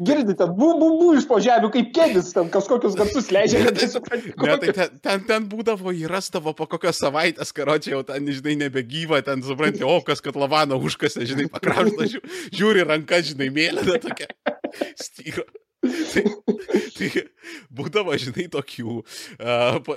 Girdite, 0.00 0.48
bu, 0.48 0.72
bu, 0.80 0.90
bu 1.00 1.12
iš 1.18 1.28
po 1.28 1.40
žemių 1.44 1.70
kaip 1.74 1.92
kėdis, 1.96 2.32
ten 2.36 2.48
kažkokius 2.52 2.96
garsus 2.98 3.30
leidžia. 3.34 3.66
Kad 3.68 3.82
nesupranti, 3.84 4.32
Ne, 4.38 4.56
tai 4.62 4.72
ten, 4.72 4.98
ten, 5.02 5.24
ten 5.28 5.46
būdavo, 5.50 5.92
įrastavo 5.96 6.54
po 6.56 6.68
kokios 6.70 7.00
savaitės, 7.02 7.52
karočiai, 7.56 7.94
jau 7.96 8.02
ten, 8.06 8.28
žinai, 8.32 8.56
nebegyva, 8.64 9.20
ten, 9.26 9.42
supranti, 9.44 9.84
o 9.86 9.98
kas 10.04 10.22
kad 10.24 10.38
lavaną 10.38 10.78
užkasė, 10.88 11.28
žinai, 11.28 11.46
pakraušta, 11.52 12.10
žiū, 12.14 12.24
žiūri 12.56 12.84
ranka, 12.88 13.22
žinai, 13.24 13.52
mėlyna 13.54 14.00
tokia. 14.02 14.30
Styro. 14.98 15.46
Tai, 15.78 16.22
tai 16.96 17.08
būdavo, 17.70 18.14
žinai, 18.18 18.48
tokių. 18.50 18.94
Uh, 19.38 19.76
po, 19.86 19.94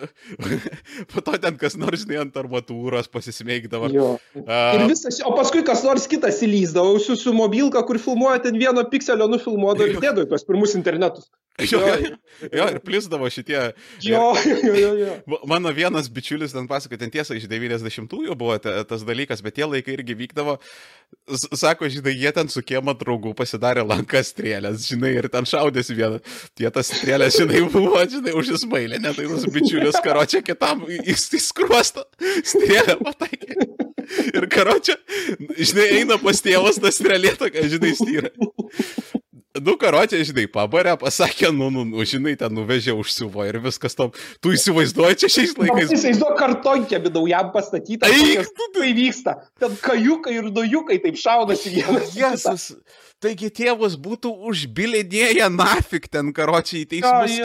po 1.09 1.23
to 1.25 1.37
ten 1.41 1.57
kas 1.61 1.73
nors, 1.79 2.03
žinai, 2.03 2.19
ant 2.21 2.37
armatūros 2.37 3.09
pasismeigdavo. 3.11 3.89
Jo. 3.93 4.11
Ir 4.37 4.45
Uh, 4.45 4.85
visas, 4.91 5.17
o 5.25 5.33
paskui 5.37 5.63
kas 5.67 5.81
nors 5.85 6.05
kitas 6.11 6.43
įlyzdavo 6.45 6.99
su, 7.01 7.17
su 7.19 7.33
mobilka, 7.35 7.81
kur 7.87 7.99
filmuoja 8.01 8.43
ten 8.45 8.59
vieno 8.61 8.83
pikselio 8.93 9.27
nufilmuodavo 9.31 9.89
ir 9.89 9.97
dėdavo 10.03 10.29
tuos 10.29 10.45
pirmus 10.45 10.77
internetus. 10.77 11.31
Jo, 11.69 11.79
jo, 11.85 12.15
jo, 12.51 12.65
ir 12.73 12.79
plisdavo 12.85 13.29
šitie. 13.31 13.59
Jo, 14.05 14.23
jo, 14.45 14.73
jo, 14.77 14.91
jo. 15.01 15.15
Ma- 15.29 15.41
Mano 15.55 15.73
vienas 15.75 16.07
bičiulis 16.11 16.55
ten 16.55 16.67
pasakoja, 16.69 17.01
ten 17.03 17.11
tiesa 17.13 17.35
iš 17.37 17.45
90-ųjų 17.51 18.35
buvo 18.39 18.55
ta, 18.63 18.79
tas 18.87 19.03
dalykas, 19.07 19.43
bet 19.45 19.57
tie 19.59 19.67
laikai 19.67 19.97
irgi 19.97 20.15
vykdavo. 20.23 20.57
Sako, 21.59 21.89
žinai, 21.91 22.13
jie 22.15 22.31
ten 22.31 22.47
su 22.51 22.61
kiemo 22.63 22.93
draugų 22.95 23.33
pasidarė 23.35 23.83
lankas 23.83 24.31
strėlės, 24.31 24.85
žinai, 24.87 25.11
ir 25.19 25.27
ten 25.33 25.43
šaudėsi 25.49 25.97
vieną. 25.97 26.21
Tie 26.55 26.69
tas 26.71 26.87
strėlės, 26.93 27.35
žinai, 27.41 27.65
buvo, 27.73 27.99
žinai, 28.07 28.31
užismailė, 28.39 29.01
ne 29.03 29.11
tai 29.17 29.27
tas 29.27 29.43
bičiulis 29.51 29.99
karočią 30.05 30.39
kitam 30.47 30.85
jis 30.87 31.27
įskruosto 31.41 32.07
strėlę 32.47 32.95
pataikė. 33.03 33.59
Ir 34.35 34.47
karočią, 34.51 34.95
žinai, 35.59 35.85
eina 36.01 36.17
pas 36.19 36.39
tėvas 36.43 36.79
tas 36.83 36.97
strėlė 36.99 37.35
tokia, 37.39 37.67
žinai, 37.71 37.91
styra. 37.95 38.31
Nu, 39.59 39.73
karočią, 39.75 40.21
žinai, 40.23 40.45
pabarė, 40.47 40.93
pasakė, 40.95 41.49
nu, 41.51 41.67
nu, 41.75 41.83
nu, 41.83 42.05
žinai, 42.07 42.37
ten 42.39 42.53
nuvežė 42.55 42.93
užsiuvo 42.95 43.43
ir 43.49 43.57
viskas 43.59 43.97
tam. 43.99 44.13
Tu 44.39 44.53
įsivaizduoji 44.55 45.17
čia 45.19 45.29
šiais 45.33 45.51
laikais. 45.59 45.89
Jis 45.91 45.97
įsivaizduoja 45.99 46.37
kartonkėmi 46.39 47.11
naujam 47.11 47.49
pastatytą. 47.51 48.07
Eik, 48.07 48.45
kokias- 48.47 48.53
Tai 48.79 48.91
vyksta. 48.95 49.33
Ten 49.59 49.75
kajukai 49.83 50.37
ir 50.39 50.47
dujukai 50.55 51.01
taip 51.03 51.19
šaudasi 51.19 51.73
vienas. 51.75 52.15
Jėzus. 52.15 52.69
Taigi 53.21 53.51
tėvus 53.53 53.99
būtų 54.01 54.31
užbilinėję 54.49 55.49
nafik 55.53 56.07
ten, 56.09 56.31
karočiai, 56.33 56.85
į 56.85 56.89
teismus 56.95 57.35
ten 57.35 57.43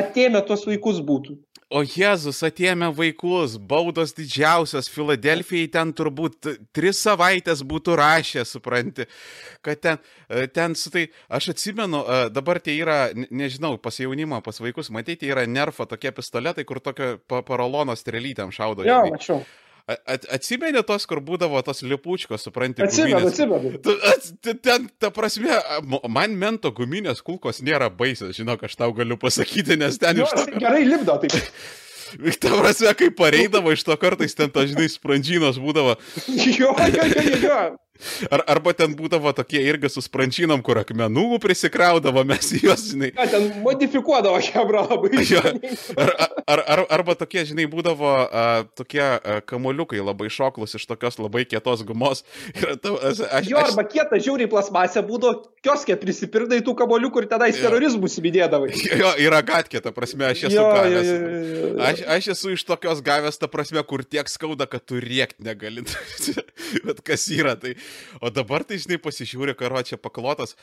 Atėmė 0.00 0.40
tuos 0.48 0.64
vaikus 0.66 0.98
būtų. 1.06 1.36
O 1.74 1.80
Jėzus 1.82 2.38
atėmė 2.46 2.92
vaikus, 2.94 3.56
baudos 3.58 4.12
didžiausios, 4.14 4.86
Filadelfijai 4.86 5.66
ten 5.74 5.90
turbūt 5.98 6.46
tris 6.76 7.00
savaitės 7.02 7.64
būtų 7.66 7.96
rašę, 7.98 8.44
supranti, 8.46 9.08
kad 9.66 9.80
ten, 9.82 9.98
e, 10.30 10.46
ten 10.46 10.76
su 10.78 10.92
tai, 10.94 11.08
aš 11.26 11.48
atsimenu, 11.56 12.04
e, 12.06 12.20
dabar 12.30 12.60
tai 12.62 12.76
yra, 12.78 13.10
ne- 13.18 13.26
nežinau, 13.42 13.74
pas 13.82 13.98
jaunimą, 13.98 14.38
pas 14.46 14.62
vaikus, 14.62 14.92
matyti, 14.94 15.26
yra 15.26 15.42
nerfo 15.50 15.88
tokie 15.90 16.12
pistoletai, 16.14 16.62
kur 16.64 16.78
tokio 16.78 17.16
pa- 17.26 17.42
parolono 17.42 17.98
strelytėm 17.98 18.54
šaudo. 18.54 18.86
Jo, 18.86 19.02
mačiau. 19.10 19.42
A- 19.42 19.65
at- 19.88 20.26
Atsimeni 20.34 20.82
tos, 20.86 21.06
kur 21.06 21.20
būdavo 21.22 21.62
tos 21.64 21.82
lipučkos, 21.86 22.42
supranti, 22.42 22.82
Atsimenu, 22.82 23.28
atsimenu. 23.30 23.78
Tu- 23.82 23.96
ats- 24.10 24.32
t- 24.42 24.54
Ten, 24.58 24.88
ta 24.98 25.10
prasme, 25.14 25.56
man 26.10 26.34
mento 26.38 26.72
guminės 26.74 27.22
kulkos 27.22 27.62
nėra 27.62 27.88
baisios, 27.90 28.34
žinok, 28.36 28.64
aš 28.66 28.74
tau 28.76 28.92
galiu 28.96 29.16
pasakyti, 29.16 29.76
nes 29.78 29.98
ten 30.02 30.16
Jo, 30.18 30.26
iš 30.26 30.34
to... 30.34 30.44
jisai 30.46 30.60
gerai 30.66 30.84
lipdo 30.84 31.18
taip. 31.22 31.36
Ta 32.42 32.52
prasme, 32.54 32.92
kai 32.94 33.08
pareidavo 33.10 33.72
iš 33.74 33.82
to 33.82 33.94
kartais 33.98 34.34
ten, 34.38 34.50
ta, 34.54 34.62
žinai, 34.66 34.86
sprandžinos 34.92 35.56
būdavo, 35.58 35.96
jo, 36.30 36.70
jo, 36.70 37.06
jo, 37.10 37.40
jo. 37.42 37.58
Ar, 38.30 38.42
arba 38.56 38.72
ten 38.76 38.94
būdavo 38.98 39.32
tokie 39.36 39.60
irgi 39.64 39.90
su 39.92 40.02
sprandžinom, 40.04 40.62
kur 40.66 40.80
akmenų 40.82 41.38
prisikraudavo, 41.42 42.24
mes 42.28 42.50
juos, 42.62 42.86
žinai. 42.92 43.12
Ja, 43.16 43.26
ten 43.30 43.48
modifikuodavo 43.64 44.40
Hebra 44.50 44.86
labai. 44.90 45.12
Jo. 45.32 45.42
Ar, 45.96 46.10
ar, 46.46 46.60
ar, 46.76 46.80
arba 46.98 47.14
tokie, 47.18 47.42
žinai, 47.48 47.66
būdavo 47.70 48.06
a, 48.06 48.44
tokie 48.78 49.02
a, 49.02 49.40
kamoliukai 49.48 49.98
labai 50.04 50.28
šoklus 50.32 50.76
iš 50.78 50.84
tokios 50.86 51.18
labai 51.18 51.44
kietos 51.48 51.82
gumos. 51.86 52.22
Ir, 52.58 52.76
ta, 52.82 52.92
aš, 53.10 53.24
aš, 53.26 53.50
Jo, 53.50 53.60
arba 53.64 53.84
kieta 53.88 54.18
žiauriai 54.22 54.48
plasmasė 54.50 55.02
būdavo, 55.06 55.48
kioskė 55.66 55.96
prisipirkdai 56.00 56.60
tų 56.66 56.76
kaboliukų 56.78 57.24
ir 57.24 57.28
tenais 57.32 57.58
Jo. 57.58 57.66
terorizmus 57.68 58.18
įdėdavai. 58.22 58.70
Jo, 59.02 59.10
yra 59.20 59.42
gatkė, 59.46 59.80
ta 59.84 59.90
prasme, 59.94 60.28
aš 60.30 60.46
esu 60.48 60.56
Jo, 60.56 60.62
jo, 60.62 60.76
gavęs. 60.76 61.08
jo, 61.10 61.16
jo, 61.16 61.42
jo. 61.66 61.72
Aš, 61.90 62.00
aš 62.16 62.28
esu 62.36 62.54
iš 62.54 62.64
tokios 62.68 63.02
gavęs, 63.04 63.36
ta 63.42 63.48
prasme, 63.50 63.82
kur 63.88 64.04
tiek 64.06 64.30
skauda, 64.30 64.66
kad 64.70 64.84
tu 64.86 65.00
riekt 65.02 65.36
negali. 65.44 65.82
Bet 66.86 67.02
kas 67.06 67.26
yra 67.34 67.56
tai. 67.60 67.74
O 68.20 68.30
dabar 68.32 68.64
tai, 68.66 68.78
žinai, 68.82 68.98
pasižiūrė, 69.02 69.56
karo 69.58 69.82
čia 69.86 69.98
paklotas. 70.00 70.56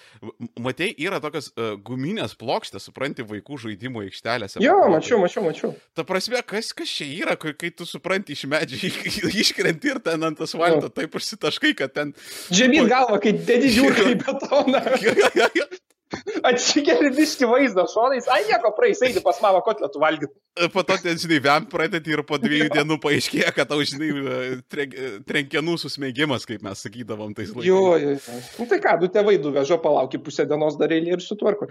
Matei, 0.60 0.92
yra 0.98 1.22
tokios 1.24 1.52
uh, 1.54 1.74
guminės 1.86 2.36
plokštės, 2.40 2.90
supranti, 2.90 3.26
vaikų 3.28 3.60
žaidimų 3.66 4.06
aikštelėse. 4.08 4.62
Jo, 4.64 4.78
paklotos. 4.80 4.96
mačiau, 4.98 5.22
mačiau, 5.24 5.46
mačiau. 5.48 5.72
Ta 5.98 6.06
prasme, 6.08 6.42
kas, 6.48 6.74
kas 6.78 6.92
čia 7.00 7.10
yra, 7.12 7.38
kai, 7.40 7.56
kai 7.58 7.72
tu 7.76 7.88
supranti 7.90 8.36
iš 8.38 8.46
medžio, 8.52 8.92
iškrenti 9.44 9.94
ir 9.94 10.02
ten 10.04 10.30
ant 10.30 10.44
asfalto 10.44 10.92
taip 10.94 11.16
užsitaškai, 11.20 11.76
kad 11.80 11.96
ten... 11.96 12.14
Žemyn 12.54 12.90
galva, 12.92 13.22
kai 13.24 13.36
dedi 13.38 13.74
žiūri 13.78 14.14
į 14.14 14.20
betoną. 14.24 14.84
Atsikeli 16.44 17.12
biški 17.16 17.48
vaizdą 17.50 17.86
šonais, 17.92 18.28
ai 18.32 18.42
nieko 18.50 18.72
praeis, 18.78 19.02
eini 19.06 19.22
pas 19.24 19.40
mamą 19.44 19.62
kotletų 19.66 20.02
valgyti. 20.02 20.34
Po 20.74 20.84
to, 20.86 20.94
ten, 21.02 21.18
žinai, 21.18 21.40
vem 21.42 21.64
pradėti 21.66 22.12
ir 22.14 22.22
po 22.30 22.38
dviejų 22.38 22.68
dienų 22.76 23.00
paaiškėja, 23.02 23.50
kad 23.56 23.72
tau, 23.72 23.80
žinai, 23.90 24.10
tren- 24.70 24.94
trenkianų 25.26 25.78
susmėgimas, 25.82 26.46
kaip 26.46 26.62
mes 26.62 26.84
sakydavom 26.86 27.32
tais 27.34 27.50
laikais. 27.50 27.66
Jo, 27.72 27.96
jo, 27.98 28.12
jo. 28.20 28.42
Nu 28.60 28.68
tai 28.70 28.78
ką, 28.84 28.94
du 29.02 29.10
tėvai 29.16 29.40
duvežo, 29.42 29.80
palauki 29.82 30.20
pusę 30.22 30.46
dienos 30.50 30.78
dar 30.78 30.94
eilė 30.94 31.16
ir 31.18 31.24
sutvarko. 31.26 31.66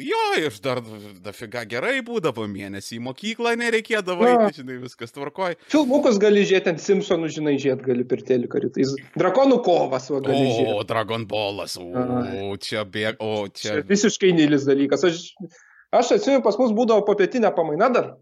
Jo, 0.00 0.22
ir 0.40 0.56
dar 0.64 0.80
dafiga 1.24 1.66
gerai 1.68 1.98
būdavo, 2.04 2.46
mėnesį 2.48 2.96
į 2.98 3.02
mokyklą 3.04 3.52
nereikėdavo, 3.60 4.24
Jo. 4.28 4.38
eiti, 4.46 4.62
žinai, 4.62 4.78
viskas 4.86 5.12
tvarkoj. 5.12 5.58
Filmukus 5.72 6.16
gali 6.22 6.46
žiūrėti, 6.48 6.72
ant 6.72 6.82
Simpsonų, 6.84 7.30
žinai, 7.36 7.54
žiūrėti 7.60 7.84
gali 7.90 8.04
per 8.08 8.24
telikarių. 8.28 8.72
Tai 8.76 8.88
drakonų 9.20 9.60
kovas, 9.64 10.08
va, 10.12 10.22
gali 10.24 10.40
O, 10.40 10.56
žiūrėti. 10.56 10.88
Dragon 10.90 11.28
Ballas, 11.28 11.76
o, 11.80 12.56
čia 12.64 12.84
bėg, 12.88 13.20
o, 13.24 13.44
Čia 13.56 13.65
čia. 13.66 13.82
visiškai 13.88 14.32
neįlis 14.36 14.66
dalykas. 14.68 15.04
Aš, 15.08 15.20
aš 15.92 16.14
atsimenu, 16.18 16.44
pas 16.46 16.58
mus 16.60 16.74
būdavo 16.76 17.04
popietinė 17.08 17.52
pamaina 17.56 17.90
dar. 17.92 18.14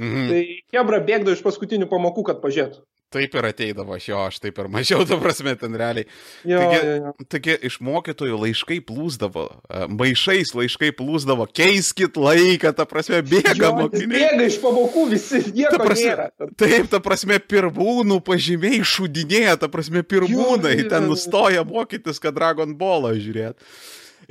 Mhm. 0.00 0.28
Tai 0.30 0.42
Hebra 0.72 1.02
bėgdavo 1.04 1.36
iš 1.36 1.44
paskutinių 1.44 1.90
pamokų, 1.90 2.24
kad 2.30 2.42
pažiūrėtų. 2.44 2.80
Taip 3.12 3.34
ir 3.36 3.44
ateidavo, 3.44 3.92
aš 3.92 4.06
jo, 4.08 4.20
aš 4.24 4.38
taip 4.40 4.56
ir 4.62 4.68
mažiau, 4.72 5.02
ta 5.04 5.18
prasme, 5.20 5.52
ten 5.60 5.74
realiai. 5.76 6.06
Jo, 6.48 6.62
Taigi- 6.62 6.78
jo, 6.80 6.94
jo. 6.96 7.26
Taigi 7.28 7.56
iš 7.68 7.76
mokytojų 7.84 8.38
laiškai 8.40 8.78
plūsdavo, 8.88 9.44
e, 9.68 9.82
maišais 9.92 10.54
laiškai 10.56 10.94
plūsdavo, 10.96 11.44
keiskit 11.52 12.16
laiką, 12.16 12.72
ta 12.78 12.86
prasme, 12.88 13.20
bėga 13.20 13.52
Jo, 13.58 13.74
mokiniai. 13.76 14.16
Bėga 14.16 14.46
iš 14.48 14.56
pamokų, 14.64 15.04
visi 15.12 15.42
Ta 15.44 15.52
nieko 15.58 15.82
prasme, 15.84 16.08
nėra. 16.08 16.28
Taip, 16.56 16.88
ta 16.88 17.02
prasme, 17.04 17.36
pirmūnų 17.52 18.22
pažymiai 18.24 18.80
šudinėja, 18.80 19.58
ta 19.60 19.68
prasme, 19.68 20.00
pirmūnai 20.02 20.78
Jo, 20.78 20.80
jo, 20.80 20.88
ten 20.88 21.08
nustoja 21.12 21.66
mokytis, 21.68 22.16
kad 22.22 22.32
Dragon 22.32 22.72
Ballą 22.80 23.12
žiūrėt. 23.12 23.60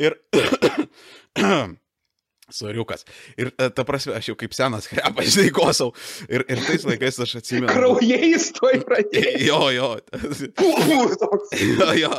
Ir 0.01 0.17
Soriukas. 2.51 3.05
Ir 3.39 3.51
e, 3.55 3.69
ta 3.71 3.85
prasme, 3.87 4.13
aš 4.17 4.31
jau 4.31 4.37
kaip 4.39 4.55
senas 4.55 4.87
krepas, 4.91 5.29
žinai, 5.31 5.51
kosau. 5.55 5.93
Ir, 6.27 6.43
ir 6.51 6.61
tais 6.67 6.83
laikais 6.87 7.19
aš 7.23 7.37
atsimenu. 7.39 7.71
Kraujais 7.71 8.49
toj 8.57 8.81
pradėjai. 8.87 9.37
Jo, 9.47 9.61
jo. 9.75 9.91
Jo, 11.61 11.91
jo. 11.95 12.11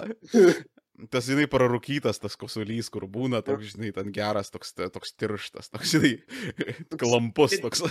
Tas, 1.10 1.26
žinai, 1.26 1.48
prarūkytas 1.50 2.20
tas 2.22 2.36
kosulys, 2.38 2.88
kur 2.92 3.08
būna, 3.10 3.40
toks, 3.44 3.74
žinai, 3.74 3.90
ten 3.96 4.12
geras, 4.14 4.52
toks, 4.54 4.74
toks 4.78 5.14
tirštas, 5.18 5.72
toks, 5.72 5.96
žinai, 5.96 6.12
klampus, 7.00 7.58
toks. 7.62 7.82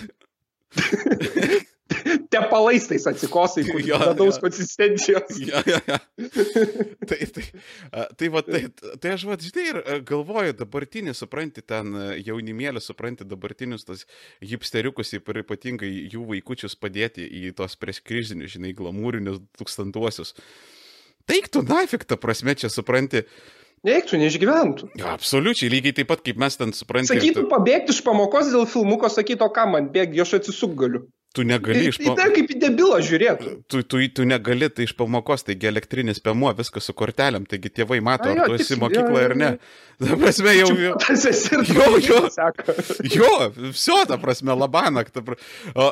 Tepalais 2.32 2.86
tais 2.88 3.04
atsikosai, 3.12 3.66
kur 3.68 3.82
Jo, 3.90 3.98
medaus 4.00 4.38
jo. 4.38 4.46
konsistencijos. 4.46 5.36
Ja, 5.44 5.60
ja, 5.68 5.80
ja. 5.90 5.98
Tai, 7.10 7.18
tai, 7.36 7.44
tai, 8.16 8.30
va, 8.32 8.42
tai, 8.48 8.62
tai 9.04 9.14
aš, 9.18 9.26
va, 9.28 9.36
žinai, 9.42 9.66
ir 9.74 9.80
galvoju, 10.08 10.54
dabartinį, 10.62 11.14
supranti, 11.18 11.64
ten 11.68 11.92
jaunimėlį, 12.24 12.80
supranti, 12.86 13.28
dabartinius 13.28 13.84
tas 13.88 14.06
hipsteriukus, 14.48 15.12
ypa- 15.20 15.42
ypatingai 15.44 15.92
jų 16.14 16.24
vaikučius 16.32 16.78
padėti 16.80 17.28
į 17.28 17.52
tos 17.60 17.76
prieškryžinius, 17.82 18.56
žinai, 18.56 18.72
glamūrinius 18.80 19.42
tūkstantuosius. 19.60 20.32
Teiktų 21.30 21.66
nafik, 21.68 22.08
ta 22.10 22.16
prasme, 22.18 22.56
čia 22.58 22.72
supranti, 22.72 23.26
Neiktų, 23.82 24.18
neišgyventų. 24.22 24.88
ja, 25.02 25.16
absoliučiai, 25.18 25.68
lygiai 25.74 25.96
taip 25.98 26.08
pat, 26.12 26.20
kaip 26.22 26.38
mes 26.38 26.54
ten 26.60 26.70
supranti. 26.78 27.10
Sakytų, 27.10 27.48
pabėgti 27.50 27.96
iš 27.96 28.04
pamokos 28.06 28.52
dėl 28.54 28.68
filmuko, 28.70 29.10
sakytų, 29.10 29.48
ką 29.56 29.64
man 29.74 29.88
bėgti, 29.94 30.22
aš 30.22 30.36
atsisuk 30.38 30.76
galiu. 30.78 31.08
Tu 31.36 31.44
negali 31.48 31.88
iš 31.88 32.00
po... 32.02 32.14
tai 32.20 32.28
kaip 32.36 32.50
į 32.52 32.58
debilą 32.60 32.98
žiūrėtų. 33.08 33.52
Tu, 33.72 33.82
tu, 33.88 34.02
tu 34.18 34.26
negali 34.28 34.68
tai 34.72 34.88
iš 34.88 34.94
pamokos, 35.00 35.46
taigi 35.48 35.70
elektrinis 35.70 36.20
pėmuo, 36.24 36.52
viskas 36.58 36.90
su 36.90 36.96
kortelėm, 36.98 37.46
taigi 37.50 37.72
tėvai 37.72 38.02
mato, 38.04 38.28
A, 38.28 38.34
ar 38.34 38.42
jo, 38.42 38.48
tu 38.52 38.58
esi 38.60 38.76
jo, 38.76 39.06
ar 39.22 39.36
ne. 39.40 39.52
Ta 40.02 40.18
prasme, 40.18 40.56
jau, 40.58 40.70
jau, 40.82 40.96
Tas 41.00 41.26
esi 41.30 41.54
ir 41.56 41.64
Jo, 41.72 41.90
jo. 42.02 42.22
Jo, 43.18 43.32
viso, 43.56 44.00
ta 44.10 44.18
prasme, 44.22 44.56
labanak. 44.58 45.12
Ta 45.14 45.24
pra... 45.26 45.38
o, 45.76 45.92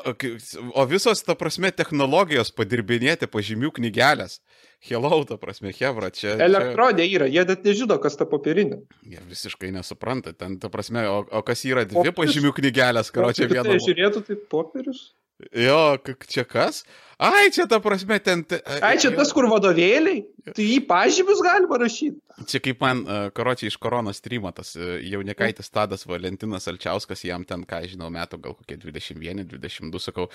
o 0.74 0.86
visos, 0.90 1.22
ta 1.24 1.38
prasme, 1.40 1.72
technologijos 1.72 2.52
padirbinėti 2.56 3.30
pažymių 3.30 3.72
knygelės. 3.80 4.40
Hello, 4.80 5.11
ta 5.28 5.36
prasme, 5.40 5.74
Hebra, 5.76 6.10
čia. 6.16 6.38
Elektronė 6.40 7.03
yra, 7.11 7.28
jie 7.28 7.44
net 7.48 7.66
nežino, 7.68 7.98
kas 8.02 8.16
ta 8.20 8.28
popierinė. 8.30 8.80
Čia... 8.80 9.10
Jie 9.14 9.24
visiškai 9.28 9.72
nesupranta, 9.76 10.32
ten, 10.32 10.56
ta 10.60 10.72
prasme, 10.72 11.03
o, 11.11 11.22
o 11.28 11.41
kas 11.45 11.66
yra 11.68 11.84
dvi 11.84 11.99
Popierius. 11.99 12.20
pažymių 12.22 12.53
knygelės, 12.61 13.11
karo 13.11 13.34
čia 13.36 13.45
Tai 13.49 13.57
viena. 13.57 13.76
žiūrėtų, 13.84 14.24
tai 14.30 14.40
popierius. 14.52 15.10
Jo, 15.56 15.95
čia 16.28 16.44
kas? 16.44 16.82
Ai, 17.20 17.49
čia 17.52 17.66
ta 17.68 17.82
prasme, 17.84 18.16
ten. 18.24 18.45
te- 18.48 18.60
Ai, 18.80 18.94
čia 18.99 19.11
tas, 19.16 19.32
kur 19.36 19.44
vadovėliai. 19.52 20.22
Tai 20.56 20.64
jį 20.64 20.78
pažymius 20.88 21.41
galima 21.44 21.80
rašyti. 21.80 22.16
Čia 22.48 22.61
kaip 22.64 22.80
man, 22.84 23.02
karočiai, 23.36 23.68
iš 23.72 23.76
koronos 23.80 24.20
streamo, 24.22 24.52
tas 24.56 24.72
e, 24.80 25.02
jaunikaitis 25.11 25.68
Tadas 25.72 26.06
Valentinas 26.07 26.68
Alčiauskas, 26.72 27.24
jam 27.28 27.44
ten, 27.48 27.66
ką 27.68 27.82
žinau, 27.91 28.07
metų 28.16 28.40
gal 28.45 28.56
kokie 28.56 28.78
21, 28.80 29.44
22, 29.52 29.99
sakau, 29.99 30.30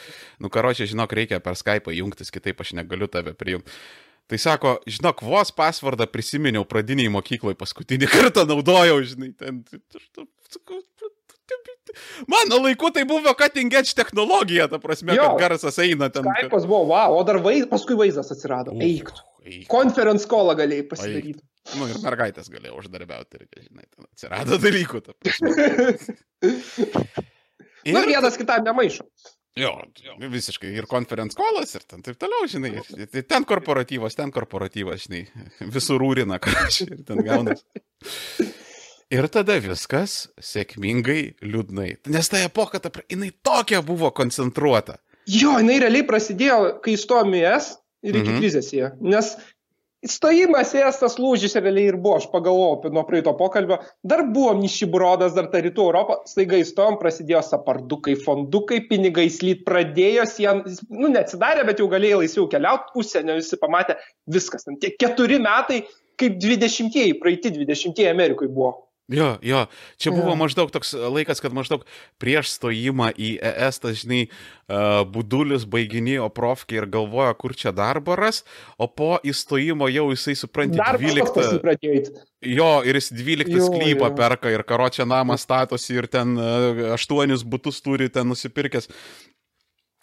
nu 0.44 0.52
karočiai, 0.52 0.88
žinok, 0.92 1.16
reikia 1.16 1.40
per 1.44 1.56
Skype 1.56 1.92
jungtis, 1.96 2.32
kitaip 2.32 2.60
aš 2.60 2.74
negaliu 2.76 3.08
tave 3.08 3.32
prijungti. 3.32 3.72
Tai 4.28 4.38
sako, 4.40 4.76
žinok, 4.88 5.20
vos 5.24 5.50
pasvardą 5.56 6.04
prisiminiau 6.08 6.64
pradiniai 6.68 7.10
mokykloje, 7.12 7.56
paskutinį 7.60 8.08
kartą 8.12 8.44
naudojau, 8.48 9.00
žinai, 9.04 9.32
ten. 9.36 9.64
sakau, 10.52 10.80
Mano 12.26 12.58
laiku 12.64 12.90
tai 12.90 13.04
buvo 13.08 13.34
cutting 13.38 13.72
edge 13.76 13.92
technologija, 13.94 14.66
ta 14.72 14.78
prasme, 14.82 15.14
Jo. 15.14 15.28
kad 15.36 15.44
garsas 15.44 15.78
eina 15.84 16.08
ten. 16.10 16.24
Skype'as 16.24 16.64
buvo, 16.66 16.86
wow, 16.90 17.18
o 17.18 17.22
dar 17.28 17.38
vaiz, 17.44 17.66
paskui 17.70 17.94
vaizdas 18.00 18.32
atsirado. 18.34 18.72
Uf, 18.74 18.82
Eik. 18.82 19.10
tu. 19.12 19.22
eik. 19.44 19.66
Conference 19.68 20.26
call 20.30 20.54
galėjai 20.58 20.86
pasidaryti. 20.88 21.42
Nu 21.78 21.86
ir 21.88 21.96
mergaitės 22.04 22.48
galėjo 22.52 22.78
uždarbiauti 22.80 23.38
irgi, 23.40 23.62
žinai, 23.68 23.86
atsirado 24.10 24.58
dalykų. 24.60 25.00
ta 25.06 25.12
prasme. 25.20 25.52
Nu, 27.84 28.00
Ir- 28.00 28.06
vienas 28.08 28.36
kitam 28.40 28.62
nemaišo. 28.64 29.04
Jo, 29.60 29.74
jo, 30.02 30.14
visiškai. 30.32 30.70
Ir 30.74 30.86
konferenc 30.90 31.34
kolas, 31.36 31.74
ir 31.76 31.82
ten 31.86 32.00
taip 32.02 32.16
toliau, 32.18 32.46
žinai. 32.48 32.70
ir- 32.80 33.04
ir 33.20 33.22
Ten 33.28 33.44
korporatyvas, 33.44 34.16
ten 34.16 34.32
korporatyvas, 34.32 35.04
žinai. 35.04 35.26
Visur 35.70 36.00
rūrina, 36.00 36.40
ką 36.42 36.54
aš 36.64 36.80
ir 36.88 37.04
ten 37.06 37.20
gaunas. 37.22 37.60
Ir 39.12 39.28
tada 39.28 39.58
viskas 39.60 40.28
sėkmingai, 40.40 41.34
liūdnai. 41.44 41.96
Nes 42.12 42.28
ta 42.28 42.40
epocha, 42.44 42.80
ta, 42.80 42.90
jinai 43.10 43.32
tokia 43.44 43.82
buvo 43.84 44.10
koncentruota. 44.10 44.98
Jo, 45.28 45.58
jinai 45.60 45.80
realiai 45.80 46.04
prasidėjo, 46.08 46.80
kai 46.84 46.96
įstojom 46.96 47.34
į 47.36 47.42
S 47.56 47.76
ir 48.04 48.16
iki 48.16 48.30
Mhm. 48.30 48.40
krizės 48.40 48.72
jie. 48.72 48.90
Nes 49.00 49.36
įstojimas 50.04 50.74
į 50.76 50.82
S 50.88 50.98
tas 51.00 51.16
lūžis 51.16 51.54
realiai 51.56 51.88
ir 51.88 51.96
buvo, 51.96 52.16
aš 52.18 52.26
pagalvojau 52.32 52.92
nuo 52.92 53.04
praeito 53.08 53.32
pokalbio. 53.38 53.78
Dar 54.04 54.24
buvom 54.28 54.60
nišibrodas, 54.60 55.34
dar 55.34 55.48
ta 55.52 55.62
rytų 55.64 55.86
Europą, 55.86 56.18
staiga 56.28 56.56
įstojom, 56.60 56.98
prasidėjo 57.00 57.42
sapardukai, 57.42 58.16
fondukai, 58.20 58.82
pinigai 58.88 59.28
slyt, 59.32 59.64
pradėjo 59.64 60.26
sieną, 60.28 60.76
nu 60.90 61.08
neatsidarė, 61.08 61.64
bet 61.64 61.78
jau 61.80 61.88
galėjai 61.88 62.20
laisviau 62.24 62.48
keliauti, 62.52 62.92
užsienio 63.00 63.36
visi 63.40 63.56
pamatė, 63.56 63.96
viskas. 64.28 64.64
Ten 64.64 64.76
tie 64.76 64.90
keturi 64.92 65.38
metai, 65.40 65.86
kaip 66.20 66.36
dvidešimtieji, 66.38 67.20
praeiti 67.20 67.50
dvidešimtieji 67.50 68.10
Amerikai 68.12 68.48
buvo. 68.48 68.90
Jo, 69.12 69.34
jo, 69.44 69.66
čia 70.00 70.10
buvo 70.16 70.32
Jo. 70.32 70.36
maždaug 70.40 70.70
toks 70.72 70.94
laikas, 70.96 71.40
kad 71.44 71.52
maždaug 71.52 71.82
prieš 72.16 72.54
stojimą 72.56 73.10
į 73.12 73.34
ES, 73.36 73.78
tas, 73.82 73.98
žinai, 74.00 74.22
uh, 74.32 75.04
budulis 75.04 75.66
baiginėjo 75.68 76.30
profkį 76.32 76.78
ir 76.78 76.86
galvojo, 76.88 77.34
kur 77.36 77.52
čia 77.52 77.68
darbą 77.76 78.16
ras, 78.16 78.46
o 78.80 78.88
po 78.88 79.18
įstojimo 79.20 79.90
jau 79.92 80.06
jisai 80.14 80.32
supranti 80.40 80.80
Dar 80.80 80.96
12. 80.96 81.60
pradėjo 81.60 81.98
eiti. 81.98 82.14
Jo, 82.48 82.80
ir 82.80 82.96
jis 82.96 83.10
12 83.12 83.52
Jo, 83.52 83.66
sklypą 83.68 84.08
perka 84.16 84.48
ir 84.52 84.64
karočią 84.64 85.04
namą 85.04 85.36
statosi 85.36 86.00
ir 86.00 86.08
ten 86.08 86.38
uh, 86.40 86.96
8 86.96 87.44
būtus 87.44 87.84
turi 87.84 88.08
ten 88.08 88.32
nusipirkęs. 88.32 88.88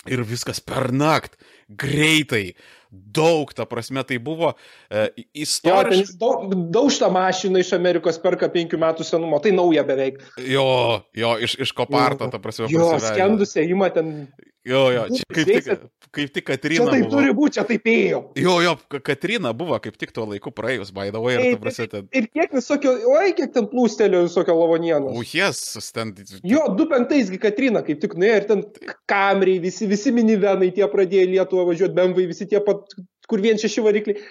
Ir 0.10 0.22
viskas 0.26 0.62
per 0.62 0.92
naktį, 0.94 1.42
greitai, 1.70 2.46
daug, 2.92 3.54
ta 3.56 3.66
prasme, 3.66 4.04
tai 4.04 4.20
buvo 4.20 4.52
ten 4.92 5.26
istoriškai. 5.34 6.02
jis 6.04 6.16
daug, 6.20 6.52
daužtą 6.76 7.08
mašiną 7.14 7.64
iš 7.64 7.72
Amerikos 7.78 8.20
perka 8.20 8.50
penkių 8.52 8.80
metų 8.82 9.08
senumo, 9.08 9.40
tai 9.40 9.54
nauja 9.56 9.84
beveik. 9.88 10.20
Jo, 10.44 11.02
jo, 11.16 11.36
iš, 11.40 11.56
iš 11.64 11.72
koparto, 11.78 12.28
ta 12.32 12.42
prasme, 12.44 12.68
Jo, 12.72 12.94
skendusią 13.00 13.64
įima 13.68 13.92
ten. 13.96 14.28
Jo, 14.68 14.92
jo, 14.94 15.04
čia 15.10 15.26
kaip 15.34 15.48
tik, 15.50 15.68
kaip 16.14 16.34
tik 16.36 16.44
Čia 16.46 16.54
Katrina. 16.54 16.86
taip 16.92 17.06
buvo. 17.08 17.16
turi 17.16 17.34
būti, 17.34 17.56
čia 17.56 17.64
taip 17.66 17.88
ėjo. 17.90 18.20
Jo, 18.38 18.58
jo, 18.62 18.74
Ka- 18.94 19.00
Katrina 19.10 19.54
buvo 19.58 19.80
kaip 19.82 19.96
tik 19.98 20.12
tuo 20.14 20.28
laiku 20.30 20.52
praėjus, 20.54 20.92
by 20.94 21.10
the 21.10 21.22
way, 21.24 21.40
ir 21.50 21.58
prasme, 21.64 21.88
ten... 21.90 22.06
Ir 22.14 22.28
kiek 22.30 22.54
visokio, 22.54 22.94
oi, 23.10 23.32
kiek 23.38 23.56
ten 23.56 23.66
plūstelio 23.72 24.22
visokio 24.28 24.54
lavonienos. 24.60 25.18
Ujes, 25.18 25.64
ten... 25.96 26.14
Jo, 26.46 26.68
2.5 26.78 27.34
Katrina 27.42 27.82
kaip 27.88 28.04
tik 28.04 28.14
nuėjo 28.22 28.38
ir 28.38 28.48
ten 28.52 28.64
kameriai, 29.10 29.64
visi, 29.66 29.90
visi 29.90 30.14
minivenai 30.14 30.70
tie 30.76 30.86
pradėjo 30.94 31.32
Lietuvą 31.34 31.66
važiuoti, 31.72 31.98
bemvai, 31.98 32.28
visi 32.30 32.46
tie 32.52 32.62
pat, 32.62 32.94
kur 33.32 33.42
vien 33.42 33.58
šeši 33.58 33.82
varikliai. 33.88 34.22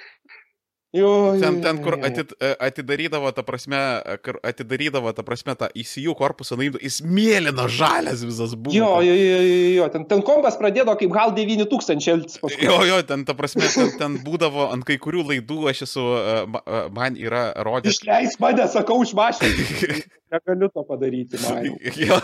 Jo, 0.91 1.37
Ten, 1.39 1.61
ten, 1.63 1.77
kur 1.85 1.95
atid, 2.03 2.33
atidarydavo, 2.59 3.31
ta 3.31 3.45
prasme, 3.47 3.79
kur 4.27 4.41
atidarydavo, 4.43 5.13
ta 5.15 5.23
prasme, 5.23 5.55
tą 5.55 5.69
įsijų 5.79 6.17
korpusą, 6.19 6.57
naimdavo, 6.59 6.83
jis 6.83 6.97
mėlyna 7.07 7.69
žalias 7.71 8.25
visas 8.27 8.57
buvo. 8.59 8.75
Jo, 8.75 8.89
jo, 9.07 9.15
jo, 9.15 9.37
jo, 9.39 9.69
jo, 9.77 9.87
ten, 9.95 10.03
ten 10.11 10.25
kompas 10.27 10.59
pradėjo 10.59 10.97
kaip 10.99 11.15
gal 11.15 11.31
9000 11.37 12.11
elgtis 12.11 12.43
paskui. 12.43 12.67
Jo, 12.67 12.81
jo, 12.89 12.99
ten, 13.07 13.23
ta 13.29 13.37
prasme, 13.39 13.71
ten, 13.71 13.93
ten 14.03 14.19
būdavo 14.27 14.67
ant 14.75 14.83
kai 14.89 14.99
kurių 14.99 15.23
laidų, 15.31 15.61
aš 15.71 15.85
esu, 15.87 16.07
ma- 16.51 16.65
man 16.99 17.15
yra 17.23 17.53
rodęs. 17.63 18.01
Išleis 18.01 18.35
mane, 18.43 18.67
sakau, 18.75 18.99
iš 19.07 19.15
mašinos. 19.15 20.03
Negaliu 20.35 20.73
to 20.75 20.83
padaryti, 20.91 21.39
man. 21.47 21.71
Jo, 22.03 22.19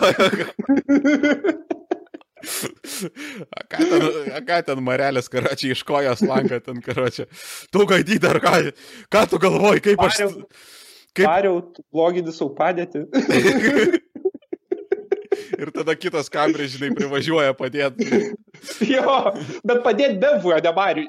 A 2.37 3.63
ką 3.65 3.77
ten, 3.81 4.07
a 4.37 4.41
ką 4.45 4.59
ten 4.67 4.81
Marelis, 4.85 5.29
karočiui, 5.33 5.73
iš 5.75 5.81
kojos 5.87 6.21
lanka 6.27 6.59
ten, 6.63 6.81
karočiui. 6.85 7.25
Tu 7.73 7.85
gaidyti 7.89 8.29
ar 8.29 8.39
ką? 8.43 8.53
Ką 9.13 9.23
tu 9.31 9.39
galvoji, 9.41 9.83
kaip 9.89 10.03
aš... 10.05 10.21
Kaip- 11.17 11.25
Pariau, 11.25 11.63
blogini 11.89 12.29
savo 12.35 12.51
padėtį. 12.57 13.07
Ir 15.57 15.71
tada 15.73 15.95
kitas 15.97 16.27
kameris, 16.29 16.75
žinai, 16.75 16.91
privažiuoja 16.97 17.53
padėti. 17.57 18.05
jo, 18.93 19.15
bet 19.65 19.79
padėti 19.85 20.19
bevuoja, 20.21 20.59
ne 20.65 20.73
Mariui. 20.75 21.07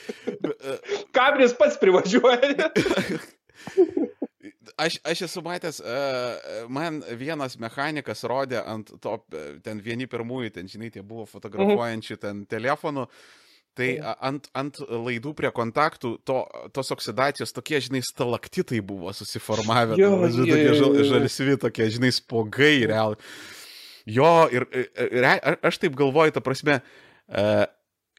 Kameris 1.16 1.52
pats 1.58 1.76
privažiuoja. 1.82 2.70
Aš, 4.80 4.96
aš 5.04 5.26
esu 5.26 5.42
matęs, 5.44 5.80
uh, 5.84 6.64
man 6.72 7.02
vienas 7.20 7.58
mechanikas 7.60 8.24
rodė 8.28 8.62
ant 8.64 8.94
to, 9.02 9.18
e, 9.34 9.42
ten 9.64 9.82
vieni 9.84 10.06
pirmųjų, 10.08 10.54
ten, 10.54 10.70
žinai, 10.70 10.88
tie 10.94 11.02
buvo 11.04 11.26
fotografuojančių 11.28 12.16
ten 12.22 12.44
telefonų. 12.48 13.06
Tai 13.78 13.88
a, 14.02 14.14
ant, 14.26 14.48
ant 14.58 14.80
laidų 14.82 15.30
prie 15.38 15.50
kontaktų 15.54 16.14
to, 16.26 16.38
tos 16.74 16.90
oksidacijos 16.90 17.52
tokie, 17.54 17.78
žinai, 17.84 18.00
stalaktitai 18.02 18.80
buvo 18.82 19.12
susiformavę. 19.14 19.98
Jo, 20.00 20.14
ten, 20.24 20.34
žinai, 20.38 20.48
tokie 20.50 20.72
žal, 20.80 20.96
žalsvi, 21.12 21.58
tokie, 21.66 21.90
žinai, 21.98 22.10
spogai 22.16 22.78
real. 22.90 23.18
Jo, 24.10 24.48
ir, 24.50 24.66
ir, 24.74 25.28
aš 25.60 25.78
taip 25.84 25.94
galvoju, 25.98 26.34
ta 26.34 26.42
prasme, 26.42 26.80
uh, 27.28 27.62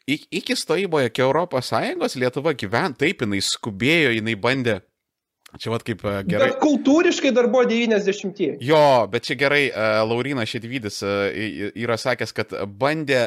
iki 0.07 0.55
stojimo 0.55 1.01
iki 1.03 1.25
Europos 1.25 1.73
Sąjungos 1.73 2.15
Lietuva 2.21 2.53
gyvent, 2.57 3.01
taip 3.01 3.25
jinai 3.25 3.41
skubėjo, 3.43 4.15
jinai 4.15 4.37
bandė 4.39 4.79
Čia 5.59 5.73
vad 5.73 5.83
kaip 5.83 6.03
e, 6.07 6.13
gerai. 6.29 6.51
Bet 6.51 6.61
kultūriškai 6.61 7.33
dar 7.35 7.49
buvo 7.51 7.65
90. 7.67 8.61
Jo, 8.63 8.83
bet 9.11 9.27
čia 9.27 9.35
gerai, 9.39 9.65
uh, 9.71 10.01
Laurinas 10.07 10.47
Šedvidis 10.51 11.01
uh, 11.03 11.25
yra 11.75 11.97
sakęs, 11.99 12.31
kad 12.37 12.55
bandė 12.79 13.25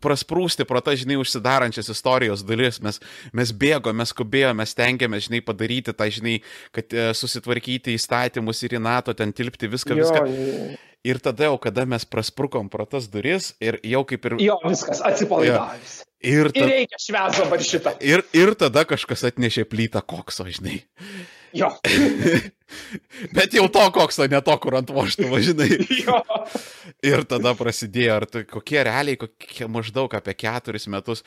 prasprūsti 0.00 0.66
pro 0.68 0.80
tą, 0.84 0.94
žinai, 0.98 1.18
užsidarančias 1.20 1.90
istorijos 1.92 2.42
dalis, 2.46 2.80
mes, 2.84 3.00
mes 3.36 3.52
bėgome, 3.56 4.00
mes 4.02 4.12
skubėjome, 4.12 4.58
mes 4.62 4.76
tengiamės, 4.76 5.26
žinai, 5.28 5.42
padaryti 5.46 5.94
tą, 5.96 6.08
žinai, 6.12 6.36
kad 6.76 6.92
e, 6.92 7.10
susitvarkyti 7.16 7.94
įstatymus 7.96 8.60
ir 8.66 8.76
į 8.76 8.82
NATO 8.84 9.14
ten 9.16 9.32
tilpti 9.36 9.70
viską, 9.70 9.96
Jo, 9.96 10.04
viską. 10.04 10.24
jo, 10.28 10.46
jo. 10.50 10.89
Ir 11.06 11.16
tada 11.24 11.46
jau, 11.48 11.56
kada 11.56 11.86
mes 11.88 12.04
prasprukom 12.04 12.68
pro 12.68 12.84
tas 12.84 13.06
duris 13.08 13.54
ir 13.64 13.78
jau 13.86 14.02
kaip 14.04 14.26
ir... 14.28 14.36
Jo, 14.44 14.58
viskas, 14.66 15.00
atsipalaidavęs. 15.00 15.94
Ir, 16.20 16.50
Ir 16.50 16.50
ta, 16.52 16.66
reikia 16.68 16.98
švęs 17.00 17.38
dabar 17.40 17.62
šitą. 17.64 17.94
ir, 18.04 18.20
ir 18.36 18.52
tada 18.60 18.84
kažkas 18.84 19.24
atnešė 19.30 19.64
plytą 19.64 20.02
kokso, 20.04 20.44
žinai. 20.52 20.82
Jo. 21.56 21.72
Bet 23.36 23.54
jau 23.54 23.66
to 23.72 23.82
kokso, 23.94 24.26
ne 24.30 24.40
to, 24.44 24.56
kur 24.62 24.76
ant 24.78 24.90
vožtuvo, 24.94 25.40
žinai. 25.42 25.68
jo. 26.04 26.18
Ir 27.06 27.24
tada 27.28 27.52
prasidėjo, 27.56 28.16
ar 28.20 28.26
tai 28.28 28.42
kokie 28.48 28.80
realiai, 28.86 29.18
kokie 29.20 29.68
maždaug 29.70 30.12
apie 30.16 30.34
keturis 30.38 30.86
metus. 30.90 31.24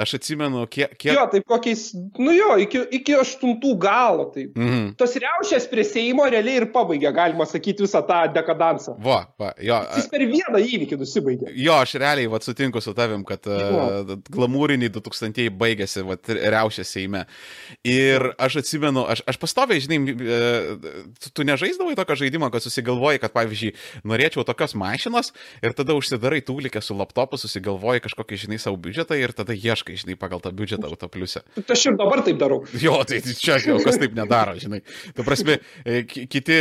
Aš 0.00 0.16
atsimenu, 0.18 0.64
kiek... 0.70 0.94
kiek... 0.98 1.12
Jo, 1.14 1.26
taip 1.32 1.46
kokiais, 1.48 1.86
nu 2.18 2.34
jo, 2.34 2.54
iki, 2.64 2.82
iki 2.98 3.16
aštuntų 3.20 3.74
galo. 3.80 4.28
Tai. 4.34 4.46
Mhm. 4.50 4.94
Tos 5.00 5.16
riaušės 5.22 5.68
prie 5.70 5.86
Seimo 5.86 6.26
realiai 6.30 6.62
ir 6.62 6.68
pabaigė, 6.74 7.12
galima 7.14 7.46
sakyti, 7.48 7.86
visą 7.86 8.02
tą 8.06 8.24
dekadansą. 8.34 8.96
Va, 9.04 9.20
va, 9.40 9.52
jo. 9.62 9.78
Jis 9.98 10.10
per 10.12 10.26
vieną 10.30 10.62
įvykį 10.64 11.00
nusibaigė. 11.00 11.52
Jo, 11.64 11.78
aš 11.84 11.96
realiai 12.02 12.30
vat, 12.32 12.46
sutinku 12.46 12.82
su 12.84 12.94
tavim, 12.96 13.24
kad 13.28 13.46
uh, 13.50 14.14
glamūriniai 14.34 14.92
2000 14.94 15.50
baigėsi 15.60 16.04
vat, 16.06 16.32
riaušė 16.34 16.86
Seime. 16.88 17.24
Ir 17.88 18.32
aš 18.42 18.60
atsimenu, 18.64 19.06
aš, 19.14 19.24
aš 19.30 19.40
pastoviai, 19.40 19.82
žinai, 19.84 20.00
uh, 20.14 20.83
tu, 21.20 21.30
tu 21.34 21.42
nežaisdavai 21.46 21.94
tokio 21.98 22.16
žaidimo, 22.22 22.50
kad 22.52 22.62
susigalvoji, 22.64 23.20
kad, 23.22 23.32
pavyzdžiui, 23.34 23.72
norėčiau 24.04 24.44
tokios 24.46 24.74
mašinos 24.78 25.32
ir 25.62 25.72
tada 25.76 25.96
užsidarai 25.98 26.40
tūlikę 26.44 26.82
su 26.84 26.96
laptopu, 26.98 27.38
susigalvoji 27.40 28.02
kažkokį, 28.06 28.38
žinai, 28.46 28.58
savo 28.62 28.76
biudžetą 28.80 29.18
ir 29.20 29.32
tada 29.36 29.54
ieškai, 29.56 29.96
žinai, 30.00 30.16
pagal 30.20 30.40
tą 30.44 30.52
biudžetą 30.54 30.88
autopliusę. 30.90 31.42
Aš 31.64 31.86
ir 31.90 31.96
dabar 32.00 32.22
taip 32.26 32.38
darau. 32.40 32.62
Jo, 32.80 33.00
tai 33.08 33.20
čia 33.22 33.58
jau 33.64 33.78
kas 33.84 33.98
taip 34.00 34.14
nedaro, 34.16 34.54
žinai. 34.60 34.82
Tu 35.16 35.24
prasme, 35.26 35.58
e, 35.84 36.02
ki- 36.08 36.26
kiti, 36.30 36.58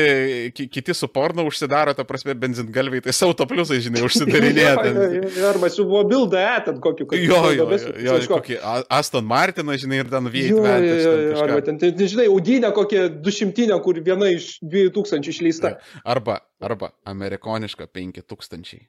ki- 0.56 0.68
kiti 0.70 0.94
su 0.94 1.08
porno 1.08 1.46
užsidaro, 1.50 1.94
ta 1.98 2.04
prasme, 2.08 2.34
benzingalviai, 2.36 3.02
tai 3.06 3.14
savo 3.14 3.34
autopliusai, 3.34 3.82
žinai, 3.84 4.04
užsidarinėja. 4.08 4.62
Jo, 4.74 4.82
ten. 4.84 4.96
jo, 4.96 5.30
jo, 5.38 5.48
Arba 5.50 5.70
su 5.70 5.84
buvo 5.86 6.04
bilda, 6.08 6.40
e, 6.58 6.62
ten 6.66 6.78
kokiu. 6.82 7.06
kad- 7.10 7.20
Jo, 7.20 7.52
jo, 7.52 7.66
jo, 7.68 7.94
jo 8.06 8.14
kažko- 8.18 8.38
kokį 8.40 8.56
Aston 8.90 9.26
Martiną, 9.28 9.76
žinai, 9.78 10.00
ir 10.04 10.10
ten 10.10 10.26
Jo, 10.34 10.64
jo, 10.64 10.78
jo, 10.78 11.12
jo, 11.34 11.42
arba 11.44 11.62
ten, 11.62 11.78
tai, 11.80 11.92
tai, 11.92 12.08
žinai, 12.08 12.26
audinė 12.32 12.72
kokia 12.74 13.10
200, 13.10 13.78
kur 13.84 14.00
viena 14.14 14.32
iš 14.34 14.58
2000 14.64 15.30
išleista. 15.34 15.76
Arba, 16.06 16.40
arba 16.64 16.94
amerikoniška 17.10 17.90
5000. 17.92 18.86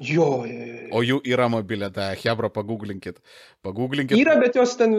Jo. 0.00 0.24
O 0.96 1.02
jų 1.04 1.18
yra 1.28 1.50
mobilė, 1.52 1.90
da, 1.92 2.08
Hebra, 2.16 2.48
paguglinkit. 2.50 3.18
Paguglinkit. 3.62 4.16
Yra, 4.16 4.38
bet 4.40 4.56
jos 4.56 4.72
ten 4.80 4.94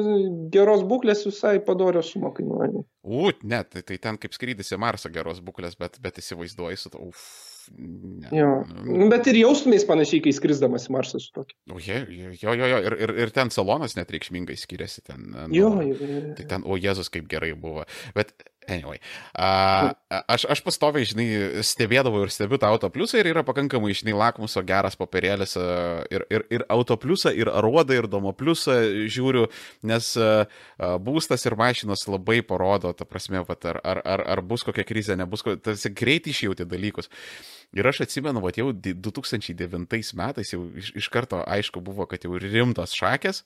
geros 0.53 0.83
būklės 0.87 1.25
visai 1.25 1.55
padorios 1.65 2.11
sumą 2.13 2.29
kainuoja. 2.37 2.83
U, 3.03 3.31
ne, 3.41 3.63
tai, 3.65 3.81
tai 3.81 3.97
ten 3.99 4.19
kaip 4.21 4.37
skrydis 4.37 4.69
į 4.71 4.79
Marsą 4.79 5.09
geros 5.11 5.41
būklės, 5.43 5.75
bet, 5.81 5.97
bet 6.03 6.21
įsivaizduoji 6.21 6.79
su 6.79 6.93
to. 6.93 7.01
Uf, 7.09 7.25
ne. 7.73 8.29
Jo. 8.37 8.51
Nu, 8.85 9.09
Bet 9.11 9.27
ir 9.31 9.41
jaustumės 9.41 9.83
panašiai, 9.89 10.21
kai 10.27 10.35
skrisdamas 10.37 10.85
į 10.87 10.95
Marsą 10.95 11.19
su 11.25 11.33
tokiu. 11.35 11.57
O, 11.73 11.81
je, 11.81 11.99
jo, 12.13 12.53
jo, 12.53 12.55
jo, 12.61 12.79
ir, 12.85 12.97
ir, 13.07 13.15
ir 13.25 13.33
ten 13.35 13.51
salonas 13.51 13.97
net 13.97 14.13
reikšmingai 14.13 14.55
skiriasi. 14.61 15.03
Ten, 15.09 15.25
nu, 15.33 15.49
Jo, 15.57 15.73
jo, 15.81 15.97
jo. 15.97 16.11
jo. 16.29 16.35
Tai 16.37 16.47
ten, 16.53 16.63
o 16.69 16.77
Jėzus 16.79 17.09
kaip 17.11 17.25
gerai 17.33 17.55
buvo. 17.57 17.83
Bet, 18.15 18.37
anyway, 18.67 18.99
a, 19.35 19.93
aš, 20.27 20.45
aš 20.51 20.61
pastoviai, 20.65 21.07
žinai, 21.07 21.27
stebėdavau 21.65 22.23
ir 22.25 22.33
stebiu 22.33 22.59
tą 22.61 22.71
autopliusą 22.73 23.19
ir 23.21 23.31
yra 23.31 23.43
pakankamai, 23.47 23.93
žinai, 23.97 24.15
lakmuso 24.17 24.63
geras 24.67 24.97
papirėlis 24.99 25.55
ir, 26.13 26.25
ir, 26.33 26.45
ir 26.53 26.65
autopliusą, 26.73 27.33
ir 27.35 27.51
aruodą, 27.51 27.97
ir 27.97 28.09
domopliusą 28.11 28.77
žiūriu, 29.11 29.47
nes 29.87 30.13
būstas 31.03 31.47
ir 31.47 31.57
mašinos 31.59 32.07
labai 32.09 32.41
parodo, 32.45 32.93
ta 32.97 33.07
prasme, 33.07 33.43
vat, 33.47 33.65
ar, 33.69 33.81
ar, 33.83 34.03
ar, 34.03 34.25
ar 34.35 34.43
bus 34.45 34.65
kokia 34.67 34.85
krizė, 34.87 35.17
nebus, 35.19 35.45
tarsi 35.63 35.91
greit 35.93 36.29
išjauti 36.29 36.67
dalykus. 36.69 37.09
Ir 37.73 37.87
aš 37.89 38.03
atsimenu, 38.05 38.41
va, 38.43 38.51
jau 38.53 38.69
di- 38.73 38.93
2009 38.93 40.13
metais 40.19 40.53
jau 40.53 40.61
iš, 40.77 40.93
iš 40.99 41.09
karto 41.09 41.41
aišku 41.41 41.81
buvo, 41.81 42.05
kad 42.09 42.25
jau 42.25 42.37
rimtos 42.37 42.93
šakės. 42.93 43.43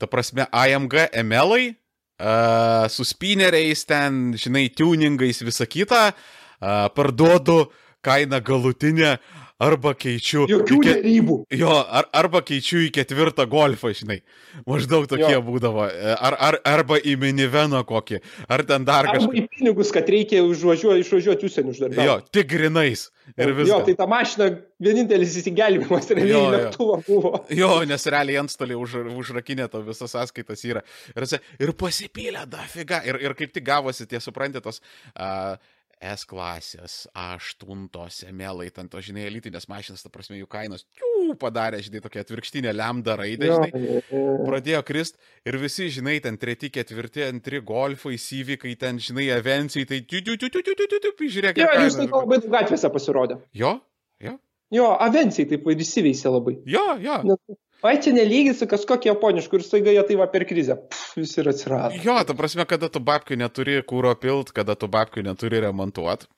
Ta 0.00 0.08
prasme, 0.08 0.46
AMG 0.48 1.10
ML-ai, 1.20 1.74
uh, 2.20 2.86
su 2.92 3.04
spineriais 3.08 3.84
ten, 3.88 4.34
žinai, 4.38 4.68
tuningais 4.76 5.42
visą 5.42 5.66
kitą, 5.66 6.10
uh, 6.12 6.88
parduodu 6.94 7.64
kainą 8.04 8.40
galutinę 8.44 9.18
arba 9.60 9.92
keičiu. 9.94 10.46
Jokių 10.48 10.76
į 10.78 10.82
ke- 10.84 10.94
dėrybų. 11.02 11.36
Jo, 11.60 11.74
ar, 12.00 12.06
arba 12.16 12.40
keičiu 12.42 12.80
į 12.86 12.90
ketvirtą 12.96 13.44
golfą, 13.52 13.92
žinai. 13.94 14.20
Maždaug 14.66 15.06
tokie 15.10 15.34
Jo. 15.36 15.42
būdavo. 15.44 15.84
Ar, 16.16 16.36
ar, 16.40 16.58
arba 16.64 16.96
į 16.98 17.16
miniveną 17.20 17.82
kokį. 17.86 18.20
Ar 18.48 18.64
ten 18.66 18.84
dar 18.88 19.04
Arba 19.06 19.18
kažką. 19.20 19.36
į 19.36 19.44
pinigus, 19.52 19.92
kad 19.94 20.08
reikia 20.10 20.40
užvažiuoti, 20.48 21.04
išvažiuoti 21.04 21.46
užsienį 21.50 21.74
uždarbį. 21.76 22.04
Jo, 22.08 22.16
tik 22.32 22.48
grinais. 22.50 23.10
Ir 23.38 23.52
Jo, 23.52 23.54
viskas. 23.60 23.84
tai 23.86 23.94
ta 23.94 24.06
mašina 24.10 24.46
vienintelis 24.82 25.36
įsigelbimas 25.38 26.08
Jo, 26.10 26.16
realiai 26.16 26.32
jo. 26.34 26.50
lėktuvo 26.56 26.96
buvo. 27.06 27.32
Jo, 27.54 27.68
nes 27.86 28.06
realiai 28.10 28.40
antstoliai 28.42 28.74
už, 28.80 28.96
užrakinė 29.22 29.68
to 29.70 29.82
visas 29.86 30.10
sąskaitas 30.16 30.64
yra. 30.66 30.82
Ir, 31.14 31.28
ir 31.60 31.72
pasipylė 31.78 32.42
dafiga. 32.50 33.04
Ir, 33.06 33.20
ir 33.22 33.36
kaip 33.38 33.52
tik 33.54 33.64
gavosi 33.68 34.08
tie, 34.10 34.18
suprantate, 34.24 34.64
tos 34.66 34.80
uh, 35.14 35.54
S 36.00 36.24
klasės, 36.24 36.94
A8, 37.12 38.30
melai, 38.32 38.70
ten 38.72 38.88
to, 38.88 39.00
žinai, 39.04 39.26
elitinės 39.28 39.66
mašinas, 39.68 40.00
ta 40.00 40.08
prasme, 40.08 40.38
jų 40.40 40.46
kainos, 40.48 40.86
jų 40.96 41.34
padarė, 41.40 41.82
žinai, 41.84 42.00
tokia 42.00 42.22
atvirkštinė 42.24 42.72
lemda 42.72 43.18
raidė, 43.20 43.50
žinai. 43.52 43.70
jo, 43.74 44.00
jo. 44.08 44.22
Pradėjo 44.48 44.80
krist 44.88 45.18
ir 45.44 45.58
visi, 45.60 45.90
žinai, 45.92 46.16
ten 46.24 46.38
treti, 46.40 46.70
ketvirti, 46.72 47.26
antri 47.28 47.60
golfai, 47.60 48.14
įvykai, 48.16 48.72
ten, 48.80 48.96
žinai, 49.02 49.28
avencijai, 49.36 49.84
tai 49.90 50.00
tu, 50.08 50.22
tu, 50.24 50.38
tu, 50.40 50.48
tu, 50.48 50.62
tu, 50.64 50.74
tu, 50.80 50.86
tu, 50.96 51.12
tu, 51.20 51.28
žiūrėk, 51.36 51.60
Jo, 51.60 51.68
kiek 51.68 51.84
jūs 51.84 51.98
tai 52.00 52.06
kaina. 52.08 52.22
labai 52.24 52.40
daug 52.40 52.54
gatvėse 52.56 52.92
pasirodė. 52.96 53.40
Jo, 53.60 53.76
jo, 54.24 54.38
Jo, 54.70 54.92
avencijai 55.02 55.48
taip 55.50 55.64
ir 55.66 55.80
įsiveisė 55.82 56.30
labai. 56.30 56.56
jo, 56.64 56.86
jo. 57.02 57.16
Nes, 57.26 57.58
ai, 57.86 57.96
čia 58.02 58.12
nelyginsi 58.16 58.68
kažkokį 58.70 59.10
japoniškų 59.12 59.60
ir 59.60 59.64
staiga 59.66 59.94
jie 59.94 60.04
tai 60.08 60.18
va 60.20 60.28
per 60.32 60.44
krizę. 60.48 60.76
Pff, 60.90 61.16
visi 61.20 61.40
ir 61.42 61.50
atsirado. 61.52 61.98
Jo, 62.04 62.18
ta 62.26 62.36
prasme, 62.36 62.66
kada 62.68 62.90
tu 62.92 63.02
babkių 63.04 63.38
neturi 63.40 63.80
kūro 63.86 64.14
pilt, 64.20 64.54
kada 64.56 64.76
tu 64.78 64.90
babkių 64.90 65.24
neturi 65.26 65.62
remontuoti. 65.64 66.28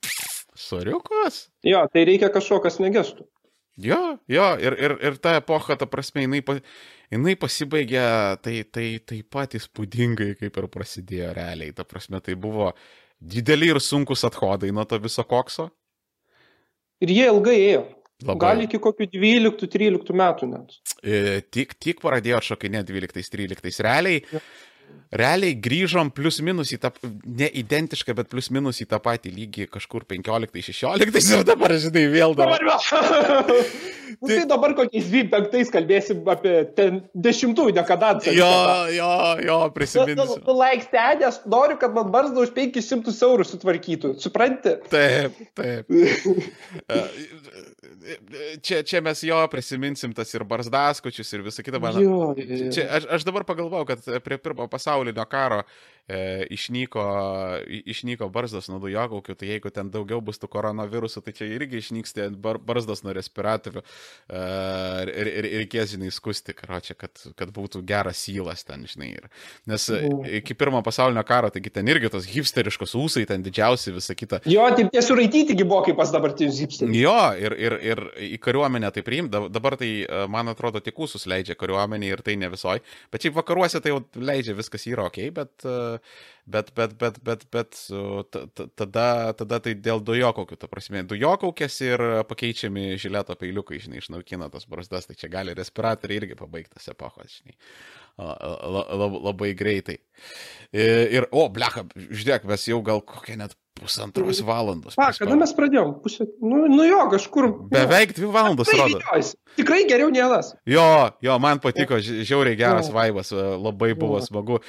Soriukas. 0.53 1.47
Jo, 1.65 1.85
tai 1.91 2.05
reikia 2.07 2.29
kažko, 2.33 2.61
kas 2.63 2.77
negestų. 2.83 3.25
Jo, 3.81 4.19
jo, 4.29 4.49
ir, 4.61 4.75
ir, 4.77 4.93
ir 5.01 5.15
ta 5.17 5.39
epocha, 5.39 5.73
ta 5.79 5.87
prasme, 5.89 6.27
jinai, 6.27 6.43
pa, 6.45 6.59
jinai 7.09 7.33
pasibaigė 7.41 8.03
tai, 8.45 8.59
tai 8.69 8.85
taip 9.01 9.31
pat 9.33 9.55
įspūdingai, 9.57 10.35
kaip 10.37 10.59
ir 10.61 10.67
prasidėjo 10.69 11.31
realiai. 11.33 11.73
Ta 11.73 11.85
prasme, 11.89 12.21
tai 12.21 12.37
buvo 12.37 12.69
dideli 13.17 13.71
ir 13.73 13.81
sunkus 13.81 14.25
athodai 14.29 14.69
nuo 14.75 14.85
to 14.85 15.01
viso 15.01 15.25
kokso. 15.25 15.71
Ir 17.01 17.15
jie 17.15 17.25
ilgai 17.31 17.57
ėjo. 17.63 17.83
Labai. 18.23 18.39
Gal 18.39 18.61
iki 18.63 18.79
kokių 18.79 19.07
12-13 19.11 20.15
metų 20.15 20.47
net. 20.51 20.75
E, 21.03 21.41
tik, 21.51 21.73
tik 21.81 21.99
pradėjo 22.03 22.39
šokinėti 22.53 22.95
12-13. 22.95 23.81
Realiai, 23.83 24.21
realiai 25.13 25.55
grįžom 25.61 26.09
plus 26.15 26.39
minus 26.45 26.73
į 26.73 26.79
tą, 26.83 26.91
ne 27.25 27.47
identišką, 27.61 28.15
bet 28.17 28.29
plus 28.31 28.49
minus 28.53 28.81
į 28.83 28.87
tą 28.89 28.99
patį 29.03 29.33
lygį 29.35 29.67
kažkur 29.73 30.07
15-16 30.09 31.33
ir 31.37 31.45
dabar, 31.47 31.75
žinai, 31.77 32.07
vėl 32.13 32.37
dabar. 32.37 32.63
Dabar 32.63 33.45
vėl. 33.51 33.67
Nu, 34.21 34.27
tai 34.29 34.43
dabar 34.47 34.73
kokiais 34.77 35.07
25 35.09 35.71
kalbėsim 35.73 36.21
apie 36.31 36.53
ten 36.77 37.01
dešimtųjų 37.25 37.73
dekadansą. 37.75 38.31
Jo, 38.35 38.51
jo, 38.93 39.09
jo, 39.43 39.57
prisiminsiu. 39.75 40.37
tu 40.47 40.55
laik 40.57 40.85
stedė, 40.85 41.27
aš 41.31 41.41
noriu, 41.49 41.79
kad 41.81 41.95
man 41.95 42.11
barzdą 42.13 42.45
už 42.45 42.53
500 42.55 43.15
eurų 43.27 43.47
sutvarkytų. 43.49 44.13
Supranti? 44.23 44.77
Taip, 44.93 45.39
taip. 45.59 45.91
E, 46.83 46.99
Čia, 48.63 48.81
čia 48.83 48.99
mes 49.03 49.21
jo 49.23 49.37
prisiminsim 49.51 50.11
tas 50.15 50.31
ir 50.35 50.43
barzdaskučius 50.47 51.29
ir 51.35 51.43
visą 51.45 51.63
kitą. 51.63 51.79
Man, 51.79 51.95
Jo, 52.01 52.33
jo, 52.35 52.43
jo. 52.43 52.71
Čia, 52.75 52.83
aš, 52.97 53.07
aš 53.17 53.25
dabar 53.27 53.45
pagalvojau, 53.47 53.85
kad 53.87 54.03
prie 54.25 54.37
pirmo 54.41 54.67
pasaulinio 54.73 55.25
karo 55.35 55.59
e, 56.07 56.45
išnyko, 56.53 57.03
išnyko 57.93 58.29
barzdas 58.33 58.69
nuo 58.71 58.79
dujokaukių, 58.83 59.35
tai 59.39 59.51
jeigu 59.53 59.71
ten 59.73 59.91
daugiau 59.93 60.21
bus 60.23 60.41
tų 60.41 60.49
koronavirusų, 60.53 61.23
tai 61.25 61.35
čia 61.37 61.49
irgi 61.49 61.81
išnyks 61.81 62.15
tie 62.17 62.29
bar, 62.31 62.59
barzdas 62.63 63.03
nuo 63.05 63.15
respiratorių. 63.15 63.83
E, 63.83 64.43
ir, 65.09 65.31
ir 65.31 65.49
reikės, 65.63 65.93
žinai, 65.95 66.11
skusti, 66.13 66.55
karočią, 66.57 66.97
kad, 66.99 67.25
kad 67.39 67.53
būtų 67.55 67.83
geras 67.87 68.21
sylas 68.23 68.65
ten, 68.67 68.87
žinai. 68.89 69.13
Ir, 69.17 69.29
nes 69.69 69.89
Jo. 69.89 70.21
iki 70.41 70.55
pirmo 70.57 70.81
pasaulinio 70.85 71.23
karo, 71.27 71.51
taigi 71.53 71.73
ten 71.73 71.89
irgi 71.91 72.11
tos 72.13 72.27
hipsteriškos 72.29 72.95
ūsai, 72.99 73.25
ten 73.29 73.43
didžiausi, 73.45 73.93
visa 73.95 74.15
kita. 74.17 74.41
Jo, 74.49 74.65
taip 74.75 74.91
tiesiog 74.93 75.19
raityti 75.19 75.57
buvo 75.63 75.81
kaip 75.85 75.97
pas 75.99 76.11
dabartinius 76.13 76.59
hipsterius. 76.63 76.97
Jo, 76.97 77.17
ir, 77.39 77.55
ir, 77.59 77.77
ir 77.83 78.01
į 78.35 78.39
kariuomenę 78.43 78.91
tai 78.93 79.03
priimta. 79.05 79.43
Dabar 79.53 79.77
tai, 79.79 79.91
e, 80.03 80.23
man 80.31 80.51
atrodo, 80.51 80.81
tik 80.83 80.99
ūsus 81.03 81.27
leidžia 81.29 81.55
kariuomenė 81.59 82.11
ir 82.13 82.23
tai 82.25 82.35
ne 82.39 82.49
visoj. 82.53 82.81
Bet 83.13 83.25
šiaip 83.25 83.37
vakaruose 83.39 83.81
tai 83.83 83.93
jau 83.93 84.01
leidžia, 84.19 84.55
viskas 84.57 84.85
yra 84.89 85.07
ok, 85.09 85.19
bet, 85.35 85.53
e, 85.65 85.92
bet, 86.45 86.71
bet, 86.77 86.95
bet, 87.01 87.19
bet, 87.25 87.45
bet 87.53 87.79
tada, 88.79 89.07
tada 89.39 89.59
tai 89.63 89.75
dėl 89.79 90.03
dujokaukių, 90.05 90.59
ta 90.59 90.69
prasme, 90.71 91.03
dujokaukės 91.09 91.79
ir 91.85 92.05
pakeičiami 92.29 92.93
žileto 93.01 93.35
peiliukai, 93.39 93.81
žinai, 93.83 94.01
išnaukina 94.03 94.49
tas 94.53 94.67
brasdas, 94.69 95.09
tai 95.09 95.17
čia 95.19 95.31
gali 95.33 95.55
respiratoriai 95.57 96.23
irgi 96.23 96.39
pabaigtas 96.39 96.89
epochos, 96.93 97.39
žinai, 97.39 97.57
labai 98.17 99.53
greitai. 99.57 99.97
Ir, 100.73 101.27
o, 101.31 101.47
blecha, 101.53 101.85
žiūrėk, 101.95 102.47
mes 102.49 102.67
jau 102.69 102.79
gal 102.85 103.03
kokią 103.05 103.37
net 103.41 103.57
pusantros 103.73 104.41
valandos. 104.45 104.95
Pa, 104.97 105.09
kada 105.17 105.35
mes 105.37 105.53
pradėjom? 105.57 105.95
Pusė... 106.03 106.27
Nu, 106.41 106.63
nu 106.69 106.85
jo, 106.85 106.99
kažkur. 107.11 107.47
Beveik 107.71 108.13
dvi 108.17 108.29
valandos 108.31 108.69
rodo. 108.69 109.01
Tikrai 109.57 109.83
geriau 109.89 110.09
nielas. 110.13 110.51
Jo, 110.69 110.85
jo, 111.21 111.35
man 111.41 111.61
patiko, 111.61 111.99
žiauriai 112.01 112.57
geras 112.57 112.89
jo. 112.89 112.95
vaibas, 112.95 113.29
labai 113.33 113.91
buvo 113.97 114.17
jo. 114.17 114.25
smagu. 114.25 114.59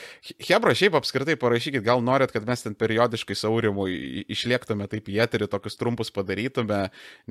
Hebra, 0.45 0.75
šiaip 0.77 0.97
apskritai 0.99 1.37
parašykit, 1.41 1.85
gal 1.85 2.05
norit, 2.05 2.33
kad 2.35 2.45
mes 2.49 2.65
ten 2.65 2.77
periodiškai 2.77 3.37
saurimui 3.39 4.25
išliektume 4.33 4.89
taip 4.93 5.09
į 5.13 5.21
eterį, 5.25 5.49
tokius 5.53 5.81
trumpus 5.81 6.13
padarytume, 6.15 6.83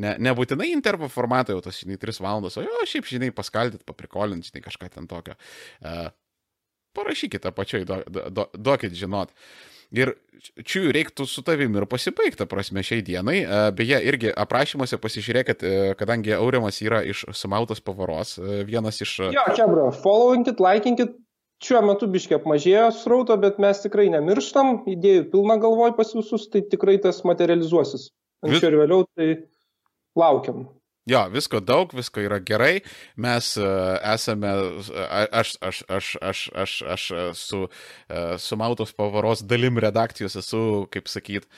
ne, 0.01 0.15
nebūtinai 0.29 0.71
intervo 0.73 1.09
formatą 1.13 1.57
jau 1.57 1.65
tas, 1.65 1.77
žinai, 1.81 1.99
3 2.01 2.21
valandos, 2.25 2.57
o 2.57 2.65
jo, 2.65 2.85
šiaip, 2.89 3.09
žinai, 3.09 3.29
paskaldyt, 3.35 3.85
paprikolint, 3.89 4.49
žinai, 4.49 4.65
kažką 4.65 4.89
ten 4.93 5.09
tokio. 5.09 5.37
Uh, 5.81 6.02
parašykite 6.95 7.49
apačioj, 7.49 7.85
duokit 7.89 8.09
do, 8.13 8.29
do, 8.29 8.47
do, 8.53 8.95
žinot. 8.97 9.33
Uh, 9.33 9.73
Ir 9.93 10.15
čia 10.65 10.87
reiktų 10.93 11.27
su 11.29 11.43
tavimi 11.45 11.77
ir 11.77 11.85
pasibaigti, 11.89 12.47
prasme, 12.49 12.81
šiai 12.85 13.03
dienai. 13.05 13.35
E, 13.43 13.59
beje, 13.77 13.99
irgi 14.09 14.31
aprašymuose 14.43 14.97
pasižiūrėkit, 15.01 15.61
e, 15.63 15.73
kadangi 15.99 16.33
Aurimas 16.33 16.81
yra 16.81 17.03
iš 17.05 17.27
Sumautos 17.37 17.83
pavaros, 17.85 18.39
e, 18.39 18.63
vienas 18.65 18.97
iš... 19.05 19.19
Jo, 19.35 19.45
čia, 19.53 19.67
bro, 19.69 19.91
followinkit, 20.01 20.63
likinkit, 20.63 21.13
šiuo 21.63 21.83
metu 21.85 22.09
biškiai 22.11 22.39
apmažėjo 22.39 22.87
srauto, 23.03 23.37
bet 23.39 23.61
mes 23.61 23.83
tikrai 23.85 24.09
nemirštam, 24.15 24.79
idėjų 24.95 25.27
pilna 25.35 25.59
galvoj 25.61 25.93
pas 25.99 26.15
visus, 26.17 26.49
tai 26.49 26.65
tikrai 26.73 26.97
tas 27.03 27.21
materializuosis. 27.29 28.09
Anksčiau 28.43 28.73
ir 28.73 28.79
vėliau, 28.81 29.05
tai 29.13 29.29
laukiam. 30.17 30.65
Jo, 31.09 31.25
visko 31.27 31.59
daug, 31.59 31.91
visko 31.91 32.21
yra 32.23 32.37
gerai. 32.39 32.77
Mes 33.19 33.49
uh, 33.59 33.97
esame, 34.13 34.51
aš, 35.35 35.57
aš, 35.59 35.81
aš, 35.91 36.11
aš, 36.23 36.43
aš, 36.63 36.75
aš 36.95 37.07
su, 37.35 37.59
uh, 37.67 38.35
su 38.39 38.57
Mautos 38.59 38.95
pavaros 38.95 39.43
dalim 39.43 39.81
redakcijos 39.83 40.37
esu, 40.39 40.61
kaip 40.93 41.11
sakyt, 41.11 41.49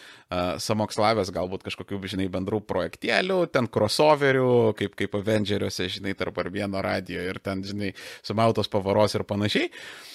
samokslavęs 0.66 1.30
galbūt 1.36 1.68
kažkokių, 1.68 2.02
žinai, 2.16 2.26
bendrų 2.34 2.64
projektėlių, 2.66 3.38
ten 3.54 3.70
crossoverių, 3.70 4.50
kaip, 4.80 4.98
kaip 4.98 5.14
Avengeriuose, 5.22 5.86
žinai, 5.94 6.16
tarp 6.18 6.42
ar 6.42 6.50
vieno 6.50 6.82
radio 6.82 7.22
ir 7.22 7.38
ten, 7.46 7.62
žinai, 7.64 7.94
su 8.26 8.34
Mautos 8.38 8.72
pavaros 8.74 9.14
ir 9.16 9.28
panašiai. 9.30 9.70
Uh, 9.70 10.15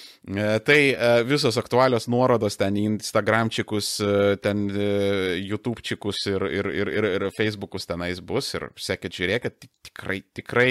tai 0.65 0.79
e, 0.93 1.23
visos 1.25 1.57
aktualios 1.57 2.05
nuorodos 2.11 2.57
ten 2.59 2.75
į 2.77 2.85
Instagramčikus, 2.91 3.87
e, 4.05 4.35
ten 4.43 4.67
YouTubečikus 4.69 6.21
ir, 6.29 6.45
ir, 6.59 6.69
ir, 6.83 6.91
ir, 6.99 7.09
ir 7.17 7.25
Facebookus 7.37 7.89
tenais 7.89 8.21
bus 8.21 8.53
ir 8.53 8.69
sekit 8.77 9.17
žiūrėkit, 9.17 9.69
tikrai, 9.89 10.21
tikrai 10.37 10.69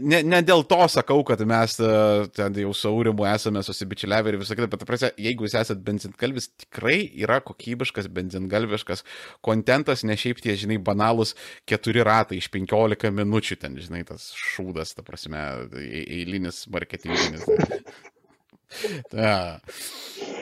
ne, 0.00 0.20
ne 0.24 0.40
dėl 0.46 0.64
to 0.68 0.78
sakau, 0.92 1.20
kad 1.26 1.42
mes 1.48 1.76
e, 1.82 1.90
ten 2.36 2.56
jau 2.62 2.72
saurimu 2.76 3.26
esame 3.28 3.62
susibičiuliavę 3.64 4.32
ir 4.32 4.38
visą 4.40 4.56
kitą, 4.56 4.68
bet, 4.72 4.84
prasė, 4.88 5.10
jeigu 5.20 5.46
jūs 5.46 5.56
esate 5.60 5.84
benzingalvis, 5.84 6.48
tikrai 6.64 6.96
yra 7.24 7.40
kokybiškas 7.44 8.08
benzingalviškas 8.14 9.04
kontentas, 9.44 10.06
ne 10.08 10.16
šiaip 10.20 10.40
tie, 10.44 10.56
žinai, 10.60 10.80
banalus 10.82 11.34
keturi 11.68 12.04
ratai 12.06 12.40
iš 12.40 12.50
penkiolika 12.54 13.12
minučių, 13.14 13.60
ten, 13.60 13.78
žinai, 13.82 14.04
tas 14.08 14.30
šūdas, 14.54 14.96
ta 14.96 15.06
prasme, 15.06 15.44
eilinis 15.84 16.64
marketinginis. 16.72 17.48
Ta. 19.12 19.60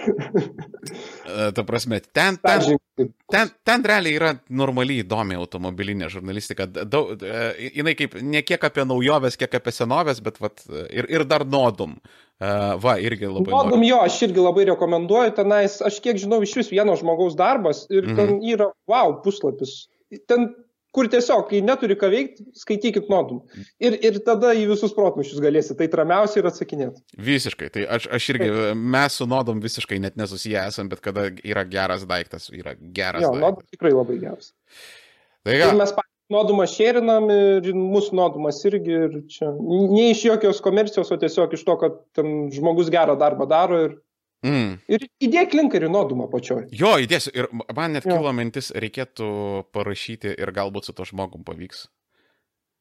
E, 0.02 1.52
ta 1.54 1.62
prasme, 1.64 2.00
ten, 2.12 2.36
ten, 2.42 3.08
ten, 3.30 3.50
ten 3.64 3.84
realiai 3.86 4.16
yra 4.18 4.32
normaliai 4.50 5.04
įdomi 5.04 5.36
automobilinė 5.38 6.08
žurnalistika. 6.12 6.66
Daug, 6.66 7.14
e, 7.22 7.70
jinai 7.78 7.94
kaip 7.98 8.16
ne 8.20 8.42
kiek 8.46 8.66
apie 8.66 8.84
naujoves, 8.88 9.38
kiek 9.40 9.54
apie 9.58 9.72
senovės, 9.74 10.20
bet 10.24 10.40
vat, 10.42 10.64
ir, 10.90 11.08
ir 11.12 11.24
dar 11.28 11.46
nodum. 11.48 11.94
E, 12.42 12.50
va, 12.82 12.96
irgi 13.00 13.30
labai. 13.30 13.54
Nodum 13.54 13.86
jo, 13.86 14.02
aš 14.04 14.18
irgi 14.28 14.42
labai 14.42 14.66
rekomenduoju 14.72 15.36
tenais, 15.38 15.78
aš 15.86 16.00
kiek 16.04 16.20
žinau, 16.20 16.42
iš 16.44 16.56
vis 16.60 16.72
vieno 16.74 16.98
žmogaus 16.98 17.38
darbas 17.38 17.86
ir 17.90 18.04
mhm. 18.08 18.18
ten 18.18 18.44
yra, 18.54 18.72
wow, 18.90 19.16
puslapis. 19.24 19.84
Ten 20.28 20.50
kur 20.92 21.08
tiesiog, 21.12 21.46
kai 21.48 21.62
neturi 21.64 21.96
ką 21.98 22.10
veikti, 22.12 22.46
skaitykit 22.58 23.08
nodum. 23.12 23.40
Ir, 23.82 23.96
ir 24.04 24.18
tada 24.26 24.52
į 24.56 24.66
visus 24.70 24.92
protmušius 24.96 25.40
galėsit, 25.42 25.78
tai 25.80 25.88
ramiausiai 26.02 26.42
ir 26.42 26.50
atsakinėti. 26.50 27.04
Visiškai, 27.30 27.70
tai 27.72 27.86
aš, 27.96 28.08
aš 28.12 28.28
irgi, 28.34 28.50
mes 28.76 29.18
su 29.18 29.28
nodum 29.30 29.62
visiškai 29.64 30.00
net 30.04 30.20
nesusiję 30.20 30.66
esam, 30.68 30.92
bet 30.92 31.02
kada 31.04 31.30
yra 31.40 31.64
geras 31.68 32.06
daiktas, 32.08 32.50
yra 32.52 32.76
geras. 32.76 33.24
Jo, 33.24 33.34
nodum 33.40 33.64
tikrai 33.72 33.94
labai 33.96 34.20
geras. 34.20 34.52
Tai 35.42 35.58
ką? 35.58 35.72
Ir 35.72 35.80
mes 35.80 35.96
nodumą 36.32 36.68
šėrinam 36.70 37.28
ir 37.32 37.72
mūsų 37.76 38.16
nodumas 38.16 38.60
irgi, 38.68 38.94
ir 39.08 39.18
čia 39.32 39.50
ne 39.56 40.10
iš 40.12 40.26
jokios 40.28 40.62
komercijos, 40.64 41.10
o 41.12 41.18
tiesiog 41.20 41.56
iš 41.56 41.64
to, 41.68 41.76
kad 41.80 42.24
žmogus 42.54 42.92
gerą 42.92 43.16
darbą 43.20 43.48
daro 43.50 43.80
ir 43.88 43.96
Mm. 44.42 44.78
Ir 44.90 45.06
įdėk 45.22 45.54
link 45.54 45.74
ir 45.78 45.86
nuodumą 45.86 46.26
pačioj. 46.30 46.66
Jo, 46.74 46.96
įdėsiu. 47.02 47.30
Ir 47.36 47.48
man 47.54 47.94
net 47.94 48.06
jo. 48.08 48.16
kilo 48.16 48.32
mintis, 48.34 48.72
reikėtų 48.74 49.28
parašyti 49.74 50.34
ir 50.34 50.54
galbūt 50.54 50.88
su 50.88 50.94
to 50.98 51.06
žmogum 51.06 51.44
pavyks. 51.46 51.86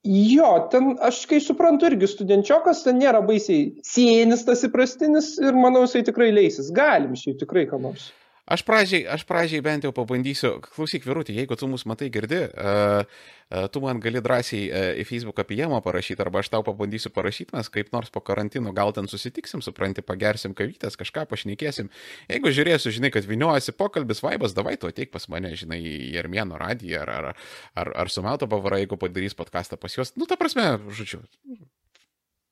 Jo, 0.07 0.49
ten 0.73 0.95
aš 1.05 1.19
kai 1.29 1.37
suprantu 1.45 1.85
irgi 1.91 2.07
studenčiokas, 2.09 2.81
ten 2.87 2.97
nėra 2.97 3.19
baisiai 3.21 3.67
sienis 3.85 4.41
tas 4.47 4.63
įprastinis 4.65 5.35
ir 5.37 5.53
manau 5.53 5.83
jisai 5.85 6.01
tikrai 6.07 6.31
leisis. 6.33 6.71
Galim 6.73 7.13
šiaip 7.13 7.37
tikrai 7.43 7.67
ką 7.69 7.77
nors. 7.83 8.09
Aš 8.49 8.63
pradžiai, 8.65 9.05
aš 9.05 9.21
pradžiai 9.29 9.61
bent 9.61 9.85
jau 9.85 9.91
pabandysiu, 9.93 10.55
klausyk, 10.65 11.05
Virutė, 11.05 11.35
jeigu 11.37 11.53
tu 11.59 11.67
mus 11.69 11.83
matai 11.85 12.07
girdi, 12.09 12.39
uh, 12.49 13.05
uh, 13.05 13.67
tu 13.69 13.81
man 13.83 14.01
gali 14.01 14.17
drąsiai 14.23 14.63
uh, 14.65 14.85
į 14.97 15.05
Facebook 15.05 15.43
apie 15.43 15.59
jėmą 15.59 15.77
parašyti, 15.85 16.17
arba 16.25 16.41
aš 16.41 16.49
tau 16.49 16.65
pabandysiu 16.65 17.13
parašyti, 17.13 17.53
mes 17.53 17.69
kaip 17.69 17.91
nors 17.93 18.09
po 18.09 18.23
karantino 18.25 18.73
gal 18.73 18.95
ten 18.97 19.05
susitiksim, 19.11 19.61
supranti, 19.61 20.01
pagersim 20.01 20.55
kavytės, 20.57 20.97
kažką 20.97 21.27
pašnekėsim. 21.29 21.91
Jeigu 22.31 22.53
žiūrėsiu, 22.57 22.93
žinai, 22.97 23.13
kad 23.13 23.29
viniuojasi 23.29 23.77
pokalbis, 23.77 24.23
vaibas, 24.25 24.57
davai 24.57 24.73
tu 24.81 24.89
ateik 24.89 25.13
pas 25.13 25.29
mane, 25.29 25.53
žinai, 25.59 25.77
į 26.09 26.17
Armėno 26.23 26.57
radiją 26.61 27.05
ar, 27.05 27.13
ar, 27.13 27.45
ar, 27.77 27.93
ar 28.05 28.09
su 28.09 28.25
Melto 28.25 28.49
pavara, 28.49 28.81
jeigu 28.81 28.97
padarys 28.97 29.37
podcastą 29.37 29.77
pas 29.77 29.93
juos. 29.93 30.15
Nu, 30.17 30.25
ta 30.25 30.39
prasme, 30.41 30.73
žodžiu, 30.89 31.21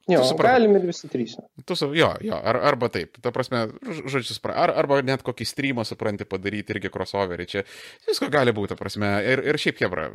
Jo, 0.09 0.23
galim 0.41 0.75
ir 0.79 0.87
visi 0.89 1.09
trys. 1.11 1.35
Tu, 1.65 1.77
jo, 1.97 2.09
jo, 2.25 2.39
ar, 2.39 2.59
arba 2.71 2.89
taip, 2.93 3.19
ta 3.23 3.33
prasme, 3.35 3.67
žodžiu, 3.99 4.37
ar, 4.53 4.73
arba 4.81 5.01
net 5.05 5.23
kokį 5.25 5.47
streamą 5.47 5.85
supranti 5.87 6.27
padaryti 6.29 6.75
irgi 6.75 6.91
crossoverį, 6.93 7.47
čia 7.49 7.65
visko 8.07 8.31
gali 8.33 8.55
būti, 8.55 8.73
ta 8.73 8.79
prasme, 8.79 9.13
ir, 9.27 9.43
ir 9.51 9.61
šiaip, 9.61 9.79
Hebra, 9.83 10.09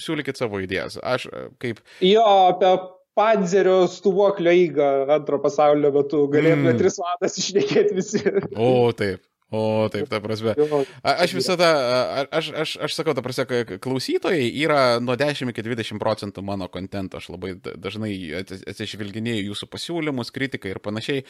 siūlykit 0.00 0.40
savo 0.40 0.62
idėjas. 0.62 1.00
Aš 1.02 1.28
kaip... 1.62 1.82
Jo, 2.04 2.24
apie 2.54 2.72
Panzerio 3.18 3.82
stuvoklio 3.90 4.52
įgą 4.54 4.90
antro 5.16 5.40
pasaulio 5.42 5.90
metu 5.94 6.22
galėtume 6.30 6.72
mm. 6.72 6.78
tris 6.78 7.00
valandas 7.00 7.40
išnekėti 7.42 7.96
visi. 7.96 8.22
O, 8.54 8.92
taip. 8.96 9.24
O, 9.50 9.88
taip, 9.92 10.06
ta 10.10 10.20
prasme. 10.22 10.54
Aš 11.02 11.34
visada, 11.34 11.68
aš, 12.30 12.50
aš, 12.54 12.74
aš 12.86 12.94
sakau, 12.94 13.14
ta 13.18 13.22
prasme, 13.24 13.78
klausytojai 13.82 14.46
yra 14.62 14.82
nuo 15.02 15.16
10 15.18 15.50
iki 15.50 15.64
20 15.66 15.98
procentų 16.02 16.44
mano 16.46 16.68
kontento. 16.70 17.18
Aš 17.18 17.32
labai 17.34 17.56
dažnai 17.58 18.12
atsižvelginėjau 18.40 19.50
jūsų 19.50 19.70
pasiūlymus, 19.72 20.30
kritiką 20.34 20.70
ir 20.70 20.80
panašiai. 20.84 21.24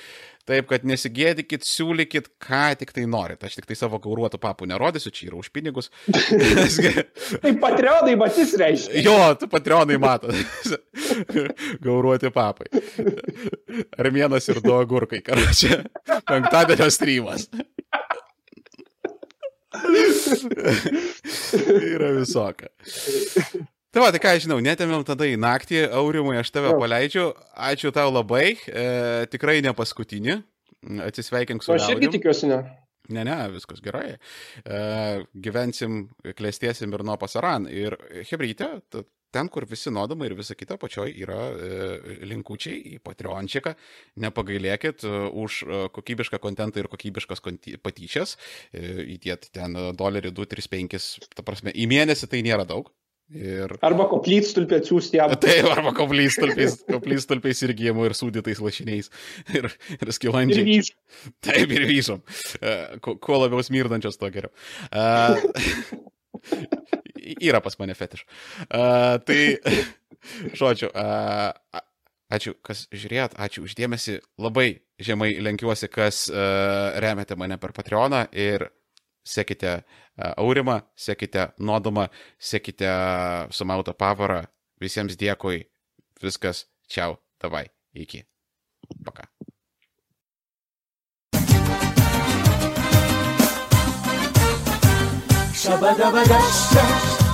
Taip, 0.49 0.69
kad 0.71 0.85
nesigėdikit, 0.89 1.65
siūlykit, 1.65 2.33
ką 2.43 2.65
tik 2.81 2.93
tai 2.97 3.07
norit. 3.09 3.41
Aš 3.45 3.57
tik 3.61 3.69
tai 3.71 3.79
savo 3.79 4.01
gauruotų 4.03 4.41
papų 4.43 4.69
nerodysiu, 4.71 5.15
čia 5.15 5.31
yra 5.31 5.41
už 5.41 5.51
pinigus. 5.55 5.89
tai 7.43 7.55
patreonai 7.63 8.19
matys 8.21 8.53
reiškia. 8.61 9.05
Jo, 9.07 9.17
tu 9.41 9.49
patreonai 9.51 9.97
mato. 10.01 10.33
Gauruoti 11.85 12.31
papai. 12.35 12.69
Armėnas 13.99 14.49
ir 14.53 14.61
du 14.65 14.75
agurkai, 14.77 15.23
karočią. 15.27 15.83
Penktadienio 16.29 16.91
streamas. 16.93 17.49
yra 21.95 22.11
visoka. 22.17 22.71
Tai 23.91 24.05
va, 24.05 24.11
tai 24.15 24.21
ką 24.23 24.37
žinau, 24.43 24.61
netėmėm 24.63 25.03
tada 25.07 25.27
į 25.27 25.39
naktį, 25.43 25.81
Aurimui, 25.99 26.37
aš 26.39 26.53
tave 26.55 26.71
paleidžiu, 26.79 27.31
ačiū 27.71 27.91
tau 27.95 28.13
labai, 28.13 28.53
e, 28.71 28.85
tikrai 29.33 29.59
ne 29.67 29.73
paskutinį, 29.75 30.37
atsisveikink 31.09 31.67
su 31.67 31.73
manimi. 31.73 31.87
Aš 31.87 31.97
irgi 31.97 32.13
tikiuosi, 32.15 32.51
ne. 32.51 32.61
Ne, 33.11 33.25
ne, 33.27 33.35
viskas 33.51 33.83
gerai. 33.83 34.13
E, 34.63 34.81
gyvensim, 35.35 36.05
klėstėsim 36.39 36.95
ir 36.95 37.03
nuo 37.07 37.17
pasaran. 37.19 37.67
Ir 37.67 37.99
hebrytė, 38.31 38.77
ten, 39.35 39.49
kur 39.53 39.67
visi 39.69 39.93
nuodamai 39.95 40.29
ir 40.31 40.37
visa 40.39 40.57
kita 40.59 40.77
pačioj 40.81 41.11
yra 41.23 41.41
e, 41.51 41.81
linkučiai 42.31 42.95
į 42.95 43.01
Patreončiką. 43.07 43.75
Nepagailėkit 44.25 45.05
e, 45.07 45.13
už 45.43 45.61
e, 45.65 45.83
kokybišką 45.97 46.41
kontentą 46.43 46.83
ir 46.83 46.91
kokybiškas 46.93 47.45
patyčias. 47.85 48.37
Įdėt 48.75 49.51
ten 49.55 49.77
dolerį 49.99 50.35
2, 50.37 50.49
3, 50.57 50.71
5, 50.73 51.11
ta 51.37 51.47
prasme, 51.47 51.75
į 51.75 51.87
mėnesį 51.91 52.31
tai 52.31 52.43
nėra 52.47 52.67
daug. 52.69 52.91
Ir... 53.31 53.71
Arba 53.87 54.09
koplytstulpį 54.11 54.81
atsiųsti 54.81 55.21
jam. 55.21 55.33
Taip, 55.45 55.69
arba 55.71 55.93
koplytstulpiais, 55.95 56.81
koplytstulpiais 56.89 57.63
ir 57.63 57.75
gėjimu 57.79 58.09
ir 58.09 58.17
sūdytais 58.19 58.59
lašiniais. 58.59 59.11
Ir, 59.55 59.71
ir 59.95 60.15
skilandžiai. 60.17 60.65
Ir 60.65 60.67
vyš. 60.67 60.93
Taip, 61.47 61.77
ir 61.77 61.87
vyšom. 61.87 62.25
Kuo 63.07 63.39
labiau 63.39 63.63
smirdančios, 63.63 64.19
to 64.19 64.33
geriau. 64.35 64.51
Uh, 64.91 65.39
yra 67.39 67.61
pas 67.65 67.77
mane 67.79 67.95
fetiš. 67.95 68.25
Uh, 68.67 69.19
tai, 69.27 69.59
žodžiu, 70.59 70.91
uh, 70.91 71.81
ačiū, 72.33 72.55
kas 72.67 72.87
žiūrėjot, 72.93 73.37
ačiū 73.41 73.65
uždėmesi. 73.67 74.19
Labai 74.41 74.69
žemai 75.01 75.33
lenkiuosi, 75.43 75.91
kas 75.93 76.27
uh, 76.33 76.97
remiate 77.03 77.39
mane 77.41 77.59
per 77.61 77.75
Patreoną 77.77 78.27
ir 78.33 78.69
sekite 79.27 79.81
uh, 79.81 80.33
Aurimą, 80.37 80.81
sekite 80.97 81.51
Nodumą, 81.59 82.09
sekite 82.39 82.91
Sumautą 83.55 83.95
pavarą. 83.95 84.45
Visiems 84.81 85.19
dėkui. 85.21 85.67
Viskas. 86.23 86.67
Čiau. 86.89 87.19
Davai. 87.41 87.67
Iki. 87.95 88.25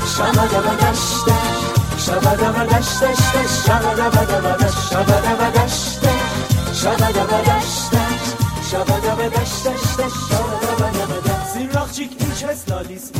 شبد 0.06 0.54
و 0.54 0.86
دشت 0.86 1.26
شبد 1.98 2.42
و 2.42 2.64
دشت 2.64 3.04
دشت 3.04 3.66
شبد 3.66 3.98
و 3.98 4.64
دشت 4.64 4.90
شبد 4.90 5.26
و 5.40 5.50
دشت 5.50 6.00
شبد 6.74 7.16
و 7.16 7.36
دشت 7.50 7.92
شبد 8.70 9.04
و 9.18 9.28
دشت 9.28 9.68
دشت 9.68 10.08
شبد 10.30 11.10
و 11.10 11.20
دشت 11.20 11.52
زیراخچیک 11.54 12.10
این 12.20 12.30
چست 12.34 12.70
لالیس 12.70 13.10